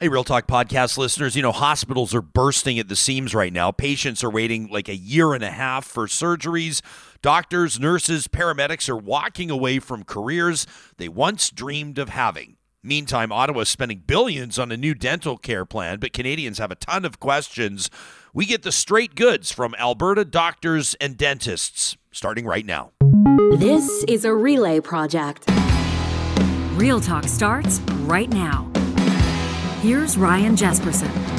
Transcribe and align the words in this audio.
Hey, 0.00 0.06
Real 0.06 0.22
Talk 0.22 0.46
podcast 0.46 0.96
listeners, 0.96 1.34
you 1.34 1.42
know, 1.42 1.50
hospitals 1.50 2.14
are 2.14 2.22
bursting 2.22 2.78
at 2.78 2.86
the 2.86 2.94
seams 2.94 3.34
right 3.34 3.52
now. 3.52 3.72
Patients 3.72 4.22
are 4.22 4.30
waiting 4.30 4.68
like 4.68 4.88
a 4.88 4.94
year 4.94 5.34
and 5.34 5.42
a 5.42 5.50
half 5.50 5.84
for 5.84 6.06
surgeries. 6.06 6.82
Doctors, 7.20 7.80
nurses, 7.80 8.28
paramedics 8.28 8.88
are 8.88 8.96
walking 8.96 9.50
away 9.50 9.80
from 9.80 10.04
careers 10.04 10.68
they 10.98 11.08
once 11.08 11.50
dreamed 11.50 11.98
of 11.98 12.10
having. 12.10 12.58
Meantime, 12.80 13.32
Ottawa 13.32 13.62
is 13.62 13.70
spending 13.70 14.04
billions 14.06 14.56
on 14.56 14.70
a 14.70 14.76
new 14.76 14.94
dental 14.94 15.36
care 15.36 15.64
plan, 15.64 15.98
but 15.98 16.12
Canadians 16.12 16.58
have 16.58 16.70
a 16.70 16.76
ton 16.76 17.04
of 17.04 17.18
questions. 17.18 17.90
We 18.32 18.46
get 18.46 18.62
the 18.62 18.70
straight 18.70 19.16
goods 19.16 19.50
from 19.50 19.74
Alberta 19.80 20.24
doctors 20.24 20.94
and 21.00 21.16
dentists, 21.16 21.96
starting 22.12 22.46
right 22.46 22.64
now. 22.64 22.92
This 23.56 24.04
is 24.06 24.24
a 24.24 24.32
relay 24.32 24.78
project. 24.78 25.50
Real 26.76 27.00
Talk 27.00 27.24
starts 27.24 27.80
right 28.06 28.30
now. 28.30 28.70
Here's 29.82 30.16
Ryan 30.16 30.56
Jespersen. 30.56 31.37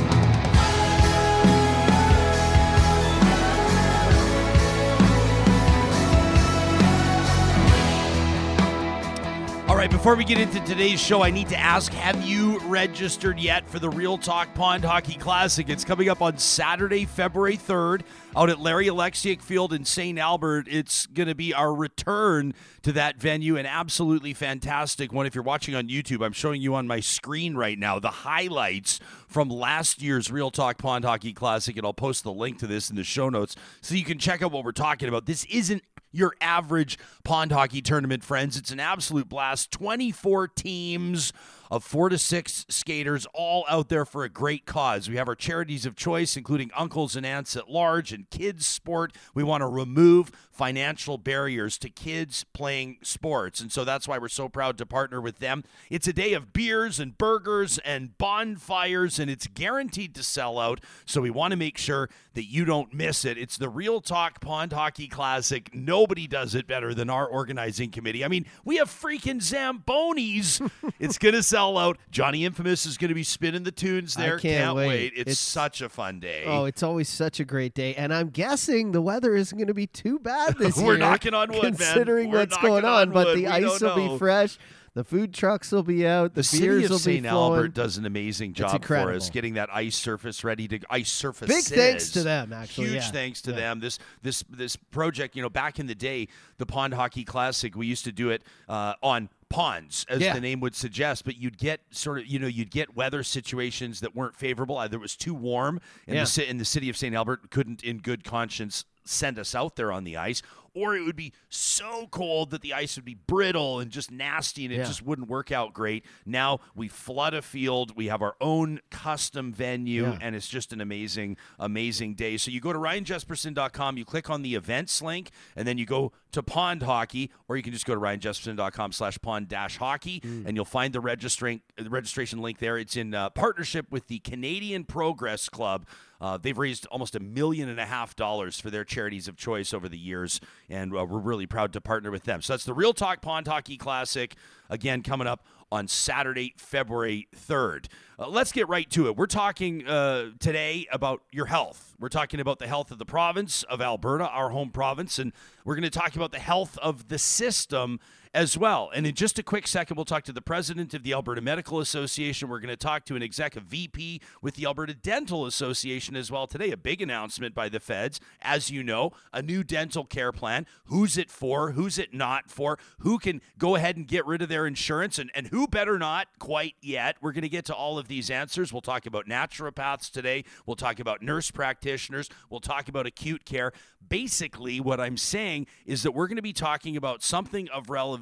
Right, 9.80 9.90
before 9.90 10.16
we 10.16 10.26
get 10.26 10.38
into 10.38 10.60
today's 10.66 11.00
show, 11.00 11.22
I 11.22 11.32
need 11.32 11.48
to 11.48 11.58
ask 11.58 11.94
Have 11.94 12.22
you 12.28 12.60
registered 12.68 13.40
yet 13.40 13.66
for 13.70 13.80
the 13.80 13.90
Real 13.90 14.18
Talk 14.18 14.54
Pond 14.54 14.84
Hockey 14.84 15.14
Classic? 15.14 15.70
It's 15.70 15.86
coming 15.86 16.10
up 16.10 16.22
on 16.22 16.38
Saturday, 16.38 17.06
February 17.06 17.56
3rd, 17.56 18.02
out 18.36 18.50
at 18.50 18.60
Larry 18.60 18.88
Olexiuk 18.88 19.42
Field 19.42 19.72
in 19.72 19.86
St. 19.86 20.20
Albert. 20.20 20.68
It's 20.70 21.06
going 21.06 21.30
to 21.30 21.34
be 21.34 21.54
our 21.54 21.74
return 21.74 22.54
to 22.82 22.92
that 22.92 23.22
venue, 23.22 23.56
an 23.56 23.66
absolutely 23.66 24.34
fantastic 24.34 25.14
one. 25.14 25.26
If 25.26 25.34
you're 25.34 25.46
watching 25.46 25.76
on 25.76 25.88
YouTube, 25.88 26.26
I'm 26.26 26.34
showing 26.34 26.62
you 26.62 26.76
on 26.76 26.86
my 26.86 27.00
screen 27.00 27.56
right 27.56 27.80
now 27.80 28.00
the 28.00 28.10
highlights 28.10 29.00
from 29.30 29.48
last 29.48 30.02
year's 30.02 30.30
Real 30.30 30.52
Talk 30.52 30.78
Pond 30.78 31.06
Hockey 31.06 31.32
Classic, 31.32 31.78
and 31.78 31.86
I'll 31.86 31.94
post 31.94 32.26
the 32.26 32.34
link 32.34 32.60
to 32.60 32.68
this 32.68 32.90
in 32.90 32.98
the 32.98 33.06
show 33.06 33.30
notes 33.30 33.56
so 33.80 33.96
you 33.96 34.04
can 34.04 34.20
check 34.20 34.42
out 34.42 34.52
what 34.52 34.66
we're 34.66 34.74
talking 34.74 35.08
about. 35.08 35.26
This 35.26 35.46
isn't 35.46 35.84
your 36.12 36.34
average 36.42 36.98
pond 37.24 37.52
hockey 37.52 37.82
tournament, 37.82 38.24
friends. 38.24 38.58
It's 38.58 38.72
an 38.72 38.80
absolute 38.80 39.30
blast. 39.30 39.72
24 39.72 40.48
teams 40.50 41.34
of 41.72 41.84
four 41.84 42.10
to 42.10 42.18
six 42.18 42.66
skaters 42.68 43.28
all 43.34 43.66
out 43.70 43.90
there 43.90 44.06
for 44.06 44.24
a 44.24 44.30
great 44.30 44.66
cause. 44.66 45.10
We 45.10 45.18
have 45.18 45.28
our 45.28 45.36
charities 45.36 45.86
of 45.86 45.96
choice, 45.96 46.36
including 46.36 46.72
uncles 46.76 47.16
and 47.16 47.26
aunts 47.26 47.56
at 47.56 47.70
large 47.70 48.12
and 48.12 48.30
kids 48.30 48.66
sport. 48.66 49.14
We 49.34 49.44
want 49.44 49.62
to 49.62 49.68
remove 49.68 50.32
financial 50.52 51.18
barriers 51.18 51.78
to 51.78 51.90
kids 51.90 52.46
playing 52.54 52.98
sports. 53.04 53.62
And 53.62 53.72
so 53.72 53.86
that's 53.86 54.08
why 54.08 54.18
we're 54.18 54.30
so 54.30 54.50
proud 54.50 54.78
to 54.80 54.86
partner 54.86 55.22
with 55.22 55.40
them. 55.40 55.64
It's 55.90 56.08
a 56.08 56.14
day 56.14 56.34
of 56.34 56.52
beers 56.52 57.00
and 57.00 57.18
burgers 57.18 57.78
and 57.80 58.18
bonfires, 58.18 59.20
and 59.20 59.30
it's 59.30 59.48
guaranteed 59.48 60.16
to 60.16 60.24
sell 60.24 60.60
out. 60.60 60.82
So 61.06 61.22
we 61.22 61.30
want 61.30 61.52
to 61.52 61.58
make 61.58 61.78
sure 61.78 62.10
that 62.34 62.46
you 62.46 62.66
don't 62.66 62.94
miss 62.94 63.26
it. 63.26 63.38
It's 63.38 63.58
the 63.58 63.70
Real 63.70 64.02
Talk 64.02 64.42
Pond 64.42 64.74
Hockey 64.74 65.08
Classic. 65.08 65.70
Nobody 65.74 66.26
does 66.28 66.56
it 66.56 66.68
better 66.68 66.94
than 66.94 67.10
our 67.10 67.28
organizing 67.28 67.92
committee. 67.92 68.26
I 68.26 68.28
mean, 68.28 68.46
we 68.66 68.78
have 68.78 68.90
freaking 68.90 69.42
Zambonis. 69.42 70.70
it's 71.00 71.18
going 71.18 71.36
to 71.36 71.44
sell 71.44 71.59
out. 71.60 71.98
Johnny 72.12 72.46
Infamous 72.46 72.86
is 72.86 72.98
going 72.98 73.10
to 73.10 73.16
be 73.16 73.24
spinning 73.24 73.64
the 73.64 73.72
tunes 73.72 74.14
there. 74.16 74.38
I 74.38 74.40
can't 74.40 74.76
wait. 74.76 74.88
wait. 74.88 75.12
It's, 75.14 75.22
It's- 75.22 75.40
such 75.40 75.82
a 75.82 75.90
fun 75.90 76.20
day. 76.20 76.44
Oh, 76.46 76.66
it's 76.66 76.84
always 76.84 77.10
such 77.10 77.40
a 77.40 77.46
great 77.46 77.74
day, 77.74 77.94
and 77.96 78.14
I'm 78.14 78.30
guessing 78.30 78.92
the 78.92 79.02
weather 79.02 79.36
isn't 79.36 79.58
going 79.58 79.68
to 79.68 79.74
be 79.74 79.88
too 79.88 80.20
bad 80.20 80.58
this 80.58 80.78
year. 80.78 80.86
We're 80.88 80.98
knocking 80.98 81.34
on 81.34 81.52
wood, 81.52 81.62
considering 81.62 82.30
We're 82.32 82.40
what's 82.40 82.58
going 82.58 82.86
on 82.86 83.10
on. 83.10 83.12
But 83.12 83.36
the 83.36 83.42
We 83.42 83.48
ice 83.48 83.82
will 83.82 83.96
know. 83.96 84.14
be 84.14 84.18
fresh. 84.18 84.58
The 84.96 85.04
food 85.04 85.36
trucks 85.36 85.72
will 85.72 85.84
be 85.84 86.06
out. 86.06 86.34
The, 86.34 86.40
the 86.40 86.44
city 86.44 86.68
beers 86.68 86.86
of 86.86 86.90
will 86.90 86.98
be 86.98 87.02
St. 87.04 87.26
flowing. 87.28 87.54
Albert 87.58 87.74
does 87.76 87.98
an 87.98 88.06
amazing 88.08 88.54
job 88.54 88.84
for 88.84 89.12
us 89.14 89.30
getting 89.30 89.54
that 89.54 89.70
ice 89.72 89.96
surface 89.96 90.44
ready 90.44 90.68
to 90.68 90.80
ice 90.90 91.12
surface. 91.12 91.48
Big 91.48 91.64
thanks 91.64 92.10
to 92.12 92.24
them, 92.24 92.52
actually, 92.52 92.88
Huge 92.88 93.04
yeah. 93.04 93.12
thanks 93.12 93.42
to 93.44 93.52
Yeah. 93.52 93.58
them. 93.58 93.80
This 93.82 94.00
this 94.24 94.44
this 94.50 94.76
project, 94.76 95.36
you 95.36 95.44
know, 95.44 95.50
back 95.50 95.80
in 95.80 95.86
the 95.86 95.96
day, 95.96 96.28
the 96.58 96.66
Pond 96.66 96.96
Hockey 96.96 97.24
Classic, 97.24 97.76
we 97.76 97.86
used 97.86 98.04
to 98.06 98.12
do 98.12 98.32
it 98.32 98.44
uh, 98.68 98.96
on 99.04 99.30
ponds, 99.50 100.06
as 100.10 100.22
Yeah. 100.22 100.34
the 100.34 100.42
name 100.42 100.60
would 100.60 100.76
suggest. 100.76 101.26
But 101.26 101.38
you'd 101.38 101.58
get 101.58 101.82
sort 101.92 102.20
of, 102.20 102.28
you 102.28 102.40
know, 102.40 102.48
you'd 102.48 102.72
get 102.72 102.96
weather 102.96 103.24
situations 103.24 104.00
that 104.02 104.16
weren't 104.16 104.36
favorable. 104.36 104.78
Either 104.78 104.98
it 104.98 105.02
was 105.02 105.16
too 105.16 105.34
warm, 105.34 105.80
and 106.08 106.16
Yeah. 106.16 106.24
the 106.26 106.54
the 106.60 106.66
city 106.66 106.90
of 106.90 106.98
St. 106.98 107.16
Albert 107.16 107.50
couldn't, 107.50 107.84
in 107.84 107.98
good 108.00 108.24
conscience, 108.24 108.86
send 109.06 109.40
us 109.40 109.56
out 109.56 109.76
there 109.76 109.92
on 109.92 110.04
the 110.04 110.16
ice, 110.16 110.44
or 110.76 110.96
it 110.96 111.02
would 111.04 111.16
be 111.16 111.34
so 111.50 112.06
cold 112.12 112.52
that 112.52 112.62
the 112.62 112.74
ice 112.76 112.96
would 112.96 113.04
be 113.06 113.16
brittle 113.16 113.80
and 113.80 113.90
just 113.90 114.12
nasty, 114.12 114.66
and 114.66 114.74
it 114.74 114.78
Yeah. 114.78 114.84
just 114.84 115.02
wouldn't 115.02 115.28
work 115.28 115.52
out 115.52 115.74
great. 115.74 116.06
Now 116.28 116.60
we 116.76 116.88
flood 116.88 117.34
a 117.34 117.42
field. 117.42 117.96
We 117.96 118.06
have 118.06 118.22
our 118.22 118.36
own 118.40 118.80
custom 118.92 119.52
venue, 119.52 120.04
Yeah. 120.04 120.18
and 120.22 120.36
it's 120.36 120.48
just 120.48 120.72
an 120.72 120.80
amazing, 120.80 121.38
amazing 121.58 122.14
day. 122.14 122.38
So 122.38 122.52
you 122.52 122.60
go 122.62 122.72
to 122.72 122.78
ryanjespersen.com, 122.78 123.98
you 123.98 124.06
click 124.06 124.30
on 124.30 124.44
the 124.44 124.54
events 124.54 125.02
link, 125.02 125.32
and 125.56 125.68
then 125.68 125.80
you 125.80 125.88
go 125.88 126.12
to 126.32 126.44
Pond 126.44 126.84
Hockey, 126.84 127.32
or 127.48 127.58
you 127.58 127.64
can 127.64 127.74
just 127.74 127.86
go 127.86 127.94
to 127.96 128.00
ryanjespersen.com 128.00 128.92
slash 128.92 129.18
pond 129.22 129.48
dash 129.48 129.78
hockey, 129.78 130.22
and 130.46 130.56
you'll 130.56 130.66
find 130.66 130.94
the 130.94 131.00
registering 131.00 131.62
the 131.78 131.90
registration 131.90 132.40
link 132.42 132.60
there. 132.60 132.78
It's 132.78 132.96
in 132.96 133.14
uh, 133.14 133.30
partnership 133.32 133.88
with 133.92 134.08
the 134.08 134.20
Canadian 134.20 134.84
Progress 134.84 135.50
Club. 135.50 135.86
Uh, 136.22 136.38
they've 136.38 136.58
raised 136.58 136.86
almost 136.88 137.16
a 137.16 137.20
million 137.20 137.70
and 137.70 137.80
a 137.80 137.86
half 137.86 138.16
dollars 138.16 138.60
for 138.60 138.70
their 138.70 138.84
charities 138.84 139.28
of 139.28 139.38
choice 139.38 139.74
over 139.74 139.88
the 139.88 139.98
years, 139.98 140.42
and 140.70 140.96
uh, 140.96 141.06
we're 141.06 141.18
really 141.18 141.48
proud 141.48 141.72
to 141.74 141.82
partner 141.82 142.12
with 142.12 142.26
them. 142.26 142.42
So 142.42 142.54
that's 142.54 142.66
the 142.66 142.74
Real 142.74 142.94
Talk 142.94 143.22
Pond 143.22 143.48
Hockey 143.48 143.78
Classic, 143.78 144.36
again, 144.70 145.02
coming 145.02 145.28
up 145.28 145.46
on 145.72 145.88
Saturday, 145.88 146.54
February 146.58 147.28
3rd. 147.36 147.86
Uh, 148.18 148.28
let's 148.28 148.52
get 148.52 148.68
right 148.68 148.90
to 148.92 149.08
it. 149.08 149.16
We're 149.16 149.28
talking 149.28 149.88
uh, 149.88 150.32
today 150.40 150.88
about 150.92 151.22
your 151.32 151.46
health. 151.46 151.96
We're 152.00 152.10
talking 152.10 152.40
about 152.40 152.60
the 152.60 152.68
health 152.68 152.92
of 152.92 152.98
the 152.98 153.06
province 153.06 153.64
of 153.64 153.82
Alberta, 153.82 154.28
our 154.28 154.50
home 154.50 154.72
province, 154.72 155.20
and 155.20 155.34
we're 155.66 155.76
going 155.76 155.84
to 155.84 155.90
talk 155.90 156.16
about 156.16 156.32
the 156.32 156.40
health 156.40 156.78
of 156.80 157.08
the 157.08 157.18
system 157.18 158.00
as 158.34 158.56
well. 158.56 158.92
And 158.94 159.08
in 159.08 159.16
just 159.16 159.40
a 159.40 159.44
quick 159.44 159.66
second, 159.66 159.96
we'll 159.96 160.06
talk 160.06 160.24
to 160.26 160.32
the 160.32 160.42
president 160.42 160.94
of 160.94 161.02
the 161.02 161.14
Alberta 161.14 161.42
Medical 161.42 161.80
Association. 161.80 162.48
We're 162.48 162.60
going 162.60 162.70
to 162.70 162.78
talk 162.78 163.06
to 163.06 163.16
an 163.16 163.24
executive 163.24 163.68
VP 163.68 164.22
with 164.42 164.54
the 164.54 164.66
Alberta 164.66 164.94
Dental 164.94 165.48
Association 165.48 166.16
as 166.16 166.30
well 166.30 166.46
today. 166.46 166.70
A 166.70 166.78
big 166.78 167.02
announcement 167.02 167.56
by 167.56 167.70
the 167.70 167.80
feds, 167.80 168.20
as 168.42 168.70
you 168.70 168.84
know, 168.84 169.12
a 169.34 169.42
new 169.42 169.64
dental 169.64 170.06
care 170.06 170.32
plan. 170.32 170.68
Who's 170.86 171.18
it 171.18 171.32
for? 171.32 171.72
Who's 171.72 171.98
it 171.98 172.14
not 172.14 172.52
for? 172.52 172.78
Who 173.00 173.18
can 173.18 173.42
go 173.58 173.76
ahead 173.76 173.98
and 173.98 174.08
get 174.08 174.28
rid 174.28 174.44
of 174.44 174.50
their 174.50 174.68
insurance? 174.68 175.18
And, 175.18 175.32
and 175.34 175.48
who 175.48 175.68
better 175.68 175.98
not 175.98 176.28
quite 176.38 176.76
yet? 176.82 177.16
We're 177.22 177.34
going 177.34 177.42
to 177.42 177.50
get 177.50 177.66
to 177.66 177.76
all 177.76 177.98
of 177.98 178.08
these 178.08 178.30
answers. 178.30 178.72
We'll 178.72 178.82
talk 178.82 179.08
about 179.08 179.26
naturopaths 179.28 180.12
today. 180.12 180.44
We'll 180.68 180.76
talk 180.76 181.00
about 181.00 181.24
nurse 181.24 181.50
practitioners. 181.50 182.30
We'll 182.52 182.60
talk 182.60 182.90
about 182.90 183.08
acute 183.08 183.46
care. 183.46 183.74
Basically, 184.08 184.80
what 184.80 185.00
I'm 185.00 185.18
saying 185.18 185.66
is 185.86 186.04
that 186.04 186.12
we're 186.12 186.28
going 186.28 186.36
to 186.36 186.42
be 186.44 186.54
talking 186.54 186.96
about 186.96 187.24
something 187.24 187.68
of 187.70 187.90
relevance 187.90 188.19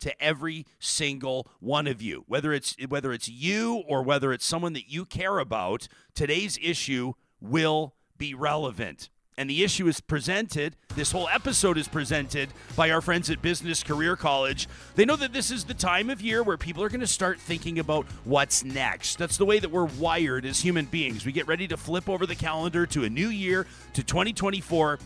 to 0.00 0.22
every 0.22 0.66
single 0.78 1.46
one 1.60 1.86
of 1.86 2.00
you, 2.00 2.24
whether 2.26 2.52
it's 2.52 2.76
whether 2.88 3.12
it's 3.12 3.28
you 3.28 3.82
or 3.88 4.02
whether 4.02 4.32
it's 4.32 4.44
someone 4.44 4.72
that 4.74 4.90
you 4.90 5.04
care 5.04 5.38
about. 5.38 5.88
Today's 6.14 6.58
issue 6.62 7.14
will 7.40 7.94
be 8.18 8.34
relevant. 8.34 9.08
And 9.40 9.48
the 9.48 9.64
issue 9.64 9.88
is 9.88 10.00
presented, 10.00 10.76
this 10.96 11.12
whole 11.12 11.26
episode 11.28 11.78
is 11.78 11.88
presented 11.88 12.50
by 12.76 12.90
our 12.90 13.00
friends 13.00 13.30
at 13.30 13.40
Business 13.40 13.82
Career 13.82 14.14
College. 14.14 14.68
They 14.96 15.06
know 15.06 15.16
that 15.16 15.32
this 15.32 15.50
is 15.50 15.64
the 15.64 15.72
time 15.72 16.10
of 16.10 16.20
year 16.20 16.42
where 16.42 16.58
people 16.58 16.82
are 16.82 16.90
going 16.90 17.00
to 17.00 17.06
start 17.06 17.40
thinking 17.40 17.78
about 17.78 18.04
what's 18.24 18.64
next. 18.64 19.16
That's 19.16 19.38
the 19.38 19.46
way 19.46 19.58
that 19.58 19.70
we're 19.70 19.86
wired 19.86 20.44
as 20.44 20.60
human 20.60 20.84
beings. 20.84 21.24
We 21.24 21.32
get 21.32 21.46
ready 21.46 21.66
to 21.68 21.78
flip 21.78 22.06
over 22.06 22.26
the 22.26 22.34
calendar 22.34 22.84
to 22.88 23.04
a 23.04 23.08
new 23.08 23.28
year, 23.28 23.66
to 23.94 24.02
2024. 24.02 24.98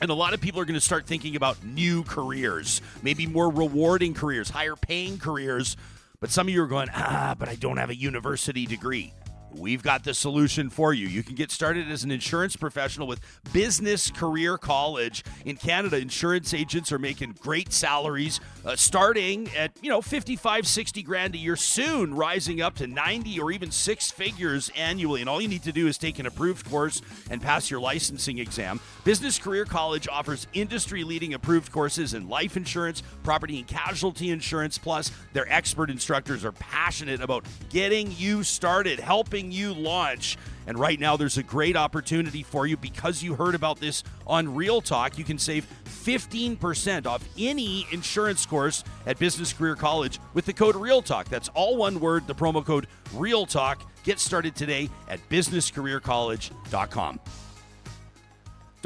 And 0.00 0.10
a 0.10 0.14
lot 0.14 0.34
of 0.34 0.40
people 0.40 0.60
are 0.60 0.66
going 0.66 0.74
to 0.74 0.80
start 0.80 1.06
thinking 1.06 1.36
about 1.36 1.64
new 1.64 2.02
careers, 2.04 2.82
maybe 3.02 3.26
more 3.26 3.50
rewarding 3.50 4.12
careers, 4.12 4.50
higher 4.50 4.76
paying 4.76 5.18
careers. 5.18 5.76
But 6.20 6.30
some 6.30 6.48
of 6.48 6.54
you 6.54 6.62
are 6.62 6.66
going, 6.66 6.88
ah, 6.94 7.34
but 7.38 7.48
I 7.48 7.54
don't 7.54 7.78
have 7.78 7.90
a 7.90 7.96
university 7.96 8.66
degree. 8.66 9.12
We've 9.58 9.82
got 9.82 10.04
the 10.04 10.12
solution 10.12 10.68
for 10.68 10.92
you. 10.92 11.06
You 11.06 11.22
can 11.22 11.34
get 11.34 11.50
started 11.50 11.90
as 11.90 12.04
an 12.04 12.10
insurance 12.10 12.56
professional 12.56 13.06
with 13.06 13.20
Business 13.52 14.10
Career 14.10 14.58
College. 14.58 15.24
In 15.46 15.56
Canada, 15.56 15.96
insurance 15.96 16.52
agents 16.52 16.92
are 16.92 16.98
making 16.98 17.36
great 17.40 17.72
salaries, 17.72 18.38
uh, 18.66 18.76
starting 18.76 19.48
at, 19.56 19.72
you 19.80 19.88
know, 19.88 20.02
55, 20.02 20.66
60 20.66 21.02
grand 21.02 21.34
a 21.34 21.38
year, 21.38 21.56
soon 21.56 22.14
rising 22.14 22.60
up 22.60 22.74
to 22.76 22.86
90 22.86 23.40
or 23.40 23.50
even 23.50 23.70
six 23.70 24.10
figures 24.10 24.70
annually. 24.76 25.22
And 25.22 25.30
all 25.30 25.40
you 25.40 25.48
need 25.48 25.62
to 25.62 25.72
do 25.72 25.86
is 25.86 25.96
take 25.96 26.18
an 26.18 26.26
approved 26.26 26.68
course 26.68 27.00
and 27.30 27.40
pass 27.40 27.70
your 27.70 27.80
licensing 27.80 28.38
exam. 28.38 28.78
Business 29.04 29.38
Career 29.38 29.64
College 29.64 30.06
offers 30.08 30.46
industry 30.52 31.02
leading 31.02 31.32
approved 31.32 31.72
courses 31.72 32.12
in 32.12 32.28
life 32.28 32.56
insurance, 32.56 33.02
property 33.22 33.58
and 33.58 33.66
casualty 33.66 34.30
insurance. 34.30 34.76
Plus, 34.76 35.10
their 35.32 35.50
expert 35.50 35.90
instructors 35.90 36.44
are 36.44 36.52
passionate 36.52 37.22
about 37.22 37.46
getting 37.70 38.12
you 38.12 38.42
started, 38.42 39.00
helping 39.00 39.45
you 39.52 39.72
launch. 39.74 40.36
And 40.66 40.78
right 40.78 40.98
now, 40.98 41.16
there's 41.16 41.38
a 41.38 41.42
great 41.42 41.76
opportunity 41.76 42.42
for 42.42 42.66
you 42.66 42.76
because 42.76 43.22
you 43.22 43.34
heard 43.34 43.54
about 43.54 43.78
this 43.78 44.02
on 44.26 44.54
Real 44.54 44.80
Talk. 44.80 45.16
You 45.16 45.24
can 45.24 45.38
save 45.38 45.66
15% 45.84 47.06
off 47.06 47.22
any 47.38 47.86
insurance 47.92 48.44
course 48.46 48.82
at 49.06 49.18
Business 49.18 49.52
Career 49.52 49.76
College 49.76 50.18
with 50.34 50.44
the 50.46 50.52
code 50.52 50.76
Real 50.76 51.02
Talk. 51.02 51.28
That's 51.28 51.48
all 51.50 51.76
one 51.76 52.00
word, 52.00 52.26
the 52.26 52.34
promo 52.34 52.64
code 52.64 52.88
Real 53.14 53.46
Talk. 53.46 53.82
Get 54.02 54.18
started 54.18 54.56
today 54.56 54.88
at 55.08 55.20
businesscareercollege.com. 55.28 57.20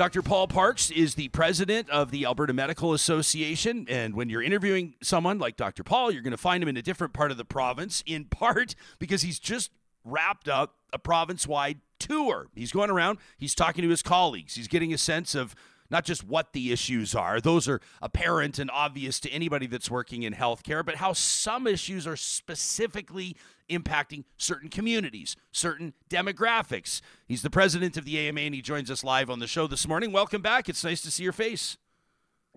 Dr. 0.01 0.23
Paul 0.23 0.49
Parks 0.49 0.91
is 0.91 1.15
the 1.15 1.29
president 1.29 1.91
of 1.91 2.11
the 2.11 2.25
Alberta 2.25 2.55
Medical 2.55 2.95
Association. 2.95 3.85
And 3.87 4.15
when 4.15 4.31
you're 4.31 4.43
interviewing 4.43 4.95
someone 5.03 5.39
like 5.39 5.59
Dr. 5.59 5.85
Paul, 5.85 6.11
you're 6.11 6.23
going 6.23 6.31
to 6.31 6.39
find 6.39 6.63
him 6.63 6.71
in 6.71 6.79
a 6.79 6.83
different 6.83 7.13
part 7.13 7.31
of 7.31 7.37
the 7.37 7.45
province, 7.45 8.03
in 8.07 8.25
part 8.25 8.75
because 8.99 9.21
he's 9.21 9.39
just 9.39 9.71
wrapped 10.05 10.49
up 10.49 10.77
a 10.93 10.99
province 10.99 11.47
wide 11.47 11.81
tour. 11.99 12.49
He's 12.55 12.73
going 12.73 12.91
around, 12.91 13.19
he's 13.39 13.55
talking 13.55 13.83
to 13.83 13.89
his 13.89 14.03
colleagues, 14.03 14.55
he's 14.55 14.69
getting 14.69 14.93
a 14.93 14.99
sense 14.99 15.35
of 15.35 15.55
not 15.91 16.05
just 16.05 16.23
what 16.25 16.53
the 16.53 16.73
issues 16.73 17.15
are, 17.15 17.41
those 17.41 17.69
are 17.69 17.81
apparent 18.01 18.59
and 18.59 18.71
obvious 18.71 19.19
to 19.21 19.31
anybody 19.31 19.67
that's 19.67 19.91
working 19.91 20.23
in 20.23 20.33
healthcare, 20.33 20.85
but 20.85 20.97
how 20.97 21.13
some 21.13 21.67
issues 21.67 22.07
are 22.07 22.17
specifically 22.17 23.37
impacting 23.69 24.25
certain 24.37 24.69
communities, 24.69 25.37
certain 25.53 25.93
demographics. 26.09 27.01
He's 27.27 27.43
the 27.43 27.51
president 27.51 27.97
of 27.97 28.05
the 28.05 28.19
AMA 28.19 28.41
and 28.41 28.55
he 28.55 28.63
joins 28.63 28.91
us 28.91 29.03
live 29.03 29.31
on 29.31 29.41
the 29.41 29.47
show 29.47 29.67
this 29.67 29.87
morning. 29.87 30.13
Welcome 30.13 30.43
back. 30.43 30.69
It's 30.69 30.85
nice 30.85 31.03
to 31.03 31.11
see 31.11 31.25
your 31.25 31.33
face. 31.33 31.77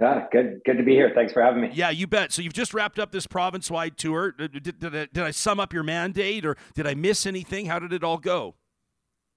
Yeah, 0.04 0.26
good, 0.34 0.60
good 0.66 0.78
to 0.78 0.84
be 0.84 0.92
here. 0.92 1.14
Thanks 1.16 1.32
for 1.32 1.42
having 1.42 1.62
me. 1.62 1.70
Yeah, 1.74 1.90
you 1.90 2.08
bet. 2.08 2.34
So 2.34 2.42
you've 2.42 2.52
just 2.52 2.74
wrapped 2.74 3.00
up 3.00 3.14
this 3.14 3.26
province-wide 3.26 3.98
tour. 3.98 4.34
Did, 4.34 4.62
did, 4.62 4.80
did, 4.80 5.18
I, 5.18 5.32
sum 5.32 5.62
up 5.62 5.72
your 5.72 5.84
mandate, 5.84 6.46
or 6.46 6.58
did 6.76 6.86
I 6.86 6.94
miss 6.94 7.26
anything? 7.26 7.68
How 7.68 7.80
did 7.80 7.94
it 7.94 8.04
all 8.04 8.18
go? 8.18 8.56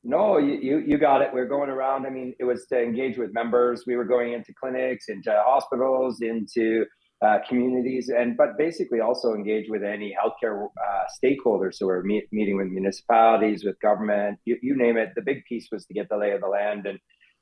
No, 0.03 0.39
you, 0.39 0.59
you, 0.61 0.79
you 0.85 0.99
got 0.99 1.23
it. 1.23 1.31
We're 1.33 1.47
going 1.47 1.71
around. 1.71 2.05
I 2.05 2.11
mean, 2.11 2.35
it 2.41 2.45
was 2.45 2.67
to 2.71 2.83
engage 2.83 3.17
with 3.17 3.33
members. 3.33 3.85
We 3.87 3.95
were 3.95 4.05
going 4.05 4.33
into 4.33 4.53
clinics, 4.61 5.05
into 5.09 5.33
hospitals, 5.47 6.21
into 6.21 6.85
uh, 7.25 7.39
communities, 7.49 8.09
and 8.09 8.37
but 8.37 8.59
basically 8.59 8.99
also 8.99 9.35
engage 9.35 9.67
with 9.69 9.85
any 9.85 10.17
healthcare 10.21 10.67
uh, 10.67 11.05
stakeholders. 11.25 11.75
So 11.75 11.87
we're 11.87 12.03
meet, 12.03 12.25
meeting 12.33 12.57
with 12.57 12.67
municipalities, 12.67 13.65
with 13.65 13.79
government, 13.81 14.41
you, 14.45 14.59
you 14.63 14.77
name 14.77 14.97
it. 14.97 15.11
The 15.15 15.23
big 15.23 15.45
piece 15.49 15.69
was 15.71 15.87
to 15.87 15.95
get 15.95 16.09
the 16.09 16.17
lay 16.17 16.33
of 16.33 16.41
the 16.41 16.49
land, 16.49 16.87
and 16.87 16.99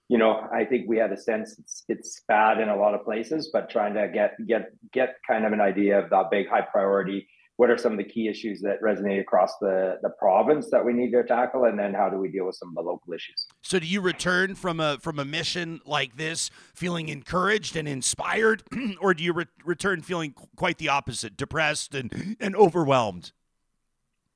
you 0.08 0.18
know, 0.18 0.46
I 0.52 0.64
think 0.64 0.86
we 0.88 0.98
had 0.98 1.12
a 1.12 1.16
sense 1.16 1.58
it's, 1.58 1.84
it's 1.88 2.22
bad 2.28 2.60
in 2.60 2.68
a 2.68 2.76
lot 2.76 2.94
of 2.94 3.04
places, 3.04 3.50
but 3.52 3.70
trying 3.70 3.94
to 3.94 4.08
get 4.08 4.34
get 4.46 4.70
get 4.92 5.16
kind 5.26 5.44
of 5.44 5.52
an 5.52 5.60
idea 5.60 5.98
of 5.98 6.10
that 6.10 6.30
big 6.30 6.48
high 6.48 6.62
priority 6.62 7.26
what 7.56 7.70
are 7.70 7.78
some 7.78 7.92
of 7.92 7.98
the 7.98 8.04
key 8.04 8.28
issues 8.28 8.60
that 8.62 8.80
resonate 8.82 9.20
across 9.20 9.56
the, 9.60 9.98
the 10.02 10.10
province 10.10 10.70
that 10.70 10.84
we 10.84 10.92
need 10.92 11.12
to 11.12 11.22
tackle 11.22 11.64
and 11.64 11.78
then 11.78 11.94
how 11.94 12.08
do 12.08 12.16
we 12.16 12.28
deal 12.28 12.46
with 12.46 12.56
some 12.56 12.68
of 12.70 12.74
the 12.74 12.80
local 12.80 13.12
issues? 13.12 13.46
So 13.62 13.78
do 13.78 13.86
you 13.86 14.00
return 14.00 14.54
from 14.54 14.80
a 14.80 14.98
from 14.98 15.18
a 15.18 15.24
mission 15.24 15.80
like 15.86 16.16
this 16.16 16.50
feeling 16.74 17.08
encouraged 17.08 17.76
and 17.76 17.86
inspired 17.86 18.64
or 19.00 19.14
do 19.14 19.22
you 19.22 19.32
re- 19.32 19.46
return 19.64 20.02
feeling 20.02 20.34
quite 20.56 20.78
the 20.78 20.88
opposite 20.88 21.36
depressed 21.36 21.94
and 21.94 22.36
and 22.40 22.56
overwhelmed? 22.56 23.32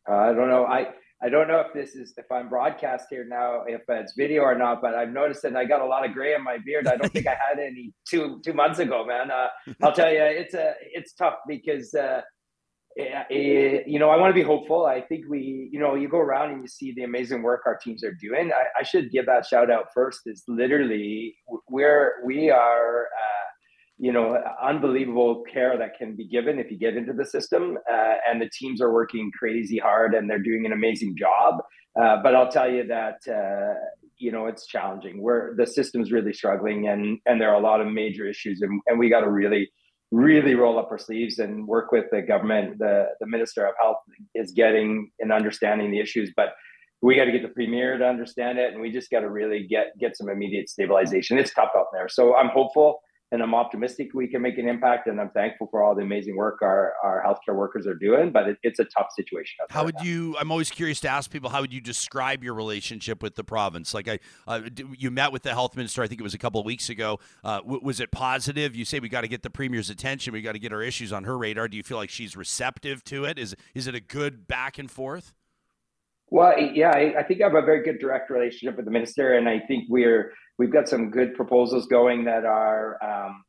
Uh, 0.08 0.14
i 0.14 0.32
don't 0.32 0.48
know. 0.48 0.64
I 0.64 0.88
I 1.20 1.28
don't 1.28 1.48
know 1.48 1.60
if 1.60 1.72
this 1.72 1.96
is 1.96 2.14
if 2.16 2.30
I'm 2.30 2.48
broadcast 2.48 3.06
here 3.10 3.26
now, 3.28 3.64
if 3.66 3.82
it's 3.88 4.14
video 4.16 4.42
or 4.42 4.56
not, 4.56 4.80
but 4.80 4.94
I've 4.94 5.10
noticed 5.10 5.42
that 5.42 5.56
I 5.56 5.64
got 5.64 5.80
a 5.80 5.84
lot 5.86 6.06
of 6.06 6.12
gray 6.12 6.34
in 6.34 6.44
my 6.44 6.58
beard. 6.58 6.86
I 6.86 6.96
don't 6.96 7.12
think 7.12 7.26
I 7.26 7.36
had 7.48 7.58
any 7.58 7.92
two 8.08 8.40
two 8.44 8.52
months 8.52 8.78
ago, 8.78 9.04
man. 9.04 9.30
Uh, 9.30 9.48
I'll 9.82 9.92
tell 9.92 10.12
you, 10.12 10.22
it's 10.22 10.54
a 10.54 10.74
it's 10.80 11.14
tough 11.14 11.34
because 11.48 11.92
uh, 11.92 12.20
it, 12.98 13.86
you 13.86 13.98
know, 13.98 14.10
I 14.10 14.16
want 14.16 14.30
to 14.30 14.34
be 14.34 14.42
hopeful. 14.42 14.86
I 14.86 15.00
think 15.00 15.26
we, 15.28 15.68
you 15.72 15.78
know, 15.78 15.94
you 15.94 16.08
go 16.08 16.18
around 16.18 16.52
and 16.52 16.62
you 16.62 16.68
see 16.68 16.92
the 16.92 17.04
amazing 17.04 17.42
work 17.42 17.62
our 17.66 17.76
teams 17.76 18.02
are 18.02 18.16
doing. 18.20 18.52
I, 18.52 18.80
I 18.80 18.82
should 18.82 19.10
give 19.10 19.26
that 19.26 19.46
shout 19.46 19.70
out 19.70 19.86
first. 19.94 20.20
Is 20.26 20.42
literally 20.48 21.36
where 21.66 22.14
we 22.24 22.50
are, 22.50 23.02
uh, 23.06 23.47
you 23.98 24.12
know, 24.12 24.40
unbelievable 24.62 25.42
care 25.52 25.76
that 25.76 25.98
can 25.98 26.14
be 26.14 26.26
given 26.26 26.58
if 26.58 26.70
you 26.70 26.78
get 26.78 26.96
into 26.96 27.12
the 27.12 27.24
system, 27.24 27.76
uh, 27.90 28.14
and 28.28 28.40
the 28.40 28.48
teams 28.56 28.80
are 28.80 28.92
working 28.92 29.30
crazy 29.36 29.78
hard 29.78 30.14
and 30.14 30.30
they're 30.30 30.42
doing 30.42 30.64
an 30.66 30.72
amazing 30.72 31.16
job. 31.18 31.56
Uh, 32.00 32.16
but 32.22 32.34
I'll 32.34 32.50
tell 32.50 32.70
you 32.70 32.86
that 32.86 33.16
uh, 33.28 33.74
you 34.18 34.30
know 34.30 34.46
it's 34.46 34.66
challenging. 34.66 35.20
Where 35.20 35.54
the 35.56 35.66
system's 35.66 36.12
really 36.12 36.32
struggling, 36.32 36.86
and 36.86 37.18
and 37.26 37.40
there 37.40 37.50
are 37.50 37.56
a 37.56 37.62
lot 37.62 37.80
of 37.80 37.88
major 37.88 38.28
issues, 38.28 38.62
and, 38.62 38.80
and 38.86 38.98
we 38.98 39.10
got 39.10 39.20
to 39.20 39.30
really 39.30 39.68
really 40.10 40.54
roll 40.54 40.78
up 40.78 40.88
our 40.90 40.98
sleeves 40.98 41.38
and 41.38 41.66
work 41.66 41.90
with 41.90 42.04
the 42.12 42.22
government. 42.22 42.78
The 42.78 43.06
the 43.18 43.26
Minister 43.26 43.66
of 43.66 43.74
Health 43.80 43.98
is 44.34 44.52
getting 44.52 45.10
and 45.18 45.32
understanding 45.32 45.90
the 45.90 45.98
issues, 45.98 46.32
but 46.36 46.50
we 47.02 47.16
got 47.16 47.24
to 47.24 47.32
get 47.32 47.42
the 47.42 47.48
premier 47.48 47.98
to 47.98 48.04
understand 48.04 48.58
it, 48.58 48.72
and 48.72 48.80
we 48.80 48.92
just 48.92 49.10
got 49.10 49.20
to 49.20 49.30
really 49.30 49.66
get 49.68 49.86
get 49.98 50.16
some 50.16 50.28
immediate 50.28 50.68
stabilization. 50.68 51.36
It's 51.36 51.52
tough 51.52 51.70
out 51.76 51.86
there, 51.92 52.08
so 52.08 52.36
I'm 52.36 52.50
hopeful 52.50 53.00
and 53.30 53.42
I'm 53.42 53.54
optimistic 53.54 54.08
we 54.14 54.26
can 54.26 54.40
make 54.40 54.56
an 54.58 54.68
impact. 54.68 55.06
And 55.06 55.20
I'm 55.20 55.30
thankful 55.30 55.68
for 55.70 55.82
all 55.82 55.94
the 55.94 56.02
amazing 56.02 56.36
work 56.36 56.62
our, 56.62 56.94
our 57.04 57.22
healthcare 57.26 57.54
workers 57.54 57.86
are 57.86 57.94
doing, 57.94 58.32
but 58.32 58.48
it, 58.48 58.58
it's 58.62 58.78
a 58.78 58.84
tough 58.84 59.08
situation. 59.14 59.58
How 59.68 59.84
would 59.84 60.00
you, 60.00 60.36
I'm 60.38 60.50
always 60.50 60.70
curious 60.70 61.00
to 61.00 61.08
ask 61.08 61.30
people, 61.30 61.50
how 61.50 61.60
would 61.60 61.72
you 61.72 61.80
describe 61.80 62.42
your 62.42 62.54
relationship 62.54 63.22
with 63.22 63.34
the 63.34 63.44
province? 63.44 63.92
Like 63.92 64.08
I, 64.08 64.18
uh, 64.46 64.62
you 64.96 65.10
met 65.10 65.32
with 65.32 65.42
the 65.42 65.52
health 65.52 65.76
minister, 65.76 66.02
I 66.02 66.06
think 66.06 66.20
it 66.20 66.24
was 66.24 66.34
a 66.34 66.38
couple 66.38 66.60
of 66.60 66.66
weeks 66.66 66.88
ago. 66.88 67.20
Uh, 67.44 67.58
w- 67.58 67.80
was 67.82 68.00
it 68.00 68.10
positive? 68.10 68.74
You 68.74 68.84
say 68.84 68.98
we 68.98 69.08
got 69.08 69.22
to 69.22 69.28
get 69.28 69.42
the 69.42 69.50
premier's 69.50 69.90
attention. 69.90 70.32
We 70.32 70.40
got 70.40 70.52
to 70.52 70.58
get 70.58 70.72
our 70.72 70.82
issues 70.82 71.12
on 71.12 71.24
her 71.24 71.36
radar. 71.36 71.68
Do 71.68 71.76
you 71.76 71.82
feel 71.82 71.98
like 71.98 72.10
she's 72.10 72.36
receptive 72.36 73.04
to 73.04 73.24
it? 73.24 73.38
Is, 73.38 73.54
is 73.74 73.86
it 73.86 73.94
a 73.94 74.00
good 74.00 74.48
back 74.48 74.78
and 74.78 74.90
forth? 74.90 75.34
Well, 76.30 76.58
yeah, 76.60 76.90
I, 76.90 77.20
I 77.20 77.22
think 77.22 77.40
I 77.40 77.44
have 77.44 77.54
a 77.54 77.62
very 77.62 77.82
good 77.82 77.98
direct 77.98 78.30
relationship 78.30 78.76
with 78.76 78.84
the 78.84 78.90
minister, 78.90 79.34
and 79.34 79.48
I 79.48 79.60
think 79.60 79.84
we're 79.88 80.34
we've 80.58 80.72
got 80.72 80.88
some 80.88 81.10
good 81.10 81.34
proposals 81.34 81.86
going 81.86 82.24
that 82.24 82.44
are, 82.44 82.98
um, 83.02 83.44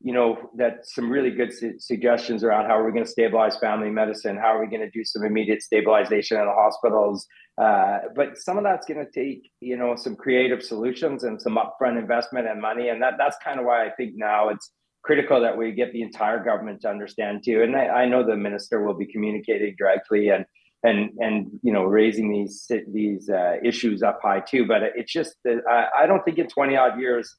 you 0.00 0.12
know, 0.12 0.50
that 0.56 0.84
some 0.84 1.10
really 1.10 1.30
good 1.30 1.52
su- 1.52 1.78
suggestions 1.78 2.42
around 2.42 2.66
how 2.66 2.78
are 2.78 2.84
we 2.84 2.92
going 2.92 3.04
to 3.04 3.10
stabilize 3.10 3.56
family 3.58 3.90
medicine, 3.90 4.36
how 4.36 4.56
are 4.56 4.60
we 4.60 4.66
going 4.66 4.80
to 4.80 4.90
do 4.90 5.04
some 5.04 5.24
immediate 5.24 5.62
stabilization 5.62 6.38
in 6.38 6.46
the 6.46 6.52
hospitals. 6.52 7.26
Uh, 7.60 7.98
but 8.16 8.36
some 8.38 8.56
of 8.56 8.64
that's 8.64 8.86
going 8.86 9.04
to 9.04 9.10
take, 9.12 9.50
you 9.60 9.76
know, 9.76 9.94
some 9.96 10.16
creative 10.16 10.62
solutions 10.62 11.24
and 11.24 11.40
some 11.40 11.56
upfront 11.56 11.98
investment 11.98 12.48
and 12.48 12.60
money, 12.60 12.88
and 12.88 13.02
that 13.02 13.14
that's 13.18 13.36
kind 13.44 13.60
of 13.60 13.66
why 13.66 13.84
I 13.84 13.90
think 13.90 14.14
now 14.16 14.48
it's 14.48 14.72
critical 15.02 15.40
that 15.40 15.56
we 15.56 15.72
get 15.72 15.92
the 15.92 16.02
entire 16.02 16.42
government 16.42 16.80
to 16.82 16.88
understand 16.88 17.42
too. 17.44 17.62
And 17.62 17.76
I, 17.76 17.86
I 17.86 18.06
know 18.06 18.24
the 18.24 18.36
minister 18.36 18.84
will 18.84 18.94
be 18.94 19.06
communicating 19.06 19.74
directly 19.76 20.28
and 20.28 20.46
and 20.82 21.10
and 21.18 21.50
you 21.62 21.72
know 21.72 21.84
raising 21.84 22.30
these 22.32 22.70
these 22.92 23.28
uh, 23.28 23.56
issues 23.64 24.02
up 24.02 24.20
high 24.22 24.40
too. 24.40 24.66
But 24.66 24.82
it's 24.94 25.12
just 25.12 25.36
that 25.44 25.62
I, 25.68 26.04
I 26.04 26.06
don't 26.06 26.24
think 26.24 26.38
in 26.38 26.48
20 26.48 26.76
odd 26.76 26.98
years. 26.98 27.36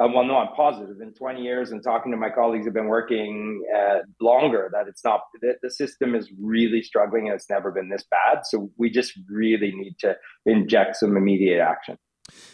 Uh, 0.00 0.06
well, 0.14 0.24
no, 0.24 0.36
I'm 0.36 0.54
positive. 0.54 1.00
In 1.00 1.12
20 1.12 1.42
years, 1.42 1.72
and 1.72 1.82
talking 1.82 2.12
to 2.12 2.18
my 2.18 2.30
colleagues 2.30 2.64
who've 2.64 2.74
been 2.74 2.86
working 2.86 3.64
uh, 3.76 3.98
longer, 4.20 4.70
that 4.72 4.86
it's 4.86 5.04
not 5.04 5.22
that 5.42 5.56
the 5.60 5.70
system 5.70 6.14
is 6.14 6.30
really 6.40 6.82
struggling, 6.82 7.26
and 7.26 7.34
it's 7.34 7.50
never 7.50 7.72
been 7.72 7.88
this 7.88 8.04
bad. 8.08 8.46
So 8.46 8.70
we 8.76 8.90
just 8.90 9.18
really 9.28 9.72
need 9.74 9.96
to 10.00 10.14
inject 10.46 10.96
some 10.96 11.16
immediate 11.16 11.60
action. 11.60 11.98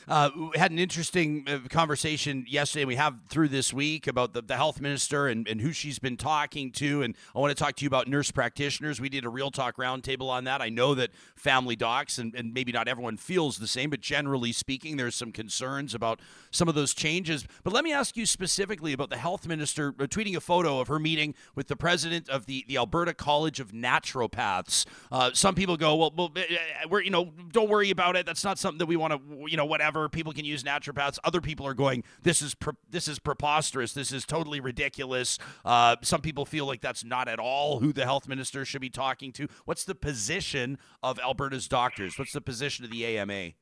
Uh, 0.09 0.31
we 0.37 0.59
had 0.59 0.71
an 0.71 0.79
interesting 0.79 1.45
uh, 1.49 1.59
conversation 1.69 2.45
yesterday. 2.49 2.83
And 2.83 2.89
we 2.89 2.97
have 2.97 3.15
through 3.29 3.49
this 3.49 3.73
week 3.73 4.07
about 4.07 4.33
the, 4.33 4.43
the 4.43 4.57
health 4.57 4.81
minister 4.81 5.27
and, 5.29 5.47
and 5.49 5.61
who 5.61 5.73
she's 5.73 5.99
been 5.99 6.17
talking 6.17 6.71
to. 6.73 7.03
And 7.03 7.17
I 7.35 7.39
want 7.39 7.57
to 7.57 7.63
talk 7.63 7.77
to 7.77 7.85
you 7.85 7.89
about 7.89 8.09
nurse 8.09 8.31
practitioners. 8.31 9.01
We 9.01 9.09
did 9.09 9.25
a 9.25 9.29
real 9.29 9.51
talk 9.51 9.77
roundtable 9.77 10.29
on 10.29 10.45
that. 10.45 10.61
I 10.61 10.69
know 10.69 10.95
that 10.95 11.11
family 11.37 11.77
docs, 11.77 12.19
and, 12.19 12.35
and 12.35 12.53
maybe 12.53 12.73
not 12.73 12.89
everyone 12.89 13.17
feels 13.17 13.59
the 13.59 13.67
same, 13.67 13.91
but 13.91 14.01
generally 14.01 14.53
speaking, 14.53 14.97
there's 14.97 15.15
some 15.15 15.33
concerns 15.33 15.95
about 15.95 16.21
some 16.51 16.69
of 16.69 16.75
those 16.75 16.95
changes. 16.95 17.47
But 17.63 17.73
let 17.73 17.85
me 17.85 17.93
ask 17.93 18.17
you 18.17 18.27
specifically 18.27 18.93
about 18.93 19.11
the 19.11 19.17
health 19.17 19.47
minister 19.47 19.95
uh, 19.99 20.05
tweeting 20.05 20.37
a 20.37 20.41
photo 20.41 20.81
of 20.81 20.89
her 20.89 20.99
meeting 20.99 21.35
with 21.55 21.69
the 21.69 21.77
president 21.77 22.29
of 22.29 22.47
the, 22.47 22.65
the 22.69 22.77
Alberta 22.77 23.15
College 23.15 23.61
of 23.61 23.73
Naturopaths. 23.73 24.87
Uh, 25.11 25.31
some 25.33 25.55
people 25.55 25.77
go, 25.77 25.97
well, 25.97 26.13
well, 26.17 26.33
uh, 26.37 26.89
we're, 26.89 27.03
you 27.03 27.11
know, 27.11 27.33
don't 27.53 27.69
worry 27.69 27.91
about 27.91 28.17
it. 28.17 28.27
That's 28.27 28.45
not 28.45 28.59
something 28.59 28.79
that 28.79 28.87
we 28.87 28.97
want 28.97 29.13
to, 29.13 29.47
you 29.49 29.57
know, 29.57 29.64
whatever. 29.67 30.09
People 30.09 30.33
can 30.33 30.45
use 30.45 30.63
naturopaths. 30.63 31.19
Other 31.25 31.41
people 31.41 31.67
are 31.67 31.75
going, 31.75 32.05
this 32.23 32.43
is 32.43 32.55
pre- 32.55 32.75
this 32.89 33.09
is 33.09 33.19
preposterous. 33.19 33.93
This 33.93 34.13
is 34.13 34.25
totally 34.25 34.61
ridiculous. 34.61 35.39
Uh, 35.65 35.97
some 36.03 36.21
people 36.21 36.45
feel 36.45 36.67
like 36.67 36.81
that's 36.81 37.05
not 37.05 37.29
at 37.29 37.39
all 37.39 37.81
who 37.81 37.93
the 37.93 38.05
health 38.05 38.29
minister 38.29 38.65
should 38.65 38.81
be 38.81 38.91
talking 38.91 39.33
to. 39.33 39.49
What's 39.65 39.85
the 39.85 39.95
position 39.95 40.79
of 41.03 41.19
Alberta's 41.19 41.69
doctors? 41.69 42.19
What's 42.19 42.33
the 42.33 42.41
position 42.41 42.85
of 42.85 42.91
the 42.91 43.07
AMA? 43.07 43.53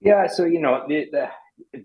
Yeah, 0.00 0.26
so 0.26 0.44
you 0.44 0.60
know, 0.60 0.84
the, 0.88 1.06
the, 1.10 1.28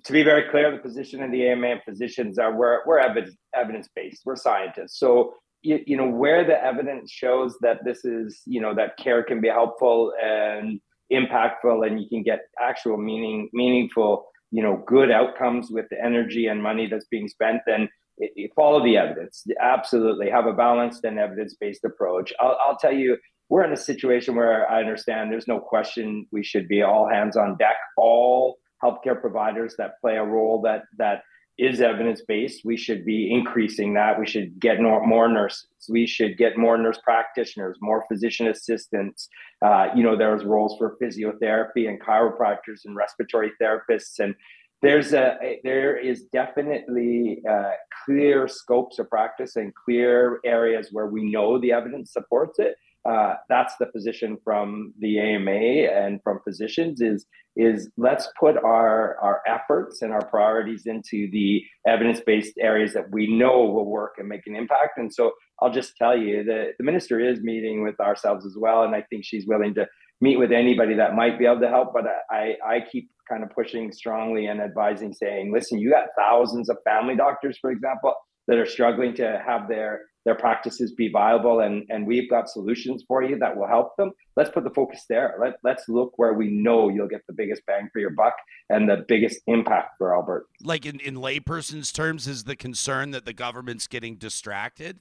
to 0.03 0.13
be 0.13 0.23
very 0.23 0.49
clear, 0.49 0.71
the 0.71 0.77
position 0.77 1.23
of 1.23 1.31
the 1.31 1.47
AMA 1.47 1.67
and 1.67 1.81
physicians 1.83 2.37
are 2.37 2.55
we're 2.55 2.79
we're 2.85 2.99
evidence 2.99 3.35
evidence 3.55 3.87
based. 3.95 4.23
We're 4.25 4.35
scientists, 4.35 4.99
so 4.99 5.35
you, 5.61 5.79
you 5.85 5.97
know 5.97 6.07
where 6.07 6.43
the 6.43 6.61
evidence 6.63 7.11
shows 7.11 7.55
that 7.61 7.83
this 7.85 8.03
is 8.03 8.41
you 8.45 8.61
know 8.61 8.75
that 8.75 8.97
care 8.97 9.23
can 9.23 9.41
be 9.41 9.47
helpful 9.47 10.13
and 10.21 10.81
impactful 11.11 11.85
and 11.85 12.01
you 12.01 12.07
can 12.09 12.23
get 12.23 12.41
actual 12.59 12.97
meaning 12.97 13.49
meaningful 13.53 14.25
you 14.51 14.61
know 14.63 14.83
good 14.87 15.11
outcomes 15.11 15.69
with 15.69 15.85
the 15.89 16.03
energy 16.03 16.47
and 16.47 16.61
money 16.61 16.87
that's 16.87 17.07
being 17.11 17.27
spent 17.27 17.61
then 17.65 17.89
it, 18.17 18.31
it 18.35 18.51
follow 18.55 18.83
the 18.83 18.97
evidence 18.97 19.45
absolutely. 19.59 20.29
Have 20.29 20.45
a 20.45 20.53
balanced 20.53 21.03
and 21.03 21.19
evidence-based 21.19 21.83
approach. 21.83 22.31
I'll, 22.39 22.57
I'll 22.65 22.77
tell 22.77 22.93
you 22.93 23.17
we're 23.49 23.65
in 23.65 23.73
a 23.73 23.77
situation 23.77 24.35
where 24.35 24.69
i 24.71 24.79
understand 24.79 25.29
there's 25.29 25.47
no 25.47 25.59
question 25.59 26.25
we 26.31 26.43
should 26.43 26.67
be 26.67 26.81
all 26.81 27.09
hands 27.09 27.35
on 27.35 27.57
deck. 27.57 27.75
All 27.97 28.57
healthcare 28.83 29.19
providers 29.19 29.75
that 29.77 29.99
play 30.01 30.15
a 30.15 30.23
role 30.23 30.61
that 30.61 30.83
that 30.97 31.23
is 31.61 31.79
evidence 31.79 32.21
based. 32.27 32.65
We 32.65 32.75
should 32.75 33.05
be 33.05 33.31
increasing 33.31 33.93
that. 33.93 34.19
We 34.19 34.25
should 34.25 34.59
get 34.59 34.81
more 34.81 35.27
nurses. 35.27 35.67
We 35.87 36.07
should 36.07 36.37
get 36.37 36.57
more 36.57 36.77
nurse 36.77 36.99
practitioners, 37.03 37.77
more 37.81 38.03
physician 38.07 38.47
assistants. 38.47 39.29
Uh, 39.61 39.87
you 39.95 40.03
know, 40.03 40.17
there's 40.17 40.43
roles 40.43 40.75
for 40.77 40.97
physiotherapy 41.01 41.87
and 41.87 42.01
chiropractors 42.01 42.85
and 42.85 42.95
respiratory 42.95 43.51
therapists 43.61 44.19
and 44.19 44.35
there's 44.81 45.13
a 45.13 45.59
there 45.63 45.95
is 45.95 46.23
definitely 46.33 47.43
uh, 47.47 47.71
clear 48.03 48.47
scopes 48.47 48.97
of 48.97 49.09
practice 49.09 49.55
and 49.55 49.71
clear 49.75 50.39
areas 50.43 50.89
where 50.91 51.05
we 51.05 51.31
know 51.31 51.59
the 51.59 51.71
evidence 51.71 52.11
supports 52.11 52.57
it. 52.57 52.75
Uh, 53.03 53.33
that's 53.49 53.75
the 53.77 53.87
position 53.87 54.37
from 54.43 54.93
the 54.99 55.19
AMA 55.19 55.51
and 55.51 56.21
from 56.23 56.39
physicians 56.43 57.01
is 57.01 57.25
is 57.57 57.89
let's 57.97 58.29
put 58.39 58.55
our 58.57 59.17
our 59.17 59.41
efforts 59.45 60.01
and 60.01 60.13
our 60.13 60.23
priorities 60.23 60.83
into 60.85 61.29
the 61.31 61.61
evidence 61.85 62.21
based 62.25 62.53
areas 62.59 62.93
that 62.93 63.11
we 63.11 63.27
know 63.27 63.65
will 63.65 63.89
work 63.89 64.13
and 64.19 64.29
make 64.29 64.45
an 64.45 64.55
impact. 64.55 64.97
And 64.97 65.13
so 65.13 65.31
I'll 65.61 65.71
just 65.71 65.97
tell 65.97 66.17
you 66.17 66.43
that 66.43 66.73
the 66.77 66.83
minister 66.83 67.19
is 67.19 67.41
meeting 67.41 67.83
with 67.83 67.99
ourselves 67.99 68.45
as 68.45 68.55
well, 68.57 68.83
and 68.83 68.95
I 68.95 69.03
think 69.09 69.25
she's 69.25 69.47
willing 69.47 69.73
to 69.75 69.87
meet 70.21 70.37
with 70.37 70.51
anybody 70.51 70.93
that 70.95 71.15
might 71.15 71.39
be 71.39 71.45
able 71.45 71.61
to 71.61 71.69
help. 71.69 71.93
But 71.93 72.05
I, 72.29 72.55
I 72.65 72.81
keep 72.91 73.09
kind 73.27 73.43
of 73.43 73.49
pushing 73.49 73.91
strongly 73.91 74.45
and 74.45 74.61
advising, 74.61 75.13
saying, 75.13 75.51
listen, 75.51 75.79
you 75.79 75.89
got 75.89 76.09
thousands 76.17 76.69
of 76.69 76.77
family 76.85 77.15
doctors, 77.15 77.57
for 77.59 77.71
example, 77.71 78.13
that 78.47 78.57
are 78.57 78.65
struggling 78.65 79.15
to 79.15 79.41
have 79.45 79.67
their 79.67 80.01
their 80.25 80.35
practices 80.35 80.91
be 80.93 81.09
viable 81.09 81.61
and 81.61 81.85
and 81.89 82.05
we've 82.05 82.29
got 82.29 82.49
solutions 82.49 83.03
for 83.07 83.23
you 83.23 83.37
that 83.39 83.55
will 83.55 83.67
help 83.67 83.95
them. 83.97 84.11
Let's 84.35 84.49
put 84.49 84.63
the 84.63 84.69
focus 84.69 85.05
there. 85.09 85.35
Let, 85.39 85.55
let's 85.63 85.89
look 85.89 86.13
where 86.17 86.33
we 86.33 86.49
know 86.49 86.89
you'll 86.89 87.07
get 87.07 87.25
the 87.27 87.33
biggest 87.33 87.65
bang 87.65 87.89
for 87.91 87.99
your 87.99 88.11
buck 88.11 88.35
and 88.69 88.89
the 88.89 89.05
biggest 89.07 89.41
impact 89.47 89.97
for 89.97 90.13
albert. 90.13 90.47
Like 90.63 90.85
in, 90.85 90.99
in 90.99 91.15
layperson's 91.15 91.91
terms 91.91 92.27
is 92.27 92.43
the 92.43 92.55
concern 92.55 93.11
that 93.11 93.25
the 93.25 93.33
government's 93.33 93.87
getting 93.87 94.15
distracted? 94.15 94.99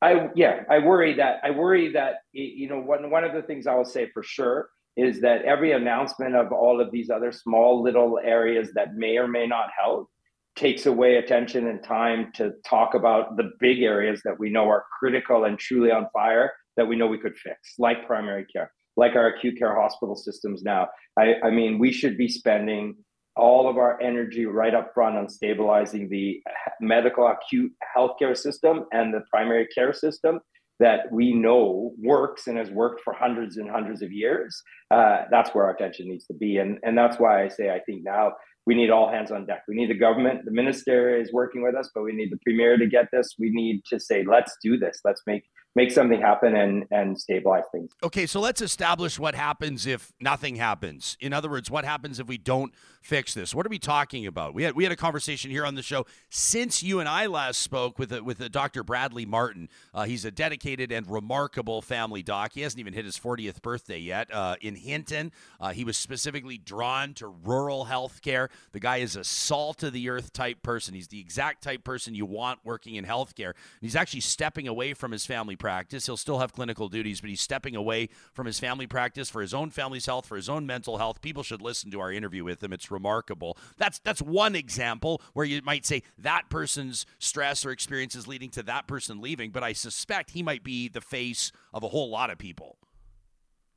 I 0.00 0.28
yeah, 0.36 0.62
I 0.70 0.78
worry 0.78 1.14
that 1.14 1.40
I 1.42 1.50
worry 1.50 1.92
that 1.92 2.22
you 2.32 2.68
know 2.68 2.80
one 2.80 3.10
one 3.10 3.24
of 3.24 3.32
the 3.32 3.42
things 3.42 3.66
I 3.66 3.74
will 3.74 3.84
say 3.84 4.08
for 4.14 4.22
sure 4.22 4.70
is 4.96 5.20
that 5.20 5.42
every 5.42 5.72
announcement 5.72 6.34
of 6.34 6.52
all 6.52 6.80
of 6.80 6.90
these 6.90 7.08
other 7.08 7.30
small 7.30 7.82
little 7.82 8.18
areas 8.22 8.72
that 8.74 8.94
may 8.94 9.16
or 9.16 9.28
may 9.28 9.46
not 9.46 9.68
help 9.78 10.10
takes 10.58 10.86
away 10.86 11.16
attention 11.16 11.68
and 11.68 11.82
time 11.82 12.32
to 12.34 12.50
talk 12.66 12.94
about 12.94 13.36
the 13.36 13.52
big 13.60 13.80
areas 13.80 14.20
that 14.24 14.38
we 14.38 14.50
know 14.50 14.68
are 14.68 14.84
critical 14.98 15.44
and 15.44 15.56
truly 15.58 15.92
on 15.92 16.08
fire 16.12 16.52
that 16.76 16.86
we 16.86 16.96
know 16.96 17.06
we 17.06 17.18
could 17.18 17.36
fix, 17.36 17.74
like 17.78 18.06
primary 18.06 18.44
care, 18.44 18.72
like 18.96 19.14
our 19.14 19.28
acute 19.28 19.56
care 19.56 19.80
hospital 19.80 20.16
systems 20.16 20.62
now. 20.62 20.88
I, 21.16 21.34
I 21.44 21.50
mean, 21.50 21.78
we 21.78 21.92
should 21.92 22.18
be 22.18 22.28
spending 22.28 22.96
all 23.36 23.70
of 23.70 23.78
our 23.78 24.00
energy 24.02 24.46
right 24.46 24.74
up 24.74 24.90
front 24.92 25.16
on 25.16 25.28
stabilizing 25.28 26.08
the 26.08 26.42
medical 26.80 27.28
acute 27.28 27.72
healthcare 27.96 28.36
system 28.36 28.84
and 28.92 29.14
the 29.14 29.22
primary 29.30 29.68
care 29.68 29.92
system 29.92 30.40
that 30.80 31.10
we 31.10 31.32
know 31.32 31.92
works 32.00 32.46
and 32.46 32.58
has 32.58 32.70
worked 32.70 33.00
for 33.02 33.12
hundreds 33.12 33.56
and 33.56 33.70
hundreds 33.70 34.02
of 34.02 34.12
years. 34.12 34.60
Uh, 34.90 35.22
that's 35.30 35.50
where 35.54 35.64
our 35.64 35.74
attention 35.74 36.08
needs 36.08 36.26
to 36.26 36.34
be, 36.34 36.58
and 36.58 36.78
and 36.82 36.96
that's 36.96 37.18
why 37.18 37.42
I 37.44 37.48
say 37.48 37.70
I 37.70 37.80
think 37.80 38.02
now 38.04 38.32
we 38.68 38.74
need 38.74 38.90
all 38.90 39.10
hands 39.10 39.30
on 39.30 39.46
deck. 39.46 39.62
We 39.66 39.74
need 39.74 39.88
the 39.88 39.96
government, 39.98 40.44
the 40.44 40.50
minister 40.50 41.18
is 41.18 41.32
working 41.32 41.62
with 41.62 41.74
us, 41.74 41.88
but 41.94 42.02
we 42.02 42.12
need 42.12 42.30
the 42.30 42.36
premier 42.44 42.76
to 42.76 42.86
get 42.86 43.06
this. 43.10 43.34
We 43.38 43.48
need 43.48 43.80
to 43.86 43.98
say, 43.98 44.24
let's 44.28 44.58
do 44.62 44.76
this. 44.76 45.00
Let's 45.06 45.22
make 45.26 45.44
make 45.74 45.90
something 45.90 46.20
happen 46.20 46.54
and 46.54 46.84
and 46.90 47.18
stabilize 47.18 47.64
things. 47.72 47.90
Okay, 48.02 48.26
so 48.26 48.40
let's 48.40 48.60
establish 48.60 49.18
what 49.18 49.34
happens 49.34 49.86
if 49.86 50.12
nothing 50.20 50.56
happens. 50.56 51.16
In 51.18 51.32
other 51.32 51.48
words, 51.48 51.70
what 51.70 51.86
happens 51.86 52.20
if 52.20 52.28
we 52.28 52.36
don't 52.36 52.74
fix 53.00 53.34
this? 53.34 53.54
What 53.54 53.66
are 53.66 53.70
we 53.70 53.78
talking 53.78 54.26
about? 54.26 54.54
We 54.54 54.62
had 54.62 54.74
we 54.74 54.84
had 54.84 54.92
a 54.92 54.96
conversation 54.96 55.50
here 55.50 55.64
on 55.64 55.74
the 55.74 55.82
show 55.82 56.06
since 56.30 56.82
you 56.82 57.00
and 57.00 57.08
I 57.08 57.26
last 57.26 57.60
spoke 57.60 57.98
with 57.98 58.12
a, 58.12 58.22
with 58.22 58.40
a 58.40 58.48
Dr. 58.48 58.82
Bradley 58.82 59.26
Martin. 59.26 59.68
Uh, 59.94 60.04
he's 60.04 60.24
a 60.24 60.30
dedicated 60.30 60.92
and 60.92 61.08
remarkable 61.10 61.82
family 61.82 62.22
doc. 62.22 62.52
He 62.54 62.62
hasn't 62.62 62.80
even 62.80 62.92
hit 62.92 63.04
his 63.04 63.18
40th 63.18 63.62
birthday 63.62 63.98
yet. 63.98 64.32
Uh, 64.32 64.56
in 64.60 64.74
Hinton, 64.74 65.32
uh, 65.60 65.70
he 65.70 65.84
was 65.84 65.96
specifically 65.96 66.58
drawn 66.58 67.14
to 67.14 67.28
rural 67.28 67.84
health 67.84 68.20
care. 68.22 68.50
The 68.72 68.80
guy 68.80 68.98
is 68.98 69.16
a 69.16 69.24
salt 69.24 69.82
of 69.82 69.92
the 69.92 70.08
earth 70.08 70.32
type 70.32 70.62
person. 70.62 70.94
He's 70.94 71.08
the 71.08 71.20
exact 71.20 71.62
type 71.62 71.84
person 71.84 72.14
you 72.14 72.26
want 72.26 72.60
working 72.64 72.96
in 72.96 73.04
healthcare. 73.04 73.54
He's 73.80 73.96
actually 73.96 74.20
stepping 74.20 74.68
away 74.68 74.94
from 74.94 75.12
his 75.12 75.26
family 75.26 75.56
practice. 75.56 76.06
He'll 76.06 76.16
still 76.16 76.38
have 76.38 76.52
clinical 76.52 76.88
duties, 76.88 77.20
but 77.20 77.30
he's 77.30 77.40
stepping 77.40 77.76
away 77.76 78.08
from 78.32 78.46
his 78.46 78.58
family 78.58 78.86
practice 78.86 79.30
for 79.30 79.40
his 79.40 79.54
own 79.54 79.70
family's 79.70 80.06
health, 80.06 80.26
for 80.26 80.36
his 80.36 80.48
own 80.48 80.66
mental 80.66 80.98
health. 80.98 81.20
People 81.20 81.42
should 81.42 81.62
listen 81.62 81.90
to 81.90 82.00
our 82.00 82.12
interview 82.12 82.44
with 82.44 82.62
him. 82.62 82.72
It's 82.72 82.87
remarkable. 82.90 83.56
That's 83.76 83.98
that's 84.00 84.22
one 84.22 84.54
example 84.54 85.22
where 85.32 85.46
you 85.46 85.60
might 85.62 85.86
say 85.86 86.02
that 86.18 86.50
person's 86.50 87.06
stress 87.18 87.64
or 87.64 87.70
experience 87.70 88.14
is 88.14 88.26
leading 88.26 88.50
to 88.50 88.62
that 88.64 88.86
person 88.86 89.20
leaving, 89.20 89.50
but 89.50 89.62
I 89.62 89.72
suspect 89.72 90.30
he 90.30 90.42
might 90.42 90.64
be 90.64 90.88
the 90.88 91.00
face 91.00 91.52
of 91.72 91.82
a 91.82 91.88
whole 91.88 92.10
lot 92.10 92.30
of 92.30 92.38
people. 92.38 92.78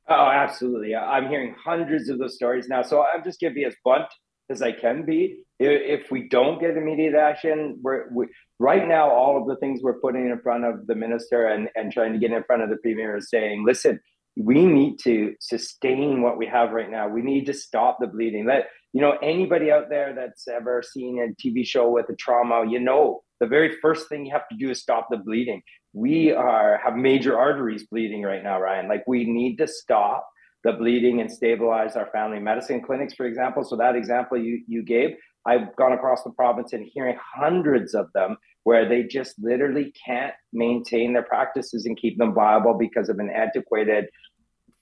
Oh, 0.08 0.26
absolutely. 0.26 0.96
I'm 0.96 1.28
hearing 1.28 1.54
hundreds 1.62 2.08
of 2.08 2.18
those 2.18 2.34
stories 2.34 2.68
now. 2.68 2.82
So 2.82 3.04
I'm 3.04 3.22
just 3.22 3.40
going 3.40 3.52
to 3.52 3.54
be 3.54 3.64
as 3.64 3.74
blunt 3.84 4.06
as 4.50 4.60
I 4.60 4.72
can 4.72 5.04
be. 5.04 5.44
If 5.60 6.10
we 6.10 6.28
don't 6.28 6.60
get 6.60 6.76
immediate 6.76 7.14
action, 7.14 7.78
we're 7.82 8.12
we, 8.12 8.26
right 8.58 8.86
now 8.86 9.08
all 9.08 9.40
of 9.40 9.46
the 9.46 9.56
things 9.56 9.80
we're 9.82 10.00
putting 10.00 10.26
in 10.26 10.40
front 10.40 10.64
of 10.64 10.86
the 10.88 10.96
minister 10.96 11.46
and, 11.46 11.68
and 11.76 11.92
trying 11.92 12.12
to 12.12 12.18
get 12.18 12.32
in 12.32 12.42
front 12.44 12.62
of 12.62 12.68
the 12.68 12.76
premier 12.76 13.16
is 13.16 13.30
saying, 13.30 13.64
listen, 13.64 14.00
we 14.36 14.66
need 14.66 14.98
to 15.04 15.34
sustain 15.40 16.22
what 16.22 16.36
we 16.36 16.46
have 16.46 16.72
right 16.72 16.90
now. 16.90 17.08
We 17.08 17.22
need 17.22 17.46
to 17.46 17.54
stop 17.54 17.98
the 18.00 18.08
bleeding. 18.08 18.46
Let 18.46 18.68
you 18.92 19.00
know 19.00 19.16
anybody 19.22 19.70
out 19.70 19.88
there 19.88 20.14
that's 20.14 20.48
ever 20.48 20.82
seen 20.82 21.18
a 21.20 21.42
TV 21.42 21.66
show 21.66 21.90
with 21.90 22.08
a 22.08 22.16
trauma, 22.16 22.64
you 22.68 22.80
know 22.80 23.22
the 23.40 23.46
very 23.46 23.76
first 23.82 24.08
thing 24.08 24.24
you 24.24 24.32
have 24.32 24.48
to 24.48 24.56
do 24.56 24.70
is 24.70 24.80
stop 24.80 25.08
the 25.10 25.16
bleeding. 25.16 25.62
We 25.92 26.32
are 26.32 26.80
have 26.82 26.94
major 26.96 27.36
arteries 27.36 27.86
bleeding 27.86 28.22
right 28.22 28.42
now, 28.42 28.60
Ryan. 28.60 28.88
Like 28.88 29.04
we 29.06 29.24
need 29.24 29.56
to 29.56 29.66
stop 29.66 30.28
the 30.64 30.72
bleeding 30.72 31.20
and 31.20 31.30
stabilize 31.30 31.96
our 31.96 32.08
family 32.12 32.38
medicine 32.38 32.80
clinics, 32.80 33.14
for 33.14 33.26
example. 33.26 33.64
So 33.64 33.76
that 33.76 33.96
example 33.96 34.38
you, 34.38 34.62
you 34.68 34.82
gave, 34.84 35.10
I've 35.44 35.74
gone 35.76 35.92
across 35.92 36.22
the 36.22 36.30
province 36.30 36.72
and 36.72 36.86
hearing 36.92 37.16
hundreds 37.34 37.94
of 37.94 38.06
them 38.14 38.36
where 38.64 38.88
they 38.88 39.02
just 39.02 39.34
literally 39.40 39.92
can't 40.06 40.34
maintain 40.52 41.12
their 41.12 41.24
practices 41.24 41.84
and 41.84 41.96
keep 41.96 42.16
them 42.16 42.32
viable 42.32 42.74
because 42.74 43.08
of 43.08 43.18
an 43.18 43.28
antiquated 43.28 44.06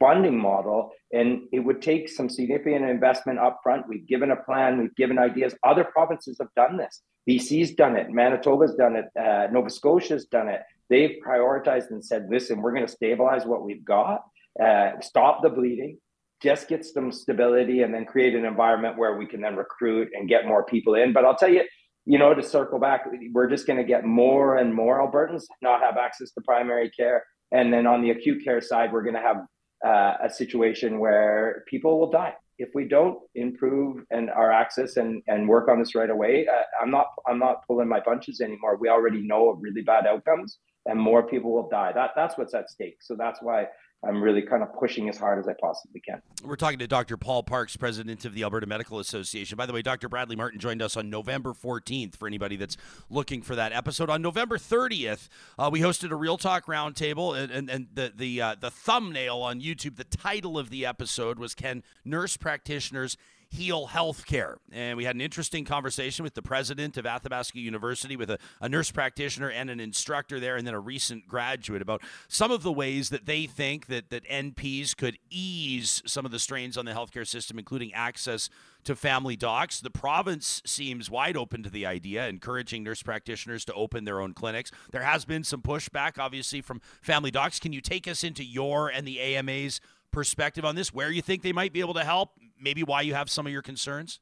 funding 0.00 0.40
model. 0.40 0.90
And 1.12 1.42
it 1.52 1.60
would 1.60 1.82
take 1.82 2.08
some 2.08 2.28
significant 2.28 2.84
investment 2.84 3.38
upfront. 3.38 3.86
We've 3.88 4.06
given 4.06 4.30
a 4.30 4.36
plan, 4.36 4.78
we've 4.78 4.96
given 4.96 5.18
ideas. 5.18 5.54
Other 5.64 5.84
provinces 5.84 6.38
have 6.40 6.48
done 6.56 6.76
this. 6.76 7.02
BC's 7.28 7.74
done 7.74 7.96
it, 7.96 8.10
Manitoba's 8.10 8.74
done 8.74 8.96
it, 8.96 9.04
uh, 9.16 9.46
Nova 9.52 9.68
Scotia's 9.70 10.24
done 10.24 10.48
it. 10.48 10.62
They've 10.88 11.18
prioritized 11.24 11.90
and 11.90 12.04
said, 12.04 12.26
listen, 12.30 12.62
we're 12.62 12.72
going 12.72 12.86
to 12.86 12.92
stabilize 12.92 13.44
what 13.44 13.62
we've 13.62 13.84
got 13.84 14.22
uh, 14.58 15.00
stop 15.00 15.42
the 15.42 15.48
bleeding, 15.48 15.98
just 16.42 16.68
get 16.68 16.84
some 16.84 17.12
stability, 17.12 17.82
and 17.82 17.94
then 17.94 18.04
create 18.04 18.34
an 18.34 18.44
environment 18.44 18.98
where 18.98 19.16
we 19.16 19.26
can 19.26 19.40
then 19.40 19.56
recruit 19.56 20.08
and 20.14 20.28
get 20.28 20.46
more 20.46 20.64
people 20.64 20.94
in. 20.94 21.12
But 21.12 21.24
I'll 21.24 21.36
tell 21.36 21.50
you, 21.52 21.62
you 22.06 22.18
know, 22.18 22.34
to 22.34 22.42
circle 22.42 22.78
back, 22.78 23.06
we're 23.32 23.48
just 23.48 23.66
going 23.66 23.78
to 23.78 23.84
get 23.84 24.04
more 24.04 24.56
and 24.56 24.74
more 24.74 24.98
Albertans 24.98 25.44
not 25.62 25.80
have 25.82 25.96
access 25.96 26.32
to 26.32 26.40
primary 26.40 26.90
care. 26.90 27.24
And 27.52 27.72
then 27.72 27.86
on 27.86 28.02
the 28.02 28.10
acute 28.10 28.42
care 28.42 28.60
side, 28.60 28.92
we're 28.92 29.02
going 29.02 29.14
to 29.14 29.20
have 29.20 29.36
uh, 29.84 30.14
a 30.22 30.30
situation 30.30 30.98
where 30.98 31.64
people 31.66 31.98
will 31.98 32.10
die 32.10 32.34
if 32.58 32.68
we 32.74 32.84
don't 32.86 33.18
improve 33.34 34.04
and 34.10 34.28
our 34.30 34.52
access 34.52 34.98
and, 34.98 35.22
and 35.28 35.48
work 35.48 35.68
on 35.68 35.78
this 35.78 35.94
right 35.94 36.10
away. 36.10 36.46
Uh, 36.46 36.62
I'm 36.80 36.90
not 36.90 37.06
I'm 37.26 37.38
not 37.38 37.66
pulling 37.66 37.88
my 37.88 38.00
punches 38.00 38.40
anymore. 38.40 38.76
We 38.76 38.88
already 38.88 39.22
know 39.26 39.48
of 39.48 39.62
really 39.62 39.82
bad 39.82 40.06
outcomes, 40.06 40.58
and 40.86 41.00
more 41.00 41.22
people 41.22 41.52
will 41.52 41.68
die. 41.68 41.92
That 41.92 42.10
that's 42.14 42.36
what's 42.36 42.54
at 42.54 42.70
stake. 42.70 42.98
So 43.00 43.16
that's 43.16 43.40
why 43.40 43.66
I'm 44.02 44.22
really 44.22 44.40
kind 44.40 44.62
of 44.62 44.72
pushing 44.72 45.10
as 45.10 45.18
hard 45.18 45.38
as 45.38 45.46
I 45.46 45.52
possibly 45.60 46.00
can. 46.00 46.22
We're 46.42 46.56
talking 46.56 46.78
to 46.78 46.86
Dr. 46.86 47.18
Paul 47.18 47.42
Parks, 47.42 47.76
president 47.76 48.24
of 48.24 48.32
the 48.32 48.42
Alberta 48.44 48.66
Medical 48.66 48.98
Association. 48.98 49.56
By 49.56 49.66
the 49.66 49.74
way, 49.74 49.82
Dr. 49.82 50.08
Bradley 50.08 50.36
Martin 50.36 50.58
joined 50.58 50.80
us 50.80 50.96
on 50.96 51.10
November 51.10 51.52
14th 51.52 52.16
for 52.16 52.26
anybody 52.26 52.56
that's 52.56 52.78
looking 53.10 53.42
for 53.42 53.54
that 53.56 53.72
episode. 53.72 54.08
On 54.08 54.22
November 54.22 54.56
30th, 54.56 55.28
uh, 55.58 55.68
we 55.70 55.80
hosted 55.80 56.10
a 56.10 56.16
Real 56.16 56.38
Talk 56.38 56.64
Roundtable, 56.64 57.38
and, 57.38 57.52
and, 57.52 57.68
and 57.68 57.88
the 57.92 58.12
the 58.16 58.40
uh, 58.40 58.56
the 58.58 58.70
thumbnail 58.70 59.38
on 59.38 59.60
YouTube, 59.60 59.96
the 59.96 60.04
title 60.04 60.58
of 60.58 60.70
the 60.70 60.86
episode 60.86 61.38
was 61.38 61.54
"Can 61.54 61.82
Nurse 62.04 62.38
Practitioners 62.38 63.18
Heal 63.50 63.88
Healthcare. 63.88 64.56
And 64.70 64.96
we 64.96 65.04
had 65.04 65.16
an 65.16 65.20
interesting 65.20 65.64
conversation 65.64 66.22
with 66.22 66.34
the 66.34 66.42
president 66.42 66.96
of 66.96 67.04
Athabasca 67.04 67.58
University, 67.58 68.16
with 68.16 68.30
a, 68.30 68.38
a, 68.60 68.68
nurse 68.68 68.92
practitioner 68.92 69.50
and 69.50 69.68
an 69.68 69.80
instructor 69.80 70.38
there, 70.38 70.56
and 70.56 70.64
then 70.64 70.74
a 70.74 70.80
recent 70.80 71.26
graduate 71.26 71.82
about 71.82 72.00
some 72.28 72.52
of 72.52 72.62
the 72.62 72.70
ways 72.70 73.10
that 73.10 73.26
they 73.26 73.46
think 73.46 73.86
that, 73.86 74.10
that 74.10 74.24
NPs 74.28 74.96
could 74.96 75.18
ease 75.30 76.00
some 76.06 76.24
of 76.24 76.30
the 76.30 76.38
strains 76.38 76.78
on 76.78 76.84
the 76.84 76.92
healthcare 76.92 77.26
system, 77.26 77.58
including 77.58 77.92
access 77.92 78.50
to 78.84 78.94
family 78.94 79.34
docs. 79.34 79.80
The 79.80 79.90
province 79.90 80.62
seems 80.64 81.10
wide 81.10 81.36
open 81.36 81.64
to 81.64 81.70
the 81.70 81.84
idea, 81.84 82.28
encouraging 82.28 82.84
nurse 82.84 83.02
practitioners 83.02 83.64
to 83.64 83.74
open 83.74 84.04
their 84.04 84.20
own 84.20 84.32
clinics. 84.32 84.70
There 84.92 85.02
has 85.02 85.24
been 85.24 85.42
some 85.42 85.60
pushback, 85.60 86.18
obviously, 86.18 86.60
from 86.60 86.80
family 87.02 87.32
docs. 87.32 87.58
Can 87.58 87.72
you 87.72 87.80
take 87.80 88.06
us 88.06 88.22
into 88.22 88.44
your 88.44 88.88
and 88.88 89.06
the 89.06 89.20
AMA's 89.20 89.80
perspective 90.12 90.64
on 90.64 90.74
this, 90.74 90.92
where 90.92 91.10
you 91.10 91.22
think 91.22 91.42
they 91.42 91.52
might 91.52 91.72
be 91.72 91.80
able 91.80 91.94
to 91.94 92.04
help, 92.04 92.30
maybe 92.60 92.82
why 92.82 93.02
you 93.02 93.14
have 93.14 93.30
some 93.30 93.46
of 93.46 93.52
your 93.52 93.62
concerns? 93.62 94.20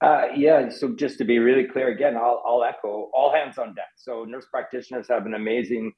Uh, 0.00 0.28
yeah, 0.34 0.68
so 0.70 0.94
just 0.94 1.18
to 1.18 1.24
be 1.24 1.38
really 1.38 1.64
clear 1.64 1.88
again, 1.88 2.16
I'll, 2.16 2.42
I'll 2.46 2.64
echo 2.64 3.10
all 3.12 3.32
hands 3.32 3.58
on 3.58 3.74
deck. 3.74 3.90
So 3.96 4.24
nurse 4.24 4.46
practitioners 4.50 5.06
have 5.08 5.26
an 5.26 5.34
amazing 5.34 5.92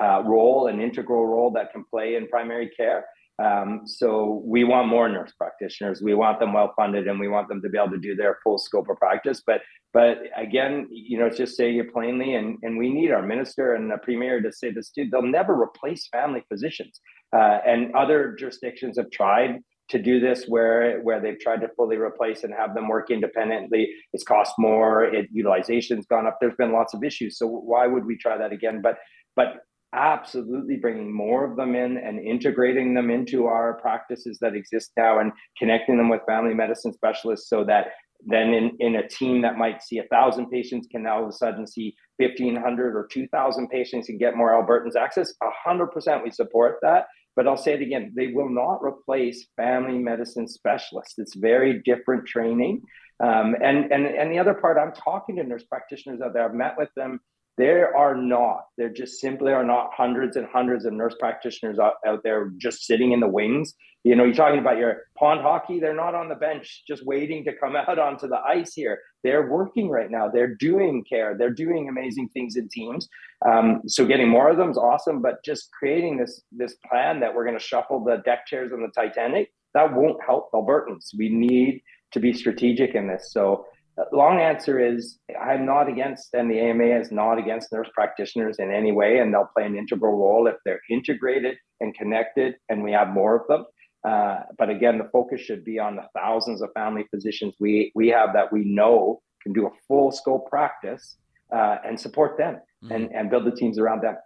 uh, 0.00 0.22
role, 0.24 0.68
an 0.68 0.80
integral 0.80 1.26
role 1.26 1.50
that 1.52 1.72
can 1.72 1.84
play 1.90 2.14
in 2.14 2.28
primary 2.28 2.70
care. 2.76 3.04
Um, 3.40 3.82
so 3.84 4.42
we 4.44 4.64
want 4.64 4.88
more 4.88 5.08
nurse 5.08 5.32
practitioners. 5.32 6.02
We 6.02 6.14
want 6.14 6.40
them 6.40 6.52
well 6.52 6.72
funded, 6.76 7.06
and 7.06 7.20
we 7.20 7.28
want 7.28 7.48
them 7.48 7.62
to 7.62 7.68
be 7.68 7.78
able 7.78 7.90
to 7.90 7.98
do 7.98 8.16
their 8.16 8.38
full 8.42 8.58
scope 8.58 8.88
of 8.88 8.96
practice. 8.96 9.42
But 9.46 9.62
but 9.92 10.18
again, 10.36 10.88
you 10.90 11.18
know, 11.18 11.26
it's 11.26 11.36
just 11.36 11.56
saying 11.56 11.78
it 11.78 11.92
plainly, 11.92 12.34
and 12.34 12.58
and 12.62 12.76
we 12.76 12.92
need 12.92 13.12
our 13.12 13.22
minister 13.22 13.74
and 13.74 13.90
the 13.90 13.98
premier 13.98 14.40
to 14.40 14.52
say 14.52 14.72
this 14.72 14.90
too. 14.90 15.08
They'll 15.10 15.22
never 15.22 15.60
replace 15.60 16.08
family 16.08 16.42
physicians, 16.48 17.00
uh, 17.34 17.58
and 17.66 17.94
other 17.94 18.34
jurisdictions 18.38 18.96
have 18.96 19.10
tried 19.10 19.60
to 19.90 19.98
do 19.98 20.20
this 20.20 20.44
where 20.46 21.00
where 21.00 21.20
they've 21.20 21.40
tried 21.40 21.60
to 21.62 21.68
fully 21.76 21.96
replace 21.96 22.44
and 22.44 22.52
have 22.52 22.74
them 22.74 22.88
work 22.88 23.10
independently. 23.10 23.88
It's 24.12 24.24
cost 24.24 24.54
more 24.58 25.04
it 25.04 25.28
utilization's 25.32 26.06
gone 26.06 26.26
up. 26.26 26.38
There's 26.40 26.56
been 26.56 26.72
lots 26.72 26.94
of 26.94 27.02
issues. 27.02 27.38
So 27.38 27.46
why 27.46 27.86
would 27.86 28.04
we 28.04 28.16
try 28.16 28.36
that 28.36 28.52
again? 28.52 28.80
But 28.82 28.98
but 29.34 29.60
absolutely 29.94 30.76
bringing 30.76 31.14
more 31.14 31.50
of 31.50 31.56
them 31.56 31.74
in 31.74 31.96
and 31.96 32.20
integrating 32.20 32.92
them 32.92 33.10
into 33.10 33.46
our 33.46 33.80
practices 33.80 34.38
that 34.40 34.54
exist 34.54 34.90
now 34.98 35.18
and 35.18 35.32
connecting 35.58 35.96
them 35.96 36.10
with 36.10 36.20
family 36.26 36.52
medicine 36.52 36.92
specialists 36.92 37.48
so 37.48 37.64
that 37.64 37.86
then 38.26 38.52
in, 38.52 38.76
in 38.80 38.96
a 38.96 39.08
team 39.08 39.40
that 39.42 39.56
might 39.56 39.82
see 39.82 39.98
a 39.98 40.04
thousand 40.04 40.50
patients 40.50 40.88
can 40.90 41.04
now 41.04 41.18
all 41.18 41.22
of 41.22 41.28
a 41.30 41.32
sudden 41.32 41.66
see 41.66 41.94
1500 42.18 42.96
or 42.96 43.06
2000 43.10 43.68
patients 43.68 44.08
and 44.08 44.18
get 44.18 44.36
more 44.36 44.50
albertans 44.50 44.96
access 44.96 45.32
100% 45.66 46.22
we 46.22 46.30
support 46.30 46.78
that. 46.82 47.06
But 47.36 47.46
i'll 47.46 47.56
say 47.56 47.74
it 47.74 47.82
again 47.82 48.12
they 48.16 48.28
will 48.28 48.48
not 48.48 48.80
replace 48.82 49.46
family 49.56 49.98
medicine 49.98 50.48
specialists. 50.48 51.14
It's 51.18 51.36
very 51.36 51.80
different 51.84 52.26
training. 52.26 52.82
Um, 53.20 53.56
and, 53.62 53.92
and 53.92 54.06
and 54.06 54.30
the 54.30 54.38
other 54.38 54.54
part 54.54 54.78
i'm 54.78 54.92
talking 54.92 55.36
to 55.36 55.44
nurse 55.44 55.64
practitioners 55.64 56.20
out 56.20 56.32
there. 56.34 56.44
I've 56.44 56.54
met 56.54 56.74
with 56.76 56.90
them 56.96 57.20
there 57.58 57.94
are 57.96 58.14
not, 58.14 58.66
there 58.78 58.88
just 58.88 59.20
simply 59.20 59.52
are 59.52 59.64
not 59.64 59.90
hundreds 59.92 60.36
and 60.36 60.46
hundreds 60.46 60.84
of 60.84 60.92
nurse 60.92 61.14
practitioners 61.18 61.78
out, 61.78 61.94
out 62.06 62.22
there 62.22 62.52
just 62.56 62.86
sitting 62.86 63.10
in 63.10 63.18
the 63.18 63.28
wings. 63.28 63.74
You 64.04 64.14
know, 64.14 64.24
you're 64.24 64.34
talking 64.34 64.60
about 64.60 64.78
your 64.78 65.02
pond 65.18 65.40
hockey, 65.40 65.80
they're 65.80 65.92
not 65.92 66.14
on 66.14 66.28
the 66.28 66.36
bench 66.36 66.84
just 66.86 67.04
waiting 67.04 67.44
to 67.44 67.52
come 67.52 67.74
out 67.88 67.98
onto 67.98 68.28
the 68.28 68.38
ice 68.38 68.74
here. 68.74 69.00
They're 69.24 69.50
working 69.50 69.90
right 69.90 70.10
now. 70.10 70.28
They're 70.28 70.54
doing 70.54 71.04
care. 71.08 71.36
They're 71.36 71.50
doing 71.50 71.88
amazing 71.88 72.28
things 72.28 72.54
in 72.54 72.68
teams. 72.68 73.08
Um, 73.44 73.82
so 73.88 74.06
getting 74.06 74.28
more 74.28 74.48
of 74.48 74.56
them 74.56 74.70
is 74.70 74.78
awesome, 74.78 75.20
but 75.20 75.44
just 75.44 75.68
creating 75.76 76.16
this 76.16 76.42
this 76.52 76.76
plan 76.88 77.18
that 77.20 77.34
we're 77.34 77.44
going 77.44 77.58
to 77.58 77.64
shuffle 77.64 78.04
the 78.04 78.22
deck 78.24 78.46
chairs 78.46 78.72
on 78.72 78.80
the 78.80 78.90
Titanic, 78.94 79.52
that 79.74 79.92
won't 79.92 80.18
help 80.24 80.50
Albertans. 80.52 81.10
We 81.18 81.28
need 81.28 81.82
to 82.12 82.20
be 82.20 82.32
strategic 82.32 82.94
in 82.94 83.08
this. 83.08 83.32
So 83.32 83.66
long 84.12 84.40
answer 84.40 84.78
is 84.78 85.18
I'm 85.40 85.64
not 85.64 85.88
against, 85.88 86.34
and 86.34 86.50
the 86.50 86.58
AMA 86.58 86.84
is 86.84 87.10
not 87.10 87.38
against 87.38 87.72
nurse 87.72 87.88
practitioners 87.94 88.58
in 88.58 88.72
any 88.72 88.92
way, 88.92 89.18
and 89.18 89.32
they'll 89.32 89.50
play 89.54 89.64
an 89.64 89.76
integral 89.76 90.16
role 90.16 90.46
if 90.46 90.56
they're 90.64 90.80
integrated 90.90 91.56
and 91.80 91.94
connected, 91.94 92.56
and 92.68 92.82
we 92.82 92.92
have 92.92 93.08
more 93.08 93.36
of 93.36 93.46
them. 93.48 93.64
Uh, 94.04 94.40
but 94.56 94.70
again, 94.70 94.98
the 94.98 95.08
focus 95.12 95.40
should 95.40 95.64
be 95.64 95.78
on 95.78 95.96
the 95.96 96.04
thousands 96.14 96.62
of 96.62 96.70
family 96.72 97.04
physicians 97.10 97.54
we 97.58 97.92
we 97.94 98.08
have 98.08 98.32
that 98.32 98.52
we 98.52 98.64
know 98.64 99.20
can 99.42 99.52
do 99.52 99.66
a 99.66 99.70
full 99.86 100.10
scope 100.12 100.48
practice 100.48 101.16
uh, 101.52 101.76
and 101.84 101.98
support 101.98 102.38
them 102.38 102.58
mm-hmm. 102.82 102.92
and, 102.92 103.12
and 103.12 103.30
build 103.30 103.44
the 103.44 103.50
teams 103.50 103.78
around 103.78 104.02
them. 104.02 104.16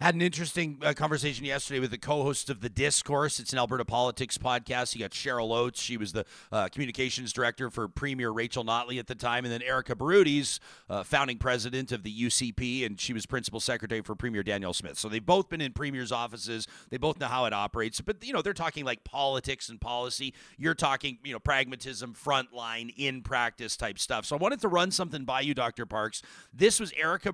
Had 0.00 0.14
an 0.14 0.22
interesting 0.22 0.78
uh, 0.82 0.92
conversation 0.92 1.44
yesterday 1.44 1.80
with 1.80 1.90
the 1.90 1.98
co-host 1.98 2.50
of 2.50 2.60
the 2.60 2.68
Discourse. 2.68 3.40
It's 3.40 3.52
an 3.52 3.58
Alberta 3.58 3.84
politics 3.84 4.38
podcast. 4.38 4.94
You 4.94 5.00
got 5.00 5.10
Cheryl 5.10 5.56
Oates. 5.56 5.80
She 5.80 5.96
was 5.96 6.12
the 6.12 6.24
uh, 6.52 6.68
communications 6.68 7.32
director 7.32 7.70
for 7.70 7.88
Premier 7.88 8.30
Rachel 8.30 8.64
Notley 8.64 8.98
at 8.98 9.06
the 9.06 9.14
time, 9.14 9.44
and 9.44 9.52
then 9.52 9.62
Erika 9.62 9.96
Barootes, 9.96 10.58
uh, 10.88 11.02
founding 11.02 11.38
president 11.38 11.92
of 11.92 12.02
the 12.02 12.14
UCP, 12.14 12.84
and 12.84 13.00
she 13.00 13.12
was 13.12 13.26
principal 13.26 13.58
secretary 13.58 14.02
for 14.02 14.14
Premier 14.14 14.42
Danielle 14.42 14.74
Smith. 14.74 14.98
So 14.98 15.08
they've 15.08 15.24
both 15.24 15.48
been 15.48 15.60
in 15.60 15.72
Premier's 15.72 16.12
offices. 16.12 16.68
They 16.90 16.98
both 16.98 17.18
know 17.18 17.26
how 17.26 17.46
it 17.46 17.52
operates. 17.52 18.00
But 18.00 18.24
you 18.24 18.32
know, 18.32 18.42
they're 18.42 18.52
talking 18.52 18.84
like 18.84 19.02
politics 19.02 19.68
and 19.68 19.80
policy. 19.80 20.34
You're 20.58 20.74
talking, 20.74 21.18
you 21.24 21.32
know, 21.32 21.40
pragmatism, 21.40 22.14
frontline, 22.14 22.92
in 22.96 23.22
practice 23.22 23.76
type 23.76 23.98
stuff. 23.98 24.26
So 24.26 24.36
I 24.36 24.38
wanted 24.38 24.60
to 24.60 24.68
run 24.68 24.90
something 24.90 25.24
by 25.24 25.40
you, 25.40 25.54
Dr. 25.54 25.86
Parks. 25.86 26.22
This 26.52 26.78
was 26.78 26.92
Erica 26.92 27.32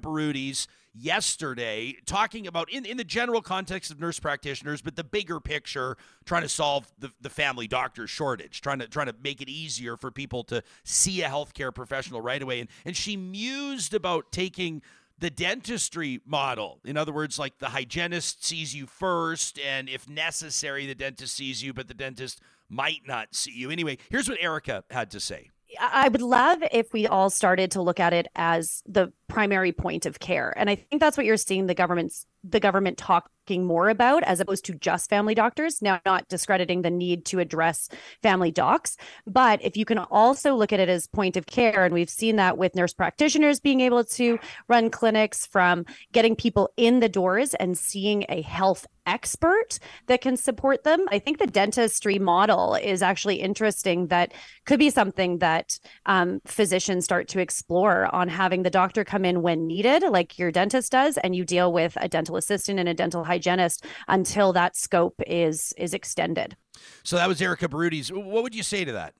Yesterday 0.94 1.96
talking 2.04 2.46
about 2.46 2.70
in, 2.70 2.84
in 2.84 2.98
the 2.98 3.04
general 3.04 3.40
context 3.40 3.90
of 3.90 3.98
nurse 3.98 4.20
practitioners 4.20 4.82
but 4.82 4.94
the 4.94 5.04
bigger 5.04 5.40
picture 5.40 5.96
trying 6.26 6.42
to 6.42 6.50
solve 6.50 6.86
the, 6.98 7.10
the 7.22 7.30
family 7.30 7.66
doctor 7.66 8.06
shortage 8.06 8.60
trying 8.60 8.78
to 8.80 8.86
trying 8.86 9.06
to 9.06 9.14
make 9.24 9.40
it 9.40 9.48
easier 9.48 9.96
for 9.96 10.10
people 10.10 10.44
to 10.44 10.62
see 10.84 11.22
a 11.22 11.28
healthcare 11.30 11.74
professional 11.74 12.20
right 12.20 12.42
away 12.42 12.60
and, 12.60 12.68
and 12.84 12.94
she 12.94 13.16
mused 13.16 13.94
about 13.94 14.30
taking 14.32 14.82
the 15.22 15.30
dentistry 15.30 16.20
model. 16.26 16.80
In 16.84 16.96
other 16.96 17.12
words, 17.12 17.38
like 17.38 17.58
the 17.58 17.68
hygienist 17.68 18.44
sees 18.44 18.74
you 18.74 18.86
first, 18.86 19.56
and 19.60 19.88
if 19.88 20.08
necessary, 20.08 20.84
the 20.84 20.96
dentist 20.96 21.36
sees 21.36 21.62
you, 21.62 21.72
but 21.72 21.86
the 21.86 21.94
dentist 21.94 22.40
might 22.68 23.02
not 23.06 23.32
see 23.32 23.52
you. 23.52 23.70
Anyway, 23.70 23.98
here's 24.10 24.28
what 24.28 24.38
Erika 24.40 24.82
had 24.90 25.12
to 25.12 25.20
say. 25.20 25.51
I 25.80 26.08
would 26.08 26.22
love 26.22 26.62
if 26.72 26.92
we 26.92 27.06
all 27.06 27.30
started 27.30 27.72
to 27.72 27.82
look 27.82 28.00
at 28.00 28.12
it 28.12 28.28
as 28.34 28.82
the 28.86 29.12
primary 29.28 29.72
point 29.72 30.06
of 30.06 30.20
care. 30.20 30.52
And 30.56 30.68
I 30.68 30.74
think 30.74 31.00
that's 31.00 31.16
what 31.16 31.26
you're 31.26 31.36
seeing 31.36 31.66
the 31.66 31.74
government's 31.74 32.26
the 32.44 32.60
government 32.60 32.98
talking 32.98 33.64
more 33.64 33.88
about 33.88 34.24
as 34.24 34.40
opposed 34.40 34.64
to 34.64 34.74
just 34.74 35.08
family 35.08 35.34
doctors. 35.34 35.80
Now, 35.80 36.00
not 36.04 36.28
discrediting 36.28 36.82
the 36.82 36.90
need 36.90 37.24
to 37.26 37.38
address 37.38 37.88
family 38.20 38.50
docs, 38.50 38.96
but 39.26 39.62
if 39.62 39.76
you 39.76 39.84
can 39.84 39.98
also 39.98 40.54
look 40.54 40.72
at 40.72 40.80
it 40.80 40.88
as 40.88 41.06
point 41.06 41.36
of 41.36 41.46
care, 41.46 41.84
and 41.84 41.94
we've 41.94 42.10
seen 42.10 42.36
that 42.36 42.58
with 42.58 42.74
nurse 42.74 42.92
practitioners 42.92 43.60
being 43.60 43.80
able 43.80 44.02
to 44.04 44.40
run 44.68 44.90
clinics 44.90 45.46
from 45.46 45.86
getting 46.10 46.34
people 46.34 46.70
in 46.76 46.98
the 46.98 47.08
doors 47.08 47.54
and 47.54 47.78
seeing 47.78 48.24
a 48.28 48.42
health 48.42 48.86
expert 49.06 49.78
that 50.06 50.20
can 50.20 50.36
support 50.36 50.84
them. 50.84 51.06
I 51.10 51.18
think 51.18 51.38
the 51.38 51.46
dentistry 51.46 52.18
model 52.18 52.74
is 52.74 53.02
actually 53.02 53.36
interesting. 53.36 54.08
That 54.08 54.32
could 54.64 54.78
be 54.78 54.90
something 54.90 55.38
that 55.38 55.78
um, 56.06 56.40
physicians 56.46 57.04
start 57.04 57.28
to 57.28 57.40
explore 57.40 58.12
on 58.14 58.28
having 58.28 58.62
the 58.62 58.70
doctor 58.70 59.04
come 59.04 59.24
in 59.24 59.42
when 59.42 59.66
needed, 59.66 60.02
like 60.04 60.38
your 60.38 60.50
dentist 60.50 60.92
does, 60.92 61.16
and 61.18 61.34
you 61.34 61.44
deal 61.44 61.72
with 61.72 61.96
a 62.00 62.08
dental 62.08 62.36
assistant 62.36 62.78
and 62.78 62.88
a 62.88 62.94
dental 62.94 63.24
hygienist 63.24 63.84
until 64.08 64.52
that 64.52 64.76
scope 64.76 65.20
is 65.26 65.72
is 65.76 65.94
extended. 65.94 66.56
So 67.02 67.16
that 67.16 67.28
was 67.28 67.40
Erika 67.40 67.68
Barootes. 67.68 68.10
What 68.10 68.42
would 68.42 68.54
you 68.54 68.62
say 68.62 68.84
to 68.84 68.92
that? 68.92 69.14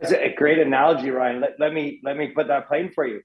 It's 0.00 0.12
a 0.12 0.34
great 0.34 0.58
analogy, 0.58 1.10
Ryan. 1.10 1.40
Let, 1.40 1.60
let 1.60 1.74
me 1.74 2.00
let 2.02 2.16
me 2.16 2.28
put 2.28 2.48
that 2.48 2.68
plain 2.68 2.90
for 2.94 3.06
you. 3.06 3.20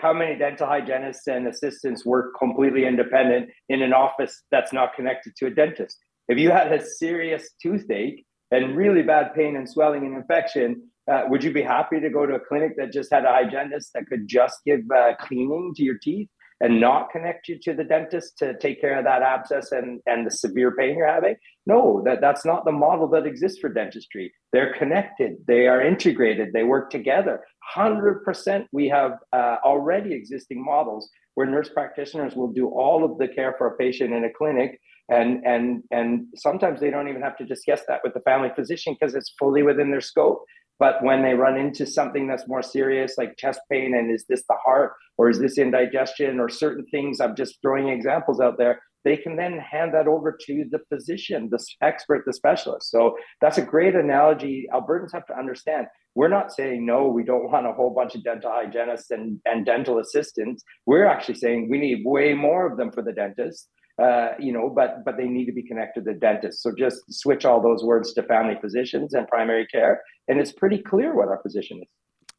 How 0.00 0.12
many 0.12 0.36
dental 0.36 0.66
hygienists 0.66 1.26
and 1.28 1.46
assistants 1.46 2.04
work 2.04 2.34
completely 2.38 2.84
independent 2.86 3.50
in 3.68 3.82
an 3.82 3.92
office 3.92 4.42
that's 4.50 4.72
not 4.72 4.94
connected 4.94 5.34
to 5.36 5.46
a 5.46 5.50
dentist? 5.50 5.98
If 6.28 6.38
you 6.38 6.50
had 6.50 6.72
a 6.72 6.84
serious 6.84 7.50
toothache 7.60 8.24
and 8.50 8.76
really 8.76 9.02
bad 9.02 9.34
pain 9.34 9.56
and 9.56 9.68
swelling 9.68 10.04
and 10.04 10.16
infection, 10.16 10.88
uh, 11.10 11.22
would 11.28 11.42
you 11.42 11.52
be 11.52 11.62
happy 11.62 12.00
to 12.00 12.10
go 12.10 12.26
to 12.26 12.34
a 12.34 12.40
clinic 12.40 12.72
that 12.76 12.92
just 12.92 13.12
had 13.12 13.24
a 13.24 13.32
hygienist 13.32 13.90
that 13.94 14.06
could 14.06 14.28
just 14.28 14.58
give 14.64 14.80
uh, 14.94 15.14
cleaning 15.20 15.72
to 15.76 15.82
your 15.82 15.98
teeth 15.98 16.28
and 16.62 16.80
not 16.80 17.10
connect 17.10 17.48
you 17.48 17.58
to 17.60 17.74
the 17.74 17.84
dentist 17.84 18.38
to 18.38 18.56
take 18.58 18.80
care 18.80 18.96
of 18.96 19.04
that 19.04 19.20
abscess 19.20 19.72
and, 19.72 20.00
and 20.06 20.24
the 20.26 20.30
severe 20.30 20.74
pain 20.74 20.96
you're 20.96 21.06
having? 21.06 21.34
No, 21.66 22.02
that, 22.06 22.22
that's 22.22 22.46
not 22.46 22.64
the 22.64 22.72
model 22.72 23.08
that 23.08 23.26
exists 23.26 23.58
for 23.58 23.68
dentistry. 23.68 24.32
They're 24.52 24.74
connected, 24.78 25.36
they 25.46 25.66
are 25.66 25.82
integrated, 25.82 26.52
they 26.54 26.62
work 26.62 26.90
together. 26.90 27.40
100% 27.76 28.66
we 28.72 28.88
have 28.88 29.12
uh, 29.32 29.56
already 29.64 30.14
existing 30.14 30.64
models 30.64 31.10
where 31.34 31.46
nurse 31.46 31.68
practitioners 31.68 32.34
will 32.34 32.52
do 32.52 32.68
all 32.68 33.04
of 33.04 33.18
the 33.18 33.28
care 33.28 33.54
for 33.58 33.66
a 33.66 33.76
patient 33.76 34.14
in 34.14 34.24
a 34.24 34.32
clinic 34.32 34.78
and 35.08 35.44
and 35.44 35.82
and 35.90 36.26
sometimes 36.36 36.80
they 36.80 36.90
don't 36.90 37.08
even 37.08 37.22
have 37.22 37.36
to 37.36 37.44
discuss 37.44 37.80
that 37.88 38.00
with 38.04 38.14
the 38.14 38.20
family 38.20 38.50
physician 38.54 38.96
because 38.98 39.14
it's 39.14 39.34
fully 39.38 39.62
within 39.62 39.90
their 39.90 40.00
scope 40.00 40.44
but 40.82 41.00
when 41.00 41.22
they 41.22 41.34
run 41.34 41.56
into 41.56 41.86
something 41.86 42.26
that's 42.26 42.48
more 42.48 42.60
serious, 42.60 43.14
like 43.16 43.36
chest 43.36 43.60
pain, 43.70 43.94
and 43.94 44.12
is 44.12 44.24
this 44.28 44.42
the 44.48 44.56
heart 44.66 44.94
or 45.16 45.30
is 45.30 45.38
this 45.38 45.56
indigestion 45.56 46.40
or 46.40 46.48
certain 46.48 46.84
things, 46.90 47.20
I'm 47.20 47.36
just 47.36 47.62
throwing 47.62 47.86
examples 47.86 48.40
out 48.40 48.58
there, 48.58 48.80
they 49.04 49.16
can 49.16 49.36
then 49.36 49.58
hand 49.58 49.94
that 49.94 50.08
over 50.08 50.36
to 50.46 50.64
the 50.72 50.80
physician, 50.88 51.48
the 51.52 51.64
expert, 51.82 52.24
the 52.26 52.32
specialist. 52.32 52.90
So 52.90 53.14
that's 53.40 53.58
a 53.58 53.62
great 53.62 53.94
analogy. 53.94 54.66
Albertans 54.74 55.12
have 55.12 55.26
to 55.26 55.38
understand 55.38 55.86
we're 56.16 56.26
not 56.26 56.52
saying 56.52 56.84
no, 56.84 57.06
we 57.06 57.22
don't 57.22 57.48
want 57.50 57.68
a 57.68 57.72
whole 57.72 57.94
bunch 57.94 58.16
of 58.16 58.24
dental 58.24 58.50
hygienists 58.50 59.12
and, 59.12 59.38
and 59.44 59.64
dental 59.64 60.00
assistants. 60.00 60.64
We're 60.84 61.06
actually 61.06 61.36
saying 61.36 61.68
we 61.70 61.78
need 61.78 62.02
way 62.04 62.34
more 62.34 62.66
of 62.68 62.76
them 62.76 62.90
for 62.90 63.02
the 63.02 63.12
dentist 63.12 63.68
uh, 64.02 64.34
you 64.38 64.52
know, 64.52 64.68
but 64.68 65.04
but 65.04 65.16
they 65.16 65.26
need 65.26 65.46
to 65.46 65.52
be 65.52 65.62
connected 65.62 66.04
to 66.04 66.14
dentists. 66.14 66.62
So 66.62 66.72
just 66.76 67.00
switch 67.08 67.44
all 67.44 67.62
those 67.62 67.84
words 67.84 68.12
to 68.14 68.22
family 68.24 68.56
physicians 68.60 69.14
and 69.14 69.28
primary 69.28 69.66
care, 69.66 70.02
and 70.28 70.40
it's 70.40 70.52
pretty 70.52 70.78
clear 70.78 71.14
what 71.14 71.28
our 71.28 71.38
position 71.38 71.78
is. 71.78 71.88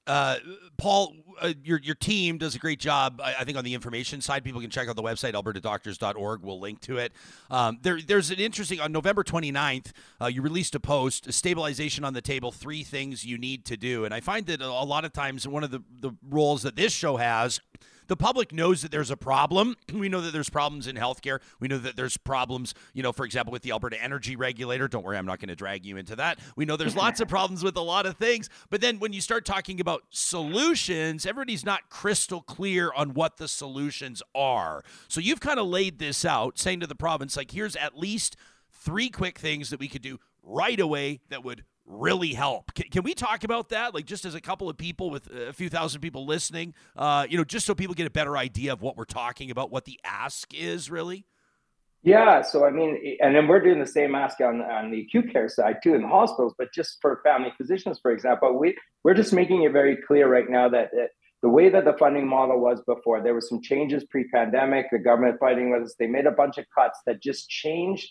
Uh, 0.06 0.36
Paul, 0.78 1.13
uh, 1.39 1.54
your 1.63 1.80
your 1.80 1.95
team 1.95 2.38
does 2.38 2.56
a 2.56 2.60
great 2.60 2.80
job. 2.80 3.21
I, 3.23 3.36
I, 3.39 3.43
think 3.45 3.58
on 3.58 3.63
the 3.63 3.73
information 3.73 4.19
side, 4.19 4.43
people 4.43 4.60
can 4.60 4.69
check 4.69 4.89
out 4.89 4.97
the 4.97 5.02
website 5.02 5.32
albertadoctors.org. 5.32 6.43
We'll 6.43 6.60
link 6.60 6.82
to 6.82 6.97
it. 6.97 7.13
Um, 7.49 7.80
there, 7.82 8.02
there's 8.06 8.30
an 8.30 8.39
interesting 8.39 8.82
on 8.82 8.91
November 8.91 9.23
29th. 9.23 9.93
Uh, 10.21 10.26
you 10.26 10.41
released 10.41 10.76
a 10.76 10.82
post, 10.82 11.32
stabilization 11.32 12.04
on 12.04 12.13
the 12.13 12.21
table, 12.21 12.52
three 12.52 12.84
things 12.84 13.23
you 13.23 13.38
need 13.38 13.63
to 13.65 13.78
do. 13.78 14.04
And 14.04 14.13
I 14.13 14.19
find 14.19 14.45
that 14.47 14.60
a 14.60 14.67
lot 14.67 15.06
of 15.06 15.13
times 15.13 15.47
one 15.47 15.63
of 15.63 15.71
the 15.71 15.82
the 16.02 16.12
roles 16.21 16.63
that 16.63 16.76
this 16.76 16.91
show 16.91 17.15
has 17.15 17.62
the 18.13 18.17
public 18.17 18.54
knows 18.54 18.84
that 18.84 18.91
there's 18.91 19.10
a 19.10 19.17
problem. 19.17 19.76
We 20.04 20.10
know 20.10 20.21
that 20.21 20.34
there's 20.34 20.49
problems 20.49 20.86
in 20.88 20.97
healthcare. 20.97 21.39
We 21.60 21.67
know 21.67 21.78
that 21.78 21.95
there's 21.95 22.17
problems, 22.17 22.76
you 22.93 23.02
know, 23.02 23.12
for 23.13 23.26
example, 23.26 23.52
with 23.52 23.62
the 23.62 23.71
Alberta 23.71 24.02
Energy 24.04 24.36
Regulator. 24.36 24.88
Don't 24.88 25.04
worry, 25.04 25.17
I'm 25.17 25.26
not 25.26 25.39
going 25.39 25.49
to 25.49 25.56
drag 25.56 25.86
you 25.86 25.97
into 25.97 26.15
that. 26.17 26.39
We 26.56 26.65
know 26.65 26.76
there's 26.76 26.95
lots 26.95 27.21
of 27.21 27.28
problems 27.30 27.63
with 27.63 27.76
a 27.78 27.82
lot 27.82 28.06
of 28.06 28.17
things. 28.17 28.49
But 28.69 28.82
then 28.82 28.99
when 28.99 29.13
you 29.13 29.21
start 29.21 29.45
talking 29.45 29.80
about 29.80 30.04
solutions, 30.10 31.26
everybody's 31.26 31.65
not 31.65 31.89
crystal 31.89 32.41
clear 32.41 32.91
on 32.95 33.13
what 33.13 33.38
the 33.38 33.47
solutions 33.47 34.21
are. 34.36 34.84
So 35.08 35.21
you've 35.21 35.39
kind 35.39 35.60
of 35.60 35.67
laid 35.67 35.97
this 35.97 36.26
out, 36.26 36.60
saying 36.60 36.82
to 36.82 36.88
the 36.88 36.95
province, 36.95 37.36
like, 37.38 37.52
here's 37.52 37.78
at 37.78 37.97
least 37.97 38.36
three 38.71 39.10
quick 39.10 39.39
things 39.39 39.69
that 39.69 39.80
we 39.80 39.88
could 39.88 40.02
do 40.02 40.19
right 40.43 40.80
away 40.80 41.21
that 41.30 41.43
would 41.43 41.63
really 41.85 42.33
help. 42.33 42.73
Can, 42.73 42.85
can, 42.89 43.03
we 43.03 43.13
talk 43.13 43.43
about 43.43 43.69
that? 43.69 43.93
Like, 43.93 44.05
just 44.05 44.25
as 44.25 44.35
a 44.35 44.41
couple 44.41 44.69
of 44.69 44.77
people 44.77 45.09
with 45.09 45.29
a 45.31 45.53
few 45.53 45.69
thousand 45.69 46.01
people 46.01 46.25
listening, 46.25 46.73
uh, 46.95 47.27
you 47.29 47.37
know, 47.37 47.43
just 47.43 47.65
so 47.65 47.75
people 47.75 47.95
get 47.95 48.07
a 48.07 48.11
better 48.11 48.37
idea 48.37 48.73
of 48.73 48.81
what 48.81 48.97
we're 48.97 49.05
talking 49.05 49.51
about, 49.51 49.71
what 49.71 49.85
the 49.85 49.99
ask 50.03 50.53
is 50.53 50.89
really? 50.89 51.25
Yeah. 52.03 52.41
So, 52.41 52.65
I 52.65 52.69
mean, 52.69 53.17
and 53.21 53.33
then 53.33 53.47
we're 53.47 53.61
doing 53.61 53.79
the 53.79 53.87
same 53.87 54.13
ask 54.13 54.41
on, 54.41 54.61
on 54.61 54.91
the 54.91 55.01
acute 55.01 55.31
care 55.31 55.47
side 55.47 55.77
too 55.81 55.95
in 55.95 56.01
the 56.01 56.07
hospitals, 56.07 56.53
but 56.57 56.73
just 56.73 56.97
for 57.01 57.21
family 57.23 57.53
physicians, 57.57 57.99
for 57.99 58.11
example, 58.11 58.57
we, 58.59 58.77
we're 59.03 59.13
just 59.13 59.31
making 59.31 59.63
it 59.63 59.71
very 59.71 59.97
clear 60.05 60.27
right 60.27 60.49
now 60.49 60.67
that, 60.67 60.91
that 60.91 61.11
the 61.41 61.49
way 61.49 61.69
that 61.69 61.85
the 61.85 61.93
funding 61.93 62.27
model 62.27 62.59
was 62.59 62.81
before, 62.85 63.21
there 63.21 63.33
were 63.33 63.41
some 63.41 63.61
changes 63.61 64.03
pre 64.05 64.27
pandemic, 64.29 64.87
the 64.91 64.99
government 64.99 65.39
fighting 65.39 65.71
with 65.71 65.83
us, 65.83 65.95
they 65.97 66.07
made 66.07 66.25
a 66.25 66.31
bunch 66.31 66.57
of 66.57 66.65
cuts 66.77 66.99
that 67.05 67.21
just 67.21 67.49
changed 67.49 68.09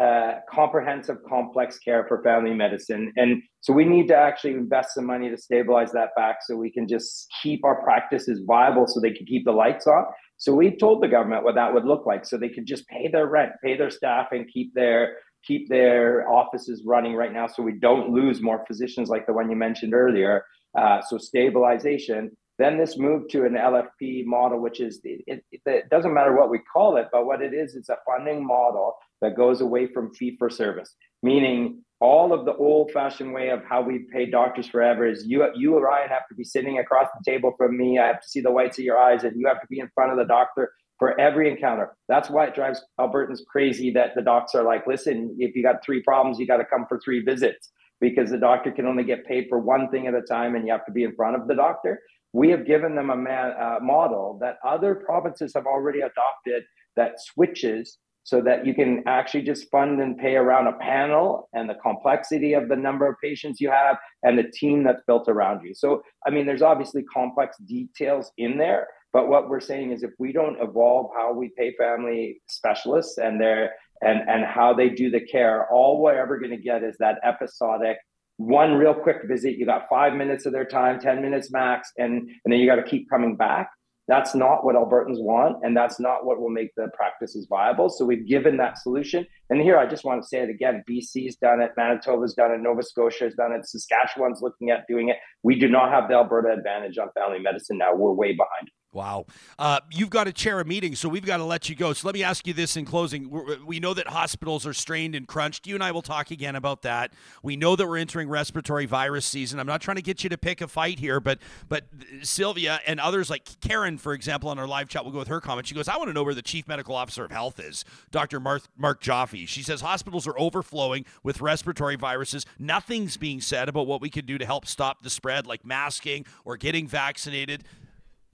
uh, 0.00 0.40
comprehensive 0.50 1.18
complex 1.28 1.78
care 1.78 2.04
for 2.08 2.22
family 2.22 2.52
medicine. 2.52 3.12
And 3.16 3.42
so 3.60 3.72
we 3.72 3.84
need 3.84 4.08
to 4.08 4.16
actually 4.16 4.54
invest 4.54 4.94
some 4.94 5.06
money 5.06 5.30
to 5.30 5.36
stabilize 5.36 5.92
that 5.92 6.10
back 6.16 6.38
so 6.42 6.56
we 6.56 6.72
can 6.72 6.88
just 6.88 7.28
keep 7.42 7.64
our 7.64 7.80
practices 7.82 8.42
viable 8.44 8.88
so 8.88 9.00
they 9.00 9.12
can 9.12 9.24
keep 9.24 9.44
the 9.44 9.52
lights 9.52 9.86
on. 9.86 10.04
So 10.36 10.52
we 10.52 10.76
told 10.76 11.02
the 11.02 11.08
government 11.08 11.44
what 11.44 11.54
that 11.54 11.72
would 11.72 11.84
look 11.84 12.06
like 12.06 12.26
so 12.26 12.36
they 12.36 12.48
could 12.48 12.66
just 12.66 12.88
pay 12.88 13.08
their 13.08 13.26
rent, 13.26 13.52
pay 13.62 13.76
their 13.76 13.90
staff 13.90 14.28
and 14.32 14.50
keep 14.52 14.74
their 14.74 15.16
keep 15.46 15.68
their 15.68 16.28
offices 16.28 16.82
running 16.86 17.14
right 17.14 17.32
now 17.32 17.46
so 17.46 17.62
we 17.62 17.78
don't 17.78 18.08
lose 18.08 18.40
more 18.40 18.64
physicians 18.66 19.10
like 19.10 19.26
the 19.26 19.32
one 19.32 19.50
you 19.50 19.56
mentioned 19.56 19.94
earlier. 19.94 20.44
Uh, 20.76 21.00
so 21.02 21.18
stabilization. 21.18 22.30
Then 22.58 22.78
this 22.78 22.96
move 22.96 23.28
to 23.28 23.44
an 23.44 23.54
LFP 23.54 24.24
model, 24.24 24.60
which 24.60 24.80
is 24.80 25.00
it, 25.04 25.42
it, 25.50 25.60
it, 25.66 25.90
doesn't 25.90 26.14
matter 26.14 26.36
what 26.36 26.50
we 26.50 26.60
call 26.72 26.96
it, 26.96 27.08
but 27.12 27.26
what 27.26 27.42
it 27.42 27.52
is, 27.52 27.74
it's 27.74 27.88
a 27.88 27.96
funding 28.06 28.46
model 28.46 28.94
that 29.24 29.36
goes 29.36 29.62
away 29.62 29.86
from 29.86 30.12
fee 30.12 30.36
for 30.38 30.50
service, 30.50 30.94
meaning 31.22 31.82
all 32.00 32.34
of 32.34 32.44
the 32.44 32.54
old 32.54 32.90
fashioned 32.92 33.32
way 33.32 33.48
of 33.48 33.62
how 33.66 33.80
we 33.80 34.00
pay 34.12 34.28
doctors 34.28 34.66
forever 34.66 35.06
is 35.06 35.24
you, 35.26 35.46
you, 35.56 35.78
Ryan, 35.78 36.10
have 36.10 36.28
to 36.28 36.34
be 36.34 36.44
sitting 36.44 36.78
across 36.78 37.08
the 37.16 37.32
table 37.32 37.54
from 37.56 37.78
me. 37.78 37.98
I 37.98 38.08
have 38.08 38.20
to 38.20 38.28
see 38.28 38.42
the 38.42 38.50
whites 38.50 38.78
of 38.78 38.84
your 38.84 38.98
eyes, 38.98 39.24
and 39.24 39.34
you 39.40 39.46
have 39.48 39.62
to 39.62 39.66
be 39.68 39.80
in 39.80 39.88
front 39.94 40.12
of 40.12 40.18
the 40.18 40.26
doctor 40.26 40.72
for 40.98 41.18
every 41.18 41.50
encounter. 41.50 41.96
That's 42.06 42.28
why 42.28 42.46
it 42.46 42.54
drives 42.54 42.82
Albertans 43.00 43.40
crazy 43.50 43.90
that 43.92 44.10
the 44.14 44.20
docs 44.20 44.54
are 44.54 44.62
like, 44.62 44.86
listen, 44.86 45.34
if 45.38 45.56
you 45.56 45.62
got 45.62 45.82
three 45.82 46.02
problems, 46.02 46.38
you 46.38 46.46
got 46.46 46.58
to 46.58 46.64
come 46.66 46.84
for 46.86 47.00
three 47.02 47.24
visits 47.24 47.70
because 48.02 48.30
the 48.30 48.38
doctor 48.38 48.70
can 48.70 48.86
only 48.86 49.04
get 49.04 49.26
paid 49.26 49.46
for 49.48 49.58
one 49.58 49.88
thing 49.90 50.06
at 50.06 50.14
a 50.14 50.20
time 50.20 50.54
and 50.54 50.66
you 50.66 50.72
have 50.72 50.84
to 50.84 50.92
be 50.92 51.04
in 51.04 51.14
front 51.16 51.40
of 51.40 51.48
the 51.48 51.54
doctor. 51.54 52.00
We 52.34 52.50
have 52.50 52.66
given 52.66 52.94
them 52.94 53.08
a 53.08 53.16
man, 53.16 53.52
uh, 53.58 53.78
model 53.80 54.38
that 54.42 54.58
other 54.66 54.94
provinces 54.94 55.52
have 55.54 55.66
already 55.66 56.00
adopted 56.00 56.64
that 56.96 57.14
switches 57.18 57.98
so 58.24 58.40
that 58.40 58.66
you 58.66 58.74
can 58.74 59.02
actually 59.06 59.42
just 59.42 59.70
fund 59.70 60.00
and 60.00 60.18
pay 60.18 60.34
around 60.34 60.66
a 60.66 60.72
panel 60.72 61.48
and 61.52 61.68
the 61.68 61.74
complexity 61.74 62.54
of 62.54 62.68
the 62.68 62.76
number 62.76 63.06
of 63.06 63.14
patients 63.22 63.60
you 63.60 63.70
have 63.70 63.96
and 64.22 64.38
the 64.38 64.50
team 64.50 64.82
that's 64.82 65.02
built 65.06 65.28
around 65.28 65.64
you. 65.64 65.74
So, 65.74 66.02
I 66.26 66.30
mean, 66.30 66.46
there's 66.46 66.62
obviously 66.62 67.02
complex 67.04 67.56
details 67.58 68.32
in 68.38 68.56
there, 68.56 68.88
but 69.12 69.28
what 69.28 69.48
we're 69.48 69.60
saying 69.60 69.92
is 69.92 70.02
if 70.02 70.12
we 70.18 70.32
don't 70.32 70.60
evolve 70.60 71.10
how 71.14 71.32
we 71.32 71.52
pay 71.56 71.74
family 71.76 72.40
specialists 72.48 73.18
and 73.18 73.40
their 73.40 73.72
and 74.00 74.28
and 74.28 74.44
how 74.44 74.74
they 74.74 74.88
do 74.88 75.10
the 75.10 75.20
care, 75.20 75.70
all 75.70 76.02
we're 76.02 76.18
ever 76.18 76.38
going 76.38 76.50
to 76.50 76.56
get 76.56 76.82
is 76.82 76.96
that 76.98 77.18
episodic 77.22 77.98
one 78.36 78.74
real 78.74 78.94
quick 78.94 79.18
visit. 79.26 79.56
You 79.56 79.66
got 79.66 79.86
five 79.88 80.14
minutes 80.14 80.46
of 80.46 80.52
their 80.52 80.64
time, 80.64 80.98
10 80.98 81.22
minutes 81.22 81.52
max, 81.52 81.92
and, 81.98 82.12
and 82.14 82.52
then 82.52 82.58
you 82.58 82.66
got 82.66 82.76
to 82.76 82.82
keep 82.82 83.08
coming 83.08 83.36
back. 83.36 83.70
That's 84.06 84.34
not 84.34 84.64
what 84.64 84.74
Albertans 84.74 85.20
want, 85.20 85.64
and 85.64 85.74
that's 85.74 85.98
not 85.98 86.26
what 86.26 86.38
will 86.40 86.50
make 86.50 86.74
the 86.76 86.88
practices 86.94 87.46
viable. 87.48 87.88
So 87.88 88.04
we've 88.04 88.26
given 88.26 88.58
that 88.58 88.78
solution. 88.78 89.26
And 89.48 89.60
here, 89.62 89.78
I 89.78 89.86
just 89.86 90.04
want 90.04 90.22
to 90.22 90.28
say 90.28 90.40
it 90.40 90.50
again: 90.50 90.84
BC's 90.88 91.36
done 91.36 91.60
it, 91.60 91.72
Manitoba's 91.76 92.34
done 92.34 92.52
it, 92.52 92.60
Nova 92.60 92.82
Scotia 92.82 93.24
has 93.24 93.34
done 93.34 93.52
it, 93.52 93.66
Saskatchewan's 93.66 94.42
looking 94.42 94.70
at 94.70 94.86
doing 94.88 95.08
it. 95.08 95.16
We 95.42 95.58
do 95.58 95.68
not 95.68 95.90
have 95.90 96.08
the 96.08 96.14
Alberta 96.14 96.52
advantage 96.52 96.98
on 96.98 97.08
family 97.18 97.38
medicine 97.38 97.78
now. 97.78 97.94
We're 97.94 98.12
way 98.12 98.32
behind. 98.32 98.70
Wow. 98.94 99.26
Uh, 99.58 99.80
you've 99.90 100.10
got 100.10 100.24
to 100.24 100.32
chair 100.32 100.60
a 100.60 100.64
meeting, 100.64 100.94
so 100.94 101.08
we've 101.08 101.26
got 101.26 101.38
to 101.38 101.44
let 101.44 101.68
you 101.68 101.74
go. 101.74 101.92
So 101.92 102.06
let 102.06 102.14
me 102.14 102.22
ask 102.22 102.46
you 102.46 102.54
this 102.54 102.76
in 102.76 102.84
closing. 102.84 103.28
we 103.66 103.80
know 103.80 103.92
that 103.92 104.06
hospitals 104.06 104.66
are 104.66 104.72
strained 104.72 105.14
and 105.14 105.26
crunched. 105.26 105.66
You 105.66 105.74
and 105.74 105.82
I 105.82 105.90
will 105.90 106.02
talk 106.02 106.30
again 106.30 106.54
about 106.54 106.82
that. 106.82 107.12
We 107.42 107.56
know 107.56 107.74
that 107.74 107.86
we're 107.86 107.98
entering 107.98 108.28
respiratory 108.28 108.86
virus 108.86 109.26
season. 109.26 109.58
I'm 109.58 109.66
not 109.66 109.80
trying 109.80 109.96
to 109.96 110.02
get 110.02 110.22
you 110.22 110.30
to 110.30 110.38
pick 110.38 110.60
a 110.60 110.68
fight 110.68 111.00
here, 111.00 111.18
but 111.18 111.40
but 111.68 111.84
Sylvia 112.22 112.80
and 112.86 113.00
others 113.00 113.30
like 113.30 113.60
Karen, 113.60 113.98
for 113.98 114.12
example, 114.12 114.48
on 114.48 114.58
our 114.58 114.66
live 114.66 114.88
chat, 114.88 115.04
we'll 115.04 115.12
go 115.12 115.18
with 115.18 115.28
her 115.28 115.40
comment. 115.40 115.66
She 115.66 115.74
goes, 115.74 115.88
I 115.88 115.96
want 115.96 116.08
to 116.08 116.12
know 116.12 116.22
where 116.22 116.34
the 116.34 116.42
chief 116.42 116.68
medical 116.68 116.94
officer 116.94 117.24
of 117.24 117.32
health 117.32 117.58
is, 117.58 117.84
Dr. 118.12 118.38
Mark, 118.38 118.62
Mark 118.76 119.02
Joffe. 119.02 119.48
She 119.48 119.62
says 119.62 119.80
hospitals 119.80 120.26
are 120.26 120.38
overflowing 120.38 121.04
with 121.22 121.40
respiratory 121.40 121.96
viruses. 121.96 122.46
Nothing's 122.58 123.16
being 123.16 123.40
said 123.40 123.68
about 123.68 123.86
what 123.86 124.00
we 124.00 124.10
could 124.10 124.26
do 124.26 124.38
to 124.38 124.46
help 124.46 124.66
stop 124.66 125.02
the 125.02 125.10
spread, 125.10 125.46
like 125.46 125.64
masking 125.64 126.26
or 126.44 126.56
getting 126.56 126.86
vaccinated. 126.86 127.64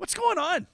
What's 0.01 0.15
going 0.15 0.39
on? 0.39 0.67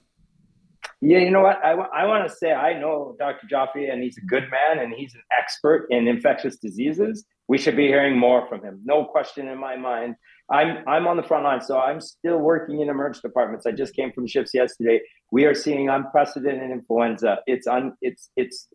Yeah, 1.01 1.17
you 1.17 1.31
know 1.31 1.41
what? 1.41 1.57
I, 1.61 1.71
I 1.71 2.05
want 2.05 2.25
to 2.29 2.33
say 2.33 2.53
I 2.53 2.79
know 2.79 3.13
Dr. 3.19 3.45
Joffe, 3.51 3.91
and 3.91 4.01
he's 4.01 4.17
a 4.17 4.25
good 4.25 4.45
man, 4.49 4.79
and 4.79 4.93
he's 4.93 5.15
an 5.15 5.21
expert 5.37 5.85
in 5.89 6.07
infectious 6.07 6.55
diseases. 6.55 7.25
We 7.49 7.57
should 7.57 7.75
be 7.75 7.87
hearing 7.87 8.17
more 8.17 8.47
from 8.47 8.63
him. 8.63 8.79
No 8.85 9.03
question 9.03 9.49
in 9.49 9.59
my 9.59 9.75
mind. 9.75 10.15
I'm 10.49 10.77
I'm 10.87 11.07
on 11.07 11.17
the 11.17 11.23
front 11.23 11.43
line, 11.43 11.59
so 11.59 11.77
I'm 11.77 11.99
still 11.99 12.37
working 12.37 12.79
in 12.79 12.87
emergency 12.87 13.27
departments. 13.27 13.65
I 13.65 13.73
just 13.73 13.93
came 13.97 14.13
from 14.13 14.27
shifts 14.27 14.53
yesterday. 14.53 15.01
We 15.29 15.43
are 15.43 15.53
seeing 15.53 15.89
unprecedented 15.89 16.71
influenza. 16.71 17.39
It's 17.47 17.67
un 17.67 17.97
it's 18.01 18.29
it's 18.37 18.69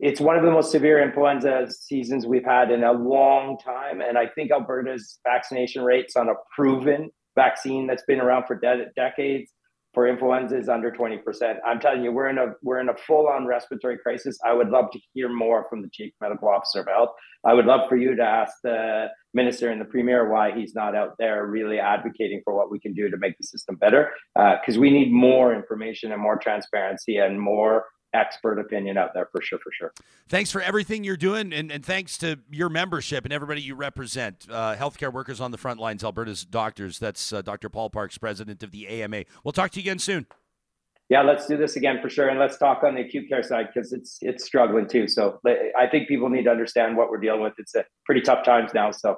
it's 0.00 0.22
one 0.22 0.38
of 0.38 0.42
the 0.42 0.50
most 0.50 0.72
severe 0.72 1.02
influenza 1.02 1.66
seasons 1.70 2.24
we've 2.24 2.46
had 2.46 2.70
in 2.70 2.82
a 2.82 2.92
long 2.92 3.58
time, 3.58 4.00
and 4.00 4.16
I 4.16 4.26
think 4.28 4.52
Alberta's 4.52 5.18
vaccination 5.22 5.82
rates 5.82 6.16
on 6.16 6.30
a 6.30 6.34
proven 6.56 7.10
vaccine 7.34 7.86
that's 7.86 8.04
been 8.04 8.20
around 8.20 8.46
for 8.46 8.56
de- 8.56 8.86
decades 8.96 9.52
for 9.98 10.06
influenza 10.06 10.56
is 10.56 10.68
under 10.68 10.92
20%. 10.92 11.56
I'm 11.66 11.80
telling 11.80 12.04
you, 12.04 12.12
we're 12.12 12.28
in 12.28 12.38
a 12.38 12.54
we're 12.62 12.78
in 12.78 12.88
a 12.88 12.94
full-on 12.94 13.48
respiratory 13.48 13.98
crisis. 13.98 14.38
I 14.46 14.52
would 14.52 14.68
love 14.68 14.92
to 14.92 15.00
hear 15.12 15.28
more 15.28 15.66
from 15.68 15.82
the 15.82 15.88
chief 15.92 16.12
medical 16.20 16.46
officer 16.46 16.82
of 16.82 16.86
health. 16.86 17.08
I 17.44 17.52
would 17.52 17.66
love 17.66 17.88
for 17.88 17.96
you 17.96 18.14
to 18.14 18.22
ask 18.22 18.52
the 18.62 19.08
minister 19.34 19.70
and 19.70 19.80
the 19.80 19.84
premier 19.84 20.30
why 20.30 20.52
he's 20.56 20.72
not 20.72 20.94
out 20.94 21.16
there 21.18 21.46
really 21.46 21.80
advocating 21.80 22.42
for 22.44 22.54
what 22.54 22.70
we 22.70 22.78
can 22.78 22.94
do 22.94 23.10
to 23.10 23.16
make 23.16 23.36
the 23.38 23.44
system 23.44 23.74
better. 23.74 24.12
Because 24.36 24.76
uh, 24.76 24.80
we 24.80 24.90
need 24.90 25.10
more 25.10 25.52
information 25.52 26.12
and 26.12 26.22
more 26.22 26.38
transparency 26.38 27.16
and 27.16 27.40
more 27.40 27.86
expert 28.14 28.58
opinion 28.58 28.96
out 28.96 29.14
there 29.14 29.28
for 29.30 29.40
sure, 29.42 29.58
for 29.58 29.72
sure. 29.72 29.92
Thanks 30.28 30.50
for 30.50 30.60
everything 30.60 31.04
you're 31.04 31.16
doing, 31.16 31.52
and, 31.52 31.70
and 31.70 31.84
thanks 31.84 32.18
to 32.18 32.38
your 32.50 32.68
membership 32.68 33.24
and 33.24 33.32
everybody 33.32 33.60
you 33.60 33.74
represent. 33.74 34.46
Uh, 34.50 34.74
healthcare 34.76 35.12
workers 35.12 35.40
on 35.40 35.50
the 35.50 35.58
front 35.58 35.80
lines, 35.80 36.04
Alberta's 36.04 36.44
doctors. 36.44 36.98
That's 36.98 37.32
uh, 37.32 37.42
Dr. 37.42 37.68
Paul 37.68 37.90
Parks, 37.90 38.18
president 38.18 38.62
of 38.62 38.70
the 38.70 38.88
AMA. 38.88 39.24
We'll 39.44 39.52
talk 39.52 39.70
to 39.72 39.80
you 39.80 39.84
again 39.84 39.98
soon. 39.98 40.26
Yeah, 41.08 41.22
let's 41.22 41.46
do 41.46 41.56
this 41.56 41.76
again 41.76 42.00
for 42.02 42.10
sure, 42.10 42.28
and 42.28 42.38
let's 42.38 42.58
talk 42.58 42.82
on 42.82 42.94
the 42.94 43.00
acute 43.00 43.30
care 43.30 43.42
side 43.42 43.68
because 43.72 43.94
it's 43.94 44.18
it's 44.20 44.44
struggling 44.44 44.86
too. 44.86 45.08
So 45.08 45.40
I 45.46 45.86
think 45.90 46.06
people 46.06 46.28
need 46.28 46.44
to 46.44 46.50
understand 46.50 46.98
what 46.98 47.10
we're 47.10 47.20
dealing 47.20 47.40
with. 47.40 47.54
It's 47.56 47.74
a 47.74 47.84
pretty 48.04 48.20
tough 48.20 48.44
times 48.44 48.72
now. 48.74 48.90
So 48.90 49.16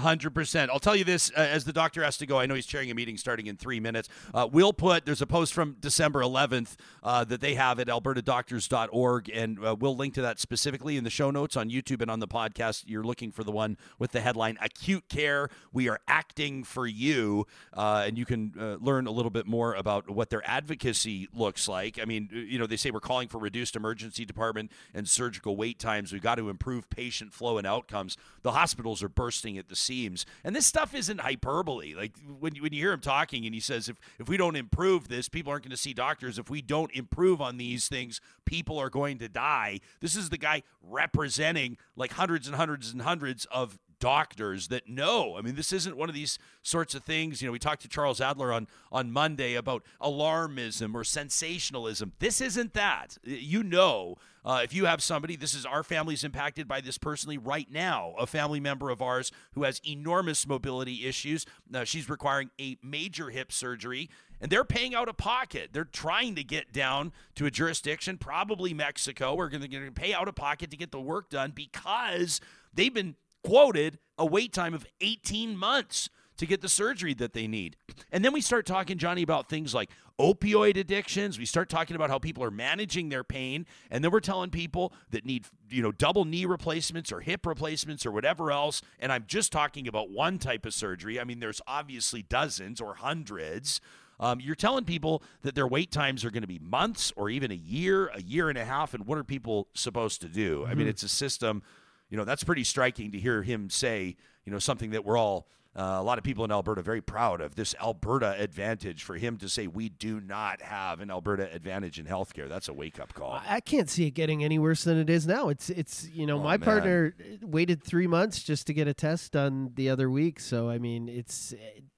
hundred 0.00 0.34
percent. 0.34 0.70
I'll 0.70 0.80
tell 0.80 0.96
you 0.96 1.04
this 1.04 1.30
uh, 1.36 1.40
as 1.40 1.64
the 1.64 1.72
doctor 1.72 2.02
has 2.02 2.16
to 2.18 2.26
go. 2.26 2.38
I 2.38 2.46
know 2.46 2.54
he's 2.54 2.66
chairing 2.66 2.90
a 2.90 2.94
meeting 2.94 3.18
starting 3.18 3.46
in 3.46 3.56
three 3.56 3.80
minutes. 3.80 4.08
Uh, 4.32 4.48
we'll 4.50 4.72
put 4.72 5.04
there's 5.04 5.20
a 5.20 5.26
post 5.26 5.52
from 5.52 5.76
December 5.80 6.20
11th 6.20 6.76
uh, 7.02 7.24
that 7.24 7.40
they 7.40 7.54
have 7.54 7.78
at 7.78 7.88
albertadoctors.org, 7.88 9.30
and 9.34 9.64
uh, 9.64 9.76
we'll 9.78 9.96
link 9.96 10.14
to 10.14 10.22
that 10.22 10.40
specifically 10.40 10.96
in 10.96 11.04
the 11.04 11.10
show 11.10 11.30
notes 11.30 11.56
on 11.56 11.68
YouTube 11.68 12.00
and 12.00 12.10
on 12.10 12.20
the 12.20 12.28
podcast. 12.28 12.84
You're 12.86 13.04
looking 13.04 13.30
for 13.30 13.44
the 13.44 13.52
one 13.52 13.76
with 13.98 14.12
the 14.12 14.20
headline 14.20 14.56
"Acute 14.62 15.08
Care: 15.08 15.50
We 15.72 15.88
Are 15.88 16.00
Acting 16.08 16.64
for 16.64 16.86
You," 16.86 17.46
uh, 17.74 18.04
and 18.06 18.16
you 18.16 18.24
can 18.24 18.54
uh, 18.58 18.76
learn 18.80 19.06
a 19.06 19.10
little 19.10 19.30
bit 19.30 19.46
more 19.46 19.74
about 19.74 20.08
what 20.08 20.30
their 20.30 20.42
advocacy 20.48 21.28
looks 21.34 21.68
like. 21.68 21.98
I 22.00 22.06
mean, 22.06 22.30
you 22.32 22.58
know, 22.58 22.66
they 22.66 22.76
say 22.76 22.90
we're 22.90 23.00
calling 23.00 23.28
for 23.28 23.38
reduced 23.38 23.76
emergency 23.76 24.24
department 24.24 24.72
and 24.94 25.06
surgical 25.06 25.56
wait 25.56 25.78
times. 25.78 26.12
We've 26.12 26.22
got 26.22 26.36
to 26.36 26.48
improve 26.48 26.88
patient 26.88 27.34
flow 27.34 27.58
and 27.58 27.66
outcomes. 27.66 28.16
The 28.42 28.52
hospitals 28.52 29.02
are 29.02 29.08
bursting 29.08 29.58
at 29.58 29.68
the 29.68 29.76
seems. 29.82 30.24
And 30.44 30.54
this 30.54 30.66
stuff 30.66 30.94
isn't 30.94 31.20
hyperbole. 31.20 31.94
Like 31.94 32.12
when 32.38 32.54
you, 32.54 32.62
when 32.62 32.72
you 32.72 32.80
hear 32.80 32.92
him 32.92 33.00
talking 33.00 33.44
and 33.44 33.54
he 33.54 33.60
says, 33.60 33.88
if, 33.88 33.96
if 34.18 34.28
we 34.28 34.36
don't 34.36 34.56
improve 34.56 35.08
this, 35.08 35.28
people 35.28 35.52
aren't 35.52 35.64
going 35.64 35.70
to 35.70 35.76
see 35.76 35.92
doctors. 35.92 36.38
If 36.38 36.50
we 36.50 36.62
don't 36.62 36.92
improve 36.92 37.40
on 37.40 37.56
these 37.56 37.88
things, 37.88 38.20
people 38.44 38.78
are 38.78 38.90
going 38.90 39.18
to 39.18 39.28
die. 39.28 39.80
This 40.00 40.16
is 40.16 40.30
the 40.30 40.38
guy 40.38 40.62
representing 40.82 41.76
like 41.96 42.12
hundreds 42.12 42.46
and 42.46 42.56
hundreds 42.56 42.92
and 42.92 43.02
hundreds 43.02 43.44
of 43.46 43.78
doctors 44.02 44.66
that 44.66 44.88
know. 44.88 45.36
I 45.38 45.42
mean, 45.42 45.54
this 45.54 45.72
isn't 45.72 45.96
one 45.96 46.08
of 46.08 46.14
these 46.14 46.36
sorts 46.60 46.96
of 46.96 47.04
things. 47.04 47.40
You 47.40 47.46
know, 47.46 47.52
we 47.52 47.60
talked 47.60 47.82
to 47.82 47.88
Charles 47.88 48.20
Adler 48.20 48.52
on 48.52 48.66
on 48.90 49.12
Monday 49.12 49.54
about 49.54 49.84
alarmism 50.00 50.92
or 50.96 51.04
sensationalism. 51.04 52.10
This 52.18 52.40
isn't 52.40 52.74
that. 52.74 53.16
You 53.22 53.62
know, 53.62 54.16
uh, 54.44 54.60
if 54.64 54.74
you 54.74 54.86
have 54.86 55.04
somebody, 55.04 55.36
this 55.36 55.54
is 55.54 55.64
our 55.64 55.84
family's 55.84 56.24
impacted 56.24 56.66
by 56.66 56.80
this 56.80 56.98
personally 56.98 57.38
right 57.38 57.70
now. 57.70 58.14
A 58.18 58.26
family 58.26 58.58
member 58.58 58.90
of 58.90 59.00
ours 59.00 59.30
who 59.52 59.62
has 59.62 59.80
enormous 59.86 60.48
mobility 60.48 61.06
issues. 61.06 61.46
Uh, 61.72 61.84
she's 61.84 62.10
requiring 62.10 62.50
a 62.60 62.78
major 62.82 63.30
hip 63.30 63.52
surgery 63.52 64.10
and 64.40 64.50
they're 64.50 64.64
paying 64.64 64.96
out 64.96 65.08
of 65.08 65.16
pocket. 65.16 65.70
They're 65.72 65.84
trying 65.84 66.34
to 66.34 66.42
get 66.42 66.72
down 66.72 67.12
to 67.36 67.46
a 67.46 67.50
jurisdiction, 67.52 68.18
probably 68.18 68.74
Mexico. 68.74 69.36
We're 69.36 69.48
going 69.48 69.70
to 69.70 69.92
pay 69.92 70.12
out 70.12 70.26
of 70.26 70.34
pocket 70.34 70.72
to 70.72 70.76
get 70.76 70.90
the 70.90 71.00
work 71.00 71.30
done 71.30 71.52
because 71.54 72.40
they've 72.74 72.92
been 72.92 73.14
quoted 73.44 73.98
a 74.18 74.26
wait 74.26 74.52
time 74.52 74.74
of 74.74 74.86
18 75.00 75.56
months 75.56 76.08
to 76.38 76.46
get 76.46 76.60
the 76.60 76.68
surgery 76.68 77.14
that 77.14 77.34
they 77.34 77.46
need. 77.46 77.76
And 78.10 78.24
then 78.24 78.32
we 78.32 78.40
start 78.40 78.66
talking, 78.66 78.98
Johnny, 78.98 79.22
about 79.22 79.48
things 79.48 79.74
like 79.74 79.90
opioid 80.18 80.76
addictions. 80.76 81.38
We 81.38 81.44
start 81.44 81.68
talking 81.68 81.96
about 81.96 82.10
how 82.10 82.18
people 82.18 82.42
are 82.44 82.50
managing 82.50 83.08
their 83.08 83.24
pain. 83.24 83.66
And 83.90 84.02
then 84.02 84.10
we're 84.10 84.20
telling 84.20 84.50
people 84.50 84.92
that 85.10 85.24
need, 85.24 85.46
you 85.70 85.82
know, 85.82 85.92
double 85.92 86.24
knee 86.24 86.44
replacements 86.44 87.12
or 87.12 87.20
hip 87.20 87.46
replacements 87.46 88.06
or 88.06 88.10
whatever 88.10 88.50
else. 88.50 88.82
And 88.98 89.12
I'm 89.12 89.24
just 89.26 89.52
talking 89.52 89.86
about 89.86 90.10
one 90.10 90.38
type 90.38 90.66
of 90.66 90.74
surgery. 90.74 91.20
I 91.20 91.24
mean, 91.24 91.40
there's 91.40 91.60
obviously 91.66 92.22
dozens 92.22 92.80
or 92.80 92.94
hundreds. 92.94 93.80
Um, 94.20 94.40
you're 94.40 94.54
telling 94.54 94.84
people 94.84 95.22
that 95.42 95.54
their 95.54 95.66
wait 95.66 95.90
times 95.90 96.24
are 96.24 96.30
going 96.30 96.42
to 96.42 96.48
be 96.48 96.60
months 96.60 97.12
or 97.16 97.28
even 97.28 97.50
a 97.50 97.56
year, 97.56 98.06
a 98.08 98.22
year 98.22 98.48
and 98.48 98.58
a 98.58 98.64
half. 98.64 98.94
And 98.94 99.06
what 99.06 99.18
are 99.18 99.24
people 99.24 99.68
supposed 99.74 100.20
to 100.20 100.28
do? 100.28 100.60
Mm-hmm. 100.60 100.70
I 100.70 100.74
mean, 100.74 100.86
it's 100.86 101.02
a 101.02 101.08
system 101.08 101.62
you 102.12 102.18
know, 102.18 102.24
that's 102.26 102.44
pretty 102.44 102.62
striking 102.62 103.10
to 103.12 103.18
hear 103.18 103.42
him 103.42 103.70
say, 103.70 104.16
you 104.44 104.52
know, 104.52 104.58
something 104.58 104.90
that 104.90 105.02
we're 105.02 105.16
all, 105.16 105.48
uh, 105.74 105.96
a 105.98 106.02
lot 106.02 106.18
of 106.18 106.24
people 106.24 106.44
in 106.44 106.52
Alberta 106.52 106.82
very 106.82 107.00
proud 107.00 107.40
of 107.40 107.54
this 107.54 107.74
Alberta 107.80 108.36
advantage 108.38 109.02
for 109.02 109.14
him 109.16 109.38
to 109.38 109.48
say 109.48 109.66
we 109.66 109.88
do 109.88 110.20
not 110.20 110.60
have 110.60 111.00
an 111.00 111.10
Alberta 111.10 111.50
advantage 111.50 111.98
in 111.98 112.04
healthcare. 112.04 112.50
That's 112.50 112.68
a 112.68 112.74
wake 112.74 113.00
up 113.00 113.14
call. 113.14 113.40
I 113.48 113.60
can't 113.60 113.88
see 113.88 114.06
it 114.06 114.10
getting 114.10 114.44
any 114.44 114.58
worse 114.58 114.84
than 114.84 114.98
it 114.98 115.08
is 115.08 115.26
now. 115.26 115.48
It's 115.48 115.70
it's 115.70 116.10
you 116.10 116.26
know 116.26 116.36
Oh, 116.38 116.42
my 116.42 116.58
man. 116.58 116.60
partner 116.60 117.14
waited 117.40 117.82
three 117.82 118.06
months 118.06 118.42
just 118.42 118.66
to 118.66 118.74
get 118.74 118.86
a 118.86 118.92
test 118.92 119.32
done 119.32 119.70
the 119.74 119.88
other 119.88 120.10
week. 120.10 120.38
So 120.40 120.68
I 120.68 120.76
mean, 120.76 121.08
it's 121.08 121.54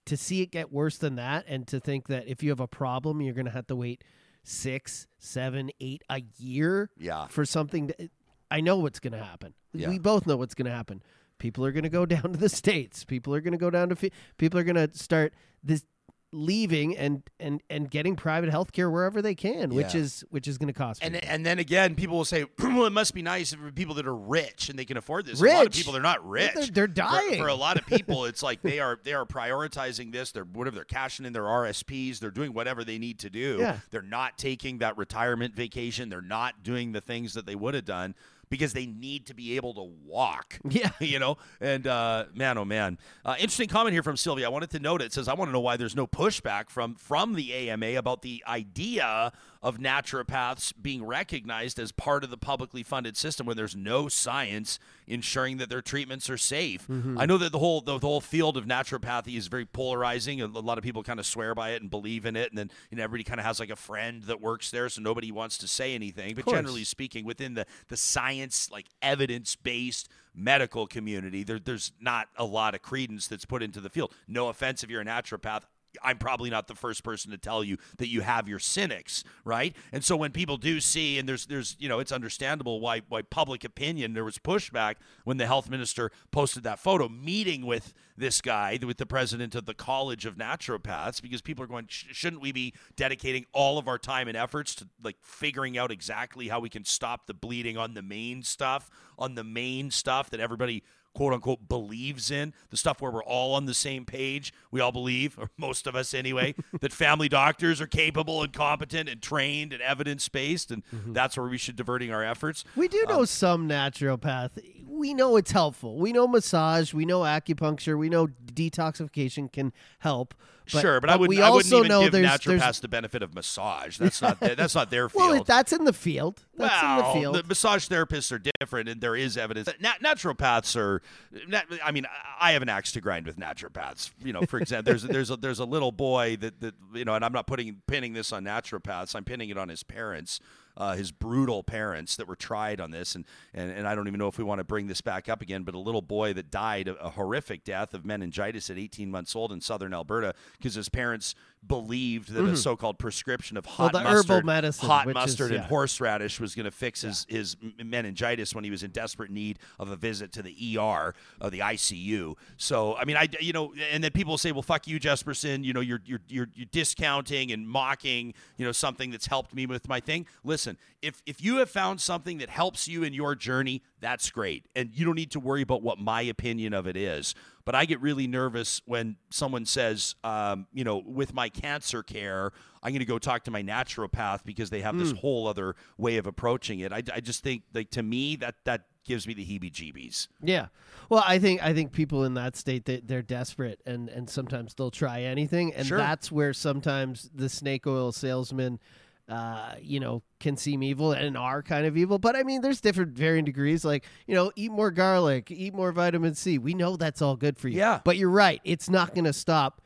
to 0.06 0.16
see 0.16 0.42
it 0.42 0.52
get 0.52 0.72
worse 0.72 0.96
than 0.96 1.16
that, 1.16 1.44
and 1.48 1.66
to 1.66 1.80
think 1.80 2.06
that 2.06 2.28
if 2.28 2.40
you 2.44 2.50
have 2.50 2.60
a 2.60 2.68
problem, 2.68 3.20
you're 3.20 3.34
going 3.34 3.46
to 3.46 3.50
have 3.50 3.66
to 3.66 3.74
wait 3.74 4.04
six, 4.44 5.08
seven, 5.18 5.70
eight 5.80 6.02
a 6.08 6.22
year 6.38 6.90
Yeah. 6.96 7.26
for 7.26 7.44
something. 7.44 7.88
To, 7.88 8.08
I 8.54 8.60
know 8.60 8.76
what's 8.78 9.00
going 9.00 9.12
to 9.14 9.22
happen. 9.22 9.54
Yeah. 9.72 9.88
We 9.88 9.98
both 9.98 10.26
know 10.26 10.36
what's 10.36 10.54
going 10.54 10.66
to 10.66 10.72
happen. 10.72 11.02
People 11.38 11.64
are 11.66 11.72
going 11.72 11.82
to 11.82 11.88
go 11.88 12.06
down 12.14 12.22
to 12.22 12.38
the 12.38 12.48
states. 12.48 13.04
People 13.04 13.34
are 13.34 13.40
going 13.40 13.52
to 13.52 13.58
go 13.58 13.70
down 13.70 13.88
to. 13.88 14.10
People 14.38 14.60
are 14.60 14.64
going 14.64 14.76
to 14.76 14.96
start 14.96 15.34
this 15.62 15.84
leaving 16.32 16.96
and 16.96 17.22
and 17.38 17.62
and 17.70 17.88
getting 17.88 18.16
private 18.16 18.50
health 18.50 18.72
care 18.72 18.90
wherever 18.90 19.22
they 19.22 19.36
can, 19.36 19.72
which 19.72 19.94
is 19.94 20.24
which 20.30 20.48
is 20.48 20.58
going 20.58 20.66
to 20.66 20.72
cost. 20.72 21.00
And 21.02 21.14
people. 21.14 21.28
and 21.30 21.46
then 21.46 21.58
again, 21.60 21.94
people 21.94 22.16
will 22.16 22.24
say, 22.24 22.44
"Well, 22.58 22.86
it 22.86 22.90
must 22.92 23.14
be 23.14 23.22
nice 23.22 23.54
for 23.54 23.70
people 23.70 23.94
that 23.96 24.06
are 24.06 24.16
rich 24.16 24.68
and 24.68 24.78
they 24.78 24.84
can 24.84 24.96
afford 24.96 25.26
this." 25.26 25.40
A 25.40 25.44
lot 25.44 25.54
of 25.54 25.60
Rich. 25.66 25.76
people 25.76 25.92
they're 25.92 26.02
not 26.02 26.28
rich. 26.28 26.52
They're- 26.54 26.66
they're 26.66 26.88
For- 26.88 26.92
dying. 26.94 27.40
For, 27.40 27.48
a 27.48 27.54
lot 27.54 27.78
of 27.78 27.86
people, 27.86 28.24
it's 28.30 28.42
like 28.42 28.62
they 28.62 28.80
are 28.80 28.98
they 29.02 29.12
are 29.14 29.24
prioritizing 29.24 30.12
this. 30.12 30.32
They're 30.32 30.44
whatever 30.44 30.74
they're 30.76 30.84
cashing 30.84 31.24
in 31.24 31.32
their 31.32 31.44
RSPs. 31.44 32.18
They're 32.18 32.30
doing 32.30 32.52
whatever 32.52 32.84
they 32.84 32.98
need 32.98 33.20
to 33.20 33.30
do. 33.30 33.58
Yeah. 33.60 33.78
They're 33.90 34.02
not 34.02 34.36
taking 34.38 34.78
that 34.78 34.96
retirement 34.98 35.54
vacation. 35.54 36.08
They're 36.08 36.20
not 36.22 36.62
doing 36.62 36.92
the 36.92 37.00
things 37.00 37.34
that 37.34 37.46
they 37.46 37.54
would 37.54 37.74
have 37.74 37.84
done 37.84 38.14
because 38.50 38.72
they 38.72 38.86
need 38.86 39.26
to 39.26 39.34
be 39.34 39.56
able 39.56 39.74
to 39.74 39.90
walk. 40.04 40.58
Yeah. 40.74 40.90
you 41.00 41.20
know. 41.20 41.36
And 41.60 41.86
uh, 41.86 42.24
man, 42.34 42.58
oh 42.58 42.64
man, 42.64 42.98
uh, 43.24 43.36
interesting 43.38 43.68
comment 43.68 43.92
here 43.92 44.02
from 44.02 44.16
Sylvia. 44.16 44.46
I 44.46 44.48
wanted 44.48 44.70
to 44.70 44.80
note 44.80 45.02
it 45.02 45.12
says 45.12 45.28
I 45.28 45.34
want 45.34 45.48
to 45.48 45.52
know 45.52 45.60
why 45.60 45.76
there's 45.76 45.94
no 45.94 46.06
pushback 46.06 46.68
from 46.68 46.96
from 46.96 47.34
the 47.34 47.52
AMA 47.52 47.94
about 47.94 48.22
the 48.22 48.42
idea 48.48 49.32
of 49.64 49.78
naturopaths 49.78 50.74
being 50.80 51.02
recognized 51.02 51.78
as 51.78 51.90
part 51.90 52.22
of 52.22 52.28
the 52.28 52.36
publicly 52.36 52.82
funded 52.82 53.16
system 53.16 53.46
when 53.46 53.56
there's 53.56 53.74
no 53.74 54.08
science 54.08 54.78
ensuring 55.06 55.56
that 55.56 55.70
their 55.70 55.80
treatments 55.80 56.28
are 56.28 56.36
safe. 56.36 56.86
Mm-hmm. 56.86 57.18
I 57.18 57.24
know 57.24 57.38
that 57.38 57.50
the 57.50 57.58
whole 57.58 57.80
the, 57.80 57.98
the 57.98 58.06
whole 58.06 58.20
field 58.20 58.58
of 58.58 58.66
naturopathy 58.66 59.38
is 59.38 59.46
very 59.46 59.64
polarizing. 59.64 60.42
A, 60.42 60.44
a 60.44 60.60
lot 60.60 60.76
of 60.76 60.84
people 60.84 61.02
kind 61.02 61.18
of 61.18 61.24
swear 61.24 61.54
by 61.54 61.70
it 61.70 61.80
and 61.80 61.90
believe 61.90 62.26
in 62.26 62.36
it, 62.36 62.50
and 62.50 62.58
then 62.58 62.70
you 62.90 62.98
know 62.98 63.04
everybody 63.04 63.24
kind 63.24 63.40
of 63.40 63.46
has 63.46 63.58
like 63.58 63.70
a 63.70 63.76
friend 63.76 64.24
that 64.24 64.38
works 64.38 64.70
there, 64.70 64.86
so 64.90 65.00
nobody 65.00 65.32
wants 65.32 65.56
to 65.58 65.66
say 65.66 65.94
anything. 65.94 66.34
But 66.34 66.46
generally 66.46 66.84
speaking, 66.84 67.24
within 67.24 67.54
the 67.54 67.64
the 67.88 67.96
science 67.96 68.70
like 68.70 68.86
evidence 69.00 69.56
based 69.56 70.10
medical 70.34 70.86
community, 70.86 71.42
there, 71.42 71.58
there's 71.58 71.92
not 72.00 72.28
a 72.36 72.44
lot 72.44 72.74
of 72.74 72.82
credence 72.82 73.28
that's 73.28 73.46
put 73.46 73.62
into 73.62 73.80
the 73.80 73.88
field. 73.88 74.12
No 74.28 74.48
offense 74.48 74.84
if 74.84 74.90
you're 74.90 75.00
a 75.00 75.06
naturopath. 75.06 75.62
I'm 76.02 76.18
probably 76.18 76.50
not 76.50 76.68
the 76.68 76.74
first 76.74 77.04
person 77.04 77.30
to 77.30 77.38
tell 77.38 77.64
you 77.64 77.78
that 77.98 78.08
you 78.08 78.22
have 78.22 78.48
your 78.48 78.58
cynics, 78.58 79.24
right? 79.44 79.74
And 79.92 80.04
so 80.04 80.16
when 80.16 80.32
people 80.32 80.56
do 80.56 80.80
see, 80.80 81.18
and 81.18 81.28
there's, 81.28 81.46
there's, 81.46 81.76
you 81.78 81.88
know, 81.88 81.98
it's 81.98 82.12
understandable 82.12 82.80
why, 82.80 83.02
why 83.08 83.22
public 83.22 83.64
opinion 83.64 84.14
there 84.14 84.24
was 84.24 84.38
pushback 84.38 84.96
when 85.24 85.36
the 85.36 85.46
health 85.46 85.70
minister 85.70 86.10
posted 86.30 86.62
that 86.64 86.78
photo 86.78 87.08
meeting 87.08 87.66
with 87.66 87.92
this 88.16 88.40
guy, 88.40 88.78
with 88.84 88.98
the 88.98 89.06
president 89.06 89.54
of 89.54 89.66
the 89.66 89.74
College 89.74 90.26
of 90.26 90.36
Naturopaths, 90.36 91.20
because 91.20 91.42
people 91.42 91.64
are 91.64 91.68
going, 91.68 91.86
"Sh- 91.88 92.06
shouldn't 92.12 92.42
we 92.42 92.52
be 92.52 92.74
dedicating 92.96 93.46
all 93.52 93.78
of 93.78 93.88
our 93.88 93.98
time 93.98 94.28
and 94.28 94.36
efforts 94.36 94.74
to 94.76 94.88
like 95.02 95.16
figuring 95.20 95.76
out 95.76 95.90
exactly 95.90 96.48
how 96.48 96.60
we 96.60 96.68
can 96.68 96.84
stop 96.84 97.26
the 97.26 97.34
bleeding 97.34 97.76
on 97.76 97.94
the 97.94 98.02
main 98.02 98.42
stuff, 98.42 98.90
on 99.18 99.34
the 99.34 99.44
main 99.44 99.90
stuff 99.90 100.30
that 100.30 100.40
everybody 100.40 100.82
quote 101.14 101.32
unquote 101.32 101.68
believes 101.68 102.30
in 102.30 102.52
the 102.70 102.76
stuff 102.76 103.00
where 103.00 103.10
we're 103.10 103.24
all 103.24 103.54
on 103.54 103.66
the 103.66 103.74
same 103.74 104.04
page 104.04 104.52
we 104.70 104.80
all 104.80 104.92
believe 104.92 105.38
or 105.38 105.48
most 105.56 105.86
of 105.86 105.94
us 105.94 106.12
anyway 106.14 106.54
that 106.80 106.92
family 106.92 107.28
doctors 107.28 107.80
are 107.80 107.86
capable 107.86 108.42
and 108.42 108.52
competent 108.52 109.08
and 109.08 109.22
trained 109.22 109.72
and 109.72 109.82
evidence 109.82 110.28
based 110.28 110.70
and 110.70 110.84
mm-hmm. 110.94 111.12
that's 111.12 111.36
where 111.36 111.48
we 111.48 111.58
should 111.58 111.76
diverting 111.76 112.12
our 112.12 112.24
efforts 112.24 112.64
We 112.76 112.88
do 112.88 113.04
know 113.08 113.20
um, 113.20 113.26
some 113.26 113.68
naturopath. 113.68 114.50
We 114.86 115.14
know 115.14 115.36
it's 115.36 115.52
helpful. 115.52 115.98
We 115.98 116.12
know 116.12 116.26
massage. 116.26 116.92
We 116.92 117.04
know 117.04 117.20
acupuncture. 117.20 117.98
We 117.98 118.08
know 118.08 118.28
detoxification 118.52 119.52
can 119.52 119.72
help. 120.00 120.34
But, 120.72 120.80
sure 120.80 121.00
but, 121.00 121.10
i 121.10 121.16
wouldn't 121.16 121.28
we 121.28 121.42
i 121.42 121.50
wouldn't 121.50 121.72
also 121.72 121.84
even 121.84 121.88
know 121.88 122.02
give 122.02 122.12
there's, 122.12 122.26
naturopaths 122.26 122.58
there's 122.58 122.80
the 122.80 122.88
benefit 122.88 123.22
of 123.22 123.34
massage 123.34 123.98
that's 123.98 124.22
not 124.22 124.40
their, 124.40 124.54
that's 124.54 124.74
not 124.74 124.90
their 124.90 125.08
field 125.10 125.30
well, 125.30 125.44
that's 125.44 125.72
in 125.72 125.84
the 125.84 125.92
field. 125.92 126.44
That's 126.56 126.82
well, 126.82 126.98
in 126.98 127.06
the 127.06 127.20
field. 127.20 127.34
The 127.36 127.48
massage 127.48 127.88
therapists 127.88 128.32
are 128.32 128.40
different, 128.60 128.88
and 128.88 129.00
there 129.00 129.16
is 129.16 129.36
evidence. 129.36 129.66
that 129.66 129.80
nat- 129.80 130.02
naturopaths 130.02 130.76
are. 130.76 131.02
Nat- 131.48 131.66
I 131.82 131.90
mean, 131.90 132.06
I 132.40 132.52
have 132.52 132.62
an 132.62 132.68
axe 132.68 132.92
to 132.92 133.00
grind 133.00 133.26
with 133.26 133.38
naturopaths. 133.38 134.10
You 134.22 134.32
know, 134.32 134.42
for 134.42 134.58
example, 134.60 134.90
there's 134.90 135.02
there's 135.02 135.30
a, 135.30 135.36
there's 135.36 135.58
a 135.58 135.64
little 135.64 135.92
boy 135.92 136.36
that 136.36 136.60
that 136.60 136.74
you 136.94 137.04
know, 137.04 137.14
and 137.14 137.24
I'm 137.24 137.32
not 137.32 137.46
putting 137.46 137.82
pinning 137.86 138.12
this 138.12 138.32
on 138.32 138.44
naturopaths. 138.44 139.14
I'm 139.14 139.24
pinning 139.24 139.50
it 139.50 139.58
on 139.58 139.68
his 139.68 139.82
parents. 139.82 140.40
Uh, 140.76 140.94
his 140.96 141.12
brutal 141.12 141.62
parents 141.62 142.16
that 142.16 142.26
were 142.26 142.34
tried 142.36 142.80
on 142.80 142.90
this, 142.90 143.14
and, 143.14 143.24
and 143.52 143.70
and 143.70 143.86
I 143.86 143.94
don't 143.94 144.08
even 144.08 144.18
know 144.18 144.28
if 144.28 144.38
we 144.38 144.44
want 144.44 144.58
to 144.58 144.64
bring 144.64 144.86
this 144.88 145.00
back 145.00 145.28
up 145.28 145.40
again, 145.40 145.62
but 145.62 145.74
a 145.74 145.78
little 145.78 146.02
boy 146.02 146.32
that 146.32 146.50
died 146.50 146.88
a, 146.88 146.94
a 146.96 147.10
horrific 147.10 147.64
death 147.64 147.94
of 147.94 148.04
meningitis 148.04 148.70
at 148.70 148.78
18 148.78 149.10
months 149.10 149.36
old 149.36 149.52
in 149.52 149.60
southern 149.60 149.94
Alberta 149.94 150.34
because 150.58 150.74
his 150.74 150.88
parents 150.88 151.34
believed 151.66 152.30
that 152.32 152.44
a 152.44 152.56
so-called 152.58 152.98
prescription 152.98 153.56
of 153.56 153.64
hot 153.64 153.92
Mm-hmm. 153.94 154.04
the 154.04 154.10
herbal 154.10 154.16
mustard, 154.16 154.44
medicine, 154.44 154.88
hot 154.88 155.06
which 155.06 155.12
is- 155.16 155.22
mustard, 155.22 155.50
and 155.52 155.60
yeah. 155.62 155.68
horseradish 155.68 156.40
was 156.40 156.54
going 156.54 156.64
to 156.64 156.70
fix 156.70 157.00
his, 157.02 157.24
his 157.28 157.56
meningitis 157.82 158.54
when 158.54 158.64
he 158.64 158.70
was 158.70 158.82
in 158.82 158.90
desperate 158.90 159.30
need 159.30 159.58
of 159.78 159.90
a 159.90 159.96
visit 159.96 160.32
to 160.32 160.42
the 160.42 160.78
ER, 160.78 161.14
uh, 161.40 161.48
the 161.50 161.60
ICU. 161.60 162.34
So, 162.56 162.96
I 162.96 163.04
mean, 163.04 163.16
I, 163.16 163.28
you 163.40 163.52
know, 163.52 163.72
and 163.92 164.02
then 164.04 164.10
people 164.10 164.36
say, 164.38 164.52
well, 164.52 164.62
fuck 164.62 164.86
you, 164.86 164.98
Jespersen. 165.00 165.64
You 165.64 165.72
know, 165.72 165.80
you're, 165.80 166.00
you're, 166.04 166.20
you're, 166.28 166.48
you're 166.54 166.66
discounting 166.70 167.52
and 167.52 167.66
mocking, 167.68 168.34
you 168.58 168.66
know, 168.66 168.72
something 168.72 169.10
that's 169.10 169.26
helped 169.26 169.54
me 169.54 169.66
with 169.66 169.88
my 169.88 170.00
thing. 170.00 170.26
Listen, 170.44 170.63
if, 171.02 171.22
if 171.26 171.42
you 171.42 171.56
have 171.56 171.70
found 171.70 172.00
something 172.00 172.38
that 172.38 172.48
helps 172.50 172.88
you 172.88 173.02
in 173.02 173.12
your 173.12 173.34
journey, 173.34 173.82
that's 174.00 174.30
great. 174.30 174.66
And 174.74 174.90
you 174.92 175.04
don't 175.04 175.14
need 175.14 175.30
to 175.32 175.40
worry 175.40 175.62
about 175.62 175.82
what 175.82 175.98
my 175.98 176.22
opinion 176.22 176.72
of 176.74 176.86
it 176.86 176.96
is. 176.96 177.34
But 177.64 177.74
I 177.74 177.84
get 177.86 178.00
really 178.00 178.26
nervous 178.26 178.82
when 178.84 179.16
someone 179.30 179.64
says, 179.64 180.14
um, 180.22 180.66
you 180.72 180.84
know, 180.84 181.02
with 181.04 181.32
my 181.32 181.48
cancer 181.48 182.02
care, 182.02 182.52
I'm 182.82 182.90
going 182.90 182.98
to 183.00 183.06
go 183.06 183.18
talk 183.18 183.44
to 183.44 183.50
my 183.50 183.62
naturopath 183.62 184.44
because 184.44 184.68
they 184.70 184.82
have 184.82 184.98
this 184.98 185.12
whole 185.12 185.46
other 185.46 185.74
way 185.96 186.18
of 186.18 186.26
approaching 186.26 186.80
it. 186.80 186.92
I, 186.92 187.02
I 187.14 187.20
just 187.20 187.42
think, 187.42 187.62
like, 187.72 187.90
to 187.92 188.02
me, 188.02 188.36
that 188.36 188.56
that 188.64 188.82
gives 189.04 189.26
me 189.26 189.34
the 189.34 189.44
heebie-jeebies. 189.44 190.28
Yeah. 190.42 190.66
Well, 191.10 191.22
I 191.26 191.38
think 191.38 191.62
I 191.62 191.74
think 191.74 191.92
people 191.92 192.24
in 192.24 192.34
that 192.34 192.56
state 192.56 192.86
they, 192.86 193.00
they're 193.00 193.20
desperate 193.22 193.80
and 193.84 194.08
and 194.08 194.28
sometimes 194.30 194.72
they'll 194.74 194.90
try 194.90 195.20
anything 195.22 195.74
and 195.74 195.86
Sure. 195.86 195.98
that's 195.98 196.32
where 196.32 196.54
sometimes 196.54 197.30
the 197.34 197.50
snake 197.50 197.86
oil 197.86 198.12
salesman 198.12 198.80
uh, 199.28 199.74
you 199.80 200.00
know, 200.00 200.22
can 200.38 200.56
seem 200.56 200.82
evil 200.82 201.12
and 201.12 201.36
are 201.36 201.62
kind 201.62 201.86
of 201.86 201.96
evil. 201.96 202.18
But 202.18 202.36
I 202.36 202.42
mean, 202.42 202.60
there's 202.60 202.80
different 202.80 203.12
varying 203.12 203.44
degrees. 203.44 203.84
Like, 203.84 204.04
you 204.26 204.34
know, 204.34 204.52
eat 204.56 204.70
more 204.70 204.90
garlic, 204.90 205.50
eat 205.50 205.74
more 205.74 205.92
vitamin 205.92 206.34
C. 206.34 206.58
We 206.58 206.74
know 206.74 206.96
that's 206.96 207.22
all 207.22 207.36
good 207.36 207.56
for 207.56 207.68
you. 207.68 207.78
Yeah. 207.78 208.00
But 208.04 208.16
you're 208.16 208.30
right. 208.30 208.60
It's 208.64 208.90
not 208.90 209.14
going 209.14 209.24
to 209.24 209.32
stop, 209.32 209.80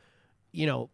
you 0.51 0.65
know, 0.65 0.89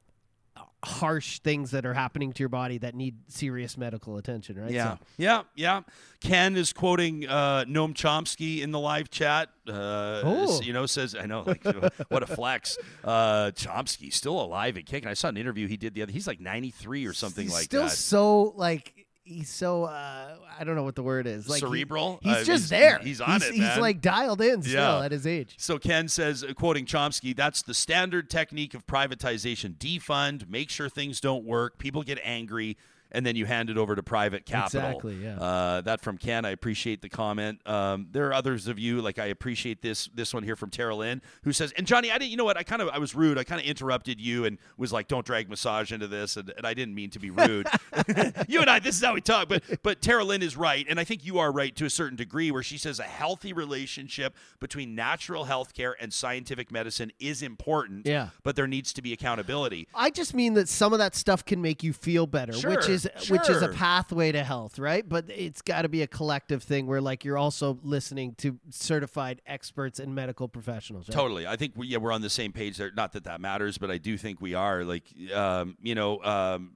harsh 0.85 1.39
things 1.39 1.71
that 1.71 1.85
are 1.85 1.93
happening 1.93 2.31
to 2.33 2.39
your 2.39 2.49
body 2.49 2.77
that 2.77 2.95
need 2.95 3.15
serious 3.27 3.77
medical 3.77 4.17
attention, 4.17 4.59
right? 4.59 4.71
Yeah, 4.71 4.93
So- 4.93 4.99
yeah, 5.17 5.41
yeah. 5.55 5.81
Ken 6.21 6.55
is 6.55 6.71
quoting 6.73 7.27
uh, 7.27 7.65
Noam 7.67 7.93
Chomsky 7.93 8.61
in 8.61 8.71
the 8.71 8.79
live 8.79 9.09
chat. 9.09 9.49
Uh, 9.67 10.21
Oh. 10.23 10.61
You 10.61 10.73
know, 10.73 10.85
says 10.85 11.15
I 11.19 11.25
know, 11.25 11.43
like 11.45 11.63
what 12.09 12.23
a 12.23 12.27
flex. 12.27 12.77
Uh, 13.03 13.51
Chomsky 13.51 14.11
still 14.13 14.39
alive 14.41 14.77
and 14.77 14.85
kicking. 14.85 15.07
I 15.09 15.13
saw 15.13 15.27
an 15.29 15.37
interview 15.37 15.67
he 15.67 15.77
did 15.77 15.93
the 15.93 16.01
other. 16.03 16.11
He's 16.11 16.27
like 16.27 16.39
ninety 16.39 16.71
three 16.71 17.05
or 17.05 17.13
something 17.13 17.43
he's 17.45 17.53
like 17.53 17.63
still 17.65 17.83
that. 17.83 17.89
so 17.91 18.53
like 18.55 19.04
he's 19.25 19.49
so 19.49 19.83
uh 19.83 20.35
I 20.57 20.63
don't 20.63 20.75
know 20.75 20.83
what 20.83 20.95
the 20.95 21.03
word 21.03 21.27
is. 21.27 21.49
Like 21.49 21.57
he- 21.61 21.65
Cerebral? 21.67 22.19
he's 22.23 22.31
Uh, 22.31 22.43
just 22.43 22.47
he's- 22.47 22.69
there. 22.69 22.99
he's 22.99 23.19
on 23.19 23.33
he's, 23.33 23.43
it, 23.43 23.51
He's 23.53 23.61
man. 23.63 23.81
like 23.81 23.99
dialed 24.01 24.41
in 24.41 24.61
still 24.61 24.73
Yeah. 24.99 25.03
at 25.05 25.11
his 25.11 25.27
age. 25.27 25.55
So 25.57 25.77
Ken 25.77 26.07
says, 26.07 26.43
uh, 26.43 26.53
quoting 26.53 26.85
Chomsky, 26.85 27.35
that's 27.35 27.61
the 27.61 27.73
standard 27.73 28.29
technique 28.29 28.73
of 28.73 28.85
privatization: 28.87 29.75
defund, 29.77 30.47
make 30.49 30.69
sure 30.69 30.87
things 30.87 31.19
don't 31.19 31.43
work, 31.43 31.77
people 31.77 32.03
get 32.03 32.19
angry, 32.23 32.77
and 33.11 33.25
then 33.25 33.35
you 33.35 33.45
hand 33.45 33.69
it 33.69 33.77
over 33.77 33.95
to 33.95 34.03
private 34.03 34.45
capital. 34.45 34.81
Exactly, 34.81 35.15
yeah. 35.15 35.39
Uh, 35.39 35.81
that 35.81 36.01
from 36.01 36.17
Ken. 36.17 36.45
I 36.45 36.49
appreciate 36.51 37.01
the 37.01 37.09
comment. 37.09 37.59
Um, 37.65 38.07
there 38.11 38.27
are 38.27 38.33
others 38.33 38.67
of 38.67 38.79
you 38.79 39.01
like 39.01 39.19
I 39.19 39.27
appreciate 39.27 39.81
this 39.81 40.09
this 40.13 40.33
one 40.33 40.43
here 40.43 40.55
from 40.55 40.69
Tara 40.69 40.95
Lynn 40.95 41.21
who 41.43 41.53
says, 41.53 41.73
and 41.77 41.87
Johnny, 41.87 42.11
I 42.11 42.17
didn't. 42.17 42.31
You 42.31 42.37
know 42.37 42.45
what? 42.45 42.57
I 42.57 42.63
kind 42.63 42.81
of 42.81 42.89
I 42.89 42.97
was 42.97 43.15
rude. 43.15 43.37
I 43.37 43.43
kind 43.43 43.61
of 43.61 43.67
interrupted 43.67 44.19
you 44.19 44.45
and 44.45 44.57
was 44.77 44.91
like, 44.91 45.07
don't 45.07 45.25
drag 45.25 45.49
massage 45.49 45.91
into 45.91 46.07
this, 46.07 46.37
and, 46.37 46.51
and 46.57 46.65
I 46.65 46.73
didn't 46.73 46.95
mean 46.95 47.09
to 47.11 47.19
be 47.19 47.29
rude. 47.29 47.67
you 48.47 48.61
and 48.61 48.69
I, 48.69 48.79
this 48.79 48.95
is 48.95 49.03
how 49.03 49.13
we 49.13 49.21
talk. 49.21 49.49
But 49.49 49.63
but 49.83 50.01
Tara 50.01 50.23
Lynn 50.23 50.41
is 50.41 50.57
right, 50.57 50.85
and 50.89 50.99
I 50.99 51.03
think 51.03 51.25
you 51.25 51.39
are 51.39 51.51
right 51.51 51.75
to 51.75 51.85
a 51.85 51.89
certain 51.89 52.15
degree, 52.15 52.51
where 52.51 52.63
she 52.63 52.77
says 52.77 52.99
a 52.99 53.03
healthy 53.03 53.53
relationship 53.53 54.35
between 54.59 54.95
natural 54.95 55.45
health 55.45 55.73
care 55.73 55.95
and 55.99 56.13
scientific 56.13 56.71
medicine 56.71 57.11
is 57.19 57.41
important. 57.41 58.05
Yeah. 58.05 58.29
But 58.43 58.55
there 58.55 58.67
needs 58.67 58.93
to 58.93 59.01
be 59.01 59.13
accountability. 59.13 59.87
I 59.93 60.09
just 60.09 60.33
mean 60.33 60.53
that 60.55 60.69
some 60.69 60.93
of 60.93 60.99
that 60.99 61.15
stuff 61.15 61.45
can 61.45 61.61
make 61.61 61.83
you 61.83 61.93
feel 61.93 62.27
better, 62.27 62.53
which 62.53 62.61
Sure, 62.61 63.04
is 63.05 63.29
which 63.29 63.49
is 63.49 63.61
a 63.61 63.69
pathway 63.69 64.31
to 64.31 64.43
health, 64.43 64.79
right? 64.79 65.07
But 65.07 65.25
it's 65.29 65.61
got 65.61 65.83
to 65.83 65.89
be 65.89 66.01
a 66.01 66.07
collective 66.07 66.63
thing 66.63 66.87
where 66.87 67.01
like 67.01 67.25
you're 67.25 67.37
also 67.37 67.79
listening 67.83 68.35
to 68.39 68.59
certified 68.69 69.41
experts 69.45 69.99
and 69.99 70.13
medical 70.13 70.47
professionals. 70.47 71.09
Right? 71.09 71.15
Totally. 71.15 71.47
I 71.47 71.55
think 71.55 71.73
we, 71.75 71.87
yeah, 71.87 71.97
we're 71.97 72.11
on 72.11 72.21
the 72.21 72.29
same 72.29 72.51
page 72.51 72.77
there. 72.77 72.91
Not 72.91 73.13
that 73.13 73.23
that 73.25 73.41
matters, 73.41 73.77
but 73.77 73.91
I 73.91 73.97
do 73.97 74.17
think 74.17 74.41
we 74.41 74.53
are. 74.53 74.83
Like, 74.83 75.03
um, 75.33 75.77
you 75.81 75.95
know, 75.95 76.23
um, 76.23 76.71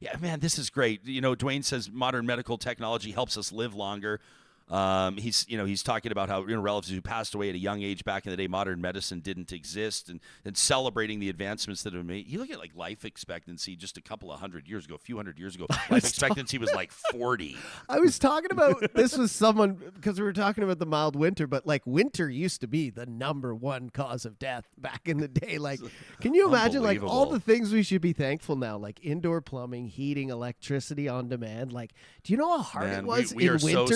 yeah, 0.00 0.16
man, 0.20 0.40
this 0.40 0.58
is 0.58 0.70
great. 0.70 1.04
You 1.04 1.20
know, 1.20 1.34
Dwayne 1.34 1.64
says 1.64 1.90
modern 1.90 2.26
medical 2.26 2.58
technology 2.58 3.10
helps 3.10 3.36
us 3.36 3.52
live 3.52 3.74
longer. 3.74 4.20
Um, 4.68 5.18
he's, 5.18 5.44
you 5.46 5.58
know, 5.58 5.66
he's 5.66 5.82
talking 5.82 6.10
about 6.10 6.30
how 6.30 6.40
you 6.40 6.54
know 6.54 6.60
relatives 6.60 6.94
who 6.94 7.02
passed 7.02 7.34
away 7.34 7.50
at 7.50 7.54
a 7.54 7.58
young 7.58 7.82
age 7.82 8.02
back 8.02 8.24
in 8.24 8.30
the 8.30 8.36
day, 8.36 8.46
modern 8.46 8.80
medicine 8.80 9.20
didn't 9.20 9.52
exist, 9.52 10.08
and 10.08 10.20
and 10.44 10.56
celebrating 10.56 11.20
the 11.20 11.28
advancements 11.28 11.82
that 11.82 11.92
have 11.92 12.04
made. 12.06 12.26
You 12.26 12.38
look 12.38 12.50
at 12.50 12.58
like 12.58 12.74
life 12.74 13.04
expectancy 13.04 13.76
just 13.76 13.98
a 13.98 14.00
couple 14.00 14.32
of 14.32 14.40
hundred 14.40 14.66
years 14.66 14.86
ago, 14.86 14.94
a 14.94 14.98
few 14.98 15.16
hundred 15.16 15.38
years 15.38 15.54
ago, 15.54 15.66
life 15.90 16.04
expectancy 16.04 16.56
was 16.56 16.72
like 16.72 16.92
forty. 16.92 17.56
I 17.90 18.00
was 18.00 18.18
talking 18.18 18.50
about 18.50 18.94
this 18.94 19.18
was 19.18 19.32
someone 19.32 19.74
because 19.94 20.18
we 20.18 20.24
were 20.24 20.32
talking 20.32 20.64
about 20.64 20.78
the 20.78 20.86
mild 20.86 21.14
winter, 21.14 21.46
but 21.46 21.66
like 21.66 21.82
winter 21.84 22.30
used 22.30 22.62
to 22.62 22.66
be 22.66 22.88
the 22.88 23.04
number 23.04 23.54
one 23.54 23.90
cause 23.90 24.24
of 24.24 24.38
death 24.38 24.66
back 24.78 25.02
in 25.04 25.18
the 25.18 25.28
day. 25.28 25.58
Like, 25.58 25.80
can 26.20 26.32
you 26.32 26.48
imagine 26.48 26.82
like 26.82 27.02
all 27.02 27.26
the 27.26 27.40
things 27.40 27.70
we 27.70 27.82
should 27.82 28.00
be 28.00 28.14
thankful 28.14 28.56
now, 28.56 28.78
like 28.78 28.98
indoor 29.04 29.42
plumbing, 29.42 29.88
heating, 29.88 30.30
electricity 30.30 31.06
on 31.06 31.28
demand? 31.28 31.70
Like, 31.70 31.92
do 32.22 32.32
you 32.32 32.38
know 32.38 32.56
how 32.56 32.62
hard 32.62 32.90
Man, 32.90 33.00
it 33.00 33.06
was 33.06 33.34
we 33.34 33.46
in 33.46 33.50
are 33.50 33.58
so 33.58 33.86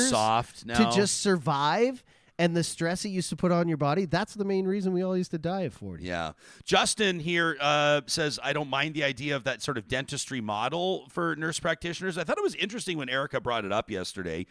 soft 0.67 0.93
to 0.93 0.97
just 0.97 1.21
survive? 1.21 2.05
And 2.41 2.57
the 2.57 2.63
stress 2.63 3.05
it 3.05 3.09
used 3.09 3.31
to 3.31 3.37
put 3.37 3.51
on 3.51 3.67
your 3.67 3.79
body, 3.79 4.05
that's 4.05 4.35
the 4.35 4.45
main 4.45 4.65
reason 4.65 4.93
we 4.93 5.03
all 5.03 5.17
used 5.17 5.33
to 5.33 5.39
die 5.39 5.65
at 5.65 5.73
40. 5.73 6.05
Yeah. 6.05 6.35
Justin 6.65 7.19
here 7.19 7.57
uh, 7.61 8.03
says, 8.07 8.39
I 8.41 8.53
don't 8.53 8.71
mind 8.71 8.95
the 8.95 9.03
idea 9.03 9.35
of 9.35 9.43
that 9.43 9.61
sort 9.61 9.77
of 9.77 9.89
dentistry 9.89 10.41
model 10.41 11.09
for 11.09 11.35
nurse 11.35 11.59
practitioners. 11.59 12.17
I 12.17 12.23
thought 12.23 12.39
it 12.39 12.45
was 12.45 12.55
interesting 12.55 12.97
when 12.97 13.09
Erika 13.09 13.41
brought 13.41 13.65
it 13.65 13.73
up 13.73 13.91
yesterday. 13.91 14.47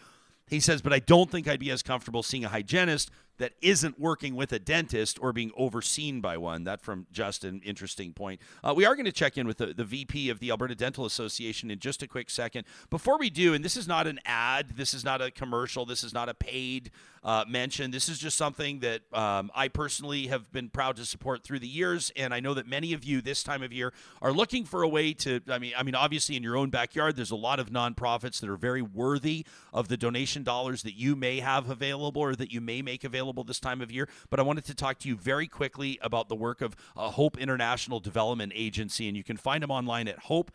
He 0.49 0.59
says, 0.59 0.81
but 0.81 0.91
I 0.91 0.99
don't 0.99 1.31
think 1.31 1.47
I'd 1.47 1.61
be 1.61 1.71
as 1.71 1.81
comfortable 1.81 2.23
seeing 2.23 2.43
a 2.43 2.49
hygienist 2.49 3.09
that 3.37 3.53
isn't 3.61 3.99
working 3.99 4.35
with 4.35 4.51
a 4.51 4.59
dentist 4.59 5.17
or 5.21 5.33
being 5.33 5.51
overseen 5.55 6.21
by 6.21 6.37
one. 6.37 6.63
That 6.63 6.81
from 6.81 7.07
Justin. 7.11 7.61
Interesting 7.63 8.13
point. 8.13 8.41
Uh, 8.63 8.73
we 8.75 8.85
are 8.85 8.95
going 8.95 9.05
to 9.05 9.11
check 9.11 9.37
in 9.37 9.47
with 9.47 9.57
the, 9.57 9.73
the 9.73 9.83
VP 9.83 10.29
of 10.29 10.39
the 10.39 10.51
Alberta 10.51 10.75
Dental 10.75 11.05
Association 11.05 11.69
in 11.71 11.79
just 11.79 12.01
a 12.01 12.07
quick 12.07 12.29
second. 12.29 12.65
Before 12.89 13.17
we 13.17 13.29
do, 13.29 13.53
and 13.53 13.63
this 13.63 13.77
is 13.77 13.87
not 13.87 14.07
an 14.07 14.19
ad, 14.25 14.71
this 14.75 14.93
is 14.93 15.03
not 15.03 15.21
a 15.21 15.31
commercial, 15.31 15.85
this 15.85 16.03
is 16.03 16.13
not 16.13 16.29
a 16.29 16.33
paid 16.33 16.91
uh, 17.23 17.43
mention. 17.47 17.91
This 17.91 18.09
is 18.09 18.19
just 18.19 18.37
something 18.37 18.79
that 18.79 19.01
um, 19.13 19.51
I 19.53 19.67
personally 19.67 20.27
have 20.27 20.51
been 20.51 20.69
proud 20.69 20.95
to 20.95 21.05
support 21.05 21.43
through 21.43 21.59
the 21.59 21.67
years, 21.67 22.11
and 22.15 22.33
I 22.33 22.39
know 22.39 22.53
that 22.53 22.67
many 22.67 22.93
of 22.93 23.03
you 23.03 23.21
this 23.21 23.43
time 23.43 23.63
of 23.63 23.73
year 23.73 23.93
are 24.21 24.31
looking 24.31 24.63
for 24.63 24.83
a 24.83 24.87
way 24.87 25.13
to. 25.13 25.41
I 25.49 25.59
mean, 25.59 25.73
I 25.77 25.83
mean, 25.83 25.95
obviously 25.95 26.35
in 26.35 26.43
your 26.43 26.57
own 26.57 26.69
backyard, 26.69 27.15
there's 27.15 27.31
a 27.31 27.35
lot 27.35 27.59
of 27.59 27.69
nonprofits 27.69 28.39
that 28.39 28.49
are 28.49 28.57
very 28.57 28.81
worthy 28.81 29.45
of 29.73 29.89
the 29.89 29.97
donation 29.97 30.43
dollars 30.43 30.83
that 30.83 30.95
you 30.95 31.15
may 31.15 31.39
have 31.39 31.69
available 31.69 32.21
or 32.21 32.35
that 32.35 32.51
you 32.51 32.61
may 32.61 32.81
make 32.81 33.03
available 33.03 33.26
this 33.33 33.59
time 33.59 33.81
of 33.81 33.91
year. 33.91 34.07
But 34.29 34.39
I 34.39 34.43
wanted 34.43 34.65
to 34.65 34.75
talk 34.75 34.99
to 34.99 35.09
you 35.09 35.15
very 35.15 35.47
quickly 35.47 35.99
about 36.01 36.29
the 36.29 36.35
work 36.35 36.61
of 36.61 36.75
uh, 36.95 37.11
Hope 37.11 37.37
International 37.37 37.99
Development 37.99 38.51
Agency, 38.55 39.07
and 39.07 39.15
you 39.15 39.23
can 39.23 39.37
find 39.37 39.63
them 39.63 39.71
online 39.71 40.07
at 40.07 40.19
hope 40.19 40.51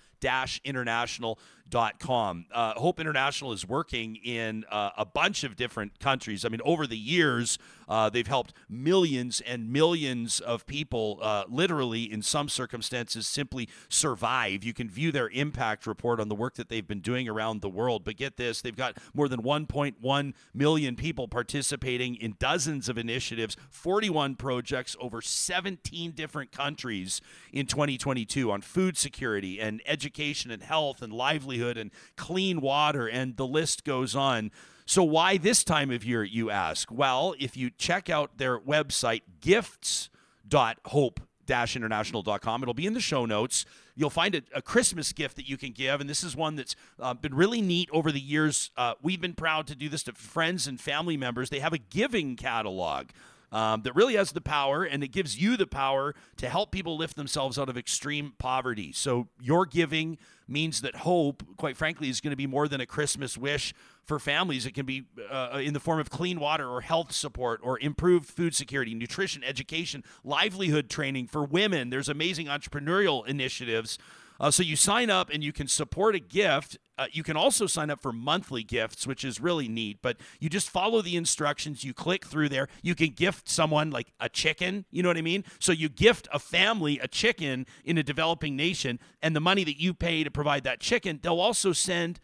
international.com. 0.64 2.46
Uh, 2.52 2.74
Hope 2.74 3.00
International 3.00 3.52
is 3.52 3.66
working 3.66 4.16
in 4.16 4.64
uh, 4.70 4.90
a 4.96 5.04
bunch 5.04 5.44
of 5.44 5.56
different 5.56 5.98
countries. 5.98 6.44
I 6.44 6.48
mean, 6.48 6.60
over 6.64 6.86
the 6.86 6.96
years, 6.96 7.58
uh, 7.88 8.08
they've 8.08 8.26
helped 8.26 8.52
millions 8.68 9.40
and 9.40 9.70
millions 9.72 10.40
of 10.40 10.66
people, 10.66 11.18
uh, 11.22 11.44
literally, 11.48 12.10
in 12.10 12.22
some 12.22 12.48
circumstances, 12.48 13.26
simply 13.26 13.68
survive. 13.88 14.64
You 14.64 14.72
can 14.72 14.88
view 14.88 15.12
their 15.12 15.28
impact 15.30 15.86
report 15.86 16.20
on 16.20 16.28
the 16.28 16.34
work 16.34 16.54
that 16.54 16.68
they've 16.68 16.86
been 16.86 17.00
doing 17.00 17.28
around 17.28 17.60
the 17.60 17.68
world. 17.68 18.04
But 18.04 18.16
get 18.16 18.36
this 18.36 18.62
they've 18.62 18.76
got 18.76 18.96
more 19.14 19.28
than 19.28 19.42
1.1 19.42 20.34
million 20.54 20.96
people 20.96 21.28
participating 21.28 22.16
in 22.16 22.36
dozens 22.38 22.61
of 22.66 22.98
initiatives, 22.98 23.56
41 23.70 24.36
projects 24.36 24.96
over 25.00 25.20
17 25.20 26.12
different 26.12 26.52
countries 26.52 27.20
in 27.52 27.66
2022 27.66 28.50
on 28.50 28.60
food 28.60 28.96
security 28.96 29.60
and 29.60 29.82
education 29.86 30.50
and 30.50 30.62
health 30.62 31.02
and 31.02 31.12
livelihood 31.12 31.76
and 31.76 31.90
clean 32.16 32.60
water, 32.60 33.06
and 33.06 33.36
the 33.36 33.46
list 33.46 33.84
goes 33.84 34.14
on. 34.16 34.50
So, 34.84 35.02
why 35.02 35.36
this 35.36 35.64
time 35.64 35.90
of 35.90 36.04
year, 36.04 36.24
you 36.24 36.50
ask? 36.50 36.90
Well, 36.90 37.34
if 37.38 37.56
you 37.56 37.70
check 37.70 38.10
out 38.10 38.38
their 38.38 38.58
website, 38.58 39.22
gifts.hope 39.40 41.20
international.com. 41.50 42.62
It'll 42.62 42.74
be 42.74 42.86
in 42.86 42.94
the 42.94 43.00
show 43.00 43.26
notes. 43.26 43.64
You'll 43.94 44.10
find 44.10 44.34
a, 44.34 44.42
a 44.54 44.62
Christmas 44.62 45.12
gift 45.12 45.36
that 45.36 45.48
you 45.48 45.56
can 45.56 45.72
give, 45.72 46.00
and 46.00 46.08
this 46.08 46.24
is 46.24 46.34
one 46.34 46.56
that's 46.56 46.74
uh, 46.98 47.14
been 47.14 47.34
really 47.34 47.60
neat 47.60 47.88
over 47.92 48.10
the 48.10 48.20
years. 48.20 48.70
Uh, 48.76 48.94
we've 49.02 49.20
been 49.20 49.34
proud 49.34 49.66
to 49.66 49.74
do 49.74 49.88
this 49.88 50.02
to 50.04 50.12
friends 50.12 50.66
and 50.66 50.80
family 50.80 51.16
members. 51.16 51.50
They 51.50 51.60
have 51.60 51.72
a 51.72 51.78
giving 51.78 52.36
catalog 52.36 53.08
um, 53.52 53.82
that 53.82 53.94
really 53.94 54.14
has 54.14 54.32
the 54.32 54.40
power, 54.40 54.82
and 54.82 55.04
it 55.04 55.08
gives 55.08 55.40
you 55.40 55.56
the 55.56 55.66
power 55.66 56.14
to 56.38 56.48
help 56.48 56.72
people 56.72 56.96
lift 56.96 57.16
themselves 57.16 57.58
out 57.58 57.68
of 57.68 57.76
extreme 57.76 58.32
poverty. 58.38 58.92
So 58.92 59.28
your 59.40 59.66
giving 59.66 60.18
means 60.48 60.80
that 60.80 60.96
hope, 60.96 61.42
quite 61.56 61.76
frankly, 61.76 62.08
is 62.08 62.20
going 62.20 62.30
to 62.32 62.36
be 62.36 62.46
more 62.46 62.66
than 62.66 62.80
a 62.80 62.86
Christmas 62.86 63.36
wish 63.38 63.74
for 64.04 64.18
families. 64.18 64.66
It 64.66 64.74
can 64.74 64.86
be 64.86 65.04
uh, 65.30 65.60
in 65.62 65.74
the 65.74 65.80
form 65.80 66.00
of 66.00 66.10
clean 66.10 66.40
water 66.40 66.68
or 66.68 66.80
health 66.80 67.12
support 67.12 67.60
or 67.62 67.78
improved 67.78 68.26
food 68.26 68.54
security, 68.54 68.94
nutrition, 68.94 69.44
education, 69.44 70.02
livelihood 70.24 70.90
training 70.90 71.28
for 71.28 71.44
women. 71.44 71.90
There's 71.90 72.08
amazing 72.08 72.46
entrepreneurial 72.46 73.26
initiatives. 73.26 73.98
Uh, 74.42 74.50
so 74.50 74.60
you 74.62 74.74
sign 74.74 75.08
up 75.08 75.30
and 75.32 75.44
you 75.44 75.52
can 75.52 75.68
support 75.68 76.16
a 76.16 76.18
gift. 76.18 76.76
Uh, 76.98 77.06
you 77.12 77.22
can 77.22 77.36
also 77.36 77.64
sign 77.66 77.90
up 77.90 78.00
for 78.02 78.12
monthly 78.12 78.64
gifts, 78.64 79.06
which 79.06 79.24
is 79.24 79.40
really 79.40 79.68
neat. 79.68 79.98
But 80.02 80.16
you 80.40 80.48
just 80.48 80.68
follow 80.68 81.00
the 81.00 81.16
instructions. 81.16 81.84
You 81.84 81.94
click 81.94 82.26
through 82.26 82.48
there. 82.48 82.66
You 82.82 82.96
can 82.96 83.10
gift 83.10 83.48
someone 83.48 83.90
like 83.90 84.12
a 84.18 84.28
chicken. 84.28 84.84
You 84.90 85.04
know 85.04 85.08
what 85.08 85.16
I 85.16 85.22
mean? 85.22 85.44
So 85.60 85.70
you 85.70 85.88
gift 85.88 86.26
a 86.32 86.40
family 86.40 86.98
a 86.98 87.06
chicken 87.06 87.66
in 87.84 87.98
a 87.98 88.02
developing 88.02 88.56
nation, 88.56 88.98
and 89.22 89.36
the 89.36 89.40
money 89.40 89.62
that 89.62 89.80
you 89.80 89.94
pay 89.94 90.24
to 90.24 90.30
provide 90.30 90.64
that 90.64 90.80
chicken, 90.80 91.20
they'll 91.22 91.40
also 91.40 91.72
send 91.72 92.18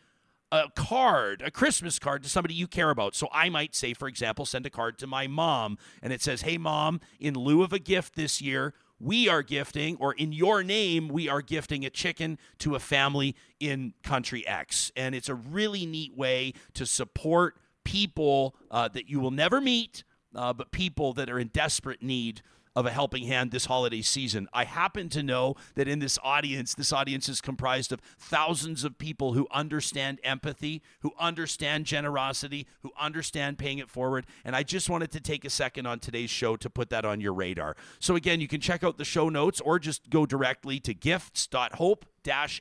a 0.51 0.69
card, 0.75 1.43
a 1.43 1.51
Christmas 1.51 1.99
card 1.99 2.23
to 2.23 2.29
somebody 2.29 2.55
you 2.55 2.67
care 2.67 2.91
about. 2.91 3.15
So 3.15 3.29
I 3.33 3.49
might 3.49 3.75
say, 3.75 3.95
for 3.95 4.09
example, 4.09 4.47
send 4.47 4.67
a 4.67 4.71
card 4.71 4.99
to 4.99 5.07
my 5.07 5.27
mom 5.27 5.79
and 6.03 6.13
it 6.13 6.23
says, 6.23 6.43
Hey, 6.43 6.59
mom, 6.59 7.01
in 7.21 7.35
lieu 7.35 7.63
of 7.63 7.73
a 7.73 7.79
gift 7.79 8.17
this 8.17 8.41
year, 8.41 8.75
we 9.01 9.29
are 9.29 9.43
gifting, 9.43 9.97
or 9.97 10.13
in 10.13 10.33
your 10.33 10.63
name, 10.63 11.09
we 11.09 11.29
are 11.29 11.41
gifting 11.41 11.85
a 11.85 11.91
chicken 11.91 12.39
to 12.59 12.75
a 12.75 12.81
family 12.81 13.37
in 13.61 13.95
country 14.03 14.47
X. 14.47 14.91
And 14.97 15.15
it's 15.15 15.29
a 15.29 15.35
really 15.35 15.87
neat 15.87 16.17
way 16.17 16.55
to 16.75 16.85
support 16.85 17.57
people 17.85 18.55
uh, 18.71 18.89
that 18.89 19.09
you 19.09 19.21
will 19.21 19.31
never 19.31 19.61
meet, 19.61 20.05
uh, 20.35 20.53
but 20.53 20.73
people 20.73 21.13
that 21.15 21.31
are 21.31 21.39
in 21.39 21.49
desperate 21.49 22.03
need 22.03 22.43
of 22.79 22.87
a 22.87 22.91
helping 22.91 23.25
hand 23.25 23.51
this 23.51 23.65
holiday 23.65 24.01
season. 24.01 24.49
I 24.53 24.63
happen 24.63 25.09
to 25.09 25.21
know 25.21 25.57
that 25.75 25.89
in 25.89 25.99
this 25.99 26.17
audience, 26.23 26.75
this 26.75 26.93
audience 26.93 27.29
is 27.29 27.41
comprised 27.41 27.91
of 27.91 28.01
thousands 28.21 28.85
of 28.85 28.99
people 28.99 29.33
who 29.33 29.49
understand 29.51 30.21
empathy, 30.23 30.81
who 31.01 31.11
understand 31.19 31.87
generosity, 31.87 32.69
who 32.83 32.93
understand 32.97 33.59
paying 33.59 33.79
it 33.79 33.91
forward. 33.91 34.27
And 34.45 34.55
I 34.55 34.63
just 34.63 34.89
wanted 34.89 35.11
to 35.11 35.21
take 35.21 35.45
a 35.45 35.51
second 35.51 35.87
on 35.87 35.99
today's 35.99 36.31
show 36.31 36.55
to 36.55 36.71
put 36.71 36.89
that 36.91 37.05
on 37.05 37.21
your 37.21 37.35
radar. 37.35 37.77
So, 37.99 38.15
again, 38.15 38.41
you 38.41 38.47
can 38.47 38.61
check 38.61 38.85
out 38.85 38.97
the 38.97 39.05
show 39.05 39.29
notes 39.29 39.61
or 39.61 39.81
just 39.81 40.09
go 40.09 40.25
directly 40.25 40.79
to 40.79 40.95
gifts.hope 40.95 42.07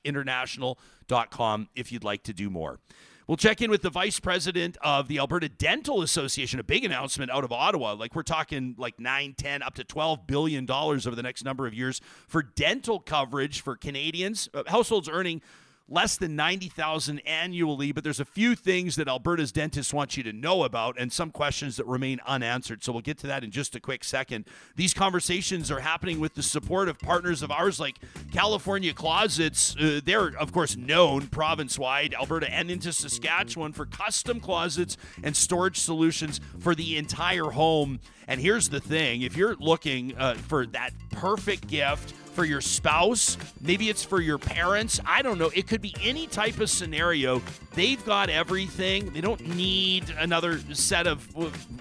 international.com 0.04 1.68
if 1.76 1.92
you'd 1.92 2.04
like 2.04 2.24
to 2.24 2.34
do 2.34 2.50
more. 2.50 2.80
We'll 3.28 3.36
check 3.36 3.62
in 3.62 3.70
with 3.70 3.82
the 3.82 3.90
vice 3.90 4.22
president 4.22 4.78
of 4.82 5.10
the 5.10 5.20
Alberta 5.20 5.50
Dental 5.50 6.02
Association, 6.02 6.62
a 6.62 6.64
big 6.64 6.86
announcement 6.86 7.30
out 7.30 7.44
of 7.44 7.52
Ottawa. 7.52 7.92
Like 7.92 8.16
we're 8.16 8.24
talking 8.24 8.74
like 8.78 9.02
9, 9.02 9.34
10, 9.38 9.62
up 9.62 9.76
to 9.76 9.84
12 9.84 10.26
billion 10.26 10.66
dollars 10.66 11.06
over 11.06 11.14
the 11.14 11.24
next 11.24 11.44
number 11.44 11.68
of 11.68 11.74
years 11.74 12.00
for 12.30 12.42
dental 12.42 13.02
coverage 13.02 13.60
for 13.60 13.76
Canadians, 13.76 14.48
uh, 14.54 14.64
households 14.68 15.10
earning 15.10 15.42
less 15.90 16.18
than 16.18 16.36
90,000 16.36 17.20
annually, 17.26 17.92
but 17.92 18.04
there's 18.04 18.20
a 18.20 18.26
few 18.26 18.56
things 18.56 18.98
that 18.98 19.08
Alberta's 19.08 19.52
dentists 19.52 19.94
want 19.94 20.18
you 20.18 20.24
to 20.24 20.34
know 20.34 20.64
about 20.64 21.00
and 21.00 21.12
some 21.12 21.32
questions 21.32 21.78
that 21.78 21.86
remain 21.86 22.20
unanswered. 22.26 22.84
So 22.84 22.92
we'll 22.92 23.02
get 23.02 23.18
to 23.20 23.28
that 23.28 23.44
in 23.44 23.52
just 23.52 23.76
a 23.76 23.80
quick 23.80 24.04
second. 24.04 24.46
These 24.76 24.94
conversations 24.94 25.72
are 25.72 25.80
happening 25.80 26.20
with 26.20 26.34
the 26.34 26.44
support 26.44 26.90
of 26.90 27.00
partners 27.00 27.42
of 27.42 27.52
ours 27.52 27.80
like 27.80 28.00
California 28.34 28.94
Closets. 28.94 29.76
Uh, 29.78 30.02
they're, 30.04 30.38
of 30.38 30.52
course, 30.52 30.76
known 30.76 31.28
province 31.28 31.80
wide, 31.80 32.14
Alberta 32.14 32.52
and 32.52 32.70
into 32.70 32.92
Saskatchewan 32.92 33.72
for 33.72 33.86
custom 33.86 34.40
closets 34.40 34.98
and 35.24 35.36
storage 35.36 35.80
solutions 35.80 36.42
for 36.60 36.76
the 36.76 36.98
entire 36.98 37.46
home. 37.46 38.00
And 38.28 38.42
here's 38.42 38.68
the 38.70 38.82
thing 38.82 39.22
if 39.22 39.38
you're 39.38 39.56
looking 39.56 40.16
uh, 40.18 40.34
for 40.34 40.66
that 40.68 40.92
perfect 41.12 41.68
gift, 41.68 42.14
for 42.38 42.46
your 42.46 42.62
spouse, 42.62 43.36
maybe 43.62 43.90
it's 43.90 44.04
for 44.04 44.22
your 44.22 44.38
parents. 44.38 45.00
I 45.08 45.24
don't 45.24 45.40
know. 45.40 45.50
It 45.56 45.66
could 45.66 45.82
be 45.82 45.96
any 46.04 46.28
type 46.28 46.60
of 46.60 46.70
scenario. 46.70 47.42
They've 47.74 48.06
got 48.06 48.30
everything. 48.30 49.12
They 49.12 49.22
don't 49.22 49.56
need 49.56 50.12
another 50.20 50.60
set 50.76 51.08
of, 51.08 51.28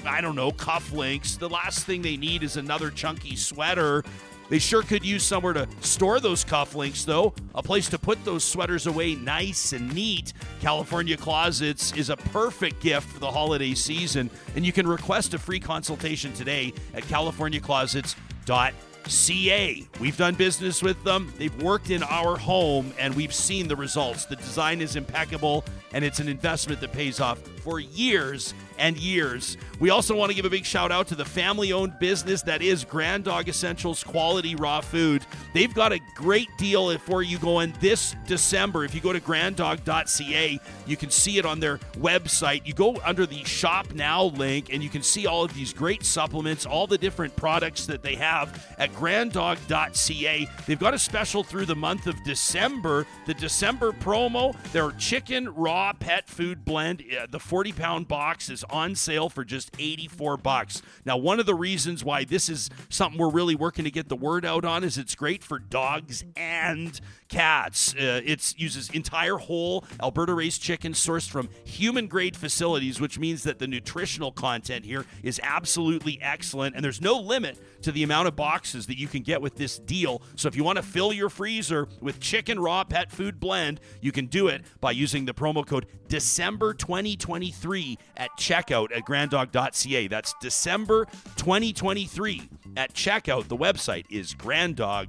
I 0.07 0.23
don't 0.23 0.35
know, 0.35 0.53
cufflinks. 0.53 1.39
The 1.39 1.51
last 1.51 1.85
thing 1.85 2.01
they 2.01 2.17
need 2.17 2.43
is 2.43 2.57
another 2.57 2.91
chunky 2.91 3.37
sweater. 3.37 4.03
They 4.49 4.59
sure 4.59 4.83
could 4.83 5.05
use 5.05 5.25
somewhere 5.25 5.53
to 5.53 5.69
store 5.83 6.21
those 6.21 6.43
cufflinks, 6.43 7.05
though. 7.05 7.35
A 7.55 7.63
place 7.63 7.91
to 7.91 7.99
put 7.99 8.25
those 8.25 8.43
sweaters 8.43 8.87
away 8.87 9.15
nice 9.15 9.75
and 9.75 9.95
neat. 9.95 10.33
California 10.63 11.19
Closets 11.19 11.93
is 11.93 12.09
a 12.09 12.17
perfect 12.17 12.81
gift 12.81 13.11
for 13.11 13.19
the 13.19 13.31
holiday 13.31 13.75
season, 13.75 14.31
and 14.55 14.65
you 14.65 14.73
can 14.73 14.89
request 14.89 15.35
a 15.35 15.39
free 15.39 15.61
consultation 15.61 16.33
today 16.33 16.73
at 16.95 17.03
californiaclosets.com. 17.03 18.73
CA. 19.09 19.87
We've 20.01 20.17
done 20.17 20.35
business 20.35 20.83
with 20.83 21.03
them. 21.05 21.33
They've 21.39 21.63
worked 21.63 21.91
in 21.91 22.03
our 22.03 22.37
home 22.37 22.93
and 22.99 23.15
we've 23.15 23.35
seen 23.35 23.69
the 23.69 23.77
results. 23.77 24.27
The 24.27 24.37
design 24.37 24.81
is 24.81 24.97
impeccable 24.97 25.65
and 25.93 26.05
it's 26.05 26.19
an 26.19 26.29
investment 26.29 26.81
that 26.81 26.93
pays 26.93 27.21
off 27.21 27.39
for 27.63 27.81
years 27.81 28.55
and 28.79 28.97
years. 28.97 29.57
We 29.81 29.91
also 29.91 30.17
want 30.17 30.31
to 30.31 30.35
give 30.37 30.45
a 30.45 30.51
big 30.51 30.65
shout 30.65 30.91
out 30.91 31.09
to 31.09 31.15
the 31.15 31.25
family 31.25 31.73
owned 31.73 31.99
business 31.99 32.43
that 32.43 32.63
is 32.63 32.85
Grand 32.85 33.25
Dog 33.25 33.49
Essentials 33.49 34.03
Quality 34.03 34.55
Raw 34.55 34.81
Food. 34.81 35.25
They've 35.53 35.73
got 35.73 35.93
a 35.93 36.01
great 36.15 36.49
deal 36.59 36.97
for 36.99 37.23
you 37.23 37.39
going 37.39 37.75
this 37.81 38.15
December. 38.27 38.85
If 38.85 38.95
you 38.95 39.01
go 39.01 39.13
to 39.13 39.21
granddog.ca, 39.21 40.61
you 40.87 40.97
can 40.97 41.11
see 41.11 41.39
it 41.39 41.47
on 41.47 41.61
their 41.61 41.79
website. 41.99 42.67
You 42.67 42.75
go 42.75 42.97
under 43.05 43.27
the 43.27 43.45
Shop 43.45 43.93
Now 43.93 44.25
link 44.25 44.73
and 44.73 44.83
you 44.83 44.89
can 44.89 45.03
see 45.03 45.27
all 45.27 45.45
of 45.45 45.55
these 45.55 45.73
great 45.73 46.05
supplements, 46.05 46.67
all 46.67 46.87
the 46.87 46.99
different 46.99 47.35
products 47.37 47.87
that 47.87 48.03
they 48.03 48.15
have 48.15 48.75
at 48.79 48.95
granddog.ca. 48.95 50.49
They've 50.67 50.79
got 50.79 50.95
a 50.95 50.99
special 50.99 51.43
through 51.43 51.67
the 51.67 51.77
month 51.77 52.07
of 52.07 52.23
December. 52.25 53.07
The 53.27 53.35
December 53.35 53.93
promo, 53.93 54.55
their 54.73 54.91
chicken 54.93 55.49
raw 55.55 55.93
pet 55.93 56.29
food 56.29 56.65
blend, 56.65 57.05
uh, 57.19 57.27
the 57.31 57.41
40 57.41 57.73
pound 57.73 58.09
box 58.09 58.51
is 58.51 58.65
on 58.71 58.95
sale 58.95 59.29
for 59.29 59.45
just 59.45 59.71
84 59.79 60.37
bucks. 60.37 60.83
Now, 61.05 61.17
one 61.17 61.41
of 61.41 61.47
the 61.47 61.55
reasons 61.55 62.05
why 62.05 62.25
this 62.25 62.49
is 62.49 62.71
something 62.89 63.19
we're 63.19 63.31
really 63.31 63.55
working 63.55 63.85
to 63.85 63.91
get 63.91 64.09
the 64.09 64.17
word 64.17 64.45
out 64.45 64.65
on 64.65 64.85
is 64.85 64.99
it's 64.99 65.15
great 65.15 65.43
for 65.43 65.59
dogs 65.59 66.25
and 66.37 67.01
cats. 67.29 67.95
Uh, 67.95 68.21
it 68.25 68.55
uses 68.57 68.91
entire 68.91 69.37
whole 69.37 69.85
Alberta 70.01 70.35
raised 70.35 70.63
chicken 70.63 70.93
sourced 70.93 71.29
from 71.29 71.49
human 71.65 72.07
grade 72.07 72.37
facilities, 72.37 73.01
which 73.01 73.19
means 73.19 73.43
that 73.45 73.59
the 73.59 73.67
nutritional 73.67 74.33
content 74.33 74.85
here 74.85 75.05
is 75.23 75.41
absolutely 75.43 76.19
excellent. 76.23 76.75
And 76.75 76.85
there's 76.85 77.01
no 77.01 77.19
limit 77.19 77.59
to 77.83 77.93
the 77.93 78.03
amount 78.03 78.29
of 78.29 78.37
boxes 78.37 78.87
that 78.87 78.99
you 78.99 79.09
can 79.09 79.23
get 79.23 79.41
with 79.41 79.57
this 79.57 79.79
deal. 79.79 80.23
So 80.37 80.49
if 80.49 80.57
you 80.57 80.65
want 80.65 80.77
to 80.77 80.83
fill 80.83 81.13
your 81.13 81.29
freezer 81.29 81.89
with 82.01 82.21
chicken 82.21 82.59
raw 82.61 82.85
pet 82.85 83.11
food 83.11 83.41
blend, 83.41 83.81
you 84.01 84.13
can 84.13 84.27
do 84.27 84.49
it 84.49 84.63
by 84.81 84.93
using 84.93 85.25
the 85.25 85.35
promo 85.35 85.67
code 85.67 85.87
December 86.09 86.75
2023 86.75 87.99
at 88.17 88.31
at 88.57 89.05
granddog.ca. 89.05 90.09
That's 90.09 90.35
December 90.41 91.07
2023 91.37 92.49
at 92.77 92.95
checkout. 92.95 93.49
The 93.49 93.57
website 93.57 94.05
is 94.11 94.35
granddog.ca. 94.35 95.09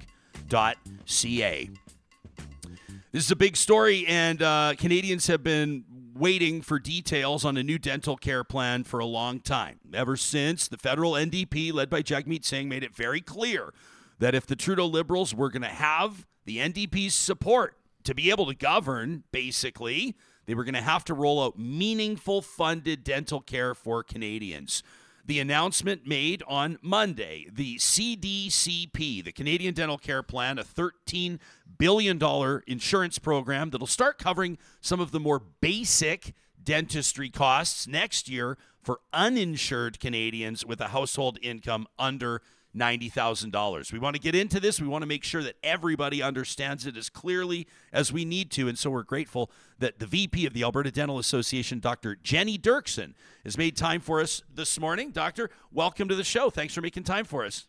This 3.11 3.23
is 3.23 3.31
a 3.31 3.35
big 3.35 3.55
story, 3.55 4.05
and 4.05 4.41
uh, 4.41 4.73
Canadians 4.77 5.27
have 5.27 5.41
been 5.43 5.85
waiting 6.13 6.61
for 6.61 6.77
details 6.79 7.45
on 7.45 7.57
a 7.57 7.63
new 7.63 7.77
dental 7.77 8.17
care 8.17 8.43
plan 8.43 8.83
for 8.83 8.99
a 8.99 9.05
long 9.05 9.39
time. 9.39 9.79
Ever 9.93 10.17
since 10.17 10.67
the 10.67 10.77
federal 10.77 11.13
NDP, 11.13 11.71
led 11.73 11.89
by 11.89 12.01
Jagmeet 12.01 12.43
Singh, 12.43 12.67
made 12.67 12.83
it 12.83 12.95
very 12.95 13.21
clear 13.21 13.73
that 14.19 14.35
if 14.35 14.45
the 14.45 14.55
Trudeau 14.55 14.85
Liberals 14.85 15.33
were 15.33 15.49
going 15.49 15.61
to 15.61 15.67
have 15.67 16.25
the 16.45 16.57
NDP's 16.57 17.13
support 17.13 17.75
to 18.03 18.13
be 18.15 18.29
able 18.29 18.45
to 18.47 18.55
govern, 18.55 19.23
basically, 19.31 20.15
they 20.47 20.55
were 20.55 20.63
going 20.63 20.73
to 20.73 20.81
have 20.81 21.05
to 21.05 21.13
roll 21.13 21.43
out 21.43 21.59
meaningful 21.59 22.41
funded 22.41 23.03
dental 23.03 23.41
care 23.41 23.75
for 23.75 24.01
Canadians 24.01 24.81
the 25.27 25.39
announcement 25.41 26.07
made 26.07 26.41
on 26.47 26.79
Monday. 26.81 27.47
The 27.51 27.75
CDCP, 27.75 29.23
the 29.23 29.33
Canadian 29.33 29.73
Dental 29.73 29.97
Care 29.97 30.23
Plan, 30.23 30.57
a 30.57 30.63
$13 30.63 31.39
billion 31.77 32.61
insurance 32.65 33.19
program 33.19 33.69
that'll 33.69 33.87
start 33.87 34.17
covering 34.17 34.57
some 34.79 35.01
of 35.01 35.11
the 35.11 35.19
more 35.19 35.41
basic 35.61 36.33
dentistry 36.63 37.29
costs 37.29 37.87
next 37.87 38.29
year 38.29 38.57
for 38.81 39.01
uninsured 39.11 39.99
Canadians 39.99 40.65
with 40.65 40.79
a 40.79 40.87
household 40.87 41.37
income 41.41 41.87
under 41.99 42.41
$90,000. 42.75 43.91
We 43.91 43.99
want 43.99 44.15
to 44.15 44.21
get 44.21 44.35
into 44.35 44.59
this. 44.59 44.79
We 44.79 44.87
want 44.87 45.01
to 45.01 45.07
make 45.07 45.23
sure 45.23 45.43
that 45.43 45.55
everybody 45.63 46.21
understands 46.21 46.85
it 46.85 46.97
as 46.97 47.09
clearly 47.09 47.67
as 47.91 48.11
we 48.11 48.25
need 48.25 48.51
to. 48.51 48.67
And 48.67 48.77
so 48.77 48.89
we're 48.89 49.03
grateful 49.03 49.51
that 49.79 49.99
the 49.99 50.05
VP 50.05 50.45
of 50.45 50.53
the 50.53 50.63
Alberta 50.63 50.91
Dental 50.91 51.19
Association, 51.19 51.79
Dr. 51.79 52.15
Jenny 52.15 52.57
Dirksen, 52.57 53.13
has 53.43 53.57
made 53.57 53.75
time 53.75 54.01
for 54.01 54.21
us 54.21 54.41
this 54.53 54.79
morning. 54.79 55.11
Doctor, 55.11 55.49
welcome 55.71 56.07
to 56.07 56.15
the 56.15 56.23
show. 56.23 56.49
Thanks 56.49 56.73
for 56.73 56.81
making 56.81 57.03
time 57.03 57.25
for 57.25 57.45
us. 57.45 57.67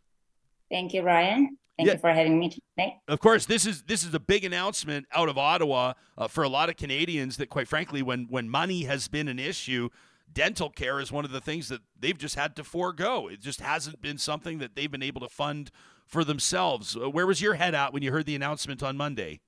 Thank 0.71 0.93
you, 0.93 1.03
Ryan. 1.03 1.57
Thank 1.79 1.87
yeah. 1.87 1.93
you 1.93 2.01
for 2.01 2.13
having 2.13 2.41
me 2.41 2.51
today. 2.51 2.97
Of 3.07 3.21
course, 3.21 3.47
this 3.47 3.65
is 3.65 3.83
this 3.83 4.03
is 4.03 4.13
a 4.13 4.19
big 4.19 4.45
announcement 4.45 5.07
out 5.15 5.29
of 5.29 5.39
Ottawa 5.39 5.93
uh, 6.17 6.27
for 6.27 6.43
a 6.43 6.49
lot 6.49 6.69
of 6.69 6.77
Canadians. 6.77 7.37
That, 7.37 7.51
quite 7.51 7.69
frankly, 7.69 8.03
when 8.03 8.27
when 8.29 8.49
money 8.49 8.83
has 8.83 9.07
been 9.07 9.29
an 9.29 9.39
issue, 9.39 9.89
dental 10.33 10.71
care 10.71 11.01
is 11.01 11.11
one 11.11 11.25
of 11.25 11.31
the 11.31 11.41
things 11.41 11.69
that 11.69 11.81
they've 11.99 12.19
just 12.19 12.35
had 12.35 12.57
to 12.57 12.65
forego. 12.65 13.29
It 13.29 13.41
just 13.41 13.61
hasn't 13.61 14.01
been 14.01 14.19
something 14.19 14.59
that 14.59 14.75
they've 14.75 14.91
been 14.91 15.03
able 15.03 15.21
to 15.23 15.29
fund 15.29 15.71
for 16.07 16.25
themselves. 16.25 16.97
Uh, 16.97 17.11
where 17.11 17.27
was 17.27 17.41
your 17.41 17.55
head 17.55 17.75
at 17.75 17.93
when 17.93 18.03
you 18.03 18.11
heard 18.13 18.27
the 18.27 18.35
announcement 18.35 18.83
on 18.83 18.97
Monday? 18.97 19.41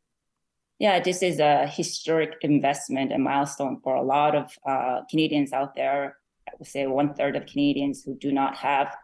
Yeah, 0.79 1.01
this 1.01 1.23
is 1.23 1.41
a 1.41 1.67
historic 1.67 2.37
investment 2.41 3.13
and 3.13 3.23
milestone 3.23 3.81
for 3.83 3.97
a 3.97 4.03
lot 4.03 4.35
of 4.35 4.51
uh, 4.67 5.03
Canadians 5.11 5.53
out 5.53 5.75
there. 5.75 6.17
I 6.49 6.53
would 6.59 6.69
say 6.69 6.87
one 6.87 7.15
third 7.15 7.37
of 7.37 7.47
Canadians 7.47 8.03
who 8.03 8.17
do 8.17 8.33
not 8.33 8.57
have 8.57 8.95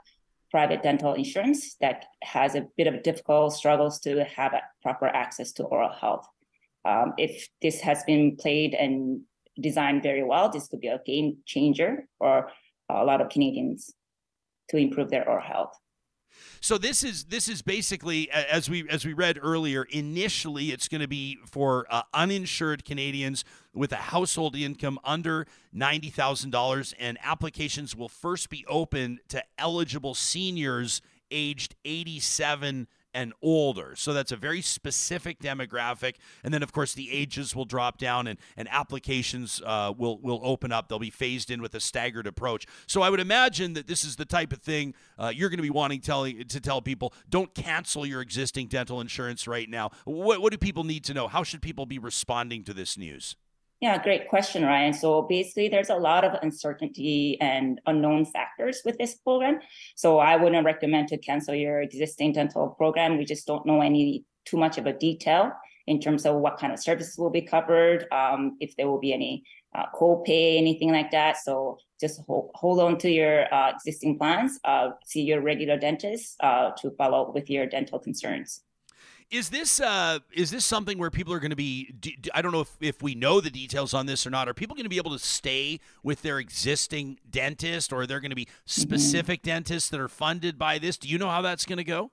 private 0.51 0.83
dental 0.83 1.12
insurance 1.12 1.74
that 1.81 2.07
has 2.22 2.55
a 2.55 2.66
bit 2.77 2.87
of 2.87 3.03
difficult 3.03 3.53
struggles 3.53 4.01
to 4.01 4.24
have 4.24 4.55
proper 4.83 5.07
access 5.07 5.53
to 5.53 5.64
oral 5.64 5.93
health. 5.93 6.27
Um, 6.87 7.12
if 7.18 7.49
this 7.61 7.81
has 7.81 8.05
been 8.05 8.37
played 8.37 8.72
and 8.72 9.20
designed 9.61 10.02
very 10.02 10.22
well, 10.22 10.48
this 10.48 10.68
could 10.68 10.80
be 10.80 10.88
a 10.88 11.00
game 11.04 11.38
changer 11.46 12.09
for 12.18 12.50
a 12.88 13.04
lot 13.04 13.20
of 13.20 13.28
Canadians 13.28 13.94
to 14.70 14.76
improve 14.76 15.11
their 15.11 15.28
oral 15.28 15.44
health. 15.44 15.76
So 16.61 16.76
this 16.76 17.02
is 17.02 17.24
this 17.24 17.48
is 17.48 17.62
basically 17.62 18.30
as 18.30 18.68
we 18.68 18.88
as 18.90 19.04
we 19.04 19.14
read 19.14 19.38
earlier. 19.40 19.84
Initially, 19.84 20.66
it's 20.66 20.88
going 20.88 21.00
to 21.00 21.09
be 21.09 21.38
for 21.46 21.86
uh, 21.90 22.02
uninsured 22.12 22.84
Canadians 22.84 23.44
with 23.72 23.92
a 23.92 23.96
household 23.96 24.54
income 24.54 24.98
under 25.02 25.46
ninety 25.72 26.11
thousand 26.11 26.50
dollars, 26.50 26.94
and 26.98 27.18
applications 27.22 27.96
will 27.96 28.09
first 28.09 28.50
be 28.50 28.64
open 28.68 29.20
to 29.28 29.42
eligible 29.59 30.14
seniors 30.14 31.00
aged 31.30 31.74
eighty 31.84 32.20
seven 32.20 32.86
and 33.17 33.33
older. 33.41 33.95
So 33.97 34.12
that's 34.12 34.31
a 34.31 34.37
very 34.37 34.61
specific 34.61 35.41
demographic. 35.41 36.17
And 36.45 36.53
then, 36.53 36.62
of 36.62 36.71
course, 36.71 36.93
the 36.93 37.11
ages 37.11 37.57
will 37.57 37.64
drop 37.64 37.97
down 37.97 38.27
and, 38.27 38.39
and 38.59 38.69
applications 38.71 39.62
uh, 39.64 39.95
will, 39.97 40.19
will 40.19 40.41
open 40.45 40.71
up. 40.71 40.89
They'll 40.89 40.99
be 40.99 41.11
phased 41.11 41.51
in 41.51 41.62
with 41.62 41.75
a 41.75 41.81
staggered 41.81 42.27
approach. 42.27 42.67
So 42.87 43.01
I 43.01 43.09
would 43.09 43.19
imagine 43.19 43.73
that 43.73 43.87
this 43.87 44.05
is 44.05 44.17
the 44.17 44.27
type 44.27 44.53
of 44.53 44.61
thing 44.61 44.95
uh, 45.19 45.33
you're 45.35 45.49
going 45.49 45.57
to 45.57 45.62
be 45.62 45.71
wanting 45.71 46.01
to 46.03 46.61
tell 46.61 46.83
people 46.83 47.14
don't 47.31 47.55
cancel 47.55 48.05
your 48.05 48.21
existing 48.21 48.69
dental 48.69 49.01
insurance 49.01 49.49
right 49.49 49.69
now. 49.69 49.91
What, 50.05 50.43
what 50.43 50.53
do 50.53 50.59
people 50.59 50.85
need 50.85 51.05
to 51.05 51.14
know? 51.14 51.27
How 51.27 51.43
should 51.43 51.62
people 51.62 51.87
be 51.87 51.99
responding 51.99 52.64
to 52.64 52.75
this 52.75 52.99
news? 52.99 53.35
Yeah, 53.81 54.03
great 54.03 54.29
question, 54.29 54.64
Ryan. 54.64 54.95
So 54.95 55.22
basically, 55.22 55.68
there's 55.68 55.91
a 55.91 55.97
lot 55.97 56.24
of 56.24 56.33
uncertainty 56.43 57.39
and 57.41 57.79
unknown 57.85 58.24
factors 58.24 58.81
with 58.87 58.97
this 58.97 59.16
program. 59.16 59.61
So 59.97 60.18
I 60.18 60.37
wouldn't 60.37 60.64
recommend 60.64 61.09
to 61.09 61.18
cancel 61.18 61.55
your 61.55 61.83
existing 61.83 62.33
dental 62.33 62.68
program. 62.68 63.18
We 63.18 63.27
just 63.27 63.47
don't 63.47 63.66
know 63.66 63.83
any 63.83 64.24
too 64.47 64.57
much 64.57 64.79
of 64.79 64.87
a 64.87 64.95
detail 64.95 65.53
in 65.87 66.01
terms 66.01 66.24
of 66.24 66.37
what 66.37 66.59
kind 66.59 66.72
of 66.72 66.79
services 66.81 67.18
will 67.18 67.31
be 67.31 67.43
covered, 67.43 68.07
um, 68.12 68.57
if 68.61 68.74
there 68.77 68.89
will 68.89 68.99
be 68.99 69.12
any 69.12 69.45
uh, 69.74 69.85
co-pay, 69.95 70.57
anything 70.57 70.91
like 70.91 71.11
that. 71.11 71.37
So 71.37 71.79
just 72.01 72.20
hold, 72.27 72.51
hold 72.55 72.81
on 72.81 72.99
to 72.99 73.11
your 73.11 73.53
uh, 73.53 73.72
existing 73.72 74.18
plans. 74.18 74.59
Uh, 74.64 74.91
see 75.05 75.22
your 75.22 75.43
regular 75.43 75.79
dentist 75.79 76.37
uh, 76.41 76.70
to 76.79 76.91
follow 76.93 77.29
up 77.29 77.35
with 77.35 77.51
your 77.51 77.66
dental 77.66 77.99
concerns. 77.99 78.62
Is 79.31 79.51
this 79.51 79.81
uh, 79.81 80.20
is 80.33 80.53
this 80.53 80.64
something 80.64 80.99
where 80.99 81.11
people 81.11 81.33
are 81.33 81.41
going 81.41 81.51
to 81.51 81.57
be? 81.57 81.93
I 82.33 82.43
don't 82.43 82.53
know 82.53 82.61
if, 82.61 82.77
if 82.81 83.03
we 83.03 83.16
know 83.16 83.41
the 83.41 83.51
details 83.51 83.93
on 83.93 84.07
this 84.07 84.24
or 84.27 84.31
not. 84.31 84.49
Are 84.49 84.55
people 84.55 84.77
going 84.77 84.85
to 84.85 84.91
be 84.91 84.99
able 84.99 85.11
to 85.11 85.18
stay 85.18 85.81
with 86.05 86.22
their 86.22 86.39
existing 86.39 87.18
dentist, 87.29 87.93
or 87.93 88.03
are 88.03 88.07
there 88.07 88.20
going 88.20 88.31
to 88.31 88.37
be 88.37 88.45
mm-hmm. 88.45 88.83
specific 88.83 89.41
mm-hmm. 89.41 89.51
dentists 89.51 89.91
that 89.91 90.01
are 90.01 90.09
funded 90.09 90.59
by 90.59 90.79
this? 90.79 90.97
Do 90.97 91.09
you 91.09 91.18
know 91.18 91.29
how 91.29 91.43
that's 91.43 91.66
going 91.66 91.79
to 91.79 91.85
go? 91.85 92.12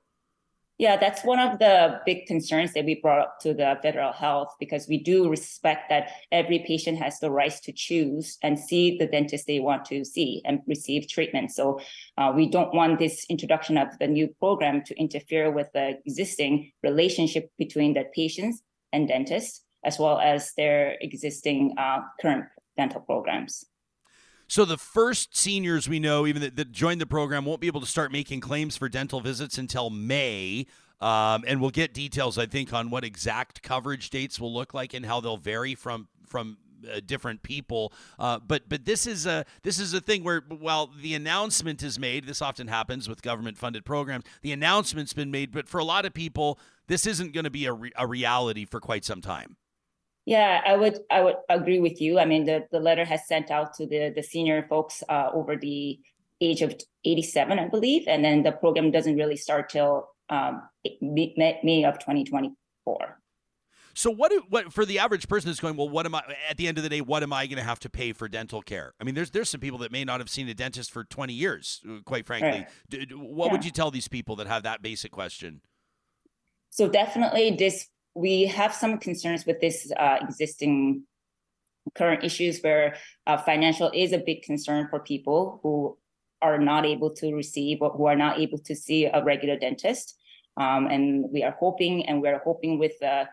Yeah, 0.84 0.98
that's 0.98 1.24
one 1.24 1.40
of 1.40 1.60
the 1.60 2.02
big 2.06 2.26
concerns 2.26 2.74
that 2.74 2.84
we 2.84 2.96
brought 2.96 3.22
up 3.22 3.40
to 3.40 3.54
the 3.54 3.80
federal 3.82 4.12
health 4.12 4.54
because 4.60 4.86
we 4.86 4.98
do 4.98 5.30
respect 5.30 5.88
that 5.88 6.10
every 6.30 6.60
patient 6.60 6.98
has 6.98 7.22
the 7.22 7.32
right 7.32 7.54
to 7.64 7.72
choose 7.72 8.38
and 8.42 8.60
see 8.60 8.98
the 8.98 9.08
dentist 9.08 9.48
they 9.48 9.62
want 9.62 9.86
to 9.86 10.04
see 10.04 10.42
and 10.44 10.60
receive 10.68 11.08
treatment. 11.08 11.52
So 11.52 11.80
uh, 12.18 12.34
we 12.36 12.50
don't 12.50 12.76
want 12.76 13.00
this 13.00 13.26
introduction 13.30 13.78
of 13.78 13.98
the 13.98 14.08
new 14.08 14.28
program 14.42 14.84
to 14.84 15.00
interfere 15.00 15.50
with 15.52 15.72
the 15.74 15.98
existing 16.06 16.74
relationship 16.84 17.50
between 17.58 17.94
the 17.94 18.04
patients 18.14 18.62
and 18.92 19.08
dentists, 19.08 19.62
as 19.86 19.98
well 19.98 20.20
as 20.20 20.52
their 20.58 20.98
existing 21.00 21.76
uh, 21.78 22.00
current 22.20 22.44
dental 22.76 23.00
programs. 23.00 23.64
So 24.54 24.66
the 24.66 24.78
first 24.78 25.36
seniors 25.36 25.90
we 25.90 25.98
know, 25.98 26.28
even 26.28 26.44
that, 26.44 26.56
that 26.58 26.72
joined 26.72 27.02
the 27.02 27.08
program, 27.08 27.44
won't 27.44 27.60
be 27.60 27.66
able 27.66 27.82
to 27.82 27.88
start 27.88 28.12
making 28.12 28.42
claims 28.42 28.78
for 28.78 28.88
dental 28.88 29.20
visits 29.20 29.58
until 29.58 29.90
May. 29.90 30.68
Um, 31.02 31.44
and 31.48 31.60
we'll 31.60 31.72
get 31.72 31.92
details, 31.92 32.38
I 32.38 32.46
think, 32.46 32.72
on 32.72 32.92
what 32.92 33.04
exact 33.04 33.64
coverage 33.64 34.12
dates 34.12 34.40
will 34.40 34.54
look 34.54 34.76
like 34.76 34.94
and 34.94 35.08
how 35.08 35.22
they'll 35.22 35.38
vary 35.38 35.74
from 35.74 36.08
from 36.28 36.60
uh, 36.88 37.00
different 37.04 37.42
people. 37.42 37.94
Uh, 38.20 38.38
but 38.46 38.70
but 38.70 38.86
this 38.86 39.08
is 39.08 39.26
a 39.26 39.44
this 39.64 39.80
is 39.80 39.92
a 39.96 40.00
thing 40.00 40.24
where 40.24 40.42
while 40.42 40.92
the 41.02 41.16
announcement 41.16 41.82
is 41.82 41.98
made, 41.98 42.28
this 42.28 42.40
often 42.40 42.68
happens 42.68 43.10
with 43.10 43.24
government 43.24 43.58
funded 43.58 43.86
programs. 43.86 44.24
The 44.44 44.52
announcement's 44.52 45.14
been 45.14 45.32
made, 45.32 45.52
but 45.52 45.68
for 45.68 45.80
a 45.80 45.84
lot 45.84 46.06
of 46.06 46.14
people, 46.14 46.60
this 46.86 47.08
isn't 47.08 47.34
going 47.34 47.46
to 47.46 47.50
be 47.50 47.66
a, 47.66 47.74
re- 47.74 47.92
a 47.96 48.06
reality 48.06 48.66
for 48.66 48.80
quite 48.80 49.04
some 49.04 49.20
time. 49.20 49.58
Yeah, 50.26 50.62
I 50.66 50.78
would 50.78 51.00
I 51.12 51.22
would 51.22 51.36
agree 51.50 51.80
with 51.80 52.00
you. 52.00 52.18
I 52.18 52.26
mean, 52.26 52.46
the, 52.46 52.66
the 52.72 52.80
letter 52.80 53.04
has 53.04 53.28
sent 53.28 53.52
out 53.52 53.74
to 53.76 53.86
the 53.86 54.12
the 54.16 54.24
senior 54.24 54.66
folks 54.70 55.04
uh, 55.10 55.30
over 55.34 55.58
the 55.58 56.00
age 56.42 56.62
of 56.62 56.76
87, 57.06 57.60
I 57.60 57.68
believe, 57.68 58.08
and 58.08 58.24
then 58.24 58.44
the 58.44 58.52
program 58.52 58.92
doesn't 58.92 59.16
really 59.16 59.38
start 59.38 59.70
till 59.70 60.10
um, 60.30 60.62
May, 61.02 61.60
May 61.64 61.86
of 61.86 62.00
2024. 62.00 63.20
So 63.96 64.10
what 64.10 64.32
do, 64.32 64.42
what 64.50 64.74
for 64.74 64.86
the 64.86 65.00
average 65.00 65.28
person 65.28 65.52
is 65.52 65.60
going, 65.60 65.78
well, 65.78 65.88
what 65.88 66.06
am 66.06 66.16
I 66.16 66.24
at 66.50 66.58
the 66.58 66.68
end 66.68 66.78
of 66.78 66.84
the 66.84 66.90
day, 66.90 67.02
what 67.02 67.22
am 67.22 67.32
I 67.32 67.46
going 67.46 67.58
to 67.58 67.64
have 67.64 67.80
to 67.82 67.90
pay 67.90 68.12
for 68.12 68.28
dental 68.28 68.62
care? 68.62 68.94
I 69.00 69.04
mean, 69.04 69.14
there's 69.14 69.30
there's 69.32 69.50
some 69.50 69.62
people 69.62 69.78
that 69.80 69.92
may 69.92 70.04
not 70.04 70.20
have 70.20 70.30
seen 70.30 70.50
a 70.50 70.54
dentist 70.54 70.92
for 70.92 71.04
20 71.04 71.34
years, 71.34 71.82
quite 72.06 72.26
frankly. 72.26 72.66
Right. 72.92 73.12
What 73.14 73.48
yeah. 73.48 73.52
would 73.52 73.66
you 73.66 73.72
tell 73.72 73.92
these 73.92 74.08
people 74.08 74.36
that 74.38 74.48
have 74.48 74.64
that 74.64 74.82
basic 74.82 75.12
question? 75.12 75.62
So 76.72 76.90
definitely 76.90 77.52
this 77.52 77.88
we 78.16 78.46
have 78.46 78.74
some 78.74 78.98
concerns 78.98 79.46
with 79.46 79.60
this 79.60 79.92
uh, 79.98 80.18
existing 80.22 81.04
current 81.96 82.24
issues 82.24 82.62
where 82.62 82.96
uh, 83.28 83.38
financial 83.38 83.92
is 83.94 84.14
a 84.14 84.18
big 84.18 84.44
concern 84.44 84.88
for 84.90 85.00
people 85.00 85.60
who 85.64 85.98
are 86.42 86.60
not 86.60 86.86
able 86.86 87.10
to 87.10 87.34
receive 87.34 87.82
or 87.82 87.90
who 87.92 88.06
are 88.06 88.16
not 88.16 88.40
able 88.40 88.58
to 88.58 88.76
see 88.76 89.06
a 89.06 89.24
regular 89.24 89.58
dentist. 89.58 90.18
Um, 90.58 90.88
and 90.88 91.26
we 91.32 91.44
are 91.44 91.56
hoping, 91.60 92.06
and 92.06 92.22
we're 92.22 92.42
hoping 92.44 92.78
with 92.78 93.02
uh, 93.02 93.26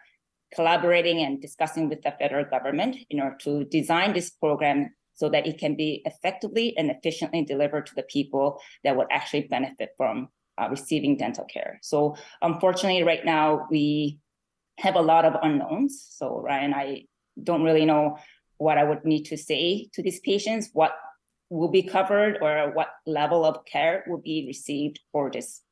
collaborating 0.54 1.22
and 1.24 1.40
discussing 1.40 1.88
with 1.88 2.02
the 2.02 2.14
federal 2.18 2.44
government 2.44 2.96
in 3.10 3.20
order 3.20 3.36
to 3.42 3.64
design 3.64 4.14
this 4.14 4.30
program 4.30 4.90
so 5.14 5.28
that 5.28 5.46
it 5.46 5.58
can 5.58 5.76
be 5.76 6.02
effectively 6.06 6.74
and 6.78 6.90
efficiently 6.90 7.44
delivered 7.44 7.86
to 7.86 7.94
the 7.94 8.02
people 8.04 8.60
that 8.84 8.96
would 8.96 9.08
actually 9.10 9.42
benefit 9.42 9.90
from 9.96 10.28
uh, 10.58 10.68
receiving 10.70 11.16
dental 11.16 11.44
care. 11.44 11.78
So 11.82 12.16
unfortunately, 12.40 13.02
right 13.02 13.24
now 13.24 13.66
we 13.70 14.18
have 14.80 14.96
a 14.96 15.00
lot 15.00 15.24
of 15.24 15.36
unknowns. 15.42 16.06
So 16.10 16.40
Ryan, 16.40 16.74
I 16.74 17.04
don't 17.42 17.62
really 17.62 17.84
know 17.84 18.18
what 18.58 18.78
I 18.78 18.84
would 18.84 19.04
need 19.04 19.24
to 19.26 19.36
say 19.36 19.88
to 19.94 20.02
these 20.02 20.20
patients, 20.20 20.70
what 20.72 20.92
will 21.48 21.70
be 21.70 21.82
covered 21.82 22.38
or 22.40 22.72
what 22.72 22.88
level 23.06 23.44
of 23.44 23.64
care 23.64 24.04
will 24.06 24.22
be 24.22 24.44
received 24.46 25.00
for 25.12 25.30
this 25.30 25.62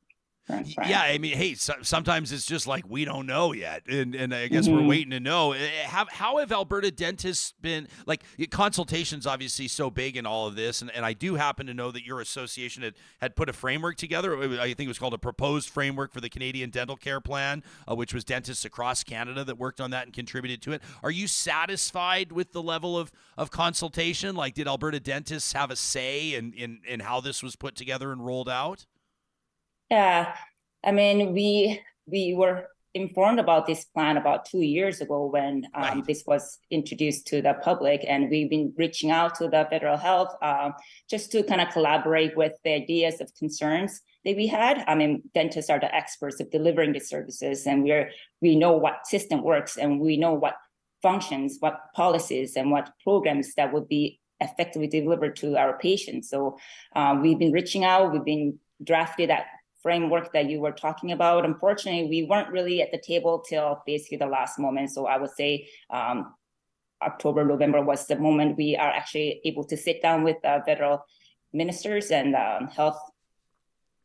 yeah, 0.87 1.01
I 1.01 1.17
mean, 1.17 1.37
hey, 1.37 1.53
so, 1.55 1.73
sometimes 1.81 2.31
it's 2.31 2.45
just 2.45 2.67
like 2.67 2.89
we 2.89 3.05
don't 3.05 3.25
know 3.25 3.53
yet, 3.53 3.83
and 3.87 4.15
and 4.15 4.33
I 4.33 4.47
guess 4.47 4.67
mm-hmm. 4.67 4.77
we're 4.77 4.87
waiting 4.87 5.11
to 5.11 5.19
know. 5.19 5.51
Eh, 5.51 5.57
eh, 5.59 5.87
have 5.87 6.09
how 6.09 6.37
have 6.37 6.51
Alberta 6.51 6.91
dentists 6.91 7.53
been 7.61 7.87
like 8.05 8.23
consultations? 8.49 9.27
Obviously, 9.27 9.67
so 9.67 9.89
big 9.89 10.17
in 10.17 10.25
all 10.25 10.47
of 10.47 10.55
this, 10.55 10.81
and, 10.81 10.91
and 10.91 11.05
I 11.05 11.13
do 11.13 11.35
happen 11.35 11.67
to 11.67 11.73
know 11.73 11.91
that 11.91 12.05
your 12.05 12.21
association 12.21 12.83
had 12.83 12.95
had 13.21 13.35
put 13.35 13.49
a 13.49 13.53
framework 13.53 13.97
together. 13.97 14.37
I 14.59 14.73
think 14.73 14.81
it 14.81 14.87
was 14.87 14.99
called 14.99 15.13
a 15.13 15.19
proposed 15.19 15.69
framework 15.69 16.11
for 16.11 16.21
the 16.21 16.29
Canadian 16.29 16.69
Dental 16.69 16.95
Care 16.95 17.21
Plan, 17.21 17.63
uh, 17.87 17.95
which 17.95 18.13
was 18.13 18.23
dentists 18.23 18.65
across 18.65 19.03
Canada 19.03 19.43
that 19.43 19.57
worked 19.57 19.79
on 19.79 19.91
that 19.91 20.05
and 20.05 20.13
contributed 20.13 20.61
to 20.63 20.71
it. 20.71 20.81
Are 21.03 21.11
you 21.11 21.27
satisfied 21.27 22.31
with 22.31 22.53
the 22.53 22.61
level 22.61 22.97
of 22.97 23.11
of 23.37 23.51
consultation? 23.51 24.35
Like, 24.35 24.55
did 24.55 24.67
Alberta 24.67 24.99
dentists 24.99 25.53
have 25.53 25.69
a 25.69 25.75
say 25.75 26.33
in 26.33 26.53
in 26.53 26.79
in 26.87 27.01
how 27.01 27.21
this 27.21 27.43
was 27.43 27.55
put 27.55 27.75
together 27.75 28.11
and 28.11 28.25
rolled 28.25 28.49
out? 28.49 28.85
Yeah, 29.89 30.35
I 30.83 30.91
mean, 30.91 31.33
we 31.33 31.81
we 32.05 32.33
were 32.33 32.67
informed 32.93 33.39
about 33.39 33.67
this 33.67 33.85
plan 33.85 34.17
about 34.17 34.45
two 34.45 34.61
years 34.61 34.99
ago 34.99 35.27
when 35.27 35.65
um, 35.75 35.83
right. 35.83 36.05
this 36.05 36.23
was 36.25 36.57
introduced 36.71 37.27
to 37.27 37.41
the 37.41 37.55
public, 37.61 38.03
and 38.07 38.29
we've 38.29 38.49
been 38.49 38.73
reaching 38.77 39.11
out 39.11 39.35
to 39.35 39.47
the 39.47 39.67
federal 39.69 39.97
health 39.97 40.33
uh, 40.41 40.71
just 41.09 41.31
to 41.31 41.43
kind 41.43 41.61
of 41.61 41.69
collaborate 41.69 42.35
with 42.35 42.53
the 42.63 42.73
ideas 42.73 43.21
of 43.21 43.33
concerns 43.35 44.01
that 44.25 44.35
we 44.35 44.47
had. 44.47 44.83
I 44.87 44.95
mean, 44.95 45.23
dentists 45.33 45.69
are 45.69 45.79
the 45.79 45.93
experts 45.93 46.39
of 46.39 46.51
delivering 46.51 46.93
the 46.93 46.99
services, 46.99 47.65
and 47.65 47.83
we're 47.83 48.11
we 48.41 48.55
know 48.55 48.73
what 48.73 49.07
system 49.07 49.43
works, 49.43 49.77
and 49.77 49.99
we 49.99 50.17
know 50.17 50.33
what 50.33 50.55
functions, 51.01 51.57
what 51.59 51.79
policies, 51.95 52.55
and 52.55 52.71
what 52.71 52.91
programs 53.03 53.55
that 53.55 53.73
would 53.73 53.87
be 53.87 54.19
effectively 54.39 54.87
delivered 54.87 55.35
to 55.35 55.57
our 55.57 55.77
patients. 55.77 56.29
So 56.29 56.57
uh, 56.95 57.17
we've 57.21 57.39
been 57.39 57.51
reaching 57.51 57.83
out. 57.83 58.11
We've 58.13 58.23
been 58.23 58.59
drafted 58.83 59.29
that 59.29 59.45
framework 59.81 60.33
that 60.33 60.49
you 60.49 60.59
were 60.59 60.71
talking 60.71 61.11
about. 61.11 61.45
Unfortunately, 61.45 62.09
we 62.09 62.23
weren't 62.23 62.49
really 62.49 62.81
at 62.81 62.91
the 62.91 62.97
table 62.99 63.39
till 63.39 63.81
basically 63.85 64.17
the 64.17 64.25
last 64.25 64.59
moment. 64.59 64.91
So 64.91 65.07
I 65.07 65.17
would 65.17 65.31
say 65.31 65.67
um, 65.89 66.33
October, 67.01 67.45
November 67.45 67.81
was 67.81 68.05
the 68.07 68.17
moment 68.17 68.57
we 68.57 68.75
are 68.75 68.89
actually 68.89 69.41
able 69.45 69.63
to 69.65 69.77
sit 69.77 70.01
down 70.01 70.23
with 70.23 70.43
uh, 70.43 70.61
federal 70.63 71.05
ministers 71.53 72.11
and 72.11 72.35
um, 72.35 72.67
health 72.67 72.99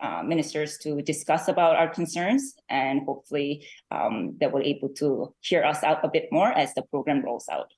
uh, 0.00 0.22
ministers 0.22 0.78
to 0.78 1.02
discuss 1.02 1.48
about 1.48 1.76
our 1.76 1.88
concerns, 1.88 2.54
and 2.68 3.02
hopefully 3.06 3.66
um, 3.90 4.36
they 4.38 4.46
were 4.46 4.62
able 4.62 4.88
to 4.88 5.34
hear 5.40 5.64
us 5.64 5.82
out 5.82 6.04
a 6.04 6.08
bit 6.08 6.28
more 6.30 6.48
as 6.48 6.74
the 6.74 6.82
program 6.82 7.22
rolls 7.22 7.48
out. 7.50 7.72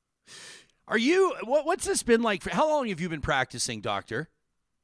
Are 0.88 0.98
you? 0.98 1.34
What, 1.44 1.66
what's 1.66 1.86
this 1.86 2.02
been 2.02 2.22
like? 2.22 2.42
For, 2.42 2.50
how 2.50 2.68
long 2.68 2.88
have 2.88 3.00
you 3.00 3.08
been 3.08 3.20
practicing, 3.20 3.80
doctor? 3.80 4.28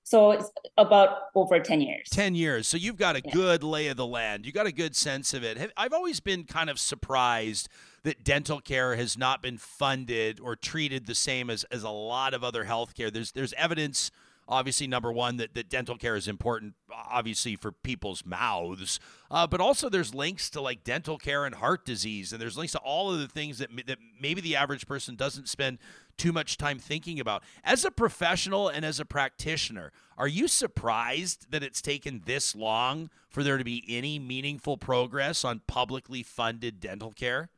So 0.05 0.33
it's 0.33 0.51
about 0.77 1.17
over 1.35 1.61
10 1.61 1.81
years. 1.81 2.09
10 2.11 2.35
years. 2.35 2.67
So 2.67 2.77
you've 2.77 2.97
got 2.97 3.17
a 3.17 3.23
yeah. 3.25 3.33
good 3.33 3.63
lay 3.63 3.89
of 3.89 3.97
the 3.97 4.07
land. 4.07 4.45
You 4.45 4.53
got 4.53 4.67
a 4.67 4.73
good 4.73 4.97
sense 4.97 5.33
of 5.33 5.45
it. 5.45 5.73
I've 5.77 5.93
always 5.93 6.21
been 6.21 6.45
kind 6.45 6.69
of 6.69 6.79
surprised 6.79 7.69
that 8.03 8.25
dental 8.25 8.61
care 8.61 8.97
has 8.97 9.17
not 9.17 9.43
been 9.43 9.59
funded 9.59 10.41
or 10.41 10.57
treated 10.57 11.07
the 11.07 11.15
same 11.15 11.49
as, 11.51 11.65
as 11.65 11.85
a 11.85 11.91
lot 11.91 12.35
of 12.35 12.43
other 12.43 12.65
healthcare. 12.65 13.13
There's 13.13 13.33
there's 13.33 13.53
evidence 13.55 14.11
obviously 14.49 14.87
number 14.87 15.13
one 15.13 15.37
that, 15.37 15.55
that 15.55 15.69
dental 15.69 15.97
care 15.97 16.17
is 16.17 16.29
important 16.29 16.75
obviously 16.93 17.57
for 17.57 17.73
people's 17.73 18.25
mouths 18.27 18.99
uh, 19.31 19.47
but 19.47 19.61
also 19.61 19.89
there's 19.89 20.15
links 20.15 20.51
to 20.51 20.61
like 20.61 20.85
dental 20.85 21.17
care 21.17 21.45
and 21.45 21.57
heart 21.57 21.85
disease 21.85 22.33
and 22.33 22.43
there's 22.43 22.57
links 22.57 22.73
to 22.73 22.79
all 22.79 23.13
of 23.13 23.19
the 23.19 23.29
things 23.29 23.59
that, 23.59 23.71
that 23.87 23.99
maybe 24.21 24.41
the 24.41 24.57
average 24.57 24.87
person 24.87 25.15
doesn't 25.15 25.49
spend 25.49 25.79
too 26.19 26.33
much 26.33 26.59
time 26.59 26.79
thinking 26.79 27.19
about. 27.19 27.43
As 27.65 27.85
a 27.85 27.91
professional 27.91 28.69
and 28.69 28.85
as 28.85 29.01
a 29.01 29.05
practitioner 29.05 29.93
are 30.19 30.29
you 30.29 30.49
surprised 30.49 31.51
that 31.51 31.63
it's 31.63 31.81
taken 31.81 32.23
this 32.27 32.55
long 32.55 33.11
for 33.29 33.43
there 33.43 33.59
to 33.59 33.65
be 33.65 33.85
any 33.89 34.19
meaningful 34.19 34.77
progress 34.77 35.45
on 35.45 35.63
publicly 35.67 36.23
funded 36.23 36.81
dental 36.81 37.13
care? 37.13 37.49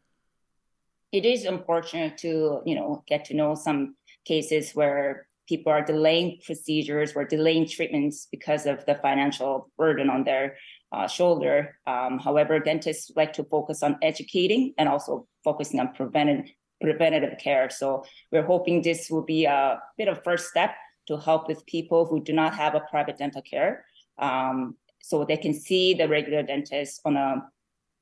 It 1.13 1.25
is 1.25 1.45
unfortunate 1.45 2.19
to 2.19 2.63
you 2.65 2.75
know 2.75 3.03
get 3.07 3.25
to 3.27 3.35
know 3.35 3.55
some 3.55 3.97
cases 4.25 4.73
where 4.75 5.27
people 5.47 5.73
are 5.73 5.83
delaying 5.83 6.39
procedures 6.45 7.13
or 7.15 7.25
delaying 7.25 7.67
treatments 7.69 8.29
because 8.31 8.67
of 8.67 8.85
the 8.87 8.95
financial 8.97 9.71
burden 9.77 10.09
on 10.11 10.25
their 10.25 10.57
uh, 10.93 11.07
shoulder. 11.07 11.79
Um, 11.87 12.19
however, 12.19 12.59
dentists 12.59 13.11
like 13.17 13.33
to 13.35 13.45
focus 13.45 13.83
on 13.83 13.99
educating 14.03 14.75
and 14.79 14.89
also 14.89 15.27
focusing 15.43 15.81
on 15.81 15.93
preventive 15.95 16.51
preventative 16.81 17.39
care. 17.39 17.71
So 17.71 18.05
we're 18.31 18.45
hoping 18.45 18.83
this 18.83 19.11
will 19.11 19.23
be 19.23 19.45
a 19.45 19.81
bit 19.97 20.09
of 20.09 20.23
first 20.23 20.49
step 20.49 20.75
to 21.07 21.17
help 21.17 21.49
with 21.49 21.65
people 21.67 22.07
who 22.07 22.23
do 22.23 22.33
not 22.33 22.55
have 22.55 22.75
a 22.75 22.81
private 22.91 23.19
dental 23.19 23.43
care, 23.43 23.85
um, 24.19 24.77
so 25.03 25.25
they 25.25 25.37
can 25.37 25.53
see 25.53 25.95
the 25.95 26.09
regular 26.09 26.43
dentist 26.43 27.01
on 27.05 27.17
a 27.17 27.45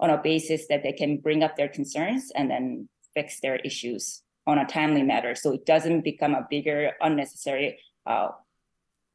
on 0.00 0.10
a 0.10 0.18
basis 0.18 0.66
that 0.68 0.82
they 0.82 0.92
can 0.92 1.18
bring 1.18 1.42
up 1.42 1.56
their 1.56 1.68
concerns 1.68 2.32
and 2.34 2.50
then 2.50 2.88
fix 3.14 3.40
their 3.40 3.56
issues 3.56 4.22
on 4.46 4.58
a 4.58 4.66
timely 4.66 5.02
matter 5.02 5.34
so 5.34 5.52
it 5.52 5.64
doesn't 5.66 6.02
become 6.02 6.34
a 6.34 6.46
bigger 6.50 6.92
unnecessary 7.00 7.78
uh, 8.06 8.28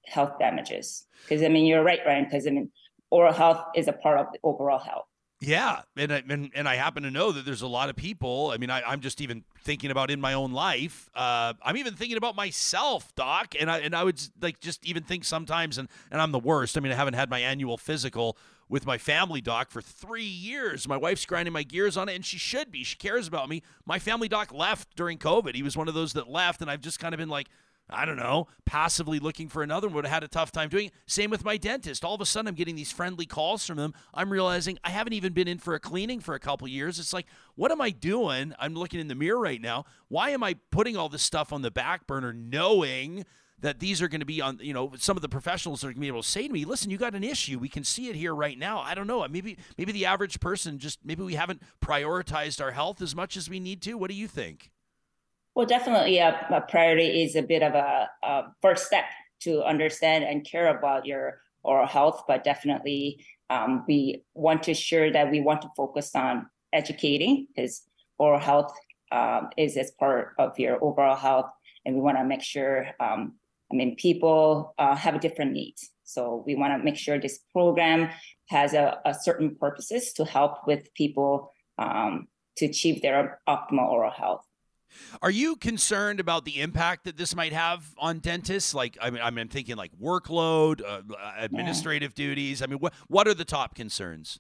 health 0.06 0.34
damages 0.40 1.06
because 1.24 1.44
i 1.44 1.48
mean 1.48 1.66
you're 1.66 1.84
right 1.84 2.00
ryan 2.06 2.24
because 2.24 2.48
i 2.48 2.50
mean 2.50 2.70
oral 3.10 3.34
health 3.34 3.64
is 3.76 3.88
a 3.88 3.94
part 3.94 4.20
of 4.20 4.28
the 4.32 4.40
overall 4.44 4.80
health 4.80 5.06
yeah, 5.40 5.82
and 5.96 6.12
I, 6.12 6.24
and 6.28 6.52
and 6.56 6.68
I 6.68 6.76
happen 6.76 7.04
to 7.04 7.12
know 7.12 7.32
that 7.32 7.46
there's 7.46 7.62
a 7.62 7.68
lot 7.68 7.90
of 7.90 7.96
people. 7.96 8.50
I 8.52 8.58
mean, 8.58 8.72
I, 8.72 8.92
am 8.92 9.02
just 9.02 9.22
even 9.22 9.44
thinking 9.62 9.92
about 9.92 10.10
in 10.10 10.20
my 10.20 10.34
own 10.34 10.52
life. 10.52 11.12
Uh, 11.14 11.54
I'm 11.62 11.78
even 11.78 11.94
thinking 11.94 12.18
about 12.18 12.36
myself, 12.36 13.14
doc, 13.14 13.54
and 13.60 13.70
I 13.70 13.80
and 13.80 13.96
I 13.96 14.04
would 14.04 14.20
like 14.42 14.60
just 14.62 14.84
even 14.84 15.04
think 15.04 15.26
sometimes, 15.26 15.78
and 15.78 15.90
and 16.10 16.20
I'm 16.20 16.32
the 16.32 16.40
worst. 16.40 16.76
I 16.76 16.80
mean, 16.80 16.92
I 16.92 16.96
haven't 16.96 17.14
had 17.14 17.30
my 17.30 17.38
annual 17.38 17.78
physical 17.78 18.36
with 18.70 18.86
my 18.86 18.98
family 18.98 19.42
doc 19.42 19.72
for 19.72 19.82
three 19.82 20.24
years. 20.24 20.88
My 20.88 20.98
wife's 20.98 21.26
grinding 21.26 21.54
my 21.54 21.64
gears 21.64 21.98
on 21.98 22.10
it, 22.10 22.16
and 22.16 22.26
she 22.26 22.38
should 22.38 22.72
be. 22.72 22.84
She 22.84 22.98
cares 22.98 23.28
about 23.28 23.50
me. 23.50 23.64
My 23.86 24.00
family 24.00 24.28
doc 24.28 24.54
left 24.54 24.96
during 24.96 25.18
COVID. 25.18 25.56
He 25.56 25.64
was 25.64 25.78
one 25.78 25.88
of 25.88 25.94
those 25.94 26.14
that 26.14 26.30
left, 26.30 26.62
and 26.62 26.70
I've 26.70 26.82
just 26.82 27.00
kind 27.00 27.14
of 27.14 27.20
been 27.20 27.30
like, 27.30 27.48
I 27.90 28.04
don't 28.04 28.18
know, 28.18 28.48
passively 28.66 29.18
looking 29.18 29.48
for 29.48 29.64
another 29.64 29.88
one, 29.88 29.96
would 29.96 30.06
have 30.06 30.14
had 30.14 30.24
a 30.24 30.28
tough 30.28 30.52
time 30.52 30.68
doing 30.68 30.88
it. 30.88 30.94
Same 31.06 31.30
with 31.30 31.46
my 31.46 31.56
dentist. 31.56 32.04
All 32.04 32.16
of 32.16 32.22
a 32.22 32.26
sudden, 32.26 32.50
I'm 32.50 32.56
getting 32.56 32.76
these 32.76 32.92
friendly 32.92 33.26
calls 33.26 33.66
from 33.66 33.78
them. 33.78 33.94
I'm 34.14 34.30
realizing 34.30 34.78
I 34.84 34.90
haven't 34.90 35.14
even 35.14 35.32
been 35.32 35.48
in 35.48 35.58
for 35.58 35.74
a 35.74 35.80
cleaning 35.80 36.20
for 36.20 36.36
a 36.36 36.40
couple 36.40 36.68
years. 36.68 37.00
It's 37.00 37.14
like, 37.14 37.28
what 37.56 37.72
am 37.72 37.80
I 37.80 37.92
doing? 37.92 38.54
I'm 38.60 38.74
looking 38.74 39.00
in 39.00 39.08
the 39.08 39.16
mirror 39.16 39.40
right 39.40 39.62
now. 39.62 39.86
Why 40.10 40.32
am 40.32 40.44
I 40.44 40.56
putting 40.72 40.98
all 40.98 41.08
this 41.08 41.24
stuff 41.24 41.54
on 41.54 41.62
the 41.62 41.72
back 41.72 42.06
burner 42.06 42.34
knowing– 42.34 43.26
that 43.60 43.80
these 43.80 44.02
are 44.02 44.08
going 44.08 44.20
to 44.20 44.26
be 44.26 44.42
on, 44.42 44.60
you 44.62 44.74
know, 44.74 44.92
some 44.98 45.18
of 45.18 45.22
the 45.22 45.30
professionals 45.30 45.84
are 45.84 45.88
going 45.88 45.96
to 45.96 46.02
be 46.02 46.08
able 46.08 46.22
to 46.22 46.28
say 46.28 46.48
to 46.48 46.54
me, 46.54 46.64
listen, 46.64 46.92
you 46.92 46.98
got 46.98 47.16
an 47.16 47.24
issue. 47.24 47.58
We 47.58 47.70
can 47.70 47.84
see 47.84 48.08
it 48.08 48.16
here 48.16 48.36
right 48.36 48.58
now. 48.58 48.80
I 48.80 48.94
don't 48.94 49.08
know. 49.08 49.28
Maybe, 49.28 49.58
maybe 49.78 49.92
the 49.92 50.06
average 50.06 50.40
person 50.40 50.78
just, 50.78 51.00
maybe 51.04 51.24
we 51.24 51.34
haven't 51.36 51.64
prioritized 51.84 52.62
our 52.62 52.72
health 52.72 53.02
as 53.02 53.16
much 53.16 53.36
as 53.36 53.50
we 53.50 53.60
need 53.60 53.82
to. 53.84 53.96
What 53.96 54.10
do 54.10 54.16
you 54.16 54.28
think? 54.28 54.72
Well, 55.56 55.66
definitely 55.66 56.20
a, 56.20 56.46
a 56.52 56.62
priority 56.62 57.24
is 57.24 57.36
a 57.36 57.42
bit 57.42 57.64
of 57.64 57.74
a, 57.74 58.10
a 58.22 58.44
first 58.62 58.86
step 58.86 59.06
to 59.42 59.64
understand 59.64 60.24
and 60.24 60.46
care 60.46 60.78
about 60.78 61.08
your 61.08 61.42
oral 61.64 61.88
health, 61.88 62.24
but 62.28 62.44
definitely 62.44 63.26
um, 63.50 63.84
we 63.88 64.24
want 64.36 64.64
to 64.64 64.72
ensure 64.72 65.12
that 65.12 65.32
we 65.32 65.42
want 65.42 65.64
to 65.64 65.70
focus 65.76 66.12
on 66.14 66.48
educating 66.74 67.48
because 67.56 67.84
oral 68.20 68.40
health 68.40 68.72
um, 69.12 69.50
is 69.58 69.78
as 69.78 69.92
part 69.92 70.34
of 70.38 70.60
your 70.60 70.84
overall 70.84 71.16
health, 71.16 71.50
and 71.86 71.96
we 71.96 72.02
want 72.02 72.18
to 72.18 72.24
make 72.24 72.44
sure 72.44 72.88
um, 73.00 73.34
I 73.72 73.76
mean, 73.76 73.96
people 73.96 74.74
uh, 74.78 74.96
have 74.96 75.20
different 75.20 75.52
needs. 75.52 75.90
So 76.04 76.44
we 76.46 76.56
want 76.56 76.74
to 76.74 76.84
make 76.84 76.96
sure 76.96 77.20
this 77.20 77.40
program 77.52 78.10
has 78.48 78.74
a, 78.74 79.00
a, 79.06 79.14
certain 79.14 79.56
purposes 79.56 80.14
to 80.14 80.24
help 80.24 80.66
with 80.66 80.94
people 80.94 81.52
um, 81.78 82.28
to 82.56 82.66
achieve 82.66 83.02
their 83.02 83.42
optimal 83.48 83.90
oral 83.90 84.12
health. 84.12 84.46
Are 85.22 85.30
you 85.30 85.58
concerned 85.58 86.22
about 86.22 86.46
the 86.46 86.62
impact 86.62 87.04
that 87.06 87.18
this 87.18 87.36
might 87.36 87.52
have 87.52 87.94
on 87.98 88.20
dentists? 88.20 88.74
Like, 88.74 88.98
I 89.02 89.10
mean, 89.10 89.22
I'm 89.22 89.36
thinking 89.50 89.76
like 89.76 89.92
workload, 90.02 90.82
uh, 90.82 91.02
administrative 91.38 92.14
yeah. 92.16 92.26
duties. 92.26 92.62
I 92.62 92.68
mean, 92.68 92.80
what 92.80 92.94
what 93.08 93.28
are 93.28 93.34
the 93.34 93.46
top 93.46 93.76
concerns? 93.76 94.40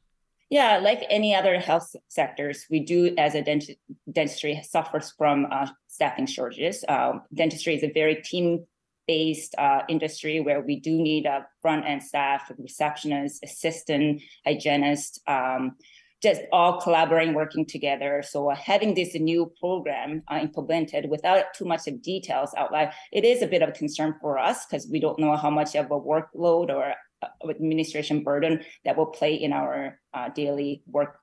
Yeah, 0.50 0.78
like 0.78 1.04
any 1.10 1.36
other 1.36 1.60
health 1.60 1.94
sectors, 2.08 2.66
we 2.70 2.80
do 2.80 3.14
as 3.18 3.36
a 3.36 3.42
dent- 3.42 3.72
dentistry 4.10 4.62
suffers 4.64 5.14
from 5.18 5.48
uh, 5.52 5.68
staffing 5.90 6.26
shortages. 6.26 6.86
Uh, 6.88 7.20
dentistry 7.34 7.76
is 7.76 7.84
a 7.84 7.92
very 7.92 8.16
team 8.16 8.66
based 9.08 9.56
uh, 9.58 9.82
industry 9.88 10.40
where 10.40 10.62
we 10.62 10.80
do 10.80 10.92
need 10.92 11.26
a 11.26 11.46
front 11.62 11.86
end 11.86 12.04
staff, 12.04 12.52
receptionist, 12.58 13.44
assistant, 13.44 14.22
hygienist, 14.46 15.22
um, 15.28 15.76
just 16.22 16.42
all 16.52 16.82
collaborating, 16.82 17.34
working 17.34 17.66
together. 17.66 18.24
So 18.28 18.50
uh, 18.50 18.56
having 18.56 18.96
this 18.96 19.14
new 19.16 19.52
program 19.60 20.24
uh, 20.28 20.40
implemented 20.42 21.10
without 21.10 21.54
too 21.54 21.66
much 21.66 21.88
of 21.88 22.02
details 22.02 22.54
outlined, 22.58 22.92
it 23.12 23.24
is 23.24 23.42
a 23.42 23.48
bit 23.48 23.62
of 23.62 23.70
a 23.70 23.74
concern 23.74 24.16
for 24.20 24.38
us 24.38 24.66
because 24.66 24.88
we 24.92 25.00
don't 25.00 25.20
know 25.20 25.36
how 25.36 25.50
much 25.50 25.76
of 25.76 25.86
a 25.86 26.00
workload 26.00 26.70
or 26.70 26.94
uh, 27.22 27.50
administration 27.50 28.24
burden 28.24 28.64
that 28.84 28.98
will 28.98 29.06
play 29.06 29.36
in 29.36 29.54
our 29.54 30.00
uh, 30.14 30.30
daily 30.30 30.82
work 30.88 31.20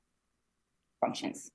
functions. 1.01 1.51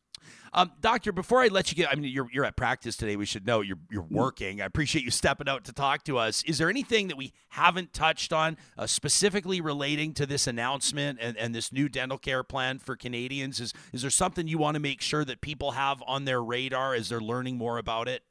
Um, 0.54 0.72
doctor, 0.82 1.12
before 1.12 1.42
I 1.42 1.48
let 1.48 1.72
you 1.72 1.76
get, 1.76 1.92
I 1.92 1.96
mean, 1.96 2.12
you're, 2.12 2.28
you're 2.32 2.46
at 2.46 2.56
practice 2.56 2.98
today. 2.98 3.16
We 3.16 3.26
should 3.26 3.46
know 3.46 3.62
you're, 3.62 3.78
you're 3.92 4.04
mm. 4.04 4.12
working. 4.12 4.62
I 4.62 4.66
appreciate 4.66 5.06
you 5.06 5.12
stepping 5.12 5.48
out 5.48 5.66
to 5.66 5.74
talk 5.74 6.04
to 6.06 6.18
us. 6.18 6.44
Is 6.44 6.58
there 6.58 6.70
anything 6.70 7.08
that 7.10 7.18
we 7.18 7.34
haven't 7.50 7.94
touched 7.94 8.34
on 8.34 8.58
uh, 8.78 8.88
specifically 8.88 9.62
relating 9.62 10.14
to 10.16 10.26
this 10.26 10.48
announcement 10.48 11.20
and, 11.22 11.38
and 11.38 11.54
this 11.54 11.72
new 11.72 11.90
dental 11.90 12.18
care 12.18 12.44
plan 12.44 12.80
for 12.80 12.96
Canadians? 12.96 13.60
Is, 13.60 13.74
is 13.94 14.02
there 14.02 14.12
something 14.12 14.48
you 14.48 14.58
want 14.58 14.76
to 14.76 14.80
make 14.80 15.02
sure 15.02 15.26
that 15.26 15.42
people 15.42 15.72
have 15.72 16.04
on 16.08 16.26
their 16.26 16.42
radar 16.42 16.94
as 16.94 17.10
they're 17.10 17.22
learning 17.22 17.58
more 17.58 17.78
about 17.78 18.08
it? 18.08 18.24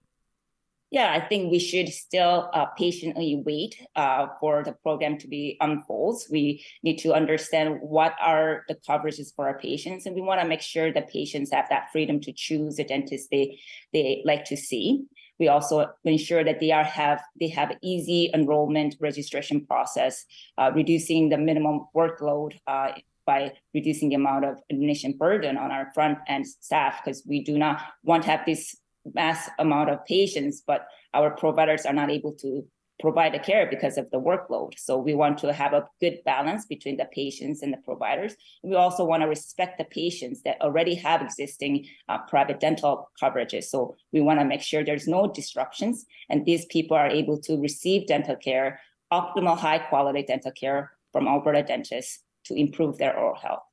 Yeah, 0.91 1.13
I 1.13 1.21
think 1.21 1.51
we 1.51 1.59
should 1.59 1.89
still 1.89 2.49
uh, 2.55 2.67
patiently 2.77 3.43
wait 3.45 3.77
uh, 3.95 4.29
for 4.41 4.65
the 4.65 4.73
program 4.73 5.19
to 5.19 5.29
be 5.29 5.59
unfolds. 5.61 6.29
We 6.31 6.65
need 6.83 6.97
to 6.99 7.13
understand 7.13 7.79
what 7.83 8.15
are 8.21 8.65
the 8.69 8.77
coverages 8.89 9.35
for 9.37 9.47
our 9.49 9.59
patients, 9.59 10.07
and 10.07 10.15
we 10.15 10.23
want 10.23 10.41
to 10.41 10.49
make 10.49 10.63
sure 10.63 10.91
that 10.93 11.11
patients 11.11 11.53
have 11.53 11.69
that 11.69 11.93
freedom 11.93 12.21
to 12.21 12.33
choose 12.33 12.77
the 12.77 12.85
dentist 12.85 13.29
they 13.31 13.59
they 13.93 14.23
like 14.25 14.47
to 14.47 14.57
see. 14.57 15.05
We 15.39 15.49
also 15.49 15.87
ensure 16.05 16.43
that 16.43 16.59
they 16.59 16.73
are 16.73 16.85
have 16.85 17.23
they 17.39 17.49
have 17.49 17.77
easy 17.83 18.31
enrollment 18.33 18.97
registration 18.99 19.67
process, 19.67 20.25
uh, 20.57 20.73
reducing 20.75 21.29
the 21.29 21.37
minimum 21.37 21.87
workload 21.95 22.59
uh, 22.67 22.93
by 23.27 23.53
reducing 23.75 24.09
the 24.09 24.15
amount 24.15 24.47
of 24.47 24.57
admission 24.71 25.13
burden 25.19 25.59
on 25.59 25.71
our 25.71 25.93
front 25.93 26.17
end 26.29 26.47
staff 26.47 27.05
because 27.05 27.23
we 27.27 27.45
do 27.45 27.59
not 27.59 27.83
want 28.03 28.23
to 28.23 28.31
have 28.31 28.47
this 28.47 28.75
mass 29.15 29.49
amount 29.59 29.91
of 29.91 30.05
patients, 30.05 30.63
but 30.67 30.87
our 31.15 31.31
providers 31.31 31.87
are 31.87 31.93
not 31.93 32.11
able 32.11 32.33
to 32.35 32.65
provide 33.01 33.33
the 33.33 33.39
care 33.39 33.67
because 33.71 33.97
of 33.97 34.11
the 34.11 34.21
workload. 34.21 34.73
So 34.77 34.99
we 34.99 35.15
want 35.15 35.39
to 35.39 35.53
have 35.53 35.73
a 35.73 35.87
good 36.01 36.19
balance 36.25 36.67
between 36.67 36.97
the 36.97 37.07
patients 37.07 37.63
and 37.63 37.73
the 37.73 37.79
providers. 37.79 38.35
We 38.63 38.75
also 38.75 39.05
want 39.05 39.23
to 39.23 39.29
respect 39.29 39.79
the 39.79 39.85
patients 39.85 40.43
that 40.43 40.61
already 40.61 40.95
have 40.97 41.23
existing 41.23 41.87
uh, 42.09 42.19
private 42.29 42.61
dental 42.61 43.09
coverages. 43.23 43.65
So 43.65 43.95
we 44.13 44.21
want 44.21 44.41
to 44.41 44.45
make 44.45 44.63
sure 44.63 44.85
there's 44.85 45.07
no 45.07 45.31
disruptions 45.31 46.05
and 46.29 46.45
these 46.45 46.67
people 46.67 46.97
are 46.97 47.09
able 47.09 47.41
to 47.43 47.57
receive 47.61 48.07
dental 48.07 48.37
care, 48.37 48.81
optimal 49.13 49.57
high 49.57 49.79
quality 49.79 50.25
dental 50.25 50.53
care 50.53 50.91
from 51.13 51.29
Alberta 51.29 51.63
dentists 51.63 52.21
to 52.47 52.55
improve 52.55 52.99
their 52.99 53.17
oral 53.17 53.39
health. 53.39 53.68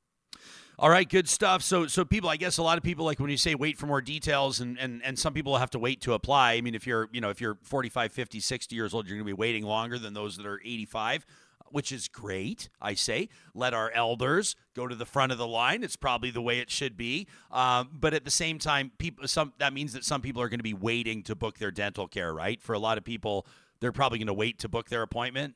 All 0.77 0.89
right, 0.89 1.07
good 1.07 1.29
stuff. 1.29 1.61
So, 1.61 1.87
so 1.87 2.03
people, 2.03 2.29
I 2.29 2.35
guess 2.35 2.57
a 2.57 2.63
lot 2.63 2.77
of 2.77 2.83
people 2.83 3.05
like 3.05 3.19
when 3.19 3.29
you 3.29 3.37
say 3.37 3.55
wait 3.55 3.77
for 3.77 3.85
more 3.85 4.01
details, 4.01 4.59
and 4.59 4.77
and 4.77 5.01
and 5.03 5.17
some 5.17 5.33
people 5.33 5.57
have 5.57 5.69
to 5.71 5.79
wait 5.79 6.01
to 6.01 6.13
apply. 6.13 6.53
I 6.53 6.61
mean, 6.61 6.75
if 6.75 6.85
you're 6.85 7.07
you 7.13 7.21
know 7.21 7.29
if 7.29 7.39
you're 7.39 7.57
45, 7.63 8.11
50, 8.11 8.39
60 8.39 8.75
years 8.75 8.93
old, 8.93 9.07
you're 9.07 9.15
going 9.15 9.25
to 9.25 9.33
be 9.35 9.39
waiting 9.39 9.63
longer 9.63 9.97
than 9.97 10.13
those 10.13 10.37
that 10.37 10.45
are 10.45 10.59
85 10.63 11.25
which 11.71 11.91
is 11.91 12.07
great. 12.07 12.69
I 12.81 12.93
say, 12.93 13.27
let 13.53 13.73
our 13.73 13.91
elders 13.91 14.55
go 14.75 14.87
to 14.87 14.95
the 14.95 15.05
front 15.05 15.31
of 15.31 15.37
the 15.37 15.47
line. 15.47 15.83
It's 15.83 15.97
probably 15.97 16.31
the 16.31 16.41
way 16.41 16.59
it 16.59 16.69
should 16.69 16.95
be. 16.95 17.27
Um, 17.51 17.89
but 17.91 18.13
at 18.13 18.23
the 18.23 18.31
same 18.31 18.59
time, 18.59 18.91
people 18.97 19.27
some 19.27 19.51
that 19.57 19.73
means 19.73 19.91
that 19.93 20.05
some 20.05 20.21
people 20.21 20.41
are 20.41 20.47
going 20.47 20.59
to 20.59 20.63
be 20.63 20.73
waiting 20.73 21.21
to 21.23 21.35
book 21.35 21.57
their 21.57 21.71
dental 21.71 22.07
care. 22.07 22.33
Right? 22.33 22.61
For 22.61 22.73
a 22.73 22.79
lot 22.79 22.97
of 22.97 23.03
people, 23.03 23.45
they're 23.79 23.91
probably 23.91 24.19
going 24.19 24.27
to 24.27 24.33
wait 24.33 24.59
to 24.59 24.69
book 24.69 24.89
their 24.89 25.01
appointment. 25.01 25.55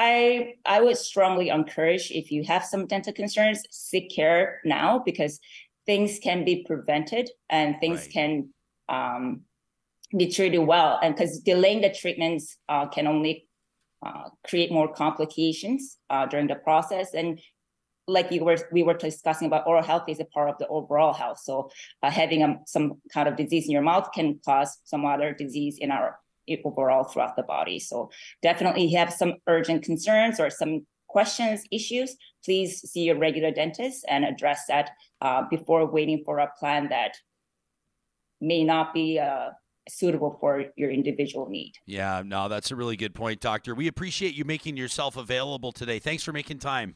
I 0.00 0.54
I 0.64 0.80
would 0.80 0.96
strongly 0.96 1.50
encourage 1.50 2.10
if 2.10 2.32
you 2.32 2.42
have 2.44 2.64
some 2.64 2.86
dental 2.86 3.12
concerns, 3.12 3.62
seek 3.70 4.10
care 4.10 4.60
now 4.64 5.02
because 5.04 5.38
things 5.84 6.18
can 6.22 6.42
be 6.44 6.64
prevented 6.66 7.28
and 7.50 7.76
things 7.80 8.00
right. 8.00 8.12
can 8.12 8.48
um, 8.88 9.42
be 10.16 10.30
treated 10.30 10.60
well. 10.60 10.98
And 11.02 11.14
because 11.14 11.40
delaying 11.40 11.82
the 11.82 11.90
treatments 11.90 12.56
uh, 12.70 12.86
can 12.86 13.06
only 13.06 13.46
uh, 14.04 14.30
create 14.48 14.72
more 14.72 14.90
complications 14.90 15.98
uh, 16.08 16.24
during 16.24 16.46
the 16.46 16.54
process. 16.54 17.12
And 17.12 17.38
like 18.08 18.32
you 18.32 18.42
were, 18.42 18.56
we 18.72 18.82
were 18.82 18.94
discussing 18.94 19.48
about 19.48 19.66
oral 19.66 19.82
health 19.82 20.08
is 20.08 20.18
a 20.18 20.24
part 20.24 20.48
of 20.48 20.56
the 20.56 20.66
overall 20.68 21.12
health. 21.12 21.40
So 21.44 21.70
uh, 22.02 22.10
having 22.10 22.42
um, 22.42 22.60
some 22.66 22.94
kind 23.12 23.28
of 23.28 23.36
disease 23.36 23.66
in 23.66 23.72
your 23.72 23.82
mouth 23.82 24.08
can 24.14 24.40
cause 24.46 24.78
some 24.84 25.04
other 25.04 25.34
disease 25.34 25.76
in 25.78 25.90
our 25.90 26.19
overall 26.64 27.04
throughout 27.04 27.36
the 27.36 27.42
body. 27.42 27.78
So 27.78 28.10
definitely 28.42 28.88
have 28.92 29.12
some 29.12 29.34
urgent 29.46 29.84
concerns 29.84 30.40
or 30.40 30.50
some 30.50 30.86
questions, 31.10 31.64
issues, 31.70 32.16
please 32.44 32.80
see 32.90 33.02
your 33.02 33.18
regular 33.18 33.50
dentist 33.50 34.04
and 34.08 34.24
address 34.24 34.64
that 34.68 34.90
uh, 35.20 35.42
before 35.50 35.84
waiting 35.86 36.22
for 36.24 36.38
a 36.38 36.50
plan 36.58 36.88
that 36.88 37.16
may 38.40 38.64
not 38.64 38.94
be 38.94 39.18
uh, 39.18 39.50
suitable 39.88 40.38
for 40.40 40.64
your 40.76 40.90
individual 40.90 41.48
need. 41.48 41.74
Yeah, 41.86 42.22
no, 42.24 42.48
that's 42.48 42.70
a 42.70 42.76
really 42.76 42.96
good 42.96 43.14
point, 43.14 43.40
Doctor. 43.40 43.74
We 43.74 43.88
appreciate 43.88 44.34
you 44.34 44.44
making 44.44 44.76
yourself 44.76 45.16
available 45.16 45.72
today. 45.72 45.98
Thanks 45.98 46.22
for 46.22 46.32
making 46.32 46.58
time. 46.58 46.94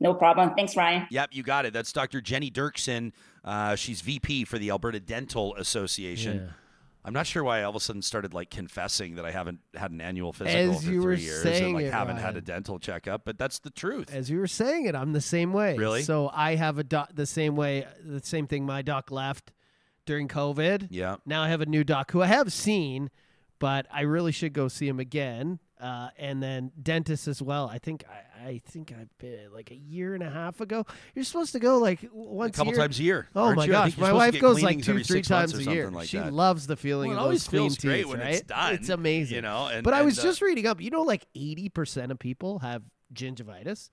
No 0.00 0.14
problem. 0.14 0.54
Thanks, 0.56 0.76
Ryan. 0.76 1.06
Yep, 1.10 1.30
you 1.32 1.42
got 1.42 1.64
it. 1.64 1.72
That's 1.72 1.92
Dr. 1.92 2.20
Jenny 2.20 2.50
Dirksen. 2.50 3.12
Uh, 3.44 3.76
she's 3.76 4.00
VP 4.00 4.44
for 4.44 4.58
the 4.58 4.70
Alberta 4.70 4.98
Dental 4.98 5.54
Association. 5.56 6.38
Yeah. 6.38 6.52
I'm 7.04 7.12
not 7.12 7.26
sure 7.26 7.42
why 7.42 7.60
I 7.60 7.62
all 7.64 7.70
of 7.70 7.76
a 7.76 7.80
sudden 7.80 8.00
started 8.02 8.32
like 8.32 8.48
confessing 8.50 9.16
that 9.16 9.24
I 9.24 9.32
haven't 9.32 9.60
had 9.74 9.90
an 9.90 10.00
annual 10.00 10.32
physical 10.32 10.74
As 10.74 10.84
for 10.84 10.90
you 10.90 11.00
three 11.02 11.04
were 11.04 11.12
years 11.14 11.42
saying 11.42 11.64
and 11.64 11.74
like 11.74 11.84
it, 11.86 11.92
haven't 11.92 12.16
had 12.18 12.30
a 12.30 12.32
Ryan. 12.34 12.44
dental 12.44 12.78
checkup, 12.78 13.24
but 13.24 13.38
that's 13.38 13.58
the 13.58 13.70
truth. 13.70 14.14
As 14.14 14.30
you 14.30 14.38
were 14.38 14.46
saying 14.46 14.86
it, 14.86 14.94
I'm 14.94 15.12
the 15.12 15.20
same 15.20 15.52
way. 15.52 15.76
Really? 15.76 16.02
So 16.02 16.30
I 16.32 16.54
have 16.54 16.78
a 16.78 16.84
doc 16.84 17.10
the 17.14 17.26
same 17.26 17.56
way, 17.56 17.86
the 18.04 18.22
same 18.22 18.46
thing. 18.46 18.64
My 18.64 18.82
doc 18.82 19.10
left 19.10 19.52
during 20.06 20.28
COVID. 20.28 20.88
yeah. 20.90 21.16
Now 21.26 21.42
I 21.42 21.48
have 21.48 21.60
a 21.60 21.66
new 21.66 21.82
doc 21.84 22.12
who 22.12 22.22
I 22.22 22.26
have 22.26 22.52
seen, 22.52 23.10
but 23.58 23.86
I 23.92 24.02
really 24.02 24.32
should 24.32 24.52
go 24.52 24.68
see 24.68 24.86
him 24.88 25.00
again. 25.00 25.58
Uh, 25.82 26.10
and 26.16 26.40
then 26.40 26.70
dentist 26.80 27.26
as 27.26 27.42
well. 27.42 27.68
I 27.68 27.78
think 27.78 28.04
I, 28.08 28.50
I 28.50 28.62
think 28.64 28.92
I've 28.92 29.10
been 29.18 29.52
like 29.52 29.72
a 29.72 29.74
year 29.74 30.14
and 30.14 30.22
a 30.22 30.30
half 30.30 30.60
ago. 30.60 30.86
You're 31.12 31.24
supposed 31.24 31.50
to 31.54 31.58
go 31.58 31.78
like 31.78 32.02
w- 32.02 32.28
A 32.28 32.32
once 32.32 32.56
couple 32.56 32.72
a 32.72 32.76
times 32.76 33.00
a 33.00 33.02
year. 33.02 33.26
Oh 33.34 33.52
my 33.52 33.64
you? 33.64 33.72
Gosh, 33.72 33.98
my 33.98 34.12
wife 34.12 34.40
goes 34.40 34.62
like 34.62 34.80
two, 34.80 35.02
three 35.02 35.22
times 35.22 35.58
a 35.58 35.64
year. 35.64 35.90
Like 35.90 36.08
she 36.08 36.18
that. 36.18 36.32
loves 36.32 36.68
the 36.68 36.76
feeling 36.76 37.10
Well, 37.10 37.18
it 37.18 37.20
of 37.20 37.24
always 37.24 37.44
those 37.46 37.48
clean 37.48 37.62
feels 37.62 37.78
great 37.78 37.96
teeth, 38.02 38.06
when 38.06 38.20
right? 38.20 38.34
it's 38.34 38.42
done. 38.42 38.74
It's 38.74 38.90
amazing. 38.90 39.34
You 39.34 39.42
know, 39.42 39.66
and 39.66 39.82
but 39.82 39.92
I 39.92 40.02
was 40.02 40.20
uh, 40.20 40.22
just 40.22 40.40
reading 40.40 40.68
up. 40.68 40.80
You 40.80 40.90
know, 40.90 41.02
like 41.02 41.26
eighty 41.34 41.68
percent 41.68 42.12
of 42.12 42.20
people 42.20 42.60
have 42.60 42.84
gingivitis, 43.12 43.90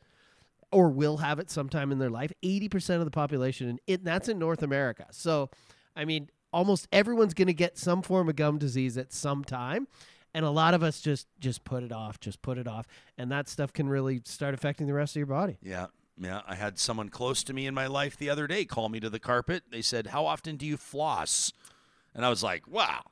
or 0.71 0.89
will 0.89 1.17
have 1.17 1.39
it 1.39 1.49
sometime 1.49 1.91
in 1.91 1.97
their 1.97 2.11
life. 2.11 2.31
Eighty 2.43 2.69
percent 2.69 2.99
of 2.99 3.05
the 3.05 3.11
population, 3.11 3.67
and 3.67 3.79
it, 3.87 4.03
that's 4.03 4.29
in 4.29 4.37
North 4.37 4.61
America. 4.61 5.07
So, 5.09 5.49
I 5.95 6.05
mean, 6.05 6.29
almost 6.53 6.87
everyone's 6.91 7.33
going 7.33 7.47
to 7.47 7.53
get 7.55 7.79
some 7.79 8.03
form 8.03 8.29
of 8.29 8.35
gum 8.35 8.59
disease 8.59 8.95
at 8.95 9.11
some 9.11 9.43
time. 9.43 9.87
And 10.33 10.45
a 10.45 10.49
lot 10.49 10.73
of 10.73 10.83
us 10.83 11.01
just 11.01 11.27
just 11.39 11.63
put 11.63 11.83
it 11.83 11.91
off, 11.91 12.19
just 12.19 12.41
put 12.41 12.57
it 12.57 12.67
off, 12.67 12.85
and 13.17 13.31
that 13.31 13.49
stuff 13.49 13.73
can 13.73 13.89
really 13.89 14.21
start 14.25 14.53
affecting 14.53 14.87
the 14.87 14.93
rest 14.93 15.13
of 15.13 15.17
your 15.17 15.25
body. 15.25 15.57
Yeah. 15.61 15.87
Yeah, 16.21 16.41
I 16.45 16.55
had 16.55 16.77
someone 16.77 17.07
close 17.07 17.43
to 17.43 17.53
me 17.53 17.65
in 17.65 17.73
my 17.73 17.87
life 17.87 18.17
the 18.17 18.29
other 18.29 18.45
day 18.45 18.65
call 18.65 18.89
me 18.89 18.99
to 18.99 19.09
the 19.09 19.19
carpet. 19.19 19.63
They 19.71 19.81
said, 19.81 20.07
"How 20.07 20.25
often 20.25 20.57
do 20.57 20.65
you 20.65 20.75
floss?" 20.75 21.53
And 22.13 22.25
I 22.25 22.29
was 22.29 22.43
like, 22.43 22.67
"Wow." 22.67 23.03